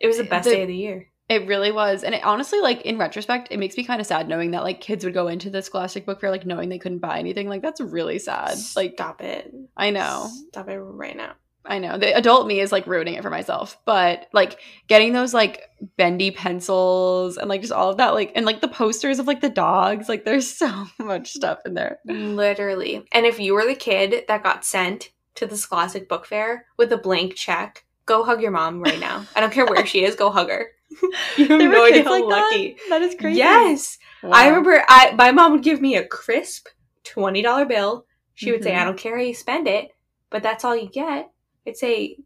it 0.00 0.06
was 0.06 0.16
the 0.16 0.24
best 0.24 0.44
the- 0.48 0.54
day 0.54 0.62
of 0.62 0.68
the 0.68 0.74
year. 0.76 1.08
it 1.28 1.46
really 1.46 1.70
was. 1.72 2.02
And 2.04 2.14
it 2.14 2.24
honestly, 2.24 2.60
like 2.60 2.82
in 2.82 2.96
retrospect, 2.98 3.48
it 3.50 3.58
makes 3.58 3.76
me 3.76 3.84
kind 3.84 4.00
of 4.00 4.06
sad 4.06 4.28
knowing 4.28 4.50
that 4.52 4.62
like 4.62 4.80
kids 4.80 5.04
would 5.04 5.12
go 5.14 5.28
into 5.28 5.48
the 5.50 5.60
Scholastic 5.62 6.06
Book 6.06 6.20
Fair 6.20 6.30
like 6.30 6.46
knowing 6.46 6.68
they 6.70 6.78
couldn't 6.78 6.98
buy 7.00 7.18
anything. 7.18 7.48
Like 7.48 7.60
that's 7.62 7.80
really 7.80 8.18
sad. 8.18 8.56
Like 8.76 8.92
stop 8.94 9.20
it. 9.22 9.52
I 9.76 9.90
know. 9.90 10.28
Stop 10.48 10.68
it 10.68 10.78
right 10.78 11.16
now. 11.16 11.32
I 11.64 11.78
know. 11.78 11.98
The 11.98 12.16
adult 12.16 12.46
me 12.46 12.60
is 12.60 12.72
like 12.72 12.86
ruining 12.86 13.14
it 13.14 13.22
for 13.22 13.30
myself. 13.30 13.76
But 13.84 14.26
like 14.32 14.58
getting 14.88 15.12
those 15.12 15.34
like 15.34 15.62
bendy 15.96 16.30
pencils 16.30 17.36
and 17.36 17.48
like 17.48 17.60
just 17.60 17.72
all 17.72 17.90
of 17.90 17.98
that, 17.98 18.14
like 18.14 18.32
and 18.34 18.46
like 18.46 18.60
the 18.60 18.68
posters 18.68 19.18
of 19.18 19.26
like 19.26 19.40
the 19.40 19.50
dogs, 19.50 20.08
like 20.08 20.24
there's 20.24 20.48
so 20.56 20.86
much 20.98 21.32
stuff 21.32 21.58
in 21.66 21.74
there. 21.74 21.98
Literally. 22.06 23.04
And 23.12 23.26
if 23.26 23.38
you 23.38 23.54
were 23.54 23.66
the 23.66 23.74
kid 23.74 24.24
that 24.28 24.42
got 24.42 24.64
sent 24.64 25.10
to 25.36 25.46
the 25.46 25.56
Scholastic 25.56 26.08
Book 26.08 26.26
Fair 26.26 26.66
with 26.76 26.92
a 26.92 26.96
blank 26.98 27.34
check, 27.34 27.84
go 28.06 28.24
hug 28.24 28.40
your 28.42 28.50
mom 28.50 28.82
right 28.82 28.98
now. 28.98 29.26
I 29.36 29.40
don't 29.40 29.52
care 29.52 29.66
where 29.66 29.86
she 29.86 30.04
is, 30.04 30.16
go 30.16 30.30
hug 30.30 30.48
her. 30.48 30.68
You 31.36 31.46
have 31.46 31.58
There 31.60 31.68
no 31.70 31.84
idea 31.84 32.02
how 32.02 32.26
like 32.26 32.50
that? 32.50 32.74
That 32.88 33.02
is 33.02 33.14
crazy. 33.14 33.38
Yes. 33.38 33.98
Wow. 34.22 34.30
I 34.32 34.48
remember 34.48 34.82
I 34.88 35.12
my 35.16 35.30
mom 35.30 35.52
would 35.52 35.62
give 35.62 35.80
me 35.80 35.94
a 35.96 36.04
crisp 36.06 36.66
twenty 37.04 37.42
dollar 37.42 37.64
bill. 37.64 38.06
She 38.34 38.50
would 38.50 38.64
say, 38.64 38.72
Mhm. 38.72 38.78
I 38.78 38.84
don't 38.84 38.98
care 38.98 39.16
how 39.16 39.22
you 39.22 39.34
spend 39.34 39.68
it, 39.68 39.90
but 40.30 40.42
that's 40.42 40.64
all 40.64 40.74
you 40.74 40.88
get. 40.88 41.30
I'd 41.70 41.76
say, 41.76 42.18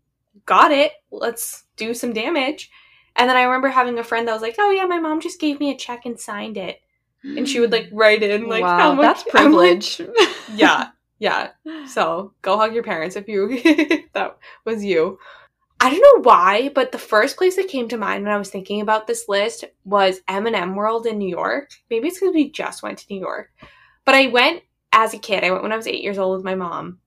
Got 0.47 0.73
it. 0.73 0.93
Let's 1.11 1.65
do 1.77 1.95
some 1.95 2.13
damage. 2.13 2.71
And 3.17 3.31
then 3.31 3.37
I 3.37 3.45
remember 3.45 3.69
having 3.69 3.99
a 3.99 4.05
friend 4.05 4.27
that 4.27 4.33
was 4.33 4.43
like, 4.43 4.57
Oh 4.59 4.71
yeah, 4.71 4.87
my 4.87 4.99
mom 4.99 5.21
just 5.21 5.41
gave 5.41 5.61
me 5.61 5.71
a 5.71 5.77
check 5.77 6.07
and 6.07 6.19
signed 6.19 6.57
it. 6.57 6.81
And 7.23 7.49
she 7.49 7.61
would 7.61 7.73
like 7.73 7.89
write 7.93 8.23
in 8.23 8.49
like 8.49 8.63
wow, 8.63 8.79
how 8.79 8.95
much 8.95 9.25
that's 9.25 9.35
I'm 9.35 9.53
like, 9.53 9.81
privilege. 9.81 10.01
yeah. 10.55 10.89
Yeah. 11.19 11.51
So 11.87 12.33
go 12.41 12.57
hug 12.57 12.73
your 12.73 12.83
parents 12.83 13.15
if 13.15 13.29
you 13.29 13.49
if 13.51 14.11
that 14.15 14.39
was 14.65 14.83
you. 14.83 15.19
I 15.81 15.91
don't 15.91 16.01
know 16.01 16.23
why, 16.31 16.71
but 16.75 16.93
the 16.93 16.99
first 16.99 17.37
place 17.37 17.57
that 17.57 17.69
came 17.69 17.89
to 17.89 17.99
mind 17.99 18.25
when 18.25 18.33
I 18.33 18.39
was 18.39 18.49
thinking 18.49 18.81
about 18.81 19.07
this 19.07 19.29
list 19.29 19.65
was 19.85 20.23
M&M 20.29 20.77
World 20.77 21.05
in 21.05 21.19
New 21.19 21.29
York. 21.29 21.71
Maybe 21.91 22.09
it's 22.09 22.19
because 22.19 22.35
we 22.35 22.51
just 22.51 22.83
went 22.83 22.99
to 22.99 23.07
New 23.11 23.21
York, 23.21 23.51
but 24.07 24.15
I 24.15 24.29
went 24.29 24.63
as 24.93 25.13
a 25.13 25.19
kid. 25.19 25.45
I 25.45 25.51
went 25.51 25.63
when 25.63 25.73
I 25.73 25.77
was 25.77 25.87
eight 25.87 26.03
years 26.03 26.17
old 26.17 26.37
with 26.37 26.45
my 26.45 26.55
mom, 26.55 27.01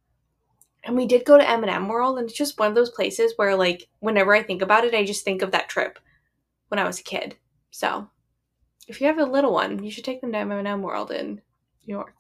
and 0.88 0.96
we 0.96 1.06
did 1.06 1.26
go 1.26 1.38
to 1.38 1.48
M&M 1.48 1.88
World, 1.90 2.18
and 2.18 2.28
it's 2.28 2.38
just 2.38 2.58
one 2.58 2.70
of 2.70 2.76
those 2.76 2.90
places 2.90 3.34
where, 3.36 3.56
like, 3.56 3.88
whenever 4.00 4.34
I 4.34 4.42
think 4.42 4.62
about 4.62 4.86
it, 4.86 4.96
I 4.96 5.06
just 5.06 5.24
think 5.24 5.42
of 5.42 5.52
that 5.52 5.70
trip 5.70 6.00
when 6.70 6.80
I 6.80 6.86
was 6.86 7.00
a 7.00 7.04
kid. 7.04 7.36
So, 7.70 8.10
if 8.88 9.02
you 9.02 9.08
have 9.08 9.20
a 9.20 9.26
little 9.26 9.54
one, 9.54 9.84
you 9.84 9.92
should 9.92 10.06
take 10.06 10.22
them 10.22 10.32
to 10.32 10.38
M&M 10.40 10.82
World 10.82 11.12
in 11.12 11.42
New 11.86 11.94
York. 11.94 12.16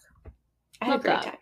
I 0.81 0.85
had 0.85 0.91
Love 0.91 0.99
a 0.99 1.03
great 1.03 1.13
that. 1.13 1.23
time. 1.23 1.37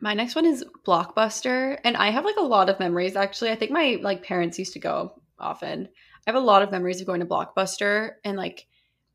My 0.00 0.14
next 0.14 0.34
one 0.34 0.44
is 0.44 0.64
Blockbuster, 0.86 1.78
and 1.84 1.96
I 1.96 2.10
have 2.10 2.24
like 2.24 2.36
a 2.36 2.42
lot 2.42 2.68
of 2.68 2.78
memories 2.80 3.16
actually. 3.16 3.52
I 3.52 3.54
think 3.54 3.70
my 3.70 3.98
like 4.02 4.22
parents 4.22 4.58
used 4.58 4.74
to 4.74 4.78
go 4.78 5.22
often. 5.38 5.88
I 6.26 6.30
have 6.30 6.34
a 6.34 6.44
lot 6.44 6.62
of 6.62 6.70
memories 6.70 7.00
of 7.00 7.06
going 7.06 7.20
to 7.20 7.26
Blockbuster 7.26 8.16
and 8.24 8.36
like 8.36 8.66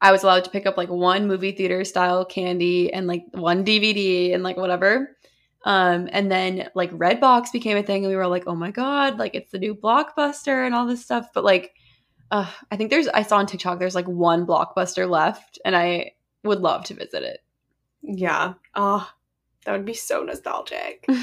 I 0.01 0.11
was 0.11 0.23
allowed 0.23 0.45
to 0.45 0.49
pick 0.49 0.65
up 0.65 0.77
like 0.77 0.89
one 0.89 1.27
movie 1.27 1.51
theater 1.51 1.83
style 1.83 2.25
candy 2.25 2.91
and 2.93 3.05
like 3.05 3.23
one 3.33 3.65
DVD 3.65 4.33
and 4.33 4.43
like 4.43 4.57
whatever. 4.57 5.17
Um, 5.65 6.07
and 6.11 6.31
then 6.31 6.69
like 6.73 6.91
Redbox 6.91 7.51
became 7.51 7.77
a 7.77 7.83
thing, 7.83 8.03
and 8.03 8.11
we 8.11 8.15
were 8.15 8.27
like, 8.27 8.45
oh 8.47 8.55
my 8.55 8.71
god, 8.71 9.17
like 9.17 9.35
it's 9.35 9.51
the 9.51 9.59
new 9.59 9.75
Blockbuster 9.75 10.65
and 10.65 10.73
all 10.73 10.85
this 10.87 11.03
stuff. 11.03 11.29
But 11.33 11.43
like, 11.43 11.73
uh, 12.31 12.49
I 12.71 12.75
think 12.77 12.89
there's 12.89 13.07
I 13.09 13.23
saw 13.23 13.37
on 13.37 13.45
TikTok 13.45 13.79
there's 13.79 13.95
like 13.95 14.07
one 14.07 14.45
Blockbuster 14.45 15.09
left, 15.09 15.59
and 15.65 15.75
I 15.75 16.11
would 16.43 16.61
love 16.61 16.85
to 16.85 16.93
visit 16.93 17.23
it. 17.23 17.39
Yeah. 18.01 18.53
Oh, 18.75 19.09
that 19.65 19.73
would 19.73 19.85
be 19.85 19.93
so 19.93 20.23
nostalgic. 20.23 21.05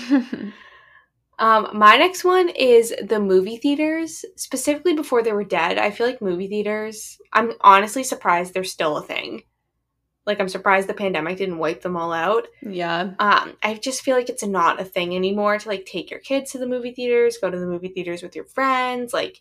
Um, 1.39 1.69
my 1.75 1.97
next 1.97 2.25
one 2.25 2.49
is 2.49 2.95
the 3.03 3.21
movie 3.21 3.59
theaters, 3.59 4.25
specifically 4.37 4.95
before 4.95 5.23
they 5.23 5.33
were 5.33 5.45
dead. 5.45 5.79
I 5.79 5.91
feel 5.91 6.07
like 6.07 6.23
movie 6.23 6.49
theaters, 6.49 7.19
I'm 7.33 7.53
honestly 7.61 8.05
surprised 8.05 8.55
they're 8.55 8.65
still 8.65 8.97
a 8.97 9.03
thing. 9.03 9.43
Like, 10.27 10.41
I'm 10.41 10.49
surprised 10.49 10.89
the 10.89 10.95
pandemic 10.95 11.39
didn't 11.39 11.59
wipe 11.59 11.83
them 11.83 11.97
all 11.97 12.13
out. 12.13 12.47
yeah. 12.63 13.13
Um, 13.19 13.57
I 13.63 13.75
just 13.75 14.03
feel 14.03 14.17
like 14.17 14.29
it's 14.29 14.45
not 14.45 14.81
a 14.81 14.85
thing 14.85 15.15
anymore 15.15 15.59
to 15.59 15.69
like 15.69 15.87
take 15.87 16.11
your 16.11 16.21
kids 16.21 16.53
to 16.53 16.59
the 16.59 16.67
movie 16.67 16.93
theaters, 16.93 17.39
go 17.41 17.51
to 17.51 17.59
the 17.59 17.67
movie 17.67 17.89
theaters 17.89 18.23
with 18.23 18.35
your 18.35 18.45
friends. 18.45 19.13
Like, 19.13 19.41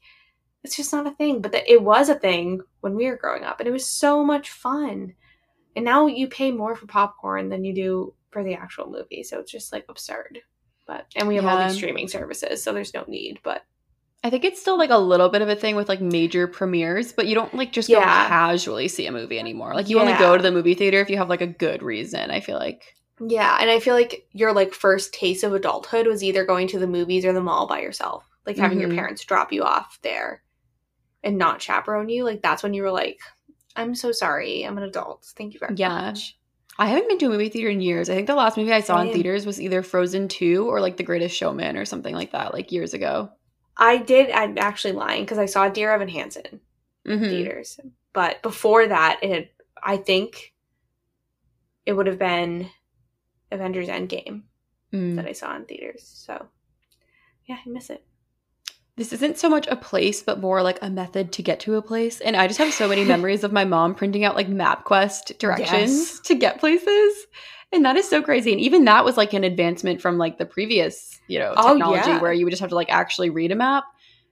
it's 0.63 0.75
just 0.75 0.93
not 0.93 1.07
a 1.07 1.11
thing. 1.11 1.41
But 1.41 1.55
it 1.67 1.81
was 1.81 2.09
a 2.09 2.15
thing 2.15 2.61
when 2.81 2.95
we 2.95 3.07
were 3.07 3.17
growing 3.17 3.43
up, 3.43 3.59
and 3.59 3.67
it 3.67 3.71
was 3.71 3.89
so 3.89 4.23
much 4.23 4.49
fun. 4.49 5.13
And 5.75 5.85
now 5.85 6.07
you 6.07 6.27
pay 6.27 6.51
more 6.51 6.75
for 6.75 6.87
popcorn 6.87 7.49
than 7.49 7.65
you 7.65 7.73
do 7.73 8.13
for 8.29 8.43
the 8.43 8.53
actual 8.53 8.89
movie, 8.89 9.23
so 9.23 9.39
it's 9.39 9.51
just 9.51 9.73
like 9.73 9.85
absurd. 9.89 10.39
But 10.87 11.07
and 11.15 11.27
we 11.27 11.35
have 11.35 11.45
all 11.45 11.67
these 11.67 11.77
streaming 11.77 12.07
services, 12.07 12.63
so 12.63 12.73
there's 12.73 12.93
no 12.93 13.05
need. 13.07 13.39
But 13.43 13.63
I 14.23 14.29
think 14.31 14.43
it's 14.43 14.59
still 14.59 14.77
like 14.77 14.89
a 14.89 14.97
little 14.97 15.29
bit 15.29 15.43
of 15.43 15.49
a 15.49 15.55
thing 15.55 15.75
with 15.75 15.87
like 15.87 16.01
major 16.01 16.47
premieres, 16.47 17.13
but 17.13 17.27
you 17.27 17.35
don't 17.35 17.53
like 17.53 17.71
just 17.71 17.89
go 17.89 17.99
casually 18.01 18.87
see 18.87 19.05
a 19.05 19.11
movie 19.11 19.37
anymore. 19.39 19.75
Like 19.75 19.87
you 19.89 19.99
only 19.99 20.13
go 20.13 20.35
to 20.35 20.41
the 20.41 20.51
movie 20.51 20.73
theater 20.73 20.99
if 20.99 21.09
you 21.11 21.17
have 21.17 21.29
like 21.29 21.41
a 21.41 21.47
good 21.47 21.83
reason, 21.83 22.31
I 22.31 22.39
feel 22.39 22.57
like. 22.57 22.95
yeah, 23.25 23.57
and 23.61 23.69
I 23.69 23.79
feel 23.79 23.93
like 23.93 24.27
your 24.31 24.51
like 24.51 24.73
first 24.73 25.13
taste 25.13 25.43
of 25.43 25.53
adulthood 25.53 26.07
was 26.07 26.23
either 26.23 26.43
going 26.43 26.67
to 26.69 26.79
the 26.79 26.87
movies 26.87 27.23
or 27.23 27.33
the 27.33 27.41
mall 27.41 27.67
by 27.67 27.81
yourself, 27.81 28.25
like 28.47 28.57
having 28.57 28.79
your 28.79 28.89
Mhm. 28.89 28.95
parents 28.95 29.23
drop 29.23 29.53
you 29.53 29.63
off 29.63 29.99
there 30.01 30.41
and 31.23 31.37
not 31.37 31.61
chaperone 31.61 32.09
you. 32.09 32.23
Like 32.23 32.41
that's 32.41 32.63
when 32.63 32.73
you 32.73 32.81
were 32.81 32.91
like, 32.91 33.19
"I'm 33.75 33.93
so 33.95 34.11
sorry, 34.11 34.63
I'm 34.63 34.77
an 34.77 34.83
adult. 34.83 35.25
Thank 35.37 35.53
you 35.53 35.59
very 35.59 35.75
Yeah. 35.77 35.89
much." 35.89 36.35
I 36.79 36.87
haven't 36.87 37.07
been 37.07 37.19
to 37.19 37.27
a 37.27 37.29
movie 37.29 37.47
theater 37.49 37.69
in 37.69 37.79
years. 37.79 38.09
I 38.09 38.15
think 38.15 38.27
the 38.27 38.35
last 38.35 38.57
movie 38.57 38.73
I 38.73 38.81
saw 38.81 38.99
in 39.01 39.13
theaters 39.13 39.45
was 39.45 39.61
either 39.61 39.81
Frozen 39.81 40.27
2 40.27 40.67
or 40.67 40.81
like 40.81 40.97
The 40.97 41.03
Greatest 41.03 41.37
Showman 41.37 41.77
or 41.77 41.85
something 41.85 42.13
like 42.13 42.31
that, 42.31 42.53
like 42.53 42.71
years 42.71 42.93
ago. 42.93 43.29
I 43.77 43.97
did. 43.97 44.31
I'm 44.31 44.57
actually 44.57 44.93
lying 44.93 45.23
because 45.23 45.37
I 45.37 45.45
saw 45.47 45.67
Dear 45.69 45.91
Evan 45.91 46.07
Hansen 46.09 46.61
in 47.05 47.19
Mhm. 47.19 47.29
theaters, 47.29 47.79
but 48.13 48.41
before 48.41 48.87
that, 48.87 49.19
it 49.21 49.31
had, 49.31 49.49
I 49.83 49.97
think 49.97 50.53
it 51.85 51.93
would 51.93 52.07
have 52.07 52.19
been 52.19 52.69
Avengers 53.51 53.87
Endgame 53.87 54.43
Mm. 54.93 55.15
that 55.17 55.25
I 55.25 55.33
saw 55.33 55.55
in 55.55 55.65
theaters. 55.65 56.03
So 56.03 56.47
yeah, 57.45 57.57
I 57.65 57.69
miss 57.69 57.89
it. 57.89 58.03
This 58.97 59.11
isn't 59.11 59.37
so 59.37 59.49
much 59.49 59.67
a 59.67 59.75
place, 59.75 60.21
but 60.23 60.39
more 60.39 60.61
like 60.63 60.79
a 60.81 60.89
method 60.89 61.33
to 61.33 61.43
get 61.43 61.59
to 61.61 61.75
a 61.75 61.81
place. 61.81 62.21
And 62.21 62.35
I 62.35 62.47
just 62.47 62.59
have 62.59 62.73
so 62.73 62.87
many 62.87 63.03
memories 63.05 63.43
of 63.43 63.51
my 63.51 63.65
mom 63.65 63.93
printing 63.93 64.23
out 64.23 64.35
like 64.35 64.47
MapQuest 64.47 65.37
directions 65.37 65.91
Yes. 66.13 66.19
to 66.21 66.35
get 66.35 66.59
places. 66.61 67.27
And 67.71 67.83
that 67.85 67.95
is 67.97 68.07
so 68.07 68.21
crazy. 68.21 68.51
And 68.51 68.61
even 68.61 68.85
that 68.85 69.03
was 69.03 69.17
like 69.17 69.33
an 69.33 69.43
advancement 69.43 70.01
from 70.01 70.17
like 70.17 70.37
the 70.37 70.45
previous, 70.45 71.19
you 71.27 71.39
know, 71.39 71.53
Oh, 71.57 71.73
technology 71.73 72.09
yeah. 72.09 72.21
where 72.21 72.31
you 72.31 72.45
would 72.45 72.51
just 72.51 72.61
have 72.61 72.69
to 72.69 72.75
like 72.75 72.89
actually 72.91 73.29
read 73.29 73.51
a 73.51 73.55
map. 73.55 73.83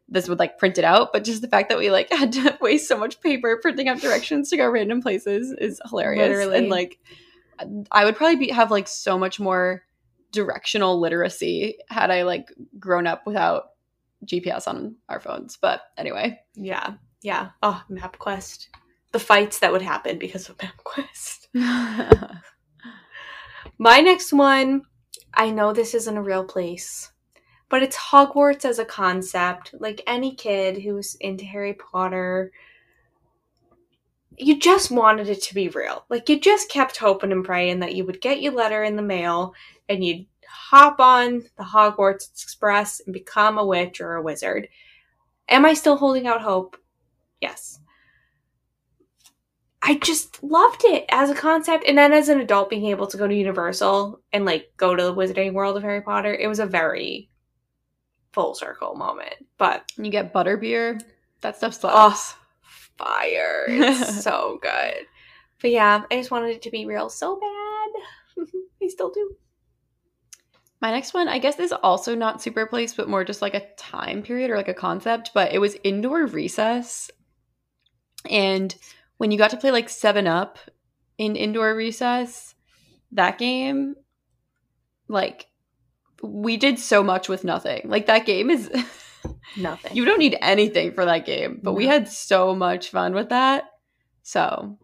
This 0.08 0.30
would 0.30 0.40
like 0.40 0.58
print 0.58 0.78
it 0.78 0.84
out. 0.84 1.12
But 1.12 1.24
just 1.24 1.42
the 1.42 1.48
fact 1.48 1.70
that 1.70 1.78
we 1.78 1.90
like 1.92 2.12
had 2.14 2.32
to 2.34 2.58
waste 2.62 2.88
so 2.88 2.98
much 2.98 3.20
paper 3.22 3.58
printing 3.62 3.90
out 3.90 4.00
directions 4.00 4.50
to 4.50 4.58
go 4.58 4.70
random 4.70 5.02
places 5.02 5.54
is 5.58 5.82
hilarious. 5.90 6.30
Literally. 6.30 6.58
And 6.58 6.70
like 6.70 7.00
I 7.92 8.06
would 8.06 8.16
probably 8.16 8.36
be 8.38 8.50
have 8.52 8.72
like 8.72 8.88
so 8.88 9.18
much 9.18 9.40
more 9.40 9.84
directional 10.32 11.00
literacy 11.00 11.78
had 11.90 12.10
I 12.12 12.24
like 12.24 12.52
grown 12.80 13.08
up 13.08 13.26
without 13.28 13.72
GPS 14.26 14.68
on 14.68 14.96
our 15.10 15.20
phones. 15.20 15.58
But 15.58 15.82
anyway, 15.98 16.40
Yeah, 16.56 16.94
yeah. 17.22 17.50
Oh, 17.62 17.82
MapQuest. 17.90 18.68
The 19.12 19.20
fights 19.20 19.60
that 19.60 19.72
would 19.72 19.82
happen 19.84 20.18
because 20.18 20.50
of 20.50 20.58
MapQuest. 20.58 21.48
My 23.84 24.00
next 24.00 24.32
one, 24.32 24.84
I 25.34 25.50
know 25.50 25.74
this 25.74 25.94
isn't 25.94 26.16
a 26.16 26.22
real 26.22 26.46
place, 26.46 27.12
but 27.68 27.84
it's 27.84 27.98
Hogwarts 27.98 28.64
as 28.64 28.80
a 28.80 28.86
concept. 28.86 29.76
Like 29.78 30.00
any 30.08 30.36
kid 30.36 30.78
who's 30.78 31.16
into 31.16 31.44
Harry 31.44 31.74
Potter, 31.74 32.54
you 34.38 34.58
just 34.58 34.90
wanted 34.90 35.28
it 35.28 35.42
to 35.42 35.54
be 35.54 35.68
real. 35.68 36.06
Like 36.08 36.30
you 36.30 36.40
just 36.40 36.70
kept 36.70 36.96
hoping 36.96 37.34
and 37.34 37.44
praying 37.44 37.82
that 37.82 37.94
you 37.94 38.06
would 38.06 38.22
get 38.22 38.42
your 38.42 38.54
letter 38.54 38.86
in 38.86 38.96
the 38.96 39.02
mail 39.02 39.54
and 39.90 40.02
you'd 40.02 40.28
hop 40.48 41.02
on 41.02 41.44
the 41.58 41.64
Hogwarts 41.64 42.32
Express 42.42 43.02
and 43.02 43.12
become 43.12 43.58
a 43.58 43.66
witch 43.66 44.00
or 44.00 44.14
a 44.14 44.22
wizard. 44.22 44.70
Am 45.50 45.66
I 45.66 45.74
still 45.74 45.98
holding 45.98 46.26
out 46.26 46.42
hope? 46.42 46.78
Yes. 47.42 47.82
I 49.86 49.96
just 49.96 50.42
loved 50.42 50.86
it 50.86 51.04
as 51.10 51.30
a 51.30 51.36
concept. 51.36 51.84
And 51.86 51.98
then 51.98 52.14
as 52.14 52.30
an 52.30 52.40
adult, 52.40 52.70
being 52.70 52.86
able 52.86 53.06
to 53.08 53.18
go 53.18 53.28
to 53.28 53.36
Universal 53.36 54.22
and 54.32 54.46
like 54.46 54.72
go 54.78 54.96
to 54.96 55.04
the 55.04 55.14
Wizarding 55.14 55.52
World 55.52 55.76
of 55.76 55.84
Harry 55.84 56.02
Potter, 56.02 56.34
it 56.34 56.48
was 56.48 56.60
a 56.60 56.66
very 56.66 57.30
full 58.32 58.56
circle 58.56 58.96
moment. 58.96 59.34
But 59.58 59.92
you 59.98 60.10
get 60.10 60.34
butterbeer. 60.34 61.02
That 61.42 61.58
stuff 61.58 61.78
oh, 61.84 62.12
slaps. 62.12 62.36
fire. 62.98 63.66
It's 63.68 64.24
so 64.24 64.58
good. 64.62 65.06
But 65.62 65.72
yeah, 65.72 66.04
I 66.10 66.16
just 66.16 66.32
wanted 66.32 66.56
it 66.56 66.62
to 66.62 66.72
be 66.72 66.86
real 66.86 67.10
so 67.10 67.38
bad. 67.38 68.48
I 68.82 68.88
still 68.88 69.12
do. 69.12 69.36
My 70.80 70.92
next 70.92 71.14
one, 71.14 71.28
I 71.28 71.40
guess, 71.40 71.60
is 71.60 71.74
also 71.74 72.16
not 72.16 72.42
super 72.42 72.66
place, 72.66 72.94
but 72.94 73.10
more 73.10 73.26
just 73.26 73.42
like 73.42 73.54
a 73.54 73.68
time 73.76 74.22
period 74.22 74.50
or 74.50 74.56
like 74.56 74.70
a 74.70 74.74
concept. 74.74 75.32
But 75.34 75.52
it 75.52 75.60
was 75.60 75.78
indoor 75.84 76.26
recess, 76.26 77.10
and 78.30 78.74
when 79.18 79.32
you 79.32 79.38
got 79.38 79.52
to 79.52 79.58
play 79.58 79.72
like 79.72 79.90
Seven 79.90 80.28
Up 80.28 80.58
in 81.18 81.36
indoor 81.36 81.76
recess, 81.76 82.56
that 83.12 83.38
game, 83.38 83.96
like, 85.08 85.48
we 86.22 86.58
did 86.58 86.80
so 86.80 87.04
much 87.04 87.28
with 87.30 87.44
nothing. 87.44 87.82
Like 87.86 88.06
that 88.08 88.26
game 88.26 88.50
is, 88.50 88.70
Nothing. 89.58 89.96
you 89.96 90.06
don't 90.06 90.20
need 90.20 90.38
anything 90.42 90.94
for 90.94 91.06
that 91.06 91.26
game, 91.26 91.60
but 91.62 91.74
we 91.74 91.86
had 91.86 92.08
so 92.08 92.56
much 92.56 92.90
fun 92.90 93.14
with 93.14 93.30
that. 93.30 93.66
So, 94.24 94.78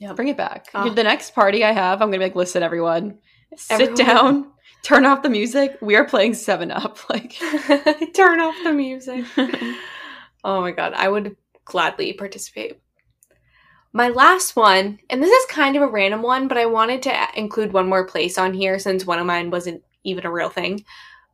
Yep. 0.00 0.16
bring 0.16 0.28
it 0.28 0.36
back. 0.36 0.68
Ah. 0.74 0.88
The 0.88 1.02
next 1.02 1.34
party 1.34 1.64
I 1.64 1.72
have, 1.72 2.00
I'm 2.00 2.08
gonna 2.08 2.18
be 2.18 2.24
like, 2.24 2.36
listen, 2.36 2.62
everyone, 2.62 3.18
sit 3.56 3.80
Everyone. 3.90 3.94
down, 3.96 4.52
turn 4.82 5.04
off 5.04 5.22
the 5.22 5.28
music. 5.30 5.76
We 5.82 5.96
are 5.96 6.04
playing 6.06 6.34
Seven 6.34 6.70
Up. 6.70 6.98
Like, 7.10 7.32
Turn 8.14 8.40
off 8.40 8.54
the 8.64 8.72
music. 8.72 9.24
oh 10.44 10.60
my 10.60 10.70
god, 10.70 10.92
I 10.94 11.08
would 11.08 11.36
gladly 11.64 12.12
participate. 12.14 12.78
My 13.92 14.08
last 14.08 14.54
one, 14.54 14.98
and 15.08 15.22
this 15.22 15.30
is 15.30 15.46
kind 15.50 15.74
of 15.76 15.82
a 15.82 15.88
random 15.88 16.22
one, 16.22 16.46
but 16.46 16.58
I 16.58 16.66
wanted 16.66 17.02
to 17.04 17.26
include 17.34 17.72
one 17.72 17.88
more 17.88 18.04
place 18.06 18.36
on 18.38 18.52
here 18.54 18.78
since 18.78 19.06
one 19.06 19.18
of 19.18 19.26
mine 19.26 19.50
wasn't 19.50 19.82
even 20.04 20.26
a 20.26 20.30
real 20.30 20.50
thing. 20.50 20.84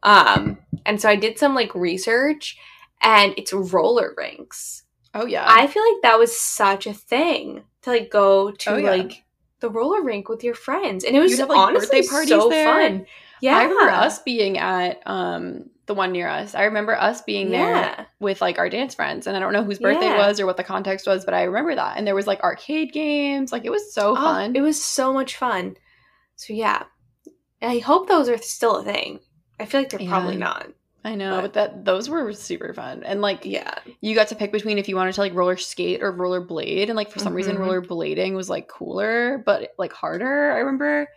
Um, 0.02 0.58
and 0.86 1.00
so 1.00 1.08
I 1.08 1.16
did 1.16 1.38
some 1.38 1.54
like 1.54 1.74
research, 1.74 2.56
and 3.02 3.34
it's 3.36 3.52
roller 3.52 4.14
rinks. 4.16 4.82
oh 5.14 5.26
yeah, 5.26 5.44
I 5.46 5.66
feel 5.66 5.82
like 5.82 6.02
that 6.02 6.18
was 6.18 6.36
such 6.36 6.86
a 6.86 6.94
thing 6.94 7.64
to 7.82 7.90
like 7.90 8.10
go 8.10 8.50
to 8.52 8.70
Oh, 8.70 8.76
yeah. 8.76 8.90
like 8.90 9.24
the 9.60 9.70
roller 9.70 10.02
rink 10.02 10.28
with 10.28 10.44
your 10.44 10.54
friends, 10.54 11.04
and 11.04 11.16
it 11.16 11.20
was 11.20 11.36
have, 11.38 11.48
like, 11.48 11.58
honestly 11.58 12.00
birthday 12.02 12.08
parties 12.10 12.28
so 12.30 12.48
there. 12.48 12.66
fun. 12.66 13.06
Yeah, 13.40 13.56
I 13.58 13.64
remember 13.64 13.90
us 13.90 14.20
being 14.20 14.58
at 14.58 15.02
um 15.06 15.70
the 15.86 15.94
one 15.94 16.12
near 16.12 16.28
us. 16.28 16.54
I 16.54 16.62
remember 16.64 16.96
us 16.96 17.20
being 17.22 17.50
there 17.50 18.06
with 18.20 18.40
like 18.40 18.58
our 18.58 18.68
dance 18.70 18.94
friends, 18.94 19.26
and 19.26 19.36
I 19.36 19.40
don't 19.40 19.52
know 19.52 19.62
whose 19.64 19.78
birthday 19.78 20.06
Yeah. 20.06 20.14
it 20.14 20.18
was 20.26 20.40
or 20.40 20.46
what 20.46 20.56
the 20.56 20.64
context 20.64 21.06
was, 21.06 21.24
but 21.24 21.34
I 21.34 21.42
remember 21.42 21.74
that. 21.74 21.96
And 21.98 22.06
there 22.06 22.14
was 22.14 22.26
like 22.26 22.40
arcade 22.42 22.92
games. 22.92 23.52
Like 23.52 23.64
it 23.64 23.70
was 23.70 23.92
so 23.92 24.12
Oh, 24.12 24.14
fun. 24.16 24.56
it 24.56 24.60
was 24.62 24.82
so 24.82 25.12
much 25.12 25.36
fun. 25.36 25.76
So 26.36 26.52
yeah, 26.54 26.84
I 27.62 27.78
hope 27.78 28.08
those 28.08 28.28
are 28.28 28.38
still 28.38 28.76
a 28.76 28.84
thing. 28.84 29.20
I 29.60 29.66
feel 29.66 29.80
like 29.82 29.90
they're 29.90 30.08
probably 30.08 30.36
not. 30.36 30.68
I 31.06 31.16
know, 31.16 31.36
but- 31.36 31.42
but 31.42 31.52
that 31.52 31.84
those 31.84 32.08
were 32.08 32.32
super 32.32 32.72
fun. 32.72 33.02
And 33.04 33.20
like 33.20 33.44
Yeah, 33.44 33.74
you 34.00 34.14
got 34.14 34.28
to 34.28 34.34
pick 34.34 34.52
between 34.52 34.78
if 34.78 34.88
you 34.88 34.96
wanted 34.96 35.14
to 35.14 35.20
like 35.20 35.34
roller 35.34 35.58
skate 35.58 36.02
or 36.02 36.10
roller 36.12 36.40
blade, 36.40 36.88
and 36.88 36.96
like 36.96 37.10
for 37.10 37.18
some 37.18 37.34
reason 37.34 37.56
Mhm. 37.56 37.60
roller 37.60 37.82
blading 37.82 38.34
was 38.34 38.48
like 38.48 38.68
cooler, 38.68 39.42
but 39.44 39.74
like 39.78 39.92
harder. 39.92 40.52
I 40.52 40.58
remember. 40.60 41.08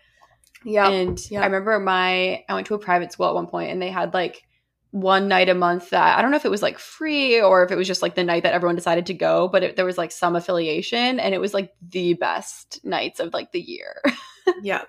yeah, 0.66 0.90
And 0.90 1.20
yeah. 1.32 1.42
I 1.42 1.46
remember 1.46 1.80
my 1.80 2.44
I 2.50 2.54
went 2.54 2.68
to 2.68 2.74
a 2.74 2.80
private 2.80 3.14
school 3.14 3.28
at 3.28 3.36
one 3.36 3.48
point 3.48 3.72
and 3.72 3.82
they 3.82 3.90
had 3.90 4.14
like 4.14 4.44
one 4.92 5.28
night 5.28 5.50
a 5.50 5.54
month 5.54 5.90
that 5.92 6.18
I 6.18 6.22
don't 6.22 6.32
know 6.32 6.38
if 6.38 6.46
it 6.46 6.52
was 6.52 6.62
like 6.62 6.80
free 6.80 7.42
or 7.42 7.64
if 7.64 7.72
it 7.72 7.76
was 7.78 7.88
just 7.88 8.02
like 8.02 8.16
the 8.16 8.24
night 8.24 8.44
that 8.44 8.54
everyone 8.54 8.76
decided 8.76 9.06
to 9.08 9.14
go, 9.14 9.48
but 9.48 9.64
it, 9.64 9.76
there 9.76 9.86
was 9.86 9.98
like 9.98 10.12
some 10.12 10.36
affiliation 10.36 11.20
and 11.20 11.34
it 11.34 11.42
was 11.42 11.54
like 11.54 11.74
the 11.82 12.14
best 12.14 12.80
nights 12.84 13.20
of 13.20 13.34
like 13.34 13.52
the 13.52 13.60
year. 13.60 14.02
yeah. 14.62 14.84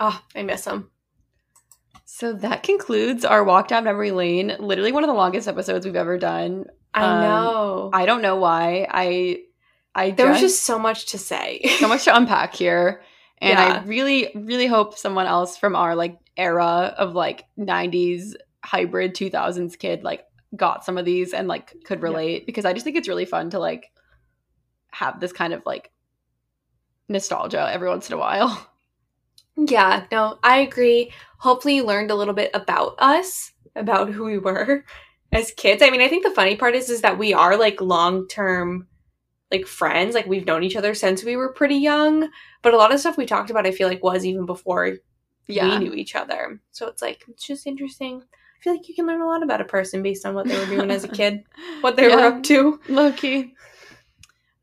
Oh, 0.00 0.20
I 0.34 0.42
miss 0.42 0.64
them. 0.64 0.90
So 2.04 2.32
that 2.34 2.62
concludes 2.62 3.24
our 3.24 3.42
walk 3.42 3.68
down 3.68 3.84
memory 3.84 4.10
lane. 4.12 4.54
Literally 4.58 4.92
one 4.92 5.02
of 5.02 5.08
the 5.08 5.14
longest 5.14 5.48
episodes 5.48 5.86
we've 5.86 5.96
ever 5.96 6.18
done. 6.18 6.66
I 6.94 7.02
Um, 7.04 7.20
know. 7.22 7.90
I 7.92 8.06
don't 8.06 8.22
know 8.22 8.36
why. 8.36 8.86
I 8.90 9.42
I 9.94 10.10
there 10.10 10.28
was 10.28 10.40
just 10.40 10.56
just 10.56 10.64
so 10.64 10.78
much 10.78 11.06
to 11.06 11.18
say. 11.18 11.62
so 11.78 11.88
much 11.88 12.04
to 12.04 12.14
unpack 12.16 12.54
here. 12.54 13.02
And 13.38 13.58
Yeah. 13.58 13.80
I 13.82 13.84
really, 13.86 14.30
really 14.34 14.66
hope 14.66 14.96
someone 14.96 15.26
else 15.26 15.56
from 15.56 15.74
our 15.74 15.96
like 15.96 16.18
era 16.36 16.94
of 16.96 17.14
like 17.14 17.44
90s 17.58 18.34
hybrid 18.64 19.14
2000s 19.14 19.76
kid 19.78 20.02
like 20.04 20.24
got 20.56 20.84
some 20.84 20.98
of 20.98 21.04
these 21.04 21.32
and 21.32 21.48
like 21.48 21.74
could 21.84 22.00
Yeah. 22.00 22.04
relate 22.08 22.46
because 22.46 22.64
I 22.64 22.72
just 22.72 22.84
think 22.84 22.96
it's 22.96 23.08
really 23.08 23.24
fun 23.24 23.50
to 23.50 23.58
like 23.58 23.90
have 24.92 25.20
this 25.20 25.32
kind 25.32 25.52
of 25.52 25.62
like 25.66 25.90
nostalgia 27.08 27.68
every 27.72 27.88
once 27.88 28.08
in 28.08 28.14
a 28.14 28.18
while. 28.18 28.68
Yeah, 29.54 30.06
no, 30.10 30.38
I 30.42 30.60
agree. 30.60 31.12
Hopefully, 31.36 31.76
you 31.76 31.84
learned 31.84 32.10
a 32.10 32.14
little 32.14 32.32
bit 32.32 32.50
about 32.54 32.94
us, 32.98 33.52
about 33.76 34.08
who 34.08 34.24
we 34.24 34.38
were 34.38 34.82
as 35.32 35.52
kids. 35.52 35.82
I 35.82 35.90
mean, 35.90 36.00
I 36.00 36.08
think 36.08 36.24
the 36.24 36.30
funny 36.30 36.56
part 36.56 36.74
is, 36.74 36.88
is 36.88 37.02
that 37.02 37.18
we 37.18 37.34
are 37.34 37.58
like 37.58 37.78
long 37.82 38.26
term, 38.28 38.86
like 39.50 39.66
friends. 39.66 40.14
Like 40.14 40.24
we've 40.26 40.46
known 40.46 40.62
each 40.62 40.74
other 40.74 40.94
since 40.94 41.22
we 41.22 41.36
were 41.36 41.52
pretty 41.52 41.74
young. 41.76 42.30
But 42.62 42.72
a 42.72 42.78
lot 42.78 42.94
of 42.94 43.00
stuff 43.00 43.18
we 43.18 43.26
talked 43.26 43.50
about, 43.50 43.66
I 43.66 43.72
feel 43.72 43.88
like, 43.88 44.02
was 44.02 44.24
even 44.24 44.46
before 44.46 44.96
Yeah. 45.48 45.78
we 45.78 45.84
knew 45.84 45.92
each 45.92 46.16
other. 46.16 46.58
So 46.70 46.86
it's 46.88 47.02
like 47.02 47.22
it's 47.28 47.46
just 47.46 47.66
interesting. 47.66 48.22
I 48.62 48.64
feel 48.64 48.74
like 48.74 48.88
you 48.88 48.94
can 48.94 49.06
learn 49.06 49.20
a 49.20 49.26
lot 49.26 49.42
about 49.42 49.60
a 49.60 49.64
person 49.64 50.04
based 50.04 50.24
on 50.24 50.36
what 50.36 50.46
they 50.46 50.56
were 50.56 50.66
doing 50.66 50.92
as 50.92 51.02
a 51.02 51.08
kid, 51.20 51.42
what 51.80 51.96
they 51.96 52.06
were 52.06 52.22
up 52.22 52.44
to. 52.44 52.78
Low 52.88 53.10
key. 53.10 53.54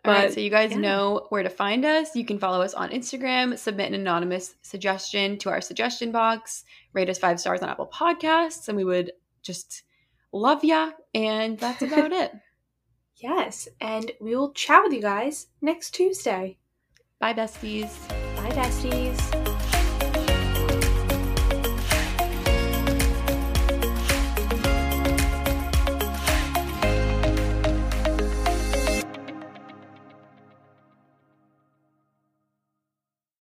All 0.05 0.13
right, 0.13 0.33
so 0.33 0.39
you 0.39 0.49
guys 0.49 0.71
yeah. 0.71 0.77
know 0.77 1.25
where 1.27 1.43
to 1.43 1.49
find 1.49 1.83
us. 1.83 2.15
You 2.15 2.23
can 2.23 2.39
follow 2.39 2.61
us 2.61 2.73
on 2.73 2.91
Instagram, 2.91 3.57
submit 3.57 3.89
an 3.89 3.95
anonymous 3.95 4.55
suggestion 4.61 5.37
to 5.39 5.49
our 5.49 5.59
suggestion 5.59 6.13
box, 6.13 6.63
rate 6.93 7.09
us 7.09 7.17
five 7.17 7.41
stars 7.41 7.61
on 7.61 7.67
Apple 7.67 7.91
Podcasts, 7.93 8.69
and 8.69 8.77
we 8.77 8.85
would 8.85 9.11
just 9.41 9.83
love 10.31 10.63
ya. 10.63 10.91
And 11.13 11.59
that's 11.59 11.81
about 11.81 12.13
it. 12.13 12.31
Yes, 13.17 13.67
and 13.81 14.13
we 14.21 14.33
will 14.33 14.53
chat 14.53 14.81
with 14.81 14.93
you 14.93 15.01
guys 15.01 15.47
next 15.61 15.91
Tuesday. 15.91 16.57
Bye, 17.19 17.33
besties. 17.33 18.07
Bye, 18.37 18.51
besties. 18.51 19.58